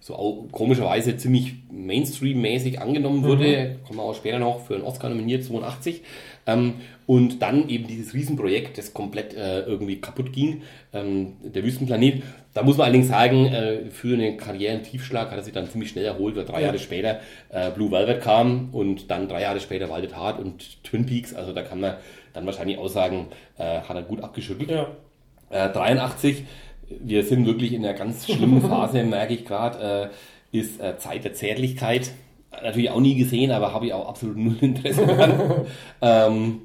so 0.00 0.48
komischerweise 0.50 1.16
ziemlich 1.16 1.54
Mainstream-mäßig 1.70 2.80
angenommen 2.80 3.22
wurde, 3.22 3.78
mhm. 3.80 3.86
kommen 3.86 3.98
wir 4.00 4.02
auch 4.02 4.16
später 4.16 4.40
noch 4.40 4.66
für 4.66 4.74
einen 4.74 4.82
Oscar 4.82 5.08
nominiert, 5.08 5.44
82. 5.44 6.02
Ähm, 6.46 6.74
und 7.06 7.40
dann 7.40 7.68
eben 7.68 7.86
dieses 7.86 8.12
Riesenprojekt, 8.12 8.78
das 8.78 8.92
komplett 8.92 9.34
äh, 9.34 9.60
irgendwie 9.60 10.00
kaputt 10.00 10.32
ging, 10.32 10.62
ähm, 10.92 11.34
der 11.42 11.62
Wüstenplanet. 11.62 12.24
Da 12.54 12.62
muss 12.62 12.76
man 12.76 12.86
allerdings 12.86 13.08
sagen, 13.08 13.46
äh, 13.46 13.90
für 13.90 14.14
einen 14.14 14.36
Karrierentiefschlag 14.36 15.30
hat 15.30 15.38
er 15.38 15.42
sich 15.42 15.54
dann 15.54 15.70
ziemlich 15.70 15.90
schnell 15.90 16.04
erholt, 16.04 16.36
weil 16.36 16.44
drei 16.44 16.60
ja. 16.60 16.66
Jahre 16.66 16.78
später 16.78 17.20
äh, 17.48 17.70
Blue 17.70 17.90
Velvet 17.90 18.20
kam 18.20 18.68
und 18.72 19.10
dann 19.10 19.28
drei 19.28 19.42
Jahre 19.42 19.60
später 19.60 19.88
Waldet 19.88 20.16
Hart 20.16 20.38
und 20.38 20.84
Twin 20.84 21.06
Peaks. 21.06 21.34
Also 21.34 21.52
da 21.52 21.62
kann 21.62 21.80
man 21.80 21.94
dann 22.34 22.44
wahrscheinlich 22.44 22.78
auch 22.78 22.88
sagen, 22.88 23.28
äh, 23.58 23.80
hat 23.80 23.96
er 23.96 24.02
gut 24.02 24.22
abgeschüttelt. 24.22 24.70
Ja. 24.70 24.88
83, 25.50 26.40
äh, 26.40 26.44
wir 27.00 27.24
sind 27.24 27.46
wirklich 27.46 27.72
in 27.72 27.84
einer 27.84 27.94
ganz 27.94 28.26
schlimmen 28.26 28.60
Phase, 28.68 29.02
merke 29.04 29.34
ich 29.34 29.44
gerade, 29.44 30.10
äh, 30.52 30.58
ist 30.58 30.80
Zeit 30.98 31.24
der 31.24 31.32
Zärtlichkeit 31.32 32.10
natürlich 32.62 32.90
auch 32.90 33.00
nie 33.00 33.14
gesehen, 33.14 33.50
aber 33.50 33.72
habe 33.72 33.86
ich 33.86 33.94
auch 33.94 34.08
absolut 34.08 34.36
null 34.36 34.56
Interesse 34.60 35.06
daran. 35.06 35.66
ähm, 36.02 36.60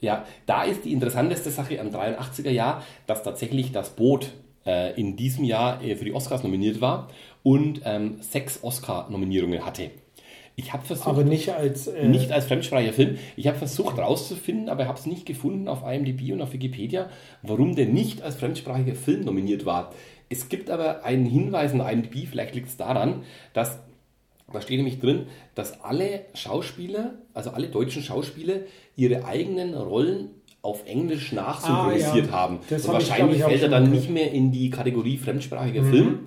ja, 0.00 0.24
da 0.46 0.64
ist 0.64 0.84
die 0.84 0.92
interessanteste 0.92 1.50
Sache 1.50 1.80
am 1.80 1.90
83er 1.90 2.50
Jahr, 2.50 2.82
dass 3.06 3.22
tatsächlich 3.22 3.70
das 3.70 3.90
Boot 3.90 4.32
äh, 4.66 4.98
in 5.00 5.16
diesem 5.16 5.44
Jahr 5.44 5.82
äh, 5.82 5.96
für 5.96 6.04
die 6.04 6.12
Oscars 6.12 6.42
nominiert 6.42 6.80
war 6.80 7.08
und 7.42 7.82
ähm, 7.84 8.16
sechs 8.20 8.62
Oscar-Nominierungen 8.62 9.64
hatte. 9.64 9.90
Ich 10.54 10.72
habe 10.72 10.84
versucht, 10.84 11.08
aber 11.08 11.24
nicht 11.24 11.48
als 11.48 11.86
äh 11.86 12.06
nicht 12.06 12.30
als 12.30 12.44
fremdsprachiger 12.44 12.92
Film. 12.92 13.18
Ich 13.36 13.46
habe 13.46 13.56
versucht 13.56 13.98
rauszufinden, 13.98 14.68
aber 14.68 14.86
habe 14.86 14.98
es 14.98 15.06
nicht 15.06 15.24
gefunden 15.24 15.66
auf 15.66 15.82
IMDb 15.82 16.32
und 16.32 16.42
auf 16.42 16.52
Wikipedia, 16.52 17.08
warum 17.42 17.74
der 17.74 17.86
nicht 17.86 18.22
als 18.22 18.36
fremdsprachiger 18.36 18.94
Film 18.94 19.24
nominiert 19.24 19.64
war. 19.64 19.92
Es 20.28 20.48
gibt 20.48 20.70
aber 20.70 21.04
einen 21.04 21.26
Hinweis 21.26 21.72
in 21.72 21.80
IMDb, 21.80 22.26
vielleicht 22.28 22.54
liegt 22.54 22.68
es 22.68 22.76
daran, 22.76 23.22
dass 23.54 23.80
da 24.52 24.60
steht 24.60 24.76
nämlich 24.76 25.00
drin, 25.00 25.26
dass 25.54 25.82
alle 25.82 26.26
Schauspieler, 26.34 27.14
also 27.32 27.50
alle 27.50 27.68
deutschen 27.68 28.02
Schauspieler, 28.02 28.56
ihre 28.96 29.24
eigenen 29.24 29.74
Rollen 29.74 30.30
auf 30.62 30.86
Englisch 30.86 31.32
nachsynchronisiert 31.32 32.28
ah, 32.28 32.30
ja. 32.30 32.32
haben. 32.32 32.58
Das 32.70 32.82
also 32.82 32.92
wahrscheinlich 32.92 33.38
ich, 33.38 33.44
fällt 33.44 33.62
er 33.62 33.68
dann 33.68 33.90
nicht 33.90 34.08
mehr 34.08 34.30
in 34.30 34.52
die 34.52 34.70
Kategorie 34.70 35.18
fremdsprachiger 35.18 35.82
mhm. 35.82 35.90
Film. 35.90 36.18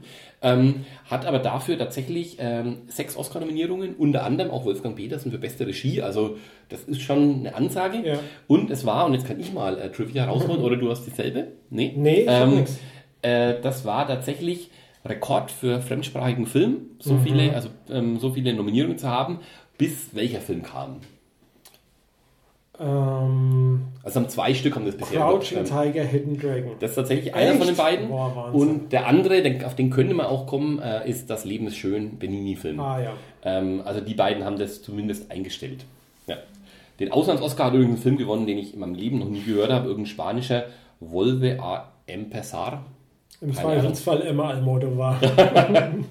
Ähm, 0.42 0.86
hat 1.10 1.26
aber 1.26 1.40
dafür 1.40 1.78
tatsächlich 1.78 2.38
ähm, 2.40 2.80
sechs 2.88 3.16
Oscar-Nominierungen, 3.16 3.96
unter 3.96 4.26
anderem 4.26 4.52
auch 4.52 4.66
Wolfgang 4.66 4.96
Petersen 4.96 5.32
für 5.32 5.38
beste 5.38 5.66
Regie. 5.66 6.02
Also 6.02 6.38
das 6.70 6.84
ist 6.84 7.02
schon 7.02 7.40
eine 7.40 7.56
Ansage. 7.56 8.06
Ja. 8.06 8.20
Und 8.46 8.70
es 8.70 8.86
war, 8.86 9.06
und 9.06 9.14
jetzt 9.14 9.26
kann 9.26 9.40
ich 9.40 9.54
mal 9.54 9.80
äh, 9.80 9.90
Trivia 9.90 10.26
rausholen, 10.26 10.62
oder 10.62 10.76
du 10.76 10.92
hast 10.92 11.06
dieselbe? 11.06 11.54
Nee, 11.70 11.94
nee 11.96 12.22
ich 12.22 12.28
ähm, 12.30 12.66
äh, 13.22 13.60
Das 13.62 13.86
war 13.86 14.06
tatsächlich 14.06 14.70
Rekord 15.06 15.50
für 15.50 15.82
fremdsprachigen 15.82 16.46
Film, 16.46 16.90
so 17.00 17.14
mhm. 17.14 17.24
viele, 17.24 17.54
also 17.54 17.70
ähm, 17.90 18.20
so 18.20 18.32
viele 18.32 18.54
Nominierungen 18.54 18.98
zu 18.98 19.08
haben, 19.08 19.40
bis 19.78 20.10
welcher 20.14 20.42
Film 20.42 20.62
kam? 20.62 20.98
Ähm, 22.80 23.82
also 24.04 24.20
haben 24.20 24.30
zwei 24.30 24.54
Stück 24.54 24.76
haben 24.76 24.86
das 24.86 24.98
bisher. 24.98 25.22
Crouching 25.22 25.60
ähm, 25.60 25.66
Tiger, 25.66 26.04
Hidden 26.04 26.40
Dragon. 26.40 26.72
Das 26.80 26.92
ist 26.92 26.96
tatsächlich 26.96 27.28
Echt? 27.28 27.36
einer 27.36 27.56
von 27.56 27.68
den 27.68 27.76
beiden. 27.76 28.10
Boah, 28.10 28.52
und 28.54 28.92
der 28.92 29.08
andere, 29.08 29.42
den, 29.42 29.64
auf 29.64 29.76
den 29.76 29.90
könnte 29.90 30.14
man 30.14 30.26
auch 30.26 30.46
kommen, 30.46 30.80
äh, 30.80 31.10
ist 31.10 31.30
Das 31.30 31.46
Leben 31.46 31.68
ist 31.68 31.78
schön, 31.78 32.18
Benini-Film. 32.18 32.80
Ah, 32.80 33.00
ja. 33.02 33.14
Ähm, 33.44 33.82
also 33.86 34.02
die 34.02 34.14
beiden 34.14 34.44
haben 34.44 34.58
das 34.58 34.82
zumindest 34.82 35.32
eingestellt. 35.32 35.86
Ja. 36.28 36.38
Den 37.00 37.12
Auslands-Oscar 37.12 37.68
hat 37.68 37.74
irgendein 37.74 37.98
Film 37.98 38.18
gewonnen, 38.18 38.48
den 38.48 38.58
ich 38.58 38.74
in 38.74 38.80
meinem 38.80 38.96
Leben 38.96 39.20
noch 39.20 39.30
nie 39.30 39.44
gehört 39.44 39.72
habe, 39.72 39.88
irgendein 39.88 40.12
spanischer 40.12 40.66
Volve 41.00 41.60
a 41.62 41.92
Empezar. 42.08 42.86
Im 43.42 43.54
Zweifelsfall 43.54 44.20
immer 44.22 44.46
Almodovar. 44.46 45.20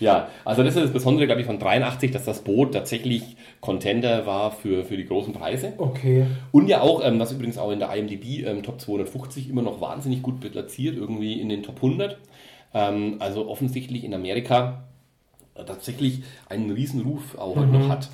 ja, 0.00 0.28
also 0.44 0.62
das 0.62 0.74
ist 0.74 0.84
das 0.84 0.92
Besondere, 0.92 1.26
glaube 1.26 1.42
ich, 1.42 1.46
von 1.46 1.58
83, 1.58 2.10
dass 2.10 2.24
das 2.24 2.42
Boot 2.42 2.72
tatsächlich 2.72 3.36
Contender 3.60 4.26
war 4.26 4.50
für, 4.50 4.84
für 4.84 4.96
die 4.96 5.04
großen 5.04 5.32
Preise. 5.34 5.74
Okay. 5.76 6.26
Und 6.52 6.68
ja 6.68 6.80
auch, 6.80 7.04
ähm, 7.04 7.20
was 7.20 7.32
übrigens 7.32 7.58
auch 7.58 7.70
in 7.70 7.78
der 7.78 7.94
IMDb 7.94 8.46
ähm, 8.46 8.62
Top 8.62 8.80
250 8.80 9.50
immer 9.50 9.62
noch 9.62 9.80
wahnsinnig 9.80 10.22
gut 10.22 10.40
platziert, 10.40 10.96
irgendwie 10.96 11.40
in 11.40 11.50
den 11.50 11.62
Top 11.62 11.76
100. 11.76 12.18
Ähm, 12.72 13.16
also 13.18 13.48
offensichtlich 13.48 14.04
in 14.04 14.14
Amerika 14.14 14.84
tatsächlich 15.54 16.22
einen 16.48 16.70
riesen 16.70 17.02
Ruf 17.02 17.36
auch 17.36 17.56
mhm. 17.56 17.72
noch 17.72 17.88
hat. 17.90 18.08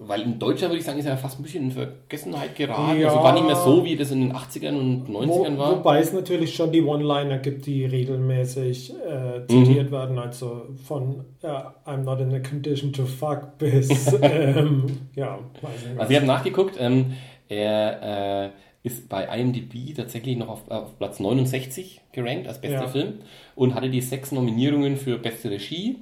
Weil 0.00 0.22
in 0.22 0.38
Deutschland 0.38 0.70
würde 0.70 0.78
ich 0.78 0.84
sagen, 0.84 0.98
ist 0.98 1.06
er 1.06 1.16
fast 1.16 1.40
ein 1.40 1.42
bisschen 1.42 1.64
in 1.64 1.70
Vergessenheit 1.72 2.54
geraten. 2.54 3.00
Ja, 3.00 3.08
also 3.08 3.22
war 3.22 3.32
nicht 3.32 3.46
mehr 3.46 3.56
so, 3.56 3.84
wie 3.84 3.96
das 3.96 4.12
in 4.12 4.20
den 4.20 4.32
80ern 4.32 4.78
und 4.78 5.08
90ern 5.08 5.56
wo, 5.56 5.58
war. 5.58 5.76
Wobei 5.78 5.98
es 5.98 6.12
natürlich 6.12 6.54
schon 6.54 6.70
die 6.70 6.82
One-Liner 6.82 7.38
gibt, 7.38 7.66
die 7.66 7.84
regelmäßig 7.84 8.94
äh, 8.94 9.46
zitiert 9.48 9.88
mhm. 9.88 9.92
werden. 9.92 10.18
Also 10.18 10.66
von 10.84 11.24
äh, 11.42 11.48
I'm 11.84 12.04
not 12.04 12.20
in 12.20 12.32
a 12.32 12.38
condition 12.38 12.92
to 12.92 13.06
fuck 13.06 13.58
bis, 13.58 14.12
ähm, 14.22 14.86
ja, 15.16 15.40
weiß 15.60 15.86
nicht. 15.88 16.00
Also 16.00 16.10
ich 16.10 16.16
habe 16.16 16.26
nachgeguckt, 16.26 16.76
ähm, 16.78 17.14
er 17.48 18.44
äh, 18.46 18.50
ist 18.84 19.08
bei 19.08 19.24
IMDb 19.24 19.94
tatsächlich 19.96 20.36
noch 20.36 20.48
auf, 20.48 20.70
auf, 20.70 20.96
Platz 20.98 21.18
69 21.18 22.02
gerankt 22.12 22.46
als 22.46 22.60
bester 22.60 22.82
ja. 22.82 22.88
Film 22.88 23.14
und 23.56 23.74
hatte 23.74 23.90
die 23.90 24.00
sechs 24.00 24.30
Nominierungen 24.30 24.96
für 24.96 25.18
beste 25.18 25.50
Regie, 25.50 25.96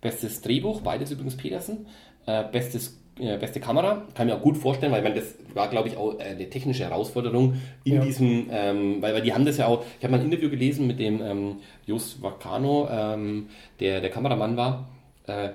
bestes 0.00 0.40
Drehbuch, 0.40 0.80
beides 0.80 1.10
übrigens 1.10 1.36
Petersen, 1.36 1.86
äh, 2.26 2.44
bestes 2.50 3.01
äh, 3.18 3.36
beste 3.36 3.60
Kamera. 3.60 4.02
Kann 4.14 4.26
mir 4.26 4.36
auch 4.36 4.42
gut 4.42 4.56
vorstellen, 4.56 4.92
weil 4.92 5.02
meine, 5.02 5.16
das 5.16 5.34
war, 5.54 5.68
glaube 5.68 5.88
ich, 5.88 5.96
auch 5.96 6.18
eine 6.18 6.48
technische 6.48 6.84
Herausforderung 6.84 7.60
in 7.84 7.94
ja. 7.94 8.04
diesem, 8.04 8.48
ähm, 8.50 9.02
weil, 9.02 9.14
weil 9.14 9.22
die 9.22 9.34
haben 9.34 9.44
das 9.44 9.58
ja 9.58 9.66
auch, 9.66 9.84
ich 9.98 10.04
habe 10.04 10.12
mal 10.12 10.20
ein 10.20 10.26
Interview 10.26 10.50
gelesen 10.50 10.86
mit 10.86 10.98
dem 10.98 11.20
ähm, 11.22 11.56
Jos 11.86 12.22
Vacano, 12.22 12.88
ähm, 12.90 13.48
der 13.80 14.00
der 14.00 14.10
Kameramann 14.10 14.56
war, 14.56 14.88
äh, 15.26 15.50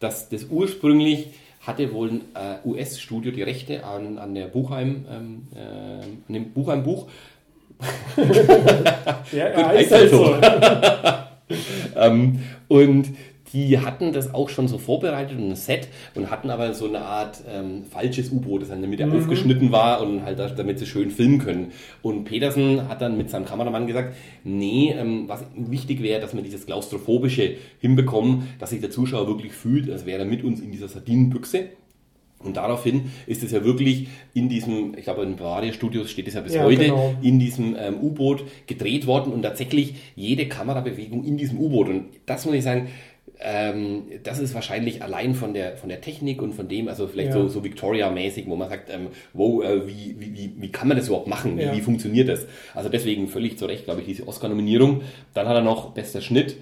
dass 0.00 0.28
das 0.28 0.46
ursprünglich 0.50 1.28
hatte 1.60 1.92
wohl 1.92 2.10
ein 2.10 2.20
äh, 2.34 2.66
US-Studio 2.68 3.32
die 3.32 3.42
Rechte 3.42 3.84
an, 3.84 4.18
an 4.18 4.34
der 4.34 4.46
Buchheim, 4.46 5.04
ähm, 5.10 5.48
äh, 5.54 6.04
an 6.28 6.34
dem 6.34 6.52
Buchheim-Buch. 6.52 7.08
ja, 9.32 9.44
er 9.44 9.68
heißt 9.68 9.92
halt 9.92 10.10
so. 10.10 10.36
ähm, 11.96 12.42
und 12.68 13.08
die 13.52 13.78
hatten 13.78 14.12
das 14.12 14.34
auch 14.34 14.48
schon 14.48 14.68
so 14.68 14.78
vorbereitet 14.78 15.38
und 15.38 15.50
ein 15.50 15.56
Set 15.56 15.88
und 16.14 16.30
hatten 16.30 16.50
aber 16.50 16.74
so 16.74 16.86
eine 16.86 17.00
Art 17.00 17.42
ähm, 17.50 17.84
falsches 17.84 18.30
U-Boot, 18.30 18.62
das 18.62 18.68
dann 18.68 18.82
in 18.82 18.82
der 18.82 18.90
Mitte 18.90 19.06
mhm. 19.06 19.22
aufgeschnitten 19.22 19.72
war 19.72 20.02
und 20.02 20.24
halt 20.24 20.38
damit 20.38 20.78
sie 20.78 20.86
schön 20.86 21.10
filmen 21.10 21.38
können. 21.38 21.72
Und 22.02 22.24
Petersen 22.24 22.88
hat 22.88 23.00
dann 23.00 23.16
mit 23.16 23.30
seinem 23.30 23.44
Kameramann 23.44 23.86
gesagt, 23.86 24.14
nee, 24.44 24.94
ähm, 24.96 25.24
was 25.28 25.44
wichtig 25.56 26.02
wäre, 26.02 26.20
dass 26.20 26.34
wir 26.34 26.42
dieses 26.42 26.66
Klaustrophobische 26.66 27.56
hinbekommen, 27.80 28.48
dass 28.58 28.70
sich 28.70 28.80
der 28.80 28.90
Zuschauer 28.90 29.26
wirklich 29.26 29.52
fühlt, 29.52 29.90
als 29.90 30.06
wäre 30.06 30.20
er 30.20 30.26
mit 30.26 30.44
uns 30.44 30.60
in 30.60 30.70
dieser 30.70 30.88
Sardinenbüchse. 30.88 31.70
Und 32.40 32.56
daraufhin 32.56 33.10
ist 33.26 33.42
es 33.42 33.50
ja 33.50 33.64
wirklich 33.64 34.08
in 34.32 34.48
diesem, 34.48 34.96
ich 34.96 35.04
glaube 35.04 35.24
in 35.24 35.36
Bavaria 35.36 35.72
Studios 35.72 36.08
steht 36.08 36.28
es 36.28 36.34
ja 36.34 36.40
bis 36.40 36.54
ja, 36.54 36.62
heute, 36.62 36.84
genau. 36.84 37.16
in 37.20 37.40
diesem 37.40 37.74
ähm, 37.76 37.96
U-Boot 38.00 38.44
gedreht 38.66 39.06
worden 39.06 39.32
und 39.32 39.42
tatsächlich 39.42 39.94
jede 40.14 40.46
Kamerabewegung 40.46 41.24
in 41.24 41.36
diesem 41.36 41.58
U-Boot. 41.58 41.88
Und 41.88 42.04
das 42.26 42.46
muss 42.46 42.54
ich 42.54 42.62
sagen, 42.62 42.88
ähm, 43.40 44.04
das 44.24 44.40
ist 44.40 44.54
wahrscheinlich 44.54 45.02
allein 45.02 45.34
von 45.34 45.54
der, 45.54 45.76
von 45.76 45.88
der 45.88 46.00
Technik 46.00 46.42
und 46.42 46.54
von 46.54 46.68
dem, 46.68 46.88
also 46.88 47.06
vielleicht 47.06 47.30
ja. 47.30 47.34
so, 47.34 47.48
so 47.48 47.62
Victoria-mäßig, 47.62 48.46
wo 48.48 48.56
man 48.56 48.68
sagt, 48.68 48.90
ähm, 48.90 49.08
wow, 49.32 49.62
äh, 49.62 49.86
wie, 49.86 50.16
wie, 50.18 50.52
wie, 50.56 50.72
kann 50.72 50.88
man 50.88 50.96
das 50.96 51.06
überhaupt 51.06 51.28
machen? 51.28 51.56
Wie, 51.56 51.62
ja. 51.62 51.76
wie 51.76 51.80
funktioniert 51.80 52.28
das? 52.28 52.46
Also 52.74 52.88
deswegen 52.88 53.28
völlig 53.28 53.56
zu 53.56 53.66
Recht, 53.66 53.84
glaube 53.84 54.00
ich, 54.00 54.06
diese 54.06 54.26
Oscar-Nominierung. 54.26 55.02
Dann 55.34 55.46
hat 55.46 55.54
er 55.54 55.62
noch 55.62 55.92
bester 55.92 56.20
Schnitt, 56.20 56.56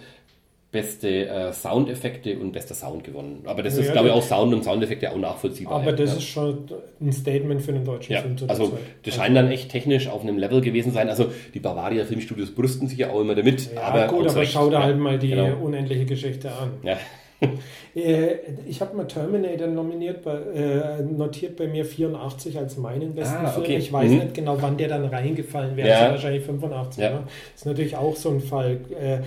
beste 0.73 1.29
äh, 1.29 1.53
Soundeffekte 1.53 2.39
und 2.39 2.53
bester 2.53 2.75
Sound 2.75 3.05
gewonnen. 3.05 3.43
Aber 3.47 3.63
das 3.63 3.77
ja, 3.77 3.85
ist, 3.85 3.93
glaube 3.93 4.09
ich, 4.09 4.15
auch 4.15 4.23
Sound 4.23 4.53
und 4.53 4.65
Soundeffekte 4.65 5.11
auch 5.11 5.17
nachvollziehbar. 5.17 5.81
Aber 5.81 5.93
das 5.93 6.11
ja. 6.11 6.17
ist 6.17 6.25
schon 6.25 6.69
ein 7.01 7.13
Statement 7.13 7.63
für 7.63 7.73
den 7.73 7.85
deutschen 7.85 8.13
ja, 8.13 8.21
Film. 8.21 8.37
Zu 8.37 8.49
also, 8.49 8.77
das 9.05 9.15
scheint 9.15 9.37
dann 9.37 9.51
echt 9.51 9.71
technisch 9.71 10.09
auf 10.09 10.23
einem 10.23 10.39
Level 10.39 10.61
gewesen 10.61 10.93
sein. 10.93 11.09
Also, 11.09 11.27
die 11.55 11.61
Bavaria 11.61 12.05
Filmstudios 12.05 12.55
brüsten 12.55 12.89
sich 12.89 12.99
ja 12.99 13.11
auch 13.11 13.21
immer 13.21 13.35
damit. 13.35 13.71
Aber 13.77 14.07
gut, 14.09 14.29
aber 14.29 14.45
schau 14.45 14.69
da 14.69 14.83
halt 14.83 14.99
mal 14.99 15.19
die 15.19 15.31
genau. 15.31 15.57
unendliche 15.63 16.05
Geschichte 16.05 16.51
an. 16.51 16.73
Ja. 16.83 16.99
Äh, 17.95 18.37
ich 18.67 18.83
habe 18.83 18.95
mal 18.95 19.07
Terminator 19.07 19.69
nominiert, 19.69 20.23
bei, 20.23 20.37
äh, 20.37 21.03
notiert 21.03 21.57
bei 21.57 21.67
mir 21.67 21.83
84 21.83 22.59
als 22.59 22.77
meinen 22.77 23.15
besten 23.15 23.47
ah, 23.47 23.55
okay. 23.57 23.65
Film. 23.65 23.79
Ich 23.79 23.91
weiß 23.91 24.11
mhm. 24.11 24.19
nicht 24.19 24.35
genau, 24.35 24.61
wann 24.61 24.77
der 24.77 24.89
dann 24.89 25.07
reingefallen 25.07 25.79
wäre. 25.79 25.89
Ja. 25.89 26.11
wahrscheinlich 26.11 26.45
85. 26.45 27.03
Ja. 27.03 27.11
Ne? 27.11 27.21
Das 27.25 27.63
ist 27.63 27.65
natürlich 27.65 27.97
auch 27.97 28.15
so 28.15 28.29
ein 28.29 28.41
Fall, 28.41 28.81
äh, 29.01 29.21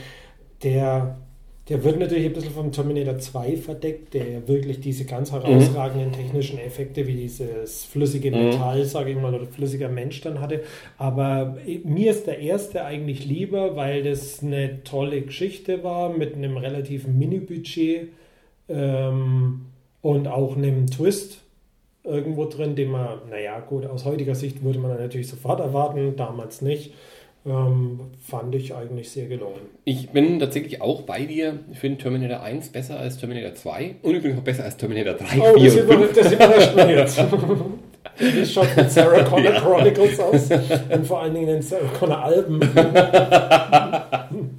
der 0.61 1.17
der 1.69 1.83
wird 1.83 1.99
natürlich 1.99 2.25
ein 2.25 2.33
bisschen 2.33 2.51
vom 2.51 2.71
Terminator 2.71 3.19
2 3.19 3.57
verdeckt, 3.57 4.15
der 4.15 4.47
wirklich 4.47 4.79
diese 4.79 5.05
ganz 5.05 5.31
herausragenden 5.31 6.11
technischen 6.11 6.57
Effekte 6.57 7.05
wie 7.05 7.13
dieses 7.13 7.85
flüssige 7.85 8.31
mhm. 8.31 8.45
Metall, 8.45 8.83
sage 8.85 9.11
ich 9.11 9.17
mal, 9.17 9.35
oder 9.35 9.45
flüssiger 9.45 9.87
Mensch 9.87 10.19
dann 10.21 10.41
hatte. 10.41 10.63
Aber 10.97 11.57
mir 11.83 12.09
ist 12.09 12.25
der 12.25 12.39
erste 12.39 12.85
eigentlich 12.85 13.25
lieber, 13.25 13.75
weil 13.75 14.03
das 14.03 14.41
eine 14.41 14.83
tolle 14.83 15.21
Geschichte 15.21 15.83
war 15.83 16.09
mit 16.09 16.35
einem 16.35 16.57
relativen 16.57 17.19
Mini-Budget 17.19 18.09
ähm, 18.67 19.65
und 20.01 20.27
auch 20.27 20.57
einem 20.57 20.87
Twist 20.87 21.41
irgendwo 22.03 22.45
drin, 22.45 22.75
den 22.75 22.89
man, 22.89 23.19
naja, 23.29 23.59
gut, 23.59 23.85
aus 23.85 24.05
heutiger 24.05 24.33
Sicht 24.33 24.63
würde 24.63 24.79
man 24.79 24.97
natürlich 24.97 25.27
sofort 25.27 25.59
erwarten, 25.59 26.15
damals 26.15 26.63
nicht 26.63 26.93
ähm, 27.45 28.01
fand 28.21 28.53
ich 28.55 28.75
eigentlich 28.75 29.09
sehr 29.09 29.27
gelungen. 29.27 29.61
Ich 29.85 30.09
bin 30.09 30.39
tatsächlich 30.39 30.81
auch 30.81 31.03
bei 31.03 31.25
dir. 31.25 31.59
Ich 31.71 31.79
finde 31.79 31.97
Terminator 31.97 32.41
1 32.41 32.69
besser 32.69 32.99
als 32.99 33.17
Terminator 33.17 33.55
2 33.55 33.95
und 34.01 34.15
übrigens 34.15 34.39
auch 34.39 34.43
besser 34.43 34.65
als 34.65 34.75
Terminator 34.77 35.13
3, 35.13 35.39
oh, 35.39 35.59
4 35.59 35.63
das 35.63 35.73
5. 35.85 36.13
Das 36.13 36.33
überrascht 36.33 36.75
mich 36.75 36.87
jetzt. 36.87 37.23
Wie 38.17 38.45
schaut 38.45 38.75
mit 38.75 38.91
Sarah 38.91 39.23
Connor 39.23 39.43
ja. 39.53 39.61
Chronicles 39.61 40.19
aus? 40.19 40.49
Und 40.91 41.07
vor 41.07 41.21
allen 41.21 41.33
Dingen 41.33 41.47
den 41.47 41.61
Sarah 41.61 41.87
Connor 41.97 42.23
Alben. 42.23 42.59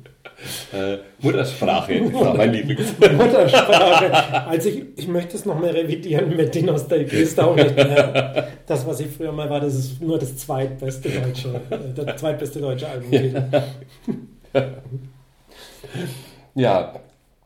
Äh, 0.73 0.99
Muttersprache 1.21 2.13
war 2.13 2.35
mein 2.35 2.53
Lieblings. 2.53 2.93
Muttersprache. 2.99 4.47
Also 4.47 4.69
ich, 4.69 4.85
ich 4.97 5.09
möchte 5.09 5.37
es 5.37 5.45
nochmal 5.45 5.71
revidieren 5.71 6.37
mit 6.37 6.55
die 6.55 6.63
Nostalgie 6.63 7.17
ist 7.17 7.39
auch 7.39 7.57
nicht 7.57 7.77
mehr. 7.77 8.49
Das, 8.67 8.87
was 8.87 9.01
ich 9.01 9.09
früher 9.09 9.33
mal 9.33 9.51
war, 9.51 9.61
das 9.61 9.75
ist 9.75 10.01
nur 10.01 10.19
das 10.19 10.37
zweitbeste 10.37 11.11
deutsche, 11.11 11.61
äh, 11.71 11.95
der 11.95 12.17
zweitbeste 12.17 12.61
deutsche 12.61 12.89
Album. 12.89 13.13
ja, 16.55 16.95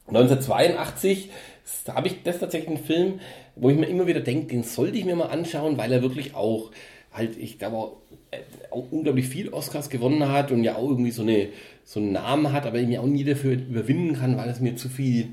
1982 0.08 1.30
habe 1.88 2.08
ich 2.08 2.22
das 2.22 2.38
tatsächlich 2.38 2.68
einen 2.68 2.84
Film, 2.84 3.20
wo 3.56 3.70
ich 3.70 3.76
mir 3.76 3.86
immer 3.86 4.06
wieder 4.06 4.20
denke, 4.20 4.48
den 4.48 4.62
sollte 4.62 4.98
ich 4.98 5.04
mir 5.04 5.16
mal 5.16 5.26
anschauen, 5.26 5.78
weil 5.78 5.92
er 5.92 6.02
wirklich 6.02 6.34
auch 6.34 6.70
halt, 7.14 7.38
ich 7.38 7.58
glaube, 7.58 7.76
auch, 7.76 7.96
äh, 8.30 8.38
auch 8.70 8.90
unglaublich 8.90 9.28
viel 9.28 9.48
Oscars 9.48 9.88
gewonnen 9.88 10.28
hat 10.28 10.50
und 10.50 10.64
ja 10.64 10.76
auch 10.76 10.90
irgendwie 10.90 11.12
so 11.12 11.22
eine 11.22 11.48
so 11.84 12.00
einen 12.00 12.12
Namen 12.12 12.52
hat, 12.52 12.66
aber 12.66 12.78
ich 12.78 12.88
mir 12.88 13.02
auch 13.02 13.06
nie 13.06 13.24
dafür 13.24 13.52
überwinden 13.52 14.14
kann, 14.14 14.36
weil 14.36 14.48
es 14.48 14.60
mir 14.60 14.74
zu 14.74 14.88
viel 14.88 15.28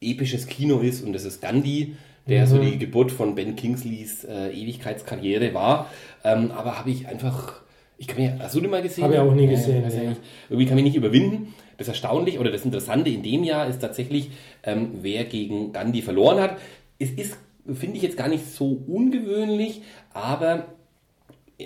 episches 0.00 0.46
Kino 0.46 0.78
ist 0.78 1.04
und 1.04 1.12
das 1.12 1.24
ist 1.24 1.42
Gandhi, 1.42 1.96
der 2.26 2.42
mhm. 2.42 2.46
so 2.46 2.58
die 2.58 2.78
Geburt 2.78 3.10
von 3.10 3.34
Ben 3.34 3.56
Kingsleys 3.56 4.24
äh, 4.24 4.50
Ewigkeitskarriere 4.50 5.54
war. 5.54 5.90
Ähm, 6.24 6.52
aber 6.52 6.78
habe 6.78 6.90
ich 6.90 7.08
einfach, 7.08 7.60
ich 7.98 8.06
kann 8.06 8.22
mir, 8.22 8.38
hast 8.38 8.54
du 8.54 8.60
den 8.60 8.70
mal 8.70 8.82
gesehen? 8.82 9.04
Habe 9.04 9.14
ich 9.14 9.20
auch 9.20 9.34
nie 9.34 9.48
gesehen. 9.48 9.84
Äh, 9.84 10.04
ja. 10.04 10.16
Irgendwie 10.48 10.66
kann 10.66 10.78
ich 10.78 10.84
nicht 10.84 10.96
überwinden. 10.96 11.54
Das 11.78 11.88
Erstaunliche 11.88 12.38
oder 12.38 12.52
das 12.52 12.64
Interessante 12.64 13.10
in 13.10 13.24
dem 13.24 13.42
Jahr 13.42 13.66
ist 13.66 13.80
tatsächlich, 13.80 14.30
ähm, 14.62 14.90
wer 15.02 15.24
gegen 15.24 15.72
Gandhi 15.72 16.02
verloren 16.02 16.40
hat. 16.40 16.58
Es 17.00 17.10
ist, 17.10 17.36
finde 17.72 17.96
ich 17.96 18.02
jetzt 18.02 18.16
gar 18.16 18.28
nicht 18.28 18.46
so 18.46 18.80
ungewöhnlich, 18.86 19.82
aber 20.12 20.66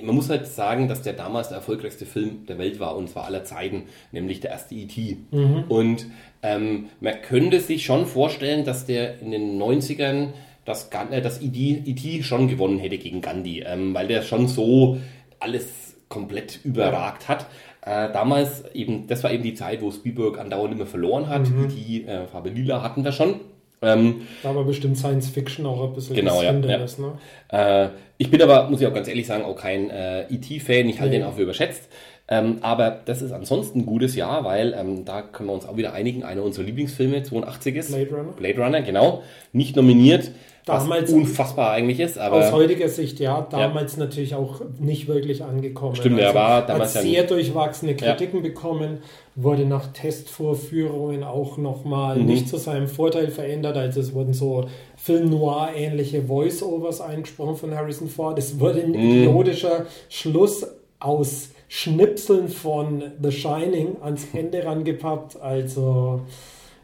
man 0.02 0.14
muss 0.14 0.31
halt 0.31 0.47
sagen, 0.47 0.89
dass 0.89 1.02
der 1.02 1.12
damals 1.12 1.48
der 1.48 1.59
erfolgreichste 1.59 2.06
Film 2.06 2.47
der 2.47 2.59
Welt 2.59 2.81
war 2.81 2.97
und 2.97 3.09
zwar 3.09 3.24
aller 3.24 3.44
Zeiten, 3.44 3.85
nämlich 4.12 4.40
der 4.40 4.51
erste 4.51 4.74
E.T. 4.74 5.18
Mhm. 5.31 5.64
Und 5.68 6.06
ähm, 6.43 6.86
man 7.01 7.20
könnte 7.23 7.60
sich 7.60 7.85
schon 7.85 8.06
vorstellen, 8.06 8.64
dass 8.64 8.86
der 8.86 9.20
in 9.20 9.31
den 9.31 9.60
90ern 9.60 10.28
das, 10.64 10.90
äh, 11.10 11.23
das 11.23 11.40
E.T. 11.40 12.23
schon 12.23 12.48
gewonnen 12.48 12.78
hätte 12.78 12.98
gegen 12.98 13.20
Gandhi, 13.20 13.60
ähm, 13.60 13.94
weil 13.94 14.09
der 14.09 14.23
schon 14.23 14.48
so 14.48 14.98
alles 15.40 15.97
komplett 16.09 16.60
überragt 16.64 17.28
hat. 17.28 17.47
Äh, 17.82 18.12
damals 18.12 18.64
eben, 18.74 19.06
das 19.06 19.23
war 19.23 19.32
eben 19.32 19.44
die 19.44 19.55
Zeit, 19.55 19.81
wo 19.81 19.90
Spielberg 19.90 20.39
andauernd 20.39 20.74
immer 20.74 20.86
verloren 20.86 21.28
hat. 21.28 21.48
Mhm. 21.48 21.64
E.T. 21.64 22.06
Äh, 22.06 22.27
Farbe 22.27 22.51
Lila 22.51 22.82
hatten 22.82 23.05
wir 23.05 23.12
schon. 23.12 23.40
Ähm, 23.82 24.23
da 24.43 24.55
war 24.55 24.65
bestimmt 24.65 24.97
Science 24.97 25.28
Fiction 25.28 25.66
auch 25.66 25.82
ein 25.82 25.93
bisschen 25.93 26.16
genau, 26.16 26.43
ja, 26.43 26.53
ja. 26.53 26.78
Ne? 26.78 27.19
Äh, 27.48 27.89
ich 28.19 28.31
bin 28.31 28.40
aber, 28.40 28.70
muss 28.70 28.81
ich 28.81 28.86
auch 28.86 28.94
ganz 28.94 29.09
ehrlich 29.09 29.27
sagen, 29.27 29.44
auch 29.44 29.57
kein 29.57 29.90
äh, 29.90 30.23
E.T.-Fan. 30.23 30.89
Ich 30.89 31.01
halte 31.01 31.12
nee. 31.12 31.19
den 31.19 31.27
auch 31.27 31.35
für 31.35 31.43
überschätzt. 31.43 31.89
Ähm, 32.28 32.59
aber 32.61 33.01
das 33.05 33.23
ist 33.23 33.32
ansonsten 33.32 33.81
ein 33.81 33.86
gutes 33.86 34.16
Jahr, 34.16 34.44
weil 34.44 34.74
ähm, 34.78 35.05
da 35.05 35.23
können 35.23 35.48
wir 35.48 35.55
uns 35.55 35.66
auch 35.66 35.77
wieder 35.77 35.93
einigen. 35.93 36.24
Einer 36.24 36.43
unserer 36.43 36.65
Lieblingsfilme, 36.65 37.23
82 37.23 37.77
ist. 37.77 37.89
Blade 37.93 38.11
Runner. 38.11 38.32
Blade 38.32 38.61
Runner, 38.61 38.82
genau. 38.82 39.23
Nicht 39.53 39.77
nominiert 39.77 40.32
damals 40.66 41.12
unfassbar 41.12 41.70
eigentlich 41.70 42.01
ist. 42.01 42.19
Aber 42.19 42.39
aus 42.39 42.53
heutiger 42.53 42.89
Sicht 42.89 43.20
ja, 43.20 43.47
damals 43.48 43.94
ja. 43.94 44.01
natürlich 44.01 44.35
auch 44.35 44.61
nicht 44.81 45.07
wirklich 45.07 45.44
angekommen. 45.44 45.94
Stimmt, 45.94 46.16
also, 46.16 46.28
er 46.28 46.35
war 46.35 46.66
damals 46.66 46.97
hat 46.97 47.03
sehr 47.03 47.23
ja 47.23 47.27
durchwachsene 47.27 47.94
Kritiken 47.94 48.43
ja. 48.43 48.48
bekommen, 48.48 48.98
wurde 49.36 49.65
nach 49.65 49.93
Testvorführungen 49.93 51.23
auch 51.23 51.57
nochmal 51.57 52.19
mhm. 52.19 52.27
nicht 52.27 52.48
zu 52.48 52.57
seinem 52.57 52.89
Vorteil 52.89 53.28
verändert. 53.28 53.77
Also 53.77 54.01
es 54.01 54.12
wurden 54.12 54.35
so 54.35 54.66
Film 54.97 55.31
Noir 55.31 55.70
ähnliche 55.77 56.23
Voice-Overs 56.23 57.01
eingesprochen 57.01 57.55
von 57.55 57.74
Harrison 57.74 58.09
Ford. 58.09 58.36
Es 58.36 58.59
wurde 58.59 58.82
ein 58.82 58.90
mhm. 58.90 58.97
idiotischer 58.97 59.86
Schluss 60.09 60.66
aus 60.98 61.51
Schnipseln 61.68 62.48
von 62.48 63.02
The 63.20 63.32
Shining 63.32 63.97
ans 64.02 64.26
Ende 64.32 64.64
rangepappt. 64.64 65.40
Also 65.40 66.22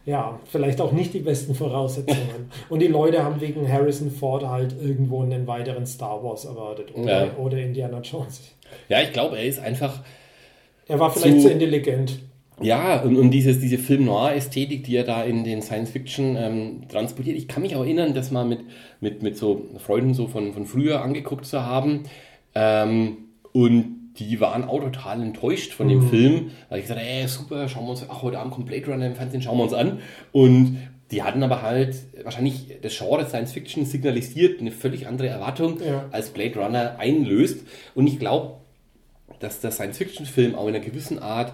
ja, 0.04 0.40
vielleicht 0.46 0.80
auch 0.80 0.92
nicht 0.92 1.14
die 1.14 1.20
besten 1.20 1.54
Voraussetzungen. 1.54 2.50
Und 2.68 2.80
die 2.80 2.88
Leute 2.88 3.22
haben 3.22 3.40
wegen 3.40 3.70
Harrison 3.70 4.10
Ford 4.10 4.46
halt 4.46 4.74
irgendwo 4.80 5.22
einen 5.22 5.46
weiteren 5.46 5.86
Star 5.86 6.22
Wars 6.24 6.44
erwartet 6.44 6.94
oder, 6.94 7.26
ja. 7.26 7.36
oder 7.36 7.59
Indiana 7.59 8.00
Jones. 8.00 8.40
Ja, 8.88 9.00
ich 9.00 9.12
glaube, 9.12 9.38
er 9.38 9.44
ist 9.44 9.60
einfach. 9.60 10.00
Er 10.88 10.98
war 10.98 11.10
vielleicht 11.10 11.42
zu, 11.42 11.46
zu 11.46 11.52
intelligent. 11.52 12.18
Ja, 12.60 13.00
und, 13.02 13.16
und 13.16 13.30
dieses, 13.30 13.60
diese 13.60 13.78
Film-Noir-Ästhetik, 13.78 14.84
die 14.84 14.96
er 14.96 15.04
da 15.04 15.22
in 15.24 15.42
den 15.44 15.62
Science-Fiction 15.62 16.36
ähm, 16.36 16.82
transportiert. 16.88 17.36
Ich 17.36 17.48
kann 17.48 17.62
mich 17.62 17.74
auch 17.76 17.82
erinnern, 17.82 18.14
das 18.14 18.30
mal 18.30 18.44
mit, 18.44 18.60
mit, 19.00 19.22
mit 19.22 19.36
so 19.36 19.66
Freunden 19.78 20.14
so 20.14 20.26
von, 20.26 20.52
von 20.52 20.66
früher 20.66 21.02
angeguckt 21.02 21.46
zu 21.46 21.64
haben. 21.64 22.04
Ähm, 22.54 23.16
und 23.52 24.01
die 24.18 24.40
waren 24.40 24.64
auch 24.64 24.80
total 24.80 25.22
enttäuscht 25.22 25.72
von 25.72 25.89
dem 25.89 26.01
mhm. 26.01 26.09
Film, 26.09 26.51
weil 26.68 26.78
ich 26.78 26.84
gesagt 26.84 27.01
habe, 27.01 27.09
ey, 27.09 27.26
super, 27.28 27.68
schauen 27.68 27.84
wir 27.84 27.90
uns, 27.90 28.06
ach, 28.09 28.22
heute 28.22 28.39
Abend 28.39 28.52
kommt 28.52 28.66
Blade 28.66 28.86
Runner 28.86 29.06
im 29.06 29.14
Fernsehen, 29.14 29.43
schauen 29.43 29.59
wir 29.59 29.64
uns 29.64 29.72
an. 29.72 30.01
Und 30.32 30.78
die 31.10 31.22
hatten 31.22 31.43
aber 31.43 31.62
halt 31.62 31.94
wahrscheinlich 32.24 32.78
das 32.80 32.97
Genre 32.97 33.26
Science 33.26 33.52
Fiction 33.52 33.84
signalisiert 33.84 34.60
eine 34.60 34.70
völlig 34.70 35.06
andere 35.06 35.28
Erwartung, 35.28 35.78
ja. 35.80 36.06
als 36.10 36.30
Blade 36.30 36.59
Runner 36.59 36.97
einlöst. 36.98 37.66
Und 37.94 38.06
ich 38.06 38.18
glaube, 38.18 38.56
dass 39.40 39.60
der 39.60 39.70
Science 39.70 39.98
Fiction 39.98 40.26
Film 40.26 40.55
auch 40.55 40.68
in 40.68 40.74
einer 40.74 40.84
gewissen 40.84 41.18
Art 41.18 41.52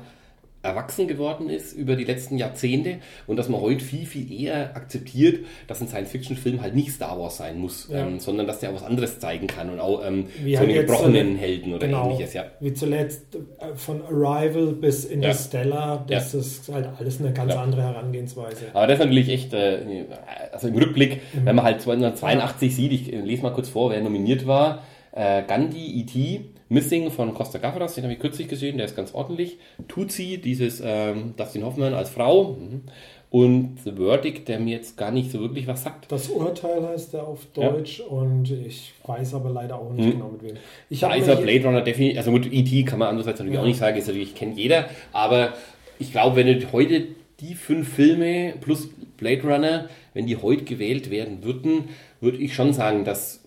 erwachsen 0.69 1.09
geworden 1.09 1.51
ist 1.51 1.73
über 1.73 1.97
die 1.97 2.05
letzten 2.05 2.39
Jahrzehnte 2.39 2.99
und 3.27 3.36
dass 3.36 3.49
man 3.49 3.61
heute 3.61 3.85
viel, 3.85 4.07
viel 4.07 4.31
eher 4.32 4.77
akzeptiert, 4.77 5.45
dass 5.66 5.81
ein 5.81 5.89
Science-Fiction-Film 5.89 6.61
halt 6.62 6.74
nicht 6.74 6.93
Star 6.93 7.19
Wars 7.19 7.39
sein 7.39 7.59
muss, 7.59 7.89
ja. 7.90 8.07
ähm, 8.07 8.20
sondern 8.20 8.47
dass 8.47 8.61
der 8.61 8.70
auch 8.70 8.74
was 8.74 8.82
anderes 8.85 9.19
zeigen 9.19 9.47
kann 9.47 9.70
und 9.70 9.81
auch 9.81 10.05
ähm, 10.07 10.27
Wie 10.43 10.55
so 10.55 10.61
halt 10.61 10.70
einen 10.70 10.81
gebrochenen 10.86 11.32
so- 11.35 11.39
Helden 11.40 11.74
oder 11.74 11.86
genau, 11.86 12.05
ähnliches. 12.11 12.35
Ja. 12.35 12.45
Wie 12.61 12.73
zuletzt 12.74 13.35
äh, 13.35 13.74
von 13.74 14.03
Arrival 14.03 14.73
bis 14.73 15.05
Interstellar, 15.05 16.05
das 16.09 16.35
ist 16.35 16.69
halt 16.73 16.89
alles 16.99 17.20
eine 17.20 17.32
ganz 17.32 17.53
Ja. 17.55 17.62
andere 17.62 17.82
Herangehensweise. 17.82 18.66
Aber 18.73 18.86
das 18.86 18.99
ist 18.99 19.05
natürlich 19.05 19.28
echt, 19.31 19.53
äh, 19.55 20.05
also 20.53 20.69
im 20.69 20.77
Rückblick, 20.77 21.20
wenn 21.45 21.57
man 21.57 21.65
halt 21.65 21.77
1982 21.77 22.74
sieht, 22.74 22.93
ich 22.93 23.12
äh, 23.12 23.20
lese 23.20 23.43
mal 23.43 23.53
kurz 23.53 23.69
vor, 23.69 23.90
wer 23.90 24.01
nominiert 24.01 24.47
war. 24.47 24.82
Äh, 25.12 25.43
Gandhi, 25.47 26.01
E.T., 26.01 26.40
Missing 26.70 27.11
von 27.11 27.32
Costa 27.35 27.59
Gavras, 27.59 27.95
den 27.95 28.05
habe 28.05 28.12
ich 28.15 28.20
kürzlich 28.20 28.49
gesehen, 28.49 28.77
der 28.77 28.86
ist 28.86 28.97
ganz 28.97 29.15
ordentlich. 29.15 29.59
Tutsi, 29.89 30.39
dieses 30.39 30.82
ähm, 30.85 31.35
Dustin 31.36 31.65
Hoffman 31.65 31.95
als 31.95 32.11
Frau. 32.11 32.53
Mhm. 32.61 32.82
Und 33.31 33.77
The 33.85 33.93
Verdict, 33.93 34.49
der 34.49 34.59
mir 34.59 34.77
jetzt 34.77 34.97
gar 34.97 35.11
nicht 35.11 35.31
so 35.31 35.40
wirklich 35.40 35.66
was 35.66 35.82
sagt. 35.82 36.11
Das 36.11 36.28
Urteil 36.28 36.82
heißt 36.86 37.12
er 37.12 37.28
auf 37.28 37.47
Ja. 37.57 37.69
Deutsch 37.70 38.01
und 38.01 38.51
ich 38.51 38.95
weiß 39.05 39.35
aber 39.35 39.51
leider 39.51 39.78
auch 39.78 39.93
nicht 39.93 40.07
Hm. 40.07 40.12
genau 40.12 40.28
mit 40.31 40.43
wem. 40.43 40.57
Ich 40.89 41.01
Da 41.01 41.11
habe 41.11 41.19
ist 41.20 41.28
er 41.28 41.36
Blade 41.36 41.62
Runner 41.66 41.82
definitiv, 41.82 42.16
also 42.16 42.31
gut, 42.31 42.51
E.T. 42.51 42.85
kann 42.85 42.99
man 42.99 43.09
andererseits 43.09 43.39
natürlich 43.39 43.57
Ja. 43.57 43.61
auch 43.62 43.66
nicht 43.66 43.78
sagen, 43.78 43.99
ist 43.99 44.07
natürlich, 44.07 44.35
kennt 44.35 44.57
jeder, 44.57 44.89
aber 45.12 45.53
ich 45.99 46.11
glaube, 46.11 46.36
wenn 46.36 46.47
du 46.47 46.73
heute 46.73 47.07
die 47.40 47.55
fünf 47.55 47.93
Filme 47.93 48.55
plus 48.62 48.89
Blade 49.19 49.43
Runner, 49.43 49.89
wenn 50.15 50.27
die 50.27 50.36
heute 50.39 50.65
gewählt 50.65 51.11
werden 51.11 51.45
würden, 51.45 51.90
würde 52.23 52.39
ich 52.39 52.55
schon 52.55 52.73
sagen, 52.73 53.05
dass 53.05 53.45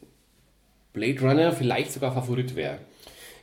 Blade 0.93 1.21
Runner 1.21 1.51
vielleicht 1.53 1.91
sogar 1.91 2.13
Favorit 2.13 2.55
wäre. 2.55 2.77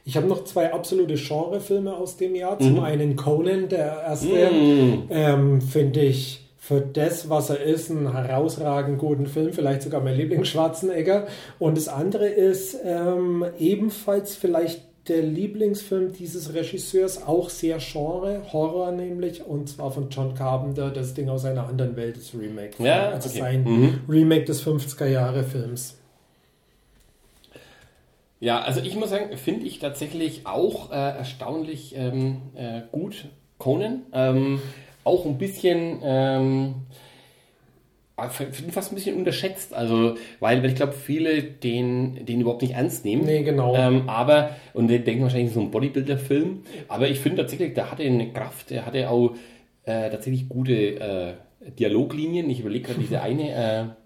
Ich 0.09 0.17
habe 0.17 0.27
noch 0.27 0.45
zwei 0.45 0.73
absolute 0.73 1.17
Genrefilme 1.17 1.95
aus 1.95 2.17
dem 2.17 2.35
Jahr. 2.35 2.59
Zum 2.59 2.81
einen 2.81 3.15
Conan, 3.15 3.69
der 3.69 4.05
erste, 4.07 4.27
Mhm. 4.51 5.03
ähm, 5.11 5.61
finde 5.61 6.01
ich 6.01 6.47
für 6.57 6.81
das, 6.81 7.29
was 7.29 7.51
er 7.51 7.61
ist, 7.61 7.91
einen 7.91 8.11
herausragend 8.13 8.99
guten 8.99 9.27
Film, 9.27 9.53
vielleicht 9.53 9.83
sogar 9.83 10.01
mein 10.01 10.17
Lieblings-Schwarzenegger. 10.17 11.27
Und 11.59 11.77
das 11.77 11.89
andere 11.89 12.27
ist 12.27 12.75
ähm, 12.83 13.45
ebenfalls 13.59 14.35
vielleicht 14.35 14.81
der 15.09 15.21
Lieblingsfilm 15.23 16.13
dieses 16.15 16.55
Regisseurs, 16.55 17.27
auch 17.27 17.51
sehr 17.51 17.77
Genre, 17.77 18.41
Horror 18.51 18.93
nämlich, 18.93 19.45
und 19.45 19.69
zwar 19.69 19.91
von 19.91 20.09
John 20.11 20.35
Carpenter, 20.35 20.91
das 20.91 21.13
Ding 21.13 21.29
aus 21.29 21.45
einer 21.45 21.67
anderen 21.69 21.97
Welt, 21.97 22.17
das 22.17 22.33
Remake. 22.39 22.83
Ja, 22.83 23.11
also 23.11 23.29
okay. 23.29 23.39
sein 23.41 23.65
Mhm. 23.65 24.01
Remake 24.09 24.45
des 24.47 24.63
50er-Jahre-Films. 24.63 25.98
Ja, 28.41 28.61
also 28.61 28.81
ich 28.81 28.95
muss 28.95 29.11
sagen, 29.11 29.37
finde 29.37 29.67
ich 29.67 29.81
tatsächlich 29.81 30.47
auch 30.47 30.93
äh, 30.93 30.95
erstaunlich 30.95 31.95
ähm, 31.97 32.43
äh, 32.55 32.83
gut 32.93 33.27
Conan. 33.59 34.03
Ähm, 34.13 34.61
auch 35.03 35.27
ein 35.27 35.39
bisschen, 35.39 36.01
ähm, 36.05 36.75
finde 38.31 38.73
fast 38.73 38.93
ein 38.93 38.95
bisschen 38.95 39.17
unterschätzt. 39.17 39.75
Also, 39.75 40.15
weil, 40.39 40.63
weil 40.63 40.71
ich 40.71 40.77
glaube, 40.77 40.93
viele 40.93 41.43
den, 41.43 42.25
den 42.27 42.41
überhaupt 42.41 42.63
nicht 42.63 42.75
ernst 42.75 43.05
nehmen. 43.05 43.25
Nee, 43.25 43.43
genau. 43.43 43.75
Ähm, 43.75 44.09
aber, 44.09 44.51
und 44.73 44.89
die 44.89 45.01
denken 45.01 45.25
wahrscheinlich 45.25 45.53
so 45.53 45.61
ein 45.61 45.73
Bodybuilder-Film. 45.73 46.63
Aber 46.87 47.09
ich 47.09 47.19
finde 47.19 47.43
tatsächlich, 47.43 47.75
der 47.75 47.91
hatte 47.91 48.05
eine 48.05 48.33
Kraft, 48.33 48.71
der 48.71 48.87
hatte 48.87 49.11
auch 49.11 49.35
äh, 49.85 50.11
tatsächlich 50.11 50.49
gute 50.49 50.75
äh, 50.75 51.35
Dialoglinien. 51.79 52.49
Ich 52.51 52.61
überlege 52.61 52.87
gerade 52.87 53.01
diese 53.01 53.21
eine. 53.23 53.97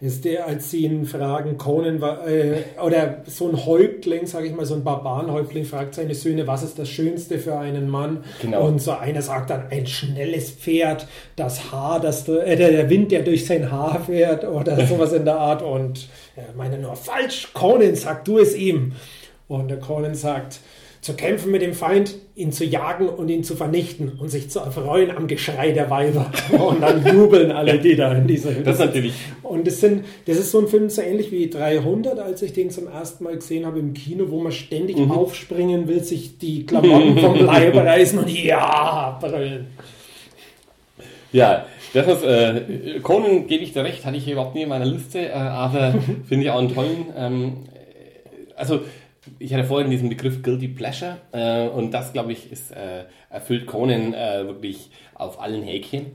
Äh, 0.00 0.06
Ist 0.06 0.24
der, 0.24 0.46
als 0.46 0.70
sie 0.70 0.84
ihn 0.84 1.06
fragen, 1.06 1.56
Conan 1.56 2.00
war, 2.00 2.26
äh, 2.26 2.62
oder 2.84 3.22
so 3.26 3.48
ein 3.48 3.64
Häuptling, 3.64 4.26
sage 4.26 4.48
ich 4.48 4.54
mal, 4.54 4.66
so 4.66 4.74
ein 4.74 4.84
Barbarenhäuptling 4.84 5.64
fragt 5.64 5.94
seine 5.94 6.14
Söhne, 6.14 6.46
was 6.46 6.62
ist 6.62 6.78
das 6.78 6.88
Schönste 6.88 7.38
für 7.38 7.56
einen 7.56 7.88
Mann? 7.88 8.24
Genau. 8.42 8.66
Und 8.66 8.80
so 8.82 8.92
einer 8.92 9.22
sagt 9.22 9.50
dann, 9.50 9.68
ein 9.70 9.86
schnelles 9.86 10.50
Pferd, 10.50 11.06
das 11.36 11.72
Haar, 11.72 12.00
das, 12.00 12.28
äh, 12.28 12.56
der 12.56 12.70
der 12.72 12.90
Wind, 12.90 13.12
der 13.12 13.22
durch 13.22 13.46
sein 13.46 13.70
Haar 13.70 14.04
fährt 14.04 14.44
oder 14.44 14.84
sowas 14.86 15.12
in 15.12 15.24
der 15.24 15.36
Art. 15.36 15.62
Und 15.62 16.08
er 16.36 16.52
meine 16.56 16.78
nur, 16.78 16.96
falsch, 16.96 17.50
Conan, 17.54 17.94
sag 17.94 18.24
du 18.24 18.38
es 18.38 18.54
ihm. 18.54 18.92
Und 19.48 19.68
der 19.68 19.78
Conan 19.78 20.14
sagt, 20.14 20.58
zu 21.04 21.12
kämpfen 21.12 21.50
mit 21.50 21.60
dem 21.60 21.74
Feind, 21.74 22.14
ihn 22.34 22.50
zu 22.50 22.64
jagen 22.64 23.10
und 23.10 23.28
ihn 23.28 23.44
zu 23.44 23.56
vernichten 23.56 24.12
und 24.18 24.30
sich 24.30 24.48
zu 24.48 24.60
erfreuen 24.60 25.10
am 25.14 25.26
Geschrei 25.26 25.70
der 25.72 25.90
Weiber. 25.90 26.32
Und 26.58 26.80
dann 26.80 27.04
jubeln 27.06 27.52
alle, 27.52 27.78
die 27.78 27.94
da 27.94 28.14
in 28.14 28.26
dieser 28.26 28.52
Hütte 28.52 28.62
das 28.62 28.78
natürlich. 28.78 29.12
und 29.42 29.66
das, 29.66 29.80
sind, 29.80 30.06
das 30.24 30.38
ist 30.38 30.50
so 30.50 30.60
ein 30.60 30.66
Film 30.66 30.88
so 30.88 31.02
ähnlich 31.02 31.30
wie 31.30 31.50
300, 31.50 32.18
als 32.18 32.40
ich 32.40 32.54
den 32.54 32.70
zum 32.70 32.88
ersten 32.88 33.22
Mal 33.24 33.34
gesehen 33.34 33.66
habe 33.66 33.80
im 33.80 33.92
Kino, 33.92 34.30
wo 34.30 34.40
man 34.40 34.50
ständig 34.50 34.96
Mhm. 34.96 35.10
aufspringen 35.10 35.88
will, 35.88 36.02
sich 36.02 36.38
die 36.38 36.64
Klamotten 36.64 37.18
vom 37.18 37.34
Leib 37.38 37.74
reißen 37.76 38.18
und 38.20 38.30
ja, 38.30 39.18
brüllen. 39.20 39.66
Ja, 41.32 41.66
das 41.92 42.06
ist, 42.06 42.24
äh, 42.24 43.00
Conan 43.02 43.46
gebe 43.46 43.62
ich 43.62 43.74
dir 43.74 43.84
recht, 43.84 44.06
hatte 44.06 44.16
ich 44.16 44.26
überhaupt 44.26 44.54
nie 44.54 44.62
in 44.62 44.70
meiner 44.70 44.86
Liste, 44.86 45.18
äh, 45.18 45.32
aber 45.32 45.96
finde 46.26 46.46
ich 46.46 46.50
auch 46.50 46.60
einen 46.60 46.74
tollen, 46.74 47.06
ähm, 47.14 47.52
äh, 47.74 48.54
also 48.56 48.80
ich 49.38 49.52
hatte 49.54 49.64
vorhin 49.64 49.90
diesen 49.90 50.08
Begriff 50.08 50.42
Guilty 50.42 50.68
Pleasure 50.68 51.16
äh, 51.32 51.68
und 51.68 51.92
das, 51.92 52.12
glaube 52.12 52.32
ich, 52.32 52.50
ist, 52.52 52.70
äh, 52.72 53.04
erfüllt 53.30 53.66
Conan 53.66 54.14
äh, 54.14 54.46
wirklich 54.46 54.90
auf 55.14 55.40
allen 55.40 55.62
Häkchen. 55.62 56.06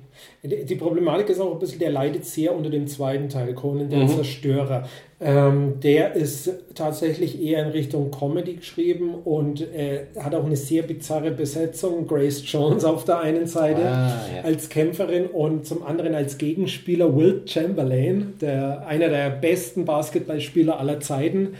Die 0.44 0.76
Problematik 0.76 1.30
ist 1.30 1.40
auch 1.40 1.53
ein 1.53 1.60
bisschen, 1.60 1.80
der 1.80 1.90
leidet 1.91 2.26
sehr 2.26 2.53
unter 2.56 2.69
dem 2.69 2.86
zweiten 2.88 3.30
Teil, 3.30 3.53
Conan 3.53 3.90
der 3.90 3.99
Mhm. 3.99 4.10
Zerstörer. 4.10 4.88
Ähm, 5.22 5.80
der 5.81 6.14
ist 6.15 6.49
tatsächlich 6.76 7.41
eher 7.41 7.65
in 7.65 7.72
Richtung 7.72 8.10
Comedy 8.11 8.53
geschrieben 8.56 9.15
und 9.26 9.61
äh, 9.61 10.06
hat 10.19 10.34
auch 10.36 10.45
eine 10.45 10.56
sehr 10.56 10.84
bizarre 10.84 11.31
Besetzung. 11.31 12.07
Grace 12.07 12.41
Jones 12.45 12.86
auf 12.86 13.03
der 13.06 13.19
einen 13.19 13.48
Seite 13.48 13.81
Ah, 13.86 14.18
ja. 14.36 14.41
als 14.44 14.69
Kämpferin 14.69 15.26
und 15.27 15.65
zum 15.65 15.84
anderen 15.84 16.15
als 16.15 16.38
Gegenspieler 16.38 17.18
Wilt 17.18 17.49
Chamberlain, 17.49 18.34
der, 18.40 18.86
einer 18.88 19.10
der 19.10 19.30
besten 19.30 19.84
Basketballspieler 19.86 20.80
aller 20.80 20.99
Zeiten. 21.02 21.56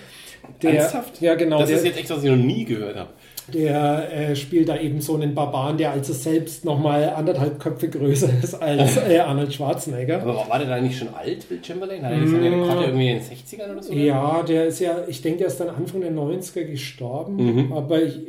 Der, 0.61 0.73
Ernsthaft? 0.80 1.21
Ja, 1.21 1.35
genau. 1.35 1.59
das 1.59 1.69
der, 1.69 1.77
ist 1.77 1.85
jetzt 1.85 1.99
echt, 1.99 2.09
was 2.09 2.23
ich 2.23 2.30
noch 2.30 2.38
nie 2.38 2.65
gehört 2.65 2.95
habe. 2.97 3.09
der 3.53 4.11
äh, 4.31 4.35
spielt 4.35 4.69
da 4.69 4.77
eben 4.77 5.01
so 5.01 5.15
einen 5.15 5.34
Barbaren, 5.34 5.77
der 5.77 5.91
also 5.91 6.13
selbst 6.13 6.65
nochmal 6.65 7.09
anderthalb 7.15 7.59
Köpfe 7.59 7.89
größer 7.89 8.30
ist 8.43 8.55
als 8.55 8.97
äh, 8.97 9.19
Arnold 9.19 9.53
Schwarzenegger. 9.53 10.21
Aber 10.21 10.45
war 10.49 10.59
der 10.59 10.67
da 10.67 10.80
nicht 10.80 10.97
schon 10.97 11.13
alt, 11.13 11.49
Will 11.49 11.59
Chamberlain? 11.63 12.03
Hat 12.05 12.11
er 12.11 12.27
seine 12.27 12.51
Rekorde 12.51 12.85
irgendwie 12.85 13.09
in 13.09 13.19
den 13.19 13.23
60ern 13.23 13.71
oder 13.71 13.84
so? 13.84 13.93
Ja, 13.93 14.43
der 14.43 14.65
ist 14.67 14.80
ja, 14.80 14.97
ich 15.07 15.21
denke, 15.21 15.39
der 15.39 15.47
ist 15.47 15.59
dann 15.59 15.69
Anfang 15.69 16.01
der 16.01 16.11
90er 16.11 16.63
gestorben, 16.65 17.35
Mhm. 17.67 17.73
aber 17.73 18.01
ich, 18.03 18.19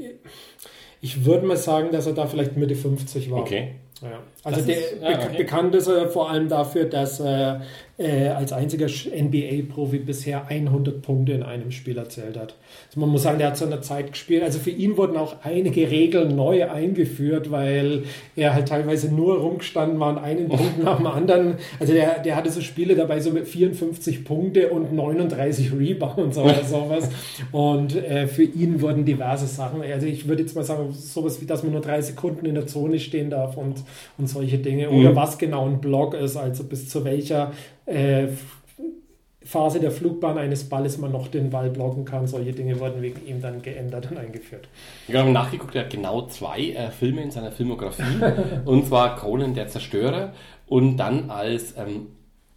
ich 1.02 1.24
würde 1.24 1.46
mal 1.46 1.56
sagen, 1.56 1.88
dass 1.92 2.06
er 2.06 2.12
da 2.12 2.26
vielleicht 2.26 2.56
Mitte 2.56 2.74
50 2.74 3.30
war. 3.30 3.40
Okay. 3.40 3.72
Ja. 4.02 4.20
Also 4.44 4.58
Das 4.60 4.66
der 4.66 4.76
ist- 4.76 5.02
ja, 5.02 5.08
okay. 5.10 5.36
bekannt 5.36 5.74
ist 5.74 5.86
er 5.86 6.08
vor 6.08 6.30
allem 6.30 6.48
dafür, 6.48 6.84
dass 6.86 7.20
er 7.20 7.60
äh, 8.00 8.28
als 8.28 8.52
einziger 8.52 8.86
NBA-Profi 8.86 9.98
bisher 9.98 10.46
100 10.48 11.02
Punkte 11.02 11.32
in 11.32 11.42
einem 11.42 11.70
Spiel 11.70 11.98
erzählt 11.98 12.38
hat. 12.38 12.54
Also 12.88 12.98
man 12.98 13.10
muss 13.10 13.24
sagen, 13.24 13.38
der 13.38 13.48
hat 13.48 13.58
zu 13.58 13.66
einer 13.66 13.82
Zeit 13.82 14.12
gespielt. 14.12 14.42
Also 14.42 14.58
für 14.58 14.70
ihn 14.70 14.96
wurden 14.96 15.18
auch 15.18 15.36
einige 15.42 15.90
Regeln 15.90 16.34
neu 16.34 16.68
eingeführt, 16.70 17.50
weil 17.50 18.04
er 18.36 18.54
halt 18.54 18.68
teilweise 18.68 19.14
nur 19.14 19.38
rumgestanden 19.40 20.00
war 20.00 20.10
und 20.10 20.18
einen 20.18 20.48
Punkt 20.48 20.82
nach 20.82 20.96
dem 20.96 21.06
anderen. 21.08 21.56
Also 21.78 21.92
der, 21.92 22.20
der 22.20 22.36
hatte 22.36 22.50
so 22.50 22.62
Spiele 22.62 22.94
dabei 22.94 23.20
so 23.20 23.32
mit 23.32 23.46
54 23.46 24.24
Punkte 24.24 24.70
und 24.70 24.94
39 24.94 25.72
Rebounds 25.78 26.38
oder 26.38 26.64
sowas. 26.64 27.10
Und 27.52 27.96
äh, 27.96 28.26
für 28.26 28.44
ihn 28.44 28.80
wurden 28.80 29.04
diverse 29.04 29.46
Sachen. 29.46 29.82
Also 29.82 30.06
ich 30.06 30.26
würde 30.26 30.42
jetzt 30.42 30.56
mal 30.56 30.64
sagen, 30.64 30.90
sowas 30.92 31.42
wie, 31.42 31.44
dass 31.44 31.62
man 31.62 31.72
nur 31.72 31.82
drei 31.82 32.00
Sekunden 32.00 32.46
in 32.46 32.54
der 32.54 32.66
Zone 32.66 32.98
stehen 32.98 33.28
darf 33.28 33.58
und, 33.58 33.74
und 34.16 34.26
solche 34.26 34.56
Dinge. 34.56 34.88
Oder 34.88 35.14
was 35.14 35.36
genau 35.36 35.66
ein 35.66 35.82
Block 35.82 36.14
ist, 36.14 36.38
also 36.38 36.64
bis 36.64 36.88
zu 36.88 37.04
welcher 37.04 37.52
äh, 37.90 38.28
Phase 39.42 39.80
der 39.80 39.90
Flugbahn 39.90 40.38
eines 40.38 40.68
Balles 40.68 40.98
man 40.98 41.12
noch 41.12 41.28
den 41.28 41.50
Ball 41.50 41.70
blocken 41.70 42.04
kann. 42.04 42.26
Solche 42.26 42.52
Dinge 42.52 42.78
wurden 42.78 43.02
wegen 43.02 43.26
ihm 43.26 43.40
dann 43.40 43.62
geändert 43.62 44.10
und 44.10 44.18
eingeführt. 44.18 44.68
Ich 45.08 45.14
habe 45.14 45.30
nachgeguckt, 45.30 45.74
er 45.74 45.84
hat 45.84 45.90
genau 45.90 46.26
zwei 46.26 46.70
äh, 46.70 46.90
Filme 46.90 47.22
in 47.22 47.30
seiner 47.30 47.50
Filmografie. 47.50 48.02
und 48.64 48.86
zwar 48.86 49.16
Conan 49.16 49.54
der 49.54 49.68
Zerstörer 49.68 50.32
und 50.66 50.98
dann 50.98 51.30
als 51.30 51.74
ähm, 51.76 52.08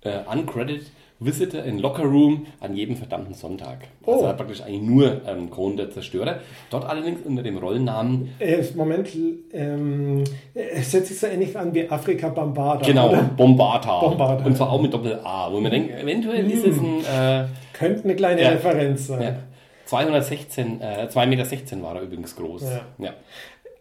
äh, 0.01 0.19
uncredited 0.31 0.91
Visitor 1.25 1.63
in 1.63 1.79
Locker 1.79 2.03
Room 2.03 2.45
an 2.59 2.75
jedem 2.75 2.95
verdammten 2.95 3.33
Sonntag. 3.33 3.79
Also 4.05 4.21
Oh. 4.21 4.27
hat 4.27 4.37
praktisch 4.37 4.61
eigentlich 4.61 4.81
nur 4.81 5.21
ähm, 5.27 5.49
Conan 5.49 5.77
der 5.77 5.89
Zerstörer. 5.91 6.39
Dort 6.69 6.85
allerdings 6.85 7.19
unter 7.25 7.43
dem 7.43 7.57
Rollennamen 7.57 8.29
Äh, 8.39 8.63
Moment, 8.75 9.09
ähm, 9.53 10.23
es 10.53 10.93
hört 10.93 11.05
sich 11.07 11.19
so 11.19 11.27
ähnlich 11.27 11.57
an 11.57 11.73
wie 11.73 11.89
Afrika 11.89 12.29
Bambada. 12.29 12.85
Genau, 12.85 13.09
Oder? 13.09 13.23
Bombata. 13.23 13.99
Bombata. 13.99 14.45
Und 14.45 14.57
zwar 14.57 14.71
auch 14.71 14.81
mit 14.81 14.93
Doppel-A, 14.93 15.51
wo 15.51 15.59
man 15.59 15.71
denkt, 15.71 15.91
eventuell 15.99 16.49
ist 16.49 16.65
es 16.65 16.77
ein 16.77 16.99
äh, 17.05 17.45
Könnte 17.73 18.03
eine 18.05 18.15
kleine 18.15 18.41
Ja. 18.41 18.49
Referenz 18.49 19.07
sein. 19.07 19.21
ja, 19.21 19.35
216, 19.85 20.81
äh, 20.81 21.07
2,16 21.09 21.25
Meter 21.27 21.81
war 21.83 21.95
er 21.95 22.01
übrigens 22.03 22.35
groß. 22.35 22.63
Ja. 22.63 22.81
Ja. 23.05 23.13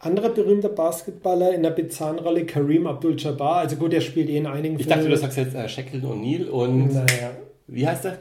Anderer 0.04 0.30
berühmter 0.30 0.68
Basketballer 0.68 1.54
in 1.54 1.62
der 1.62 1.70
Bezahnrolle, 1.70 2.44
Kareem 2.44 2.88
Abdul-Jabbar. 2.88 3.58
Also 3.58 3.76
gut, 3.76 3.92
der 3.92 4.00
spielt 4.00 4.28
eh 4.28 4.36
in 4.36 4.46
einigen 4.48 4.78
Ich 4.78 4.88
dachte, 4.88 5.08
du 5.08 5.16
sagst 5.16 5.38
jetzt 5.38 5.54
äh, 5.54 5.68
Shaquille 5.68 6.02
O'Neal 6.06 6.48
und 6.48 6.92
Naja. 6.92 7.30
wie 7.68 7.86
heißt 7.86 8.06
er? 8.06 8.18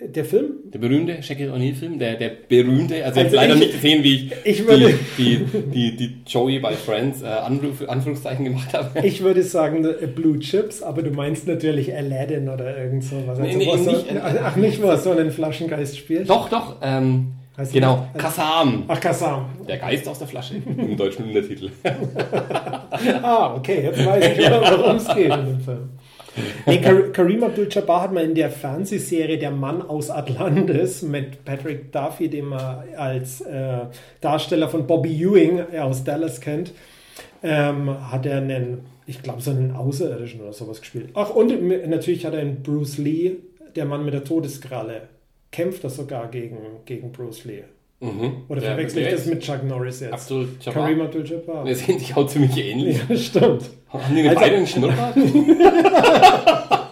Der 0.00 0.24
Film? 0.24 0.54
Der 0.72 0.78
berühmte 0.78 1.20
Shaquille 1.22 1.52
O'Neal-Film, 1.52 1.98
der, 1.98 2.14
der 2.16 2.30
berühmte, 2.48 2.96
also, 3.04 3.06
Also 3.06 3.20
jetzt 3.20 3.32
leider 3.34 3.54
ich- 3.54 3.60
nicht 3.60 3.72
gesehen, 3.72 4.04
wie 4.04 4.14
ich, 4.14 4.32
ich 4.44 4.66
würde- 4.66 4.94
die, 5.18 5.38
die, 5.38 5.70
die, 5.72 5.96
die 5.96 6.14
Joey 6.26 6.58
bei 6.60 6.72
Friends 6.74 7.22
äh, 7.22 7.26
Anruf, 7.26 7.88
Anführungszeichen 7.88 8.44
gemacht 8.44 8.72
habe. 8.74 9.04
Ich 9.06 9.22
würde 9.22 9.42
sagen 9.42 9.84
äh, 9.84 10.06
Blue 10.06 10.38
Chips, 10.38 10.80
aber 10.82 11.02
du 11.02 11.10
meinst 11.10 11.48
natürlich 11.48 11.92
Aladdin 11.94 12.48
oder 12.48 12.76
irgend 12.76 13.02
so 13.04 13.16
was. 13.26 13.38
Nee, 13.40 13.54
nee, 13.56 13.66
er 13.68 13.78
so, 13.78 13.90
nicht, 13.90 14.10
äh, 14.12 14.18
ach, 14.20 14.54
nicht, 14.56 14.80
wo 14.82 14.86
er 14.88 14.98
so 14.98 15.10
einen 15.10 15.30
Flaschengeist 15.32 15.96
spielt? 15.98 16.28
Doch, 16.28 16.48
doch, 16.48 16.76
ähm, 16.82 17.32
Heißt 17.56 17.72
genau, 17.72 18.08
das- 18.14 18.22
Kasam. 18.22 18.82
Ach, 18.88 18.98
Kassam. 19.00 19.46
Der 19.68 19.76
Geist 19.78 20.08
aus 20.08 20.18
der 20.18 20.26
Flasche 20.26 20.56
im 20.56 20.96
deutschen 20.96 21.26
Untertitel. 21.26 21.70
Ah, 23.22 23.54
okay, 23.56 23.82
jetzt 23.84 24.04
weiß 24.04 24.38
ich, 24.38 24.50
worum 24.50 24.96
es 24.96 25.06
geht 25.08 25.24
in 25.32 25.46
dem 25.46 25.60
Film. 25.60 25.90
Nee, 26.66 26.78
Kar 26.78 26.94
Kareem 27.12 27.42
Abdul-Jabbar 27.44 28.02
hat 28.02 28.12
mal 28.12 28.24
in 28.24 28.34
der 28.34 28.50
Fernsehserie 28.50 29.38
Der 29.38 29.50
Mann 29.50 29.82
aus 29.82 30.10
Atlantis 30.10 31.02
mit 31.02 31.44
Patrick 31.44 31.92
Duffy, 31.92 32.28
den 32.28 32.46
man 32.46 32.84
als 32.96 33.40
äh, 33.42 33.78
Darsteller 34.20 34.68
von 34.68 34.86
Bobby 34.86 35.12
Ewing 35.22 35.60
aus 35.78 36.04
Dallas 36.04 36.40
kennt, 36.40 36.72
ähm, 37.42 38.10
hat 38.10 38.26
er 38.26 38.38
einen, 38.38 38.80
ich 39.06 39.22
glaube, 39.22 39.40
so 39.42 39.50
einen 39.50 39.74
Außerirdischen 39.74 40.40
oder 40.40 40.52
sowas 40.52 40.80
gespielt. 40.80 41.10
Ach, 41.14 41.30
und 41.30 41.52
natürlich 41.88 42.24
hat 42.26 42.34
er 42.34 42.40
in 42.42 42.62
Bruce 42.62 42.98
Lee, 42.98 43.36
der 43.76 43.84
Mann 43.86 44.04
mit 44.04 44.14
der 44.14 44.24
Todeskralle, 44.24 45.02
kämpft 45.54 45.84
er 45.84 45.90
sogar 45.90 46.26
gegen, 46.28 46.56
gegen 46.84 47.12
Bruce 47.12 47.44
Lee. 47.44 47.62
Mhm. 48.00 48.42
Oder 48.48 48.60
Der- 48.60 48.70
verwechsel 48.70 49.02
ich 49.04 49.10
das 49.12 49.26
mit 49.26 49.40
Chuck 49.40 49.62
Norris 49.62 50.00
jetzt? 50.00 50.12
Abdul 50.12 50.48
Jabbar. 50.60 50.82
Kareem 50.82 51.00
Abdul-Jabbar. 51.02 51.64
Wir 51.64 51.76
sehen 51.76 51.98
sich 52.00 52.16
auch 52.16 52.26
ziemlich 52.26 52.56
ähnlich. 52.58 52.98
Ja, 53.08 53.16
stimmt. 53.16 53.70
Haben 53.88 54.14
die 54.16 54.28
Also- 54.28 54.40
beide 54.40 54.56
einen 54.56 54.66
Schnurrbart? 54.66 55.14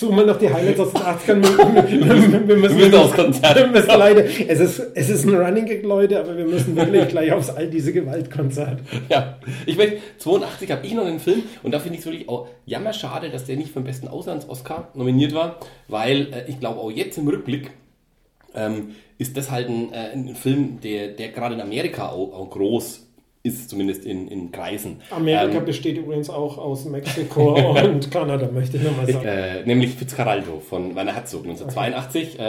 Suchen 0.00 0.16
wir 0.16 0.24
noch 0.24 0.38
die 0.38 0.50
Highlights 0.50 0.80
aus 0.80 0.94
den 0.94 1.02
80ern. 1.02 1.42
Wir, 1.42 2.32
wir, 2.32 2.48
wir 2.48 2.56
müssen, 2.56 2.78
Mit 2.78 2.94
aufs 2.94 3.14
Konzert. 3.14 3.54
Wir 3.54 3.66
müssen 3.66 3.86
leider, 3.86 4.24
es 4.24 4.58
ist, 4.58 4.78
es 4.94 5.10
ist 5.10 5.26
ein 5.26 5.34
Running 5.34 5.66
Gag, 5.66 5.82
Leute, 5.82 6.18
aber 6.18 6.38
wir 6.38 6.46
müssen 6.46 6.74
wirklich 6.74 7.08
gleich 7.08 7.30
aufs 7.32 7.50
all 7.50 7.68
diese 7.68 7.92
Gewaltkonzert. 7.92 8.80
Ja, 9.10 9.36
ich 9.66 9.76
weiß, 9.76 9.92
82 10.16 10.70
habe 10.70 10.86
ich 10.86 10.94
noch 10.94 11.04
einen 11.04 11.20
Film 11.20 11.42
und 11.62 11.72
da 11.72 11.80
finde 11.80 11.96
ich 11.96 12.00
es 12.00 12.06
wirklich 12.06 12.30
auch 12.30 12.48
jammerschade, 12.64 13.28
dass 13.28 13.44
der 13.44 13.58
nicht 13.58 13.72
für 13.72 13.80
den 13.80 13.84
besten 13.84 14.08
Auslands-Oscar 14.08 14.88
nominiert 14.94 15.34
war, 15.34 15.56
weil 15.88 16.32
äh, 16.32 16.48
ich 16.48 16.58
glaube 16.60 16.80
auch 16.80 16.90
jetzt 16.90 17.18
im 17.18 17.28
Rückblick 17.28 17.70
ähm, 18.54 18.94
ist 19.18 19.36
das 19.36 19.50
halt 19.50 19.68
ein, 19.68 19.92
äh, 19.92 20.12
ein 20.14 20.34
Film, 20.34 20.80
der, 20.80 21.08
der 21.08 21.28
gerade 21.28 21.56
in 21.56 21.60
Amerika 21.60 22.08
auch, 22.08 22.32
auch 22.32 22.48
groß 22.48 23.06
ist, 23.42 23.70
zumindest 23.70 24.04
in, 24.04 24.28
in 24.28 24.52
Kreisen. 24.52 25.00
Amerika 25.10 25.58
Ähm, 25.58 25.64
besteht 25.64 25.96
übrigens 25.96 26.28
auch 26.28 26.58
aus 26.58 26.84
Mexiko 26.84 27.54
und 27.84 28.10
Kanada, 28.10 28.50
möchte 28.52 28.76
ich 28.76 28.82
nochmal 28.82 29.10
sagen. 29.10 29.26
äh, 29.26 29.64
nämlich 29.64 29.94
Fitzcarraldo 29.94 30.60
von 30.60 30.94
Werner 30.94 31.14
Herzog 31.14 31.44
1982, 31.44 32.38
äh, 32.38 32.42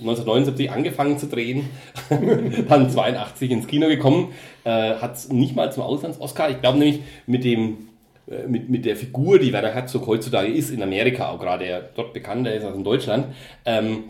1979 0.00 0.70
angefangen 0.70 1.18
zu 1.18 1.28
drehen, 1.28 1.70
dann 2.68 2.90
82 2.90 3.50
ins 3.50 3.66
Kino 3.66 3.88
gekommen, 3.88 4.32
äh, 4.64 4.94
hat 4.96 5.14
es 5.14 5.30
nicht 5.30 5.56
mal 5.56 5.72
zum 5.72 5.82
Auslands-Oscar. 5.82 6.50
Ich 6.50 6.60
glaube 6.60 6.78
nämlich 6.78 7.00
mit 7.26 7.44
dem 7.44 7.88
äh, 8.26 8.46
mit, 8.46 8.68
mit 8.68 8.84
der 8.84 8.96
Figur, 8.96 9.38
die 9.38 9.52
Werner 9.52 9.72
Herzog 9.72 10.06
heutzutage 10.06 10.52
ist 10.52 10.70
in 10.70 10.82
Amerika, 10.82 11.30
auch 11.30 11.40
gerade 11.40 11.64
er 11.64 11.80
dort 11.80 12.12
bekannter 12.12 12.54
ist 12.54 12.64
als 12.64 12.76
in 12.76 12.84
Deutschland, 12.84 13.26
ähm, 13.64 14.04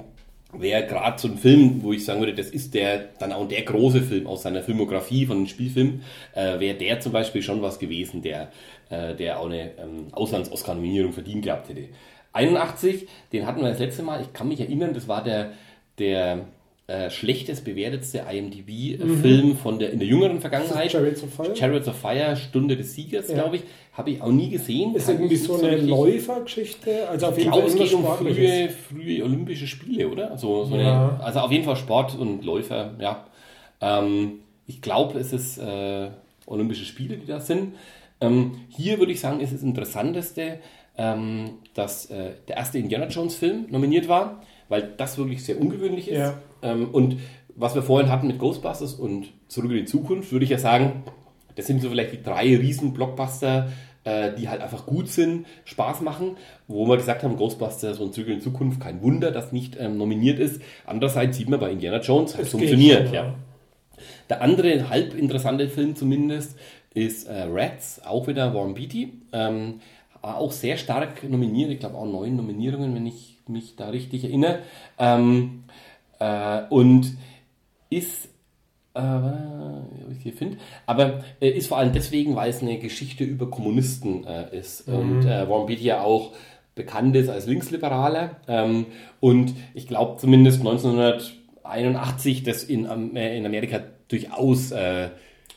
wäre 0.58 0.86
gerade 0.86 1.20
so 1.20 1.28
ein 1.28 1.36
Film, 1.38 1.82
wo 1.82 1.92
ich 1.92 2.04
sagen 2.04 2.20
würde, 2.20 2.34
das 2.34 2.48
ist 2.50 2.74
der 2.74 2.98
dann 3.18 3.32
auch 3.32 3.46
der 3.48 3.62
große 3.62 4.02
Film 4.02 4.26
aus 4.26 4.42
seiner 4.42 4.62
Filmografie 4.62 5.26
von 5.26 5.38
den 5.38 5.46
Spielfilmen, 5.46 6.02
äh, 6.34 6.58
wäre 6.60 6.76
der 6.76 7.00
zum 7.00 7.12
Beispiel 7.12 7.42
schon 7.42 7.62
was 7.62 7.78
gewesen, 7.78 8.22
der, 8.22 8.50
äh, 8.90 9.14
der 9.14 9.40
auch 9.40 9.46
eine 9.46 9.70
ähm, 9.78 10.06
Auslands-Oscar-Nominierung 10.12 11.12
verdient 11.12 11.44
gehabt 11.44 11.68
hätte. 11.68 11.88
81, 12.32 13.06
den 13.32 13.46
hatten 13.46 13.60
wir 13.62 13.68
das 13.68 13.78
letzte 13.78 14.02
Mal, 14.02 14.20
ich 14.22 14.32
kann 14.32 14.48
mich 14.48 14.60
erinnern, 14.60 14.92
das 14.94 15.06
war 15.08 15.22
der, 15.22 15.52
der 15.98 16.46
äh, 16.86 17.08
schlechtest 17.10 17.64
bewertetste 17.64 18.24
IMDb-Film 18.30 19.56
von 19.56 19.78
der 19.78 19.90
in 19.92 19.98
der 20.00 20.08
jüngeren 20.08 20.40
Vergangenheit. 20.40 20.90
Chariots 20.92 21.22
of 21.22 21.32
Fire? 21.32 21.56
Chariots 21.56 21.88
of 21.88 21.96
Fire, 21.96 22.36
Stunde 22.36 22.76
des 22.76 22.94
Siegers, 22.94 23.28
Ja. 23.28 23.34
glaube 23.34 23.56
ich. 23.56 23.62
Habe 23.96 24.10
ich 24.10 24.20
auch 24.20 24.32
nie 24.32 24.50
gesehen. 24.50 24.94
Ist 24.94 25.08
irgendwie 25.08 25.36
so 25.36 25.54
eine 25.54 25.72
richtig- 25.72 25.88
Läufergeschichte? 25.90 27.08
Also 27.08 27.26
auf 27.26 27.32
ich 27.38 27.44
jeden 27.44 27.52
glaube, 27.52 27.68
Fall 27.70 27.80
es 27.82 27.90
geht 27.90 27.94
um 27.98 28.04
frühe, 28.04 28.68
frühe 28.68 29.24
Olympische 29.24 29.66
Spiele, 29.68 30.08
oder? 30.08 30.36
So, 30.36 30.64
so 30.64 30.74
Ja. 30.76 31.10
eine, 31.12 31.24
also 31.24 31.38
auf 31.40 31.52
jeden 31.52 31.64
Fall 31.64 31.76
Sport 31.76 32.18
und 32.18 32.44
Läufer, 32.44 32.94
ja. 33.00 33.24
Ähm, 33.80 34.40
ich 34.66 34.82
glaube, 34.82 35.18
es 35.20 35.32
ist 35.32 35.58
äh, 35.58 36.08
Olympische 36.46 36.84
Spiele, 36.84 37.16
die 37.16 37.26
da 37.26 37.38
sind. 37.40 37.74
Ähm, 38.20 38.52
hier 38.68 38.98
würde 38.98 39.12
ich 39.12 39.20
sagen, 39.20 39.38
ist 39.40 39.52
das 39.54 39.62
Interessanteste, 39.62 40.58
ähm, 40.98 41.50
dass 41.74 42.06
äh, 42.10 42.32
der 42.48 42.56
erste 42.56 42.78
Indiana 42.78 43.06
Jones 43.06 43.36
Film 43.36 43.66
nominiert 43.70 44.08
war, 44.08 44.42
weil 44.68 44.92
das 44.96 45.18
wirklich 45.18 45.44
sehr 45.44 45.60
ungewöhnlich 45.60 46.08
ist. 46.08 46.18
Ja. 46.18 46.34
Ähm, 46.62 46.88
und 46.90 47.18
was 47.54 47.74
wir 47.76 47.82
vorhin 47.82 48.10
hatten 48.10 48.26
mit 48.26 48.38
Ghostbusters 48.38 48.94
und 48.94 49.28
Zurück 49.46 49.70
in 49.70 49.76
die 49.78 49.84
Zukunft, 49.84 50.32
würde 50.32 50.44
ich 50.44 50.50
ja 50.50 50.58
sagen, 50.58 51.04
das 51.56 51.66
sind 51.66 51.82
so 51.82 51.90
vielleicht 51.90 52.12
die 52.12 52.22
drei 52.22 52.56
riesen 52.56 52.92
Blockbuster, 52.92 53.70
äh, 54.04 54.32
die 54.34 54.48
halt 54.48 54.60
einfach 54.60 54.86
gut 54.86 55.08
sind, 55.08 55.46
Spaß 55.64 56.02
machen, 56.02 56.36
wo 56.68 56.86
wir 56.86 56.96
gesagt 56.96 57.22
haben, 57.22 57.36
Ghostbusters 57.36 57.98
und 58.00 58.14
Zurück 58.14 58.28
in 58.28 58.40
Zukunft, 58.40 58.80
kein 58.80 59.02
Wunder, 59.02 59.30
dass 59.30 59.52
nicht 59.52 59.76
ähm, 59.78 59.96
nominiert 59.96 60.38
ist. 60.38 60.60
Andererseits 60.86 61.36
sieht 61.36 61.48
man 61.48 61.60
bei 61.60 61.70
Indiana 61.70 62.00
Jones, 62.00 62.34
hat 62.34 62.42
Es 62.42 62.50
funktioniert. 62.50 63.06
schon, 63.06 63.14
ja. 63.14 63.34
Der 64.28 64.42
andere 64.42 64.88
halb 64.90 65.14
interessante 65.14 65.68
Film 65.68 65.96
zumindest 65.96 66.58
ist 66.92 67.26
äh, 67.28 67.46
Rats, 67.48 68.00
auch 68.04 68.26
wieder 68.26 68.54
Warren 68.54 68.74
Beatty. 68.74 69.12
Ähm, 69.32 69.80
auch 70.22 70.52
sehr 70.52 70.76
stark 70.76 71.28
nominiert, 71.28 71.70
ich 71.70 71.80
glaube 71.80 71.96
auch 71.96 72.06
neun 72.06 72.36
Nominierungen, 72.36 72.94
wenn 72.94 73.06
ich 73.06 73.38
mich 73.46 73.76
da 73.76 73.88
richtig 73.90 74.24
erinnere. 74.24 74.60
Ähm, 74.98 75.64
äh, 76.18 76.62
und 76.70 77.16
ist, 77.90 78.28
äh, 78.94 79.00
ob 79.00 80.12
ich 80.16 80.22
hier 80.22 80.32
finde, 80.32 80.58
aber 80.86 81.24
äh, 81.40 81.48
ist 81.50 81.66
vor 81.68 81.78
allem 81.78 81.92
deswegen, 81.92 82.36
weil 82.36 82.50
es 82.50 82.62
eine 82.62 82.78
Geschichte 82.78 83.24
über 83.24 83.50
Kommunisten 83.50 84.24
äh, 84.26 84.56
ist. 84.56 84.88
Und 84.88 85.24
äh, 85.24 85.48
Warren 85.48 85.66
Beatty 85.66 85.84
ja 85.84 86.02
auch 86.02 86.32
bekannt 86.74 87.14
ist 87.16 87.28
als 87.28 87.46
Linksliberaler. 87.46 88.36
Ähm, 88.48 88.86
und 89.20 89.54
ich 89.74 89.86
glaube 89.86 90.18
zumindest 90.20 90.60
1981 90.60 92.42
das 92.42 92.64
in, 92.64 93.16
äh, 93.16 93.36
in 93.36 93.46
Amerika 93.46 93.80
durchaus 94.08 94.70
äh, 94.72 95.08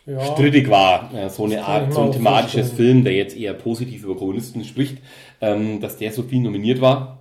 Ja. 0.06 0.22
strittig 0.34 0.70
war, 0.70 1.14
äh, 1.14 1.30
so 1.30 1.46
eine 1.46 1.66
Art, 1.66 1.94
so 1.94 2.02
ein 2.02 2.12
thematisches 2.12 2.68
vorstellen. 2.70 2.92
Film, 2.92 3.04
der 3.04 3.14
jetzt 3.14 3.36
eher 3.38 3.54
positiv 3.54 4.04
über 4.04 4.16
Kommunisten 4.16 4.64
spricht, 4.64 4.98
ähm, 5.42 5.82
dass 5.82 5.98
der 5.98 6.12
so 6.12 6.24
viel 6.24 6.40
nominiert 6.40 6.82
war. 6.82 7.20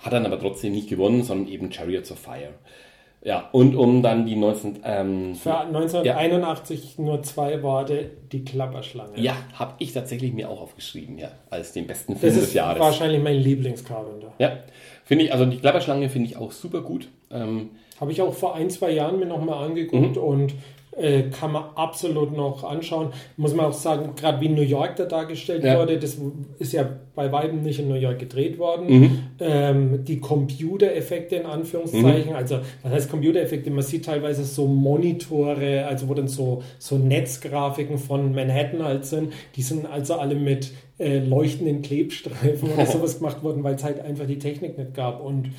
Hat 0.00 0.12
dann 0.12 0.26
aber 0.26 0.38
trotzdem 0.38 0.72
nicht 0.72 0.88
gewonnen, 0.88 1.22
sondern 1.24 1.48
eben 1.48 1.72
Chariots 1.72 2.12
of 2.12 2.18
Fire. 2.18 2.54
Ja, 3.26 3.48
und 3.50 3.74
um 3.74 4.02
dann 4.04 4.24
die 4.24 4.36
19... 4.36 4.78
Ähm, 4.84 5.34
Für 5.34 5.58
1981 5.58 6.98
nur 6.98 7.22
zwei 7.24 7.60
Worte, 7.62 8.10
die 8.30 8.44
Klapperschlange. 8.44 9.18
ja, 9.20 9.34
habe 9.54 9.74
ich 9.78 9.92
tatsächlich 9.92 10.32
mir 10.32 10.48
auch 10.48 10.60
aufgeschrieben, 10.60 11.18
ja, 11.18 11.28
als 11.50 11.72
den 11.72 11.86
besten 11.88 12.14
Film 12.16 12.32
Das 12.32 12.38
des 12.40 12.48
ist 12.50 12.54
Jahres. 12.54 12.78
wahrscheinlich 12.80 13.20
mein 13.22 13.36
Lieblingscarpenter. 13.36 14.32
Ja, 14.38 14.52
finde 15.04 15.24
ich, 15.24 15.32
also 15.32 15.44
die 15.44 15.56
Klapperschlange 15.58 16.08
finde 16.08 16.28
ich 16.28 16.36
auch 16.36 16.52
super 16.52 16.82
gut. 16.82 17.08
Ähm, 17.32 17.70
Habe 18.00 18.12
ich 18.12 18.22
auch 18.22 18.32
vor 18.32 18.54
ein, 18.54 18.70
zwei 18.70 18.90
Jahren 18.92 19.18
mir 19.18 19.26
nochmal 19.26 19.64
angeguckt 19.64 20.16
Mhm. 20.16 20.22
und 20.22 20.54
äh, 20.96 21.24
kann 21.24 21.52
man 21.52 21.64
absolut 21.74 22.34
noch 22.36 22.64
anschauen. 22.64 23.08
Muss 23.36 23.54
man 23.54 23.66
auch 23.66 23.72
sagen, 23.72 24.10
gerade 24.16 24.40
wie 24.40 24.48
New 24.48 24.62
York 24.62 24.96
da 24.96 25.04
dargestellt 25.04 25.62
Ja. 25.64 25.78
wurde, 25.78 25.98
das 25.98 26.16
ist 26.58 26.72
ja 26.72 26.88
bei 27.14 27.30
weitem 27.32 27.62
nicht 27.62 27.78
in 27.78 27.88
New 27.88 27.94
York 27.94 28.18
gedreht 28.18 28.58
worden. 28.58 28.86
Mhm. 28.88 29.18
Ähm, 29.40 30.04
die 30.04 30.20
Computereffekte 30.20 31.36
in 31.36 31.46
Anführungszeichen, 31.46 32.34
also 32.34 32.60
was 32.82 32.92
heißt 32.92 33.10
Computereffekte? 33.10 33.70
Man 33.70 33.82
sieht 33.82 34.04
teilweise 34.06 34.44
so 34.44 34.66
Monitore, 34.66 35.86
also 35.86 36.08
wo 36.08 36.14
dann 36.14 36.28
so, 36.28 36.62
so 36.78 36.96
Netzgrafiken 36.96 37.98
von 37.98 38.34
Manhattan 38.34 38.82
halt 38.82 39.04
sind, 39.04 39.32
die 39.56 39.62
sind 39.62 39.86
also 39.86 40.14
alle 40.14 40.34
mit 40.34 40.72
äh, 40.98 41.18
leuchtenden 41.18 41.82
Klebstreifen 41.82 42.70
oder 42.72 42.86
sowas 42.86 43.18
gemacht 43.18 43.42
worden, 43.42 43.62
weil 43.64 43.74
es 43.74 43.84
halt 43.84 44.00
einfach 44.00 44.26
die 44.26 44.38
Technik 44.38 44.78
nicht 44.78 44.94
gab 44.94 45.22
und 45.22 45.50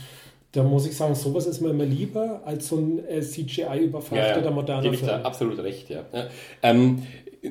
da 0.51 0.63
muss 0.63 0.87
ich 0.87 0.95
sagen, 0.95 1.13
sowas 1.15 1.45
ist 1.45 1.61
mir 1.61 1.69
immer 1.69 1.85
lieber 1.85 2.41
als 2.45 2.69
so 2.69 2.77
ein 2.77 3.05
äh, 3.07 3.21
CGI-überfrachteter 3.21 4.51
moderner 4.51 4.81
gebe 4.81 4.95
ich 4.95 5.01
da 5.01 5.13
Film. 5.15 5.25
absolut 5.25 5.59
recht, 5.59 5.89
ja. 5.89 6.05
ja. 6.13 6.27
Ähm, 6.63 7.03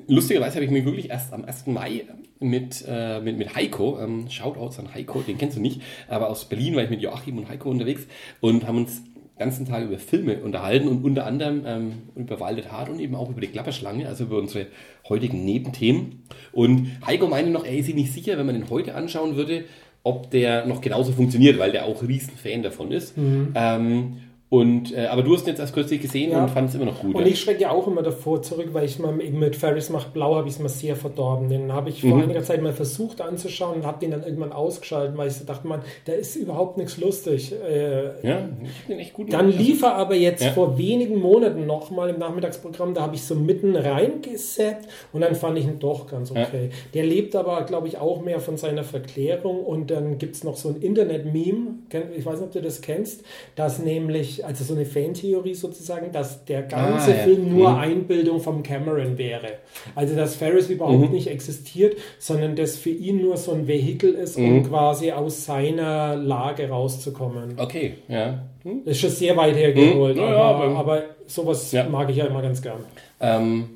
lustigerweise 0.08 0.56
habe 0.56 0.64
ich 0.64 0.70
mich 0.70 0.84
wirklich 0.84 1.10
erst 1.10 1.32
am 1.32 1.44
1. 1.44 1.66
Mai 1.66 2.04
mit, 2.40 2.84
äh, 2.88 3.20
mit, 3.20 3.38
mit 3.38 3.54
Heiko, 3.54 3.98
ähm, 4.00 4.28
Shoutouts 4.28 4.78
an 4.78 4.94
Heiko, 4.94 5.20
den 5.20 5.38
kennst 5.38 5.56
du 5.56 5.60
nicht, 5.60 5.82
aber 6.08 6.28
aus 6.28 6.46
Berlin 6.46 6.74
war 6.74 6.82
ich 6.82 6.90
mit 6.90 7.00
Joachim 7.00 7.38
und 7.38 7.48
Heiko 7.48 7.70
unterwegs 7.70 8.06
und 8.40 8.66
haben 8.66 8.78
uns 8.78 9.02
den 9.04 9.38
ganzen 9.38 9.66
Tag 9.66 9.84
über 9.84 9.98
Filme 9.98 10.38
unterhalten 10.42 10.88
und 10.88 11.04
unter 11.04 11.26
anderem 11.26 11.62
ähm, 11.66 11.92
über 12.14 12.40
Waldet 12.40 12.72
Hart 12.72 12.88
und 12.88 13.00
eben 13.00 13.14
auch 13.14 13.28
über 13.28 13.40
die 13.40 13.48
Klapperschlange, 13.48 14.08
also 14.08 14.24
über 14.24 14.38
unsere 14.38 14.66
heutigen 15.08 15.44
Nebenthemen. 15.44 16.22
Und 16.52 16.90
Heiko 17.06 17.26
meinte 17.26 17.50
noch, 17.50 17.64
er 17.64 17.76
ist 17.76 17.86
sich 17.86 17.94
nicht 17.94 18.12
sicher, 18.12 18.38
wenn 18.38 18.46
man 18.46 18.54
den 18.54 18.70
heute 18.70 18.94
anschauen 18.94 19.36
würde, 19.36 19.64
ob 20.06 20.30
der 20.30 20.66
noch 20.66 20.80
genauso 20.80 21.10
funktioniert, 21.10 21.58
weil 21.58 21.72
der 21.72 21.84
auch 21.84 22.00
riesen 22.02 22.34
Fan 22.36 22.62
davon 22.62 22.92
ist. 22.92 23.14
Ähm, 23.54 24.18
Und, 24.48 24.94
äh, 24.96 25.06
aber 25.06 25.24
du 25.24 25.34
hast 25.34 25.42
ihn 25.42 25.48
jetzt 25.48 25.58
erst 25.58 25.74
kürzlich 25.74 26.00
gesehen 26.00 26.30
Ja. 26.30 26.44
und 26.44 26.50
fand 26.50 26.68
es 26.68 26.76
immer 26.76 26.84
noch 26.84 27.00
gut. 27.00 27.16
Und 27.16 27.22
ja? 27.22 27.26
ich 27.26 27.40
schrecke 27.40 27.62
ja 27.62 27.70
auch 27.72 27.88
immer 27.88 28.02
davor 28.02 28.42
zurück, 28.42 28.68
weil 28.72 28.84
ich 28.84 28.96
mal 29.00 29.20
eben 29.20 29.40
mit 29.40 29.56
Ferris 29.56 29.90
macht 29.90 30.12
blau, 30.12 30.36
habe 30.36 30.46
ich 30.46 30.54
es 30.54 30.60
mal 30.60 30.68
sehr 30.68 30.94
verdorben. 30.94 31.48
Den 31.48 31.72
habe 31.72 31.88
ich 31.90 32.00
vor 32.00 32.14
Mhm. 32.14 32.22
einiger 32.22 32.44
Zeit 32.44 32.62
mal 32.62 32.72
versucht 32.72 33.20
anzuschauen 33.20 33.78
und 33.78 33.86
habe 33.86 33.98
den 33.98 34.12
dann 34.12 34.22
irgendwann 34.22 34.52
ausgeschaltet, 34.52 35.16
weil 35.16 35.26
ich 35.26 35.34
so 35.34 35.44
dachte, 35.44 35.66
man, 35.66 35.80
da 36.04 36.12
ist 36.12 36.36
überhaupt 36.36 36.76
nichts 36.78 36.96
lustig. 36.96 37.52
Äh, 37.52 38.04
ja, 38.24 38.48
ich 38.62 38.70
finde 38.70 38.88
den 38.88 38.98
echt 39.00 39.14
gut. 39.14 39.32
Dann 39.32 39.50
lief 39.50 39.82
er 39.82 39.96
aber 39.96 40.14
jetzt 40.14 40.44
Ja. 40.44 40.52
vor 40.52 40.78
wenigen 40.78 41.18
Monaten 41.18 41.66
nochmal 41.66 42.10
im 42.10 42.20
Nachmittagsprogramm, 42.20 42.94
da 42.94 43.02
habe 43.02 43.16
ich 43.16 43.22
so 43.24 43.34
mitten 43.34 43.74
reingesappt 43.74 44.86
und 45.12 45.22
dann 45.22 45.34
fand 45.34 45.58
ich 45.58 45.64
ihn 45.64 45.80
doch 45.80 46.06
ganz 46.06 46.30
okay. 46.30 46.70
Der 46.94 47.04
lebt 47.04 47.34
aber, 47.34 47.62
glaube 47.64 47.88
ich, 47.88 47.98
auch 47.98 48.22
mehr 48.22 48.38
von 48.40 48.56
seiner 48.56 48.84
Verklärung 48.84 49.64
und 49.64 49.90
dann 49.90 50.18
gibt 50.18 50.36
es 50.36 50.44
noch 50.44 50.56
so 50.56 50.68
ein 50.68 50.76
Internet-Meme, 50.76 51.78
ich 52.16 52.24
weiß 52.24 52.34
nicht, 52.38 52.46
ob 52.46 52.52
du 52.52 52.62
das 52.62 52.80
kennst, 52.80 53.22
dass 53.56 53.78
nämlich, 53.80 54.35
also 54.44 54.64
so 54.64 54.74
eine 54.74 54.84
Fantheorie 54.84 55.54
sozusagen, 55.54 56.12
dass 56.12 56.44
der 56.44 56.62
ganze 56.62 57.12
Ah, 57.12 57.16
ja. 57.16 57.22
Film 57.24 57.54
nur 57.56 57.70
Mhm. 57.70 57.76
Einbildung 57.78 58.40
vom 58.40 58.62
Cameron 58.62 59.16
wäre. 59.18 59.48
Also 59.94 60.14
dass 60.16 60.34
Ferris 60.36 60.68
überhaupt 60.68 60.98
Mhm. 61.08 61.10
nicht 61.12 61.28
existiert, 61.28 61.96
sondern 62.18 62.56
dass 62.56 62.76
für 62.76 62.90
ihn 62.90 63.22
nur 63.22 63.36
so 63.36 63.52
ein 63.52 63.66
Vehikel 63.68 64.14
ist, 64.14 64.36
um 64.36 64.56
Mhm. 64.58 64.68
quasi 64.68 65.12
aus 65.12 65.44
seiner 65.44 66.16
Lage 66.16 66.68
rauszukommen. 66.68 67.54
Okay, 67.58 67.94
ja. 68.08 68.42
Hm. 68.62 68.82
Das 68.84 68.92
ist 68.96 69.00
schon 69.00 69.10
sehr 69.10 69.36
weit 69.36 69.54
hergeholt, 69.56 70.16
Mhm. 70.16 70.22
Ja, 70.22 70.30
ja, 70.30 70.36
aber, 70.42 70.64
aber- 70.64 70.78
aber 70.78 71.02
sowas 71.26 71.70
Ja. 71.72 71.88
mag 71.88 72.10
ich 72.10 72.16
ja 72.16 72.26
immer 72.26 72.42
ganz 72.42 72.60
gern. 72.62 72.78
Ähm, 73.20 73.70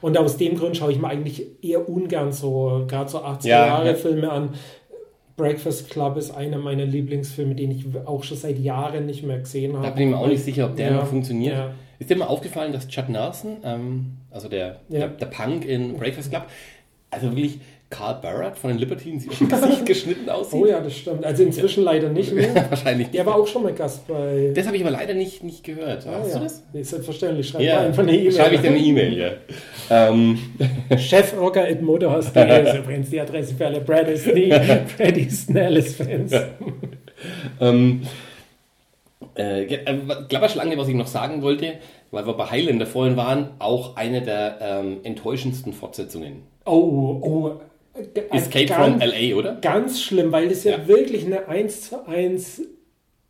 Und 0.00 0.16
aus 0.16 0.36
dem 0.36 0.56
Grund 0.56 0.76
schaue 0.76 0.92
ich 0.92 1.00
mir 1.00 1.08
eigentlich 1.08 1.44
eher 1.60 1.88
ungern 1.88 2.30
so, 2.32 2.84
gerade 2.86 3.10
so 3.10 3.18
80er 3.18 3.48
Ja, 3.48 3.66
Jahre 3.66 3.88
ja. 3.88 3.94
Filme 3.94 4.30
an. 4.30 4.50
Breakfast 5.38 5.88
Club 5.88 6.18
ist 6.18 6.30
einer 6.32 6.58
meiner 6.58 6.84
Lieblingsfilme, 6.84 7.54
den 7.54 7.70
ich 7.70 7.86
auch 8.04 8.22
schon 8.24 8.36
seit 8.36 8.58
Jahren 8.58 9.06
nicht 9.06 9.22
mehr 9.22 9.38
gesehen 9.38 9.74
habe. 9.74 9.86
da 9.86 9.92
bin 9.94 10.08
ich 10.08 10.14
mir 10.14 10.18
auch 10.20 10.26
nicht 10.26 10.44
sicher, 10.44 10.66
ob 10.66 10.76
der 10.76 10.90
Ja, 10.90 10.96
noch 10.96 11.06
funktioniert. 11.06 11.54
ja. 11.56 11.70
Ist 11.98 12.10
dir 12.10 12.16
mal 12.16 12.26
aufgefallen, 12.26 12.72
dass 12.72 12.86
Chad 12.88 13.08
Nelson, 13.08 13.56
ähm, 13.64 14.06
also 14.30 14.48
der, 14.48 14.80
Ja. 14.90 15.00
der, 15.00 15.08
der 15.08 15.26
Punk 15.26 15.64
in 15.64 15.96
Breakfast 15.96 16.30
Club, 16.30 16.44
also 17.10 17.28
wirklich 17.30 17.60
Carl 17.90 18.18
Barrett 18.20 18.58
von 18.58 18.68
den 18.70 18.78
Libertines 18.78 19.26
aus 19.28 19.38
dem 19.38 19.48
Gesicht 19.48 19.86
geschnitten 19.86 20.28
aussieht? 20.28 20.60
Oh 20.60 20.66
ja, 20.66 20.80
das 20.80 20.94
stimmt. 20.94 21.24
Also 21.24 21.42
inzwischen 21.42 21.84
leider 21.84 22.10
nicht 22.10 22.32
mehr. 22.34 22.54
Wahrscheinlich 22.70 23.06
nicht. 23.08 23.14
Der 23.14 23.24
war 23.24 23.36
auch 23.36 23.46
schon 23.46 23.62
mal 23.62 23.72
Gast 23.72 24.06
bei. 24.06 24.52
Das 24.54 24.66
habe 24.66 24.76
ich 24.76 24.82
aber 24.82 24.90
leider 24.90 25.14
nicht, 25.14 25.42
nicht 25.42 25.64
gehört. 25.64 26.06
Ah, 26.06 26.18
Hast 26.20 26.32
ja. 26.32 26.38
du 26.38 26.44
das? 26.44 26.62
Nee, 26.72 26.82
Selbstverständlich. 26.82 27.48
Schreib 27.48 27.62
Ja, 27.62 27.80
einfach 27.80 28.02
eine 28.02 28.12
E-Mail. 28.14 28.32
schreibe 28.32 28.54
ich 28.56 28.60
dir 28.60 28.68
eine 28.68 28.78
E-Mail, 28.78 29.18
ja. 29.18 29.30
ähm, 29.90 30.38
Chefrocker 30.98 31.64
at 31.64 31.80
Motorhaus.de 31.80 32.68
ist 32.68 32.76
übrigens 32.76 33.08
die 33.10 33.20
Adresse 33.20 33.54
für 33.54 33.66
alle 33.66 33.80
Brad 33.80 34.06
Disney, 34.08 34.48
Brady 34.96 35.30
Snellis-Fans. 35.30 36.32
ähm, 37.60 38.02
äh, 39.36 39.64
äh, 39.64 39.98
Klapperschlange, 40.28 40.76
was 40.76 40.88
ich 40.88 40.94
noch 40.94 41.06
sagen 41.06 41.42
wollte, 41.42 41.74
weil 42.10 42.26
wir 42.26 42.34
bei 42.34 42.46
Highlander 42.50 42.86
vorhin 42.86 43.16
waren, 43.16 43.50
auch 43.58 43.96
eine 43.96 44.20
der 44.22 44.58
ähm, 44.60 44.98
enttäuschendsten 45.04 45.72
Fortsetzungen. 45.72 46.42
Oh, 46.66 47.18
oh. 47.22 47.60
G- 48.14 48.20
Escape 48.30 48.66
ganz- 48.66 48.84
from 48.92 49.00
L.A., 49.00 49.36
oder? 49.36 49.58
Ganz 49.60 50.00
schlimm, 50.02 50.32
weil 50.32 50.48
das 50.48 50.64
ja, 50.64 50.72
Ja. 50.72 50.88
wirklich 50.88 51.24
eine 51.26 51.48
1 51.48 51.88
zu 51.90 52.06
1, 52.06 52.62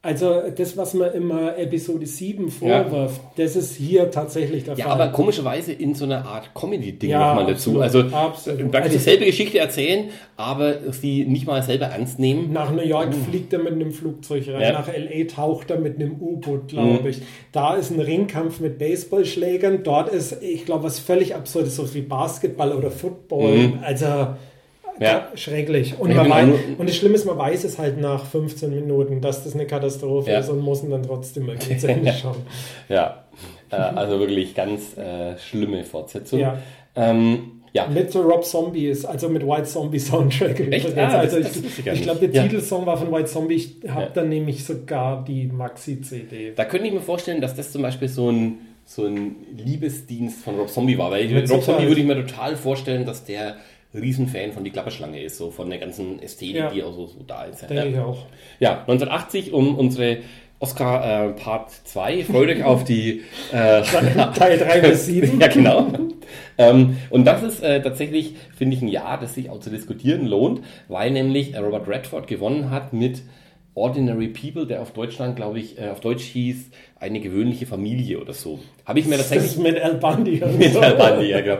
also 0.01 0.43
das, 0.57 0.77
was 0.77 0.95
man 0.95 1.13
immer 1.13 1.59
Episode 1.59 2.07
7 2.07 2.53
vorwirft, 2.53 3.21
das 3.37 3.57
ist 3.57 3.75
hier 3.75 4.13
tatsächlich 4.13 4.63
der 4.63 4.77
Ja, 4.77 4.85
Fall. 4.85 4.93
aber 5.01 5.09
komischerweise 5.13 5.73
in 5.73 5.93
so 5.97 6.05
einer 6.05 6.25
Art 6.25 6.55
Comedy-Ding 6.55 7.11
Ja, 7.11 7.35
nochmal 7.35 7.53
dazu. 7.53 7.81
Also 7.81 8.03
absolut. 8.03 8.71
praktisch 8.71 8.81
Also- 8.93 8.99
dieselbe 8.99 9.25
Geschichte 9.27 9.59
erzählen, 9.59 10.05
aber 10.37 10.93
sie 10.93 11.25
nicht 11.25 11.49
mal 11.49 11.65
selber 11.65 11.87
ernst 11.87 12.21
nehmen. 12.21 12.53
Nach 12.53 12.71
New 12.71 12.81
York 12.85 13.13
fliegt 13.13 13.53
er 13.53 13.59
mit 13.59 13.73
einem 13.73 13.91
Flugzeug 13.91 14.47
rein, 14.49 14.63
Ja. 14.63 14.73
nach 14.73 14.89
L.A. 14.89 15.25
taucht 15.25 15.73
er 15.73 15.81
mit 15.81 15.97
einem 15.97 16.13
U-Boot, 16.21 16.69
glaube 16.69 17.01
Mhm. 17.03 17.07
ich. 17.09 17.21
Da 17.51 17.75
ist 17.75 17.91
ein 17.91 17.99
Ringkampf 18.01 18.61
mit 18.61 18.79
Baseballschlägern, 18.79 19.83
dort 19.83 20.11
ist, 20.11 20.41
ich 20.43 20.65
glaube, 20.65 20.85
was 20.85 21.01
völlig 21.01 21.35
absurdes, 21.35 21.75
so 21.75 21.93
wie 21.93 22.03
Basketball 22.03 22.73
oder 22.73 22.93
Football. 22.93 23.57
Mhm. 23.59 23.79
Also 23.83 24.07
Ja. 25.01 25.29
schrecklich. 25.35 25.99
Und, 25.99 26.15
man 26.15 26.49
nur- 26.51 26.59
und 26.79 26.89
das 26.89 26.97
Schlimme 26.97 27.15
ist, 27.15 27.25
man 27.25 27.39
weiß 27.39 27.65
es 27.65 27.79
halt 27.79 28.01
nach 28.01 28.25
15 28.27 28.71
Minuten, 28.71 29.21
dass 29.21 29.45
das 29.45 29.55
eine 29.55 29.67
Katastrophe 29.67 30.31
Ja. 30.31 30.39
ist 30.41 30.49
und 30.49 30.61
muss 30.61 30.83
ihn 30.83 30.91
dann 30.91 31.03
trotzdem 31.03 31.49
irgendwie 31.49 31.77
zu 31.79 31.89
Ende 31.89 32.13
schauen. 32.13 32.37
Ja, 32.89 33.25
äh, 33.71 33.77
also 33.77 34.19
wirklich 34.21 34.55
ganz 34.55 34.97
äh, 34.97 35.37
schlimme 35.39 35.85
Fortsetzung. 35.85 36.41
Ja. 36.41 36.59
Ähm, 36.97 37.53
ja. 37.75 37.87
Mit 37.87 38.11
so 38.11 38.23
Rob 38.23 38.45
Zombie 38.45 38.87
ist, 38.89 39.05
also 39.05 39.29
mit 39.29 39.47
White 39.47 39.65
Zombie 39.65 39.99
Soundtrack. 39.99 40.59
übrigens. 40.59 40.97
Ah, 40.97 41.19
also 41.19 41.39
das 41.39 41.55
ich 41.57 41.79
ich, 41.79 41.87
ich 41.87 42.03
glaube, 42.03 42.27
der 42.27 42.31
Ja. 42.31 42.43
Titelsong 42.45 42.87
war 42.87 42.97
von 42.97 43.13
White 43.13 43.27
Zombie. 43.27 43.55
Ich 43.55 43.77
habe 43.89 44.03
Ja. 44.05 44.09
dann 44.09 44.31
nämlich 44.31 44.65
sogar 44.65 45.23
die 45.25 45.47
Maxi-CD. 45.47 46.53
Da 46.57 46.65
könnte 46.65 46.87
ich 46.89 46.93
mir 46.95 47.01
vorstellen, 47.03 47.41
dass 47.41 47.55
das 47.55 47.71
zum 47.71 47.83
Beispiel 47.83 48.09
so 48.09 48.31
ein, 48.31 48.59
so 48.85 49.05
ein 49.05 49.37
Liebesdienst 49.55 50.43
von 50.43 50.57
Rob 50.57 50.71
Zombie 50.71 50.97
war. 50.99 51.11
Weil 51.11 51.29
Mit 51.29 51.51
Rob 51.51 51.63
Zombie 51.63 51.87
würde 51.87 52.01
ich 52.01 52.07
mir 52.07 52.17
total 52.27 52.57
vorstellen, 52.57 53.05
dass 53.05 53.25
der 53.25 53.57
Riesenfan 53.95 54.53
von 54.53 54.65
die 54.65 54.71
Klapperschlange 54.71 55.23
ist, 55.23 55.39
so 55.39 55.51
von 55.51 55.71
der 55.71 55.79
ganzen 55.79 56.21
Ästhetik, 56.23 56.57
Ja. 56.57 56.71
die 56.71 56.83
auch 56.83 56.93
so, 56.95 57.07
so 57.07 57.21
da 57.27 57.45
ist. 57.45 57.63
Denke 57.69 57.89
ich 57.89 57.99
auch. 57.99 58.27
Ja, 58.61 58.81
1980 58.81 59.53
um 59.53 59.77
unsere 59.77 60.19
Oscar 60.61 61.29
äh, 61.29 61.33
Part 61.35 61.71
2. 61.85 62.25
Freut 62.25 62.49
euch 62.49 62.65
auf 62.65 62.85
die 62.85 63.23
äh, 63.53 63.83
Teil 64.35 64.59
3 64.59 64.81
bis 64.81 65.07
7. 65.07 65.41
ja, 65.41 65.47
genau. 65.47 65.87
ähm, 66.59 66.97
und 67.11 67.25
das 67.25 67.43
ist 67.45 67.63
äh, 67.63 67.81
tatsächlich, 67.81 68.35
finde 68.57 68.77
ich, 68.77 68.83
ein 68.83 68.89
Jahr, 68.89 69.19
das 69.21 69.35
sich 69.37 69.51
auch 69.51 69.61
zu 69.61 69.71
diskutieren 69.71 70.27
lohnt, 70.27 70.61
weil 70.89 71.11
nämlich 71.13 71.57
Robert 71.57 71.89
Redford 71.89 72.27
gewonnen 72.27 72.71
hat 72.71 72.93
mit 72.93 73.23
Ordinary 73.75 74.27
People, 74.29 74.67
der 74.67 74.83
auf 74.83 74.91
Deutschland, 74.93 75.37
glaube 75.37 75.61
ich, 75.61 75.79
äh, 75.79 75.91
auf 75.91 76.01
Deutsch 76.01 76.25
hieß, 76.25 76.71
eine 76.99 77.21
gewöhnliche 77.21 77.65
Familie 77.67 78.19
oder 78.21 78.33
so. 78.35 78.59
Habe 78.85 78.99
ich 78.99 79.07
mir 79.07 79.13
Das 79.17 79.29
tatsächlich 79.29 79.53
ist 79.53 79.63
mit 79.63 79.81
Al 79.81 79.95
Bundy. 79.95 80.43
und 80.43 80.59
mit 80.59 80.75
der 80.75 80.91
Bande, 80.97 81.25
ja, 81.29 81.41
genau. 81.41 81.59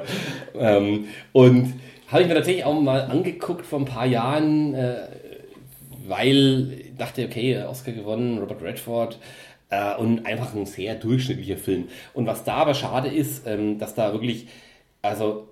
ähm, 0.59 1.05
und 1.33 1.75
habe 2.09 2.23
ich 2.23 2.29
mir 2.29 2.35
tatsächlich 2.35 2.65
auch 2.65 2.81
mal 2.81 3.03
angeguckt 3.03 3.65
vor 3.65 3.79
ein 3.79 3.85
paar 3.85 4.07
Jahren, 4.07 4.75
äh, 4.75 4.97
weil 6.07 6.73
ich 6.73 6.97
dachte, 6.97 7.25
okay, 7.25 7.63
Oscar 7.63 7.93
gewonnen, 7.93 8.39
Robert 8.39 8.63
Redford 8.63 9.19
äh, 9.71 9.95
und 9.97 10.27
einfach 10.27 10.55
ein 10.55 10.67
sehr 10.67 10.95
durchschnittlicher 10.95 11.59
Film. 11.59 11.89
Und 12.15 12.27
was 12.27 12.45
da 12.45 12.55
aber 12.55 12.75
schade 12.75 13.09
ist, 13.09 13.47
ähm, 13.47 13.79
dass 13.79 13.95
da 13.95 14.13
wirklich, 14.13 14.49
also 15.03 15.49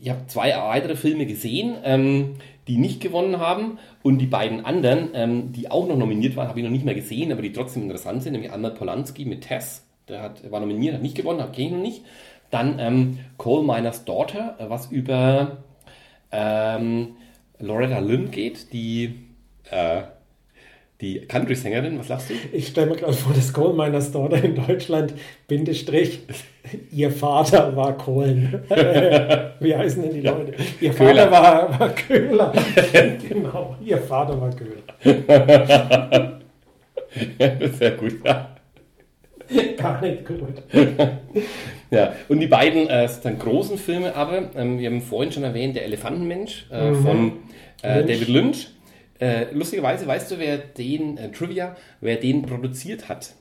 ich 0.00 0.10
habe 0.10 0.26
zwei 0.26 0.52
weitere 0.56 0.96
Filme 0.96 1.26
gesehen, 1.26 1.76
ähm, 1.84 2.34
die 2.66 2.76
nicht 2.76 3.00
gewonnen 3.00 3.38
haben 3.38 3.78
und 4.02 4.18
die 4.18 4.26
beiden 4.26 4.64
anderen, 4.64 5.10
ähm, 5.14 5.52
die 5.52 5.70
auch 5.70 5.86
noch 5.86 5.96
nominiert 5.96 6.36
waren, 6.36 6.48
habe 6.48 6.58
ich 6.58 6.64
noch 6.64 6.72
nicht 6.72 6.84
mehr 6.84 6.94
gesehen, 6.94 7.32
aber 7.32 7.42
die 7.42 7.52
trotzdem 7.52 7.84
interessant 7.84 8.22
sind, 8.22 8.32
nämlich 8.32 8.52
einmal 8.52 8.72
Polanski 8.72 9.24
mit 9.24 9.42
Tess, 9.42 9.86
der 10.08 10.22
hat, 10.22 10.50
war 10.50 10.60
nominiert, 10.60 10.94
hat 10.94 11.02
nicht 11.02 11.16
gewonnen, 11.16 11.40
kenne 11.52 11.66
ich 11.66 11.72
noch 11.72 11.82
nicht. 11.82 12.02
Dann 12.50 12.80
ähm, 12.80 13.18
Coal 13.36 13.62
Miners 13.62 14.04
Daughter, 14.04 14.56
äh, 14.58 14.68
was 14.68 14.90
über 14.90 15.58
ähm, 16.32 17.16
Loretta 17.58 17.98
Lynn 17.98 18.30
geht, 18.30 18.72
die, 18.72 19.26
äh, 19.70 20.02
die 21.00 21.20
Country-Sängerin, 21.20 21.98
was 21.98 22.08
lachst 22.08 22.30
du? 22.30 22.34
Ich 22.52 22.68
stelle 22.68 22.90
mir 22.90 22.96
gerade 22.96 23.12
vor, 23.14 23.32
das 23.34 23.52
Coal 23.52 23.72
Miners 23.72 24.12
Daughter 24.12 24.42
in 24.42 24.54
Deutschland, 24.54 25.14
Bindestrich, 25.48 26.20
ihr 26.92 27.10
Vater 27.10 27.74
war 27.74 27.96
Kohlen. 27.96 28.62
Wie 29.60 29.74
heißen 29.74 30.02
denn 30.02 30.14
die 30.14 30.20
Leute? 30.20 30.54
Ihr 30.80 30.92
Köhler. 30.92 31.28
Vater 31.28 31.30
war, 31.30 31.80
war 31.80 31.88
Köhler. 31.90 32.52
genau, 33.28 33.76
ihr 33.84 33.98
Vater 33.98 34.40
war 34.40 34.50
Köhler. 34.50 34.82
Sehr 37.78 37.90
gut, 37.92 38.24
ja. 38.24 38.59
Gar 39.76 40.00
nicht 40.02 40.26
gut. 40.26 40.62
Ja, 41.92 42.12
und 42.28 42.38
die 42.38 42.46
beiden 42.46 42.88
äh, 42.88 43.08
dann 43.24 43.38
großen 43.40 43.76
Filme 43.76 44.14
aber, 44.14 44.50
ähm, 44.54 44.78
wir 44.78 44.88
haben 44.88 45.02
vorhin 45.02 45.32
schon 45.32 45.42
erwähnt, 45.42 45.74
der 45.74 45.84
Elefantenmensch 45.84 46.70
äh, 46.70 46.94
von 46.94 47.32
äh, 47.82 47.98
Lynch. 47.98 48.06
David 48.06 48.28
Lynch. 48.28 48.68
Äh, 49.18 49.46
lustigerweise, 49.52 50.06
weißt 50.06 50.30
du, 50.30 50.38
wer 50.38 50.58
den, 50.58 51.18
äh, 51.18 51.32
Trivia, 51.32 51.76
wer 52.00 52.16
den 52.16 52.42
produziert 52.42 53.08
hat? 53.08 53.34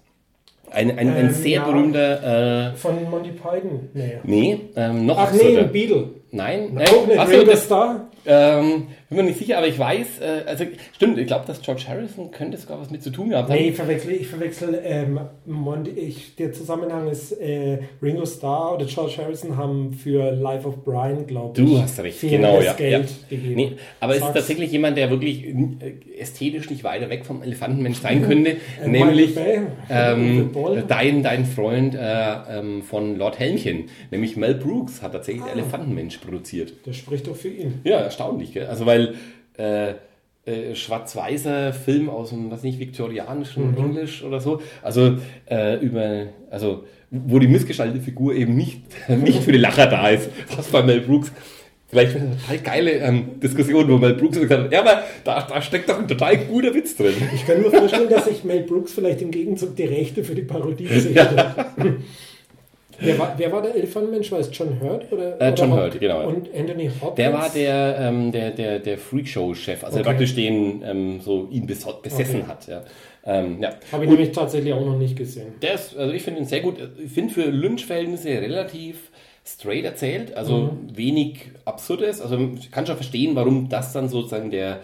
Ein, 0.72 0.92
ein, 0.92 1.10
ein 1.10 1.28
Ähm, 1.28 1.32
sehr 1.32 1.60
ja. 1.60 1.66
berühmter, 1.66 2.72
äh, 2.72 2.76
Von 2.76 3.10
Monty 3.10 3.32
Python? 3.32 3.90
Nee. 3.94 4.18
nee, 4.24 4.60
ähm, 4.76 5.06
noch 5.06 5.18
Ach 5.18 5.32
nee, 5.32 5.58
ein 5.58 5.72
Beatle. 5.72 6.10
Nein, 6.32 6.80
ach 6.80 6.88
so, 6.88 7.34
Ringo 7.34 7.52
das, 7.52 7.66
Starr? 7.66 8.08
ähm, 8.26 8.88
bin 9.10 9.18
mir 9.18 9.24
nicht 9.24 9.40
sicher, 9.40 9.58
aber 9.58 9.68
ich 9.68 9.80
weiß, 9.80 10.20
äh, 10.22 10.44
also 10.46 10.66
stimmt, 10.94 11.18
ich 11.18 11.26
glaube, 11.26 11.46
dass 11.48 11.62
George 11.62 11.86
Harrison 11.88 12.30
könnte 12.30 12.58
sogar 12.58 12.80
was 12.80 12.92
mit 12.92 13.02
zu 13.02 13.10
tun 13.10 13.30
gehabt 13.30 13.50
haben. 13.50 13.58
Nee, 13.58 13.70
ich 13.70 13.76
verwechsel, 13.76 14.12
ich 14.12 14.28
verwechsel 14.28 14.80
ähm, 14.84 15.20
ich, 15.96 16.36
der 16.36 16.54
Zusammenhang 16.54 17.08
ist, 17.08 17.32
äh, 17.32 17.80
Ringo 18.04 18.26
Starr 18.26 18.76
oder 18.76 18.86
George 18.86 19.16
Harrison 19.18 19.58
haben 19.58 19.94
für 19.94 20.32
Life 20.32 20.68
of 20.68 20.84
Brian, 20.84 21.26
glaube 21.26 21.60
ich, 21.60 21.68
Du 21.68 21.82
hast 21.82 22.00
recht, 22.00 22.20
viel 22.20 22.30
genau, 22.30 22.62
ja. 22.62 22.74
Geld 22.74 23.10
ja. 23.10 23.38
gegeben. 23.38 23.56
Nee, 23.56 23.72
aber 24.00 24.16
es 24.16 24.22
ist 24.22 24.34
tatsächlich 24.34 24.72
jemand, 24.72 24.98
der 24.98 25.10
wirklich 25.10 25.46
äh, 25.46 26.20
ästhetisch 26.20 26.70
nicht 26.70 26.84
weiter 26.84 27.10
weg 27.10 27.26
vom 27.26 27.42
Elefantenmensch 27.42 28.00
sein 28.00 28.22
könnte, 28.24 28.58
nämlich 28.86 29.36
ähm, 29.90 30.52
dein, 30.88 31.24
dein 31.24 31.46
Freund 31.46 31.96
äh, 31.96 32.00
ähm, 32.60 32.84
von 32.84 33.18
Lord 33.18 33.40
Helmchen, 33.40 33.86
nämlich 34.12 34.38
Mel 34.38 34.54
Brooks, 34.54 35.02
hat 35.02 35.14
tatsächlich 35.14 35.40
Ah. 35.40 35.54
Elefantenmensch 35.54 36.19
produziert. 36.22 36.74
Das 36.86 36.96
spricht 36.96 37.28
doch 37.28 37.36
für 37.36 37.50
ihn. 37.50 37.82
Ja, 37.84 38.00
erstaunlich, 38.00 38.54
gell? 38.54 38.68
Also 38.68 38.86
weil 38.86 39.16
äh, 39.58 39.94
äh, 40.46 40.76
schwarz-weißer 40.76 41.74
Film 41.74 42.10
aus 42.10 42.30
dem, 42.30 42.50
was 42.50 42.64
nicht, 42.64 42.80
viktorianischen 42.80 43.72
mhm. 43.72 43.78
Englisch 43.78 44.24
oder 44.24 44.40
so. 44.40 44.62
Also 44.82 45.18
äh, 45.50 45.78
über, 45.80 46.28
also 46.50 46.86
wo 47.12 47.40
die 47.40 47.48
missgestaltete 47.48 48.04
Figur 48.04 48.34
eben 48.34 48.56
nicht, 48.56 48.82
nicht 49.10 49.44
für 49.44 49.52
die 49.52 49.58
Lacher 49.58 49.88
da 49.88 50.10
ist, 50.10 50.30
was 50.56 50.68
bei 50.68 50.84
Mel 50.84 51.02
Brooks 51.02 51.32
Vielleicht 51.90 52.16
eine 52.16 52.38
total 52.38 52.60
geile 52.60 52.92
ähm, 52.92 53.40
Diskussion, 53.40 53.90
wo 53.90 53.98
Mel 53.98 54.14
Brooks 54.14 54.40
gesagt 54.40 54.66
hat, 54.66 54.72
ja, 54.72 54.82
aber 54.82 55.04
da, 55.24 55.42
da 55.42 55.60
steckt 55.60 55.90
doch 55.90 55.98
ein 55.98 56.08
total 56.08 56.38
guter 56.38 56.72
Witz 56.76 56.96
drin. 56.96 57.16
Ich 57.34 57.48
kann 57.48 57.64
mir 57.64 57.72
vorstellen, 57.72 58.10
dass 58.10 58.26
sich 58.26 58.44
Mel 58.44 58.62
Brooks 58.62 58.94
vielleicht 58.94 59.24
im 59.24 59.32
Gegenzug 59.32 59.76
die 59.76 59.86
Rechte 59.86 60.24
für 60.24 60.36
die 60.36 60.44
Parodie 60.44 60.84
gesichert 60.88 61.36
hat. 61.36 61.76
Wer 63.02 63.20
war, 63.20 63.34
wer 63.38 63.52
war 63.52 63.62
der 63.62 63.76
Elefantenmensch? 63.76 64.32
War 64.32 64.40
es 64.40 64.50
John 64.52 64.80
Hurt? 64.82 65.12
Oder, 65.12 65.40
äh, 65.40 65.54
John 65.54 65.72
Hurt, 65.72 66.00
genau. 66.00 66.28
Und 66.28 66.50
Anthony 66.54 66.90
Hopkins? 66.90 67.16
Der 67.16 67.34
war 67.34 67.50
der, 67.50 67.98
ähm, 68.00 68.32
der, 68.32 68.52
der, 68.52 68.80
der 68.80 68.98
Freakshow-Chef, 68.98 69.84
also 69.84 69.96
okay. 69.96 70.04
der 70.04 70.10
praktisch 70.10 70.36
den 70.36 70.84
ähm, 70.84 71.22
so 71.22 71.48
ihn 71.52 71.66
besessen 71.66 72.42
okay. 72.42 72.44
hat. 72.48 72.68
Ja. 72.68 72.84
Ähm, 73.26 73.62
ja. 73.62 73.70
Habe 73.92 74.04
ich 74.04 74.10
und 74.10 74.18
nämlich 74.18 74.32
tatsächlich 74.32 74.74
auch 74.74 74.86
noch 74.86 74.98
nicht 74.98 75.16
gesehen. 75.16 75.54
Der 75.62 75.74
ist, 75.76 75.96
also 75.96 76.14
ich 76.14 76.24
finde 76.24 76.42
ihn 76.42 76.46
sehr 76.46 76.62
gut. 76.62 76.76
Ich 77.04 77.12
finde 77.12 77.34
für 77.34 77.46
Lynch-Verhältnisse 77.46 78.30
relativ 78.30 79.12
straight 79.46 79.86
erzählt, 79.86 80.36
also 80.36 80.58
mhm. 80.58 80.98
wenig 80.98 81.52
Absurdes. 81.66 82.22
Also 82.22 82.38
ich 82.60 82.72
kann 82.72 82.86
schon 82.86 82.96
verstehen, 82.96 83.36
warum 83.36 83.70
das 83.70 83.94
dann 83.94 84.10
sozusagen 84.10 84.52
der 84.52 84.80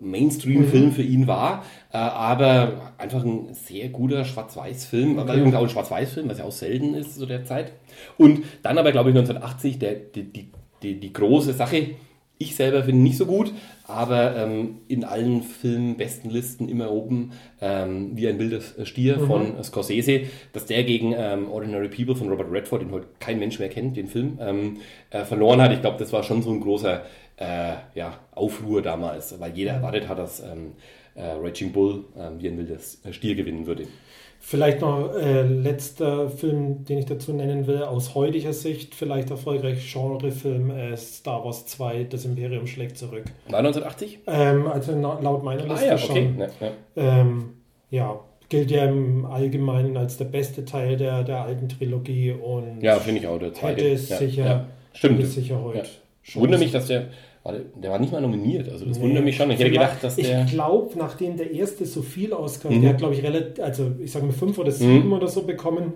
Mainstream-Film 0.00 0.86
mhm. 0.86 0.92
für 0.92 1.02
ihn 1.02 1.26
war, 1.26 1.64
äh, 1.92 1.96
aber 1.96 2.92
einfach 2.98 3.24
ein 3.24 3.54
sehr 3.54 3.88
guter 3.88 4.24
Schwarz-Weiß-Film, 4.24 5.18
okay. 5.18 5.36
übrigens 5.36 5.54
auch 5.54 5.62
ein 5.62 5.68
Schwarz-Weiß-Film, 5.68 6.28
was 6.28 6.38
ja 6.38 6.44
auch 6.44 6.52
selten 6.52 6.94
ist 6.94 7.18
zu 7.18 7.26
der 7.26 7.44
Zeit. 7.44 7.72
Und 8.16 8.44
dann 8.62 8.78
aber, 8.78 8.92
glaube 8.92 9.10
ich, 9.10 9.16
1980 9.16 9.78
der, 9.78 9.94
die, 9.94 10.50
die, 10.82 11.00
die, 11.00 11.12
große 11.12 11.52
Sache, 11.52 11.96
ich 12.38 12.54
selber 12.54 12.84
finde 12.84 13.02
nicht 13.02 13.16
so 13.16 13.26
gut, 13.26 13.52
aber 13.86 14.36
ähm, 14.36 14.78
in 14.86 15.02
allen 15.02 15.42
Filmbestenlisten 15.42 16.68
immer 16.68 16.92
oben 16.92 17.32
ähm, 17.60 18.12
wie 18.14 18.28
ein 18.28 18.38
wilder 18.38 18.60
Stier 18.84 19.18
mhm. 19.18 19.26
von 19.26 19.64
Scorsese, 19.64 20.22
dass 20.52 20.66
der 20.66 20.84
gegen 20.84 21.14
ähm, 21.16 21.50
Ordinary 21.50 21.88
People 21.88 22.14
von 22.14 22.28
Robert 22.28 22.52
Redford, 22.52 22.82
den 22.82 22.92
heute 22.92 23.08
kein 23.18 23.40
Mensch 23.40 23.58
mehr 23.58 23.68
kennt, 23.68 23.96
den 23.96 24.06
Film, 24.06 24.38
ähm, 24.40 24.76
äh, 25.10 25.24
verloren 25.24 25.60
hat. 25.60 25.72
Ich 25.72 25.80
glaube, 25.80 25.98
das 25.98 26.12
war 26.12 26.22
schon 26.22 26.42
so 26.42 26.50
ein 26.50 26.60
großer 26.60 27.02
äh, 27.38 27.74
ja, 27.94 28.18
Aufruhr 28.32 28.82
damals, 28.82 29.38
weil 29.40 29.52
jeder 29.56 29.72
erwartet 29.72 30.08
hat, 30.08 30.18
dass 30.18 30.40
ähm, 30.40 30.72
äh, 31.14 31.22
Raging 31.24 31.72
Bull 31.72 32.04
äh, 32.16 32.30
wie 32.40 32.48
ein 32.48 32.58
wilder 32.58 32.78
Stier 33.12 33.34
gewinnen 33.34 33.66
würde. 33.66 33.86
Vielleicht 34.40 34.80
noch 34.80 35.14
äh, 35.14 35.42
letzter 35.42 36.30
Film, 36.30 36.84
den 36.84 36.98
ich 36.98 37.06
dazu 37.06 37.32
nennen 37.32 37.66
will, 37.66 37.82
aus 37.82 38.14
heutiger 38.14 38.52
Sicht, 38.52 38.94
vielleicht 38.94 39.30
erfolgreich 39.30 39.92
Genrefilm 39.92 40.70
äh, 40.70 40.96
Star 40.96 41.44
Wars 41.44 41.66
2, 41.66 42.04
Das 42.04 42.24
Imperium 42.24 42.66
schlägt 42.66 42.96
zurück. 42.96 43.24
War 43.48 43.58
1980? 43.58 44.20
Ähm, 44.26 44.66
also 44.68 44.92
laut 44.92 45.42
meiner 45.42 45.64
Liste 45.64 45.86
ah, 45.86 45.90
ja, 45.90 45.98
schon. 45.98 46.16
Okay. 46.16 46.34
Ja, 46.38 46.66
ja. 46.66 47.20
Ähm, 47.20 47.54
ja, 47.90 48.20
gilt 48.48 48.70
ja 48.70 48.84
im 48.84 49.26
Allgemeinen 49.26 49.96
als 49.96 50.16
der 50.16 50.26
beste 50.26 50.64
Teil 50.64 50.96
der, 50.96 51.24
der 51.24 51.42
alten 51.42 51.68
Trilogie 51.68 52.32
und 52.32 52.80
ja, 52.80 52.98
finde 53.00 53.20
ich 53.20 53.26
auch 53.26 53.38
der 53.38 53.52
zweite. 53.52 53.82
Hätte 53.82 53.92
es 53.92 54.08
sicher, 54.08 54.66
Stimmt. 54.92 55.26
sicher 55.26 55.60
heute. 55.62 55.78
Ja. 55.78 56.40
Wundere 56.40 56.60
mich, 56.60 56.72
dass 56.72 56.86
der 56.86 57.08
der 57.44 57.90
war 57.90 57.98
nicht 57.98 58.12
mal 58.12 58.20
nominiert, 58.20 58.68
also 58.68 58.84
das 58.84 58.98
nee. 58.98 59.04
wundert 59.04 59.24
mich 59.24 59.36
schon. 59.36 59.50
Ich 59.50 59.58
hätte 59.58 59.70
gedacht, 59.70 60.02
dass 60.02 60.16
der. 60.16 60.44
Ich 60.44 60.50
glaube, 60.50 60.96
nachdem 60.98 61.36
der 61.36 61.50
erste 61.50 61.86
so 61.86 62.02
viel 62.02 62.32
auskam, 62.32 62.74
mhm. 62.74 62.82
der 62.82 62.90
hat, 62.90 62.98
glaube 62.98 63.14
ich, 63.14 63.22
relativ, 63.22 63.64
also 63.64 63.92
ich 64.02 64.10
sage 64.10 64.26
mal 64.26 64.32
fünf 64.32 64.58
oder 64.58 64.70
sieben 64.70 65.06
mhm. 65.06 65.12
oder 65.14 65.28
so 65.28 65.42
bekommen, 65.42 65.94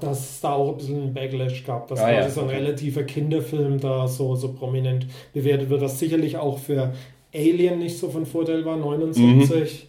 dass 0.00 0.30
es 0.30 0.40
da 0.40 0.52
auch 0.52 0.72
ein 0.72 0.76
bisschen 0.76 1.02
einen 1.02 1.14
Backlash 1.14 1.64
gab, 1.64 1.88
dass 1.88 2.00
ah, 2.00 2.12
ja, 2.12 2.28
so 2.28 2.42
ein 2.42 2.48
relativer 2.48 3.02
Kinderfilm 3.02 3.80
da 3.80 4.06
so, 4.06 4.34
so 4.36 4.52
prominent 4.52 5.06
bewertet 5.32 5.70
wird, 5.70 5.80
was 5.80 5.98
sicherlich 5.98 6.36
auch 6.36 6.58
für 6.58 6.92
Alien 7.34 7.78
nicht 7.78 7.98
so 7.98 8.08
von 8.10 8.26
Vorteil 8.26 8.64
war, 8.64 8.76
79. 8.76 9.88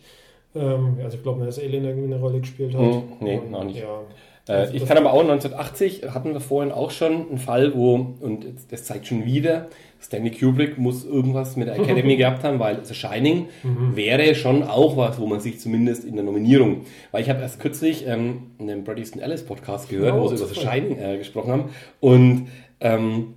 Mhm. 0.53 0.61
Ähm, 0.61 0.97
also 1.03 1.18
ich 1.18 1.23
glaube 1.23 1.39
nicht, 1.39 1.49
dass 1.49 1.60
Alien 1.60 1.85
irgendwie 1.85 2.14
eine 2.14 2.19
Rolle 2.19 2.39
gespielt 2.39 2.73
hat. 2.73 2.81
Mhm. 2.81 3.03
Nee, 3.19 3.41
noch 3.49 3.64
nicht. 3.64 3.80
Ja, 3.80 4.01
äh, 4.49 4.53
also 4.53 4.73
ich 4.73 4.85
kann 4.85 4.97
aber 4.97 5.13
auch 5.13 5.21
1980 5.21 6.03
hatten 6.13 6.34
wir 6.34 6.39
vorhin 6.39 6.71
auch 6.71 6.91
schon 6.91 7.30
einen 7.30 7.38
Fall, 7.38 7.76
wo, 7.76 8.15
und 8.19 8.45
das 8.71 8.84
zeigt 8.84 9.07
schon 9.07 9.26
wieder, 9.26 9.67
Stanley 10.01 10.31
Kubrick 10.31 10.77
muss 10.77 11.05
irgendwas 11.05 11.55
mit 11.55 11.67
der 11.67 11.76
Academy 11.76 12.15
gehabt 12.17 12.43
haben, 12.43 12.59
weil 12.59 12.84
The 12.84 12.93
Shining 12.93 13.47
mhm. 13.63 13.95
wäre 13.95 14.34
schon 14.34 14.63
auch 14.63 14.97
was, 14.97 15.19
wo 15.19 15.27
man 15.27 15.39
sich 15.39 15.59
zumindest 15.59 16.05
in 16.05 16.15
der 16.15 16.23
Nominierung, 16.23 16.81
weil 17.11 17.21
ich 17.21 17.30
habe 17.30 17.41
erst 17.41 17.59
kürzlich 17.59 18.07
ähm, 18.07 18.51
einen 18.59 18.84
Brady 18.84 19.01
Easton 19.01 19.21
Ellis 19.21 19.43
Podcast 19.43 19.89
gehört, 19.89 20.15
oh, 20.15 20.21
wo 20.21 20.27
sie 20.27 20.35
über 20.35 20.45
The 20.45 20.59
Shining 20.59 20.97
äh, 20.97 21.17
gesprochen 21.17 21.51
haben 21.51 21.63
und 21.99 22.47
ähm, 22.80 23.35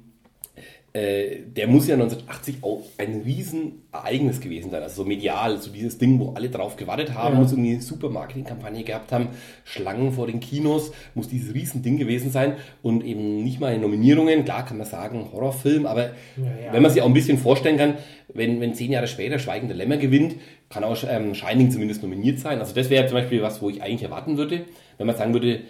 äh, 0.94 1.38
der 1.46 1.68
muss 1.68 1.86
ja 1.86 1.94
1980 1.94 2.56
auch 2.60 2.82
ein 2.98 3.22
Riesenereignis 3.24 4.40
gewesen 4.40 4.70
sein. 4.70 4.82
Also 4.82 5.02
so 5.02 5.08
medial, 5.08 5.58
so 5.58 5.70
dieses 5.70 5.96
Ding, 5.96 6.20
wo 6.20 6.32
alle 6.34 6.50
drauf 6.50 6.76
gewartet 6.76 7.14
haben, 7.14 7.34
ja. 7.34 7.40
muss 7.40 7.52
irgendwie 7.52 7.72
eine 7.72 7.80
super 7.80 8.10
Marketingkampagne 8.10 8.84
gehabt 8.84 9.10
haben, 9.10 9.28
Schlangen 9.64 10.12
vor 10.12 10.26
den 10.26 10.40
Kinos, 10.40 10.92
muss 11.14 11.28
dieses 11.28 11.54
Riesending 11.54 11.96
gewesen 11.96 12.30
sein 12.30 12.56
und 12.82 13.04
eben 13.04 13.42
nicht 13.42 13.58
mal 13.58 13.74
in 13.74 13.80
Nominierungen. 13.80 14.44
Klar 14.44 14.66
kann 14.66 14.76
man 14.76 14.86
sagen, 14.86 15.30
Horrorfilm, 15.32 15.86
aber 15.86 16.10
ja, 16.36 16.72
wenn 16.72 16.82
man 16.82 16.90
sich 16.90 17.00
auch 17.00 17.06
ein 17.06 17.14
bisschen 17.14 17.38
vorstellen 17.38 17.78
kann, 17.78 17.94
wenn, 18.34 18.60
wenn 18.60 18.74
zehn 18.74 18.92
Jahre 18.92 19.06
später 19.06 19.38
Schweigende 19.38 19.74
Lämmer 19.74 19.96
gewinnt, 19.96 20.36
kann 20.68 20.84
auch 20.84 20.96
ähm, 21.08 21.34
Shining 21.34 21.70
zumindest 21.70 22.02
nominiert 22.02 22.38
sein. 22.38 22.58
Also 22.58 22.74
das 22.74 22.90
wäre 22.90 23.06
zum 23.06 23.14
Beispiel 23.14 23.40
was, 23.40 23.62
wo 23.62 23.70
ich 23.70 23.82
eigentlich 23.82 24.02
erwarten 24.02 24.36
würde, 24.36 24.66
wenn 24.98 25.06
man 25.06 25.16
sagen 25.16 25.32
würde, 25.32 25.60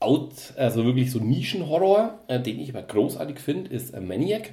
out, 0.00 0.32
also 0.56 0.84
wirklich 0.84 1.12
so 1.12 1.20
Nischenhorror, 1.20 2.18
äh, 2.26 2.40
den 2.40 2.58
ich 2.58 2.70
aber 2.70 2.82
großartig 2.82 3.38
finde, 3.38 3.70
ist 3.70 3.94
äh, 3.94 4.00
Maniac 4.00 4.52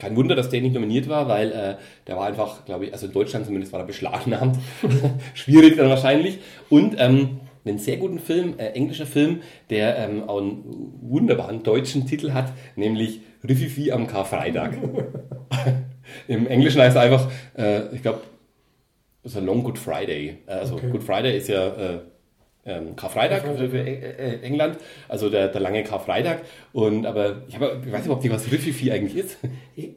kein 0.00 0.16
Wunder, 0.16 0.34
dass 0.34 0.48
der 0.48 0.60
nicht 0.60 0.74
nominiert 0.74 1.08
war, 1.08 1.28
weil 1.28 1.52
äh, 1.52 1.74
der 2.06 2.16
war 2.16 2.26
einfach, 2.26 2.64
glaube 2.64 2.86
ich, 2.86 2.92
also 2.92 3.06
in 3.06 3.12
Deutschland 3.12 3.46
zumindest 3.46 3.72
war 3.72 3.80
er 3.80 3.86
beschlagnahmt. 3.86 4.58
Schwierig 5.34 5.76
dann 5.76 5.88
wahrscheinlich. 5.88 6.38
Und 6.68 6.96
ähm, 6.98 7.40
einen 7.64 7.78
sehr 7.78 7.98
guten 7.98 8.18
Film, 8.18 8.54
äh, 8.58 8.70
englischer 8.70 9.06
Film, 9.06 9.42
der 9.68 9.98
ähm, 9.98 10.28
auch 10.28 10.40
einen 10.40 10.64
wunderbaren 11.02 11.62
deutschen 11.62 12.06
Titel 12.06 12.32
hat, 12.32 12.52
nämlich 12.76 13.20
Riffifi 13.46 13.92
am 13.92 14.06
Karfreitag. 14.06 14.78
Im 16.28 16.46
Englischen 16.46 16.80
heißt 16.80 16.96
er 16.96 17.02
einfach, 17.02 17.30
äh, 17.56 17.94
ich 17.94 18.02
glaube, 18.02 18.22
es 19.22 19.32
ist 19.32 19.38
ein 19.38 19.44
Long 19.44 19.62
Good 19.62 19.78
Friday. 19.78 20.38
Also 20.46 20.74
okay. 20.74 20.90
Good 20.90 21.02
Friday 21.02 21.36
ist 21.36 21.48
ja 21.48 21.68
äh, 21.68 21.98
ähm, 22.70 22.96
Karfreitag 22.96 23.42
für, 23.42 23.68
für 23.68 23.78
äh, 23.78 24.36
äh, 24.36 24.42
England, 24.42 24.78
also 25.08 25.28
der, 25.28 25.48
der 25.48 25.60
lange 25.60 25.82
Karfreitag. 25.82 26.42
Und 26.72 27.06
aber 27.06 27.42
ich, 27.48 27.56
habe, 27.56 27.80
ich 27.84 27.92
weiß 27.92 28.04
überhaupt 28.04 28.24
nicht, 28.24 28.32
was 28.32 28.50
Riffifi 28.50 28.92
eigentlich 28.92 29.24
ist. 29.24 29.38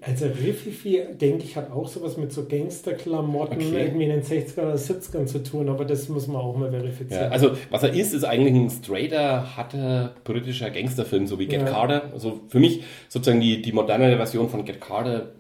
Also 0.02 0.26
Riffifi, 0.26 1.02
denke 1.20 1.44
ich, 1.44 1.56
hat 1.56 1.72
auch 1.72 1.88
sowas 1.88 2.18
mit 2.18 2.32
so 2.32 2.46
Gangsterklamotten 2.46 3.58
okay. 3.58 3.84
irgendwie 3.86 4.06
in 4.06 4.10
den 4.10 4.24
60er 4.24 4.62
oder 4.62 4.76
70ern 4.76 5.26
zu 5.26 5.44
tun, 5.44 5.70
aber 5.70 5.86
das 5.86 6.10
muss 6.10 6.28
man 6.28 6.38
auch 6.38 6.56
mal 6.56 6.72
verifizieren. 6.72 7.26
Ja, 7.26 7.30
also 7.30 7.52
was 7.70 7.84
er 7.84 7.94
ist, 7.94 8.14
ist 8.14 8.24
eigentlich 8.24 8.56
ein 8.56 8.70
straighter, 8.70 9.56
harter 9.56 10.16
britischer 10.24 10.70
Gangsterfilm, 10.70 11.28
so 11.28 11.40
wie 11.40 11.48
Get 11.48 11.62
ja. 11.62 11.68
Carter. 11.68 12.12
Also 12.14 12.42
für 12.48 12.60
mich 12.60 12.84
sozusagen 13.10 13.42
die, 13.42 13.62
die 13.62 13.72
moderne 13.72 14.16
Version 14.16 14.50
von 14.50 14.66
Get 14.66 14.82
Carter, 14.82 15.32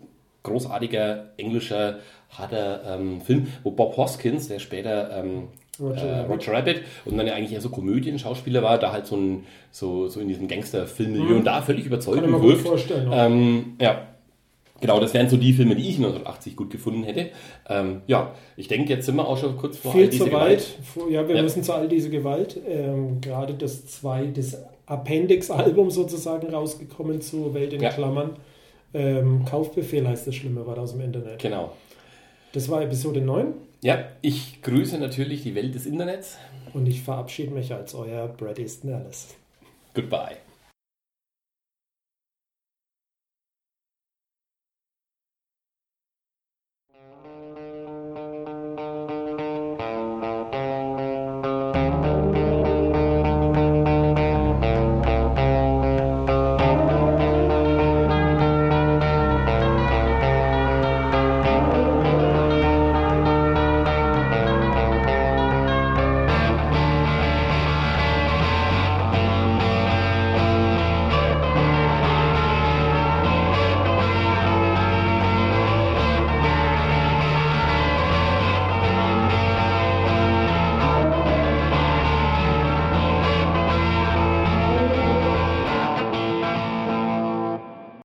großartiger 0.43 1.31
englischer 1.37 1.99
harter 2.29 2.81
ähm, 2.87 3.21
Film, 3.21 3.47
wo 3.63 3.71
Bob 3.71 3.95
Hoskins, 3.97 4.47
der 4.47 4.59
später 4.59 5.17
ähm, 5.17 5.47
Roger, 5.79 6.01
äh, 6.01 6.21
Roger, 6.25 6.53
Rabbit 6.53 6.81
und 7.05 7.17
dann 7.17 7.25
ja 7.25 7.33
eigentlich 7.33 7.53
eher 7.53 7.61
so 7.61 7.69
Komödien-Schauspieler 7.69 8.61
war, 8.61 8.77
da 8.77 8.91
halt 8.91 9.07
so, 9.07 9.15
ein, 9.15 9.45
so, 9.71 10.07
so 10.07 10.19
in 10.19 10.27
diesem 10.27 10.47
Gangster-Filmmilieu 10.47 11.29
mhm. 11.29 11.37
und 11.37 11.45
da 11.45 11.61
völlig 11.61 11.85
überzeugend 11.85 12.31
Kann 12.31 12.43
wirkt. 12.43 12.61
vorstellen. 12.61 13.09
Ähm, 13.11 13.75
ja, 13.81 14.07
genau, 14.79 14.99
das 14.99 15.13
wären 15.15 15.29
so 15.29 15.37
die 15.37 15.53
Filme, 15.53 15.75
die 15.75 15.89
ich 15.89 15.95
1980 15.95 16.55
gut 16.55 16.69
gefunden 16.69 17.03
hätte. 17.03 17.29
Ähm, 17.67 18.01
ja, 18.05 18.35
ich 18.55 18.67
denke, 18.67 18.93
jetzt 18.93 19.07
sind 19.07 19.15
wir 19.15 19.27
auch 19.27 19.37
schon 19.37 19.57
kurz 19.57 19.77
vor 19.77 19.93
Viel 19.93 20.03
all 20.03 20.09
diese 20.09 20.25
zu 20.25 20.31
weit. 20.31 20.65
Ja, 21.09 21.27
wir 21.27 21.35
ja. 21.35 21.41
müssen 21.41 21.63
zu 21.63 21.73
all 21.73 21.87
diese 21.87 22.11
Gewalt. 22.11 22.59
Ähm, 22.67 23.19
gerade 23.19 23.55
das 23.55 23.87
zwei, 23.87 24.27
das 24.27 24.57
Appendix-Album 24.85 25.89
sozusagen 25.89 26.53
rausgekommen 26.53 27.21
zu 27.21 27.53
Welt 27.55 27.73
in 27.73 27.81
ja. 27.81 27.89
Klammern. 27.89 28.31
Ähm, 28.93 29.43
Kaufbefehl 29.45 30.07
heißt 30.07 30.27
das 30.27 30.35
Schlimme, 30.35 30.67
war 30.67 30.75
da 30.75 30.81
aus 30.81 30.91
dem 30.91 31.01
Internet. 31.01 31.39
Genau. 31.39 31.71
Das 32.51 32.69
war 32.69 32.83
Episode 32.83 33.21
9. 33.21 33.53
Ja, 33.83 34.05
ich 34.21 34.61
grüße 34.61 34.97
natürlich 34.97 35.43
die 35.43 35.55
Welt 35.55 35.75
des 35.75 35.85
Internets. 35.85 36.37
Und 36.73 36.87
ich 36.87 37.01
verabschiede 37.01 37.51
mich 37.51 37.73
als 37.73 37.93
euer 37.93 38.29
Brad 38.29 38.57
Easton 38.57 38.93
Ellis. 38.93 39.35
Goodbye. 39.93 40.37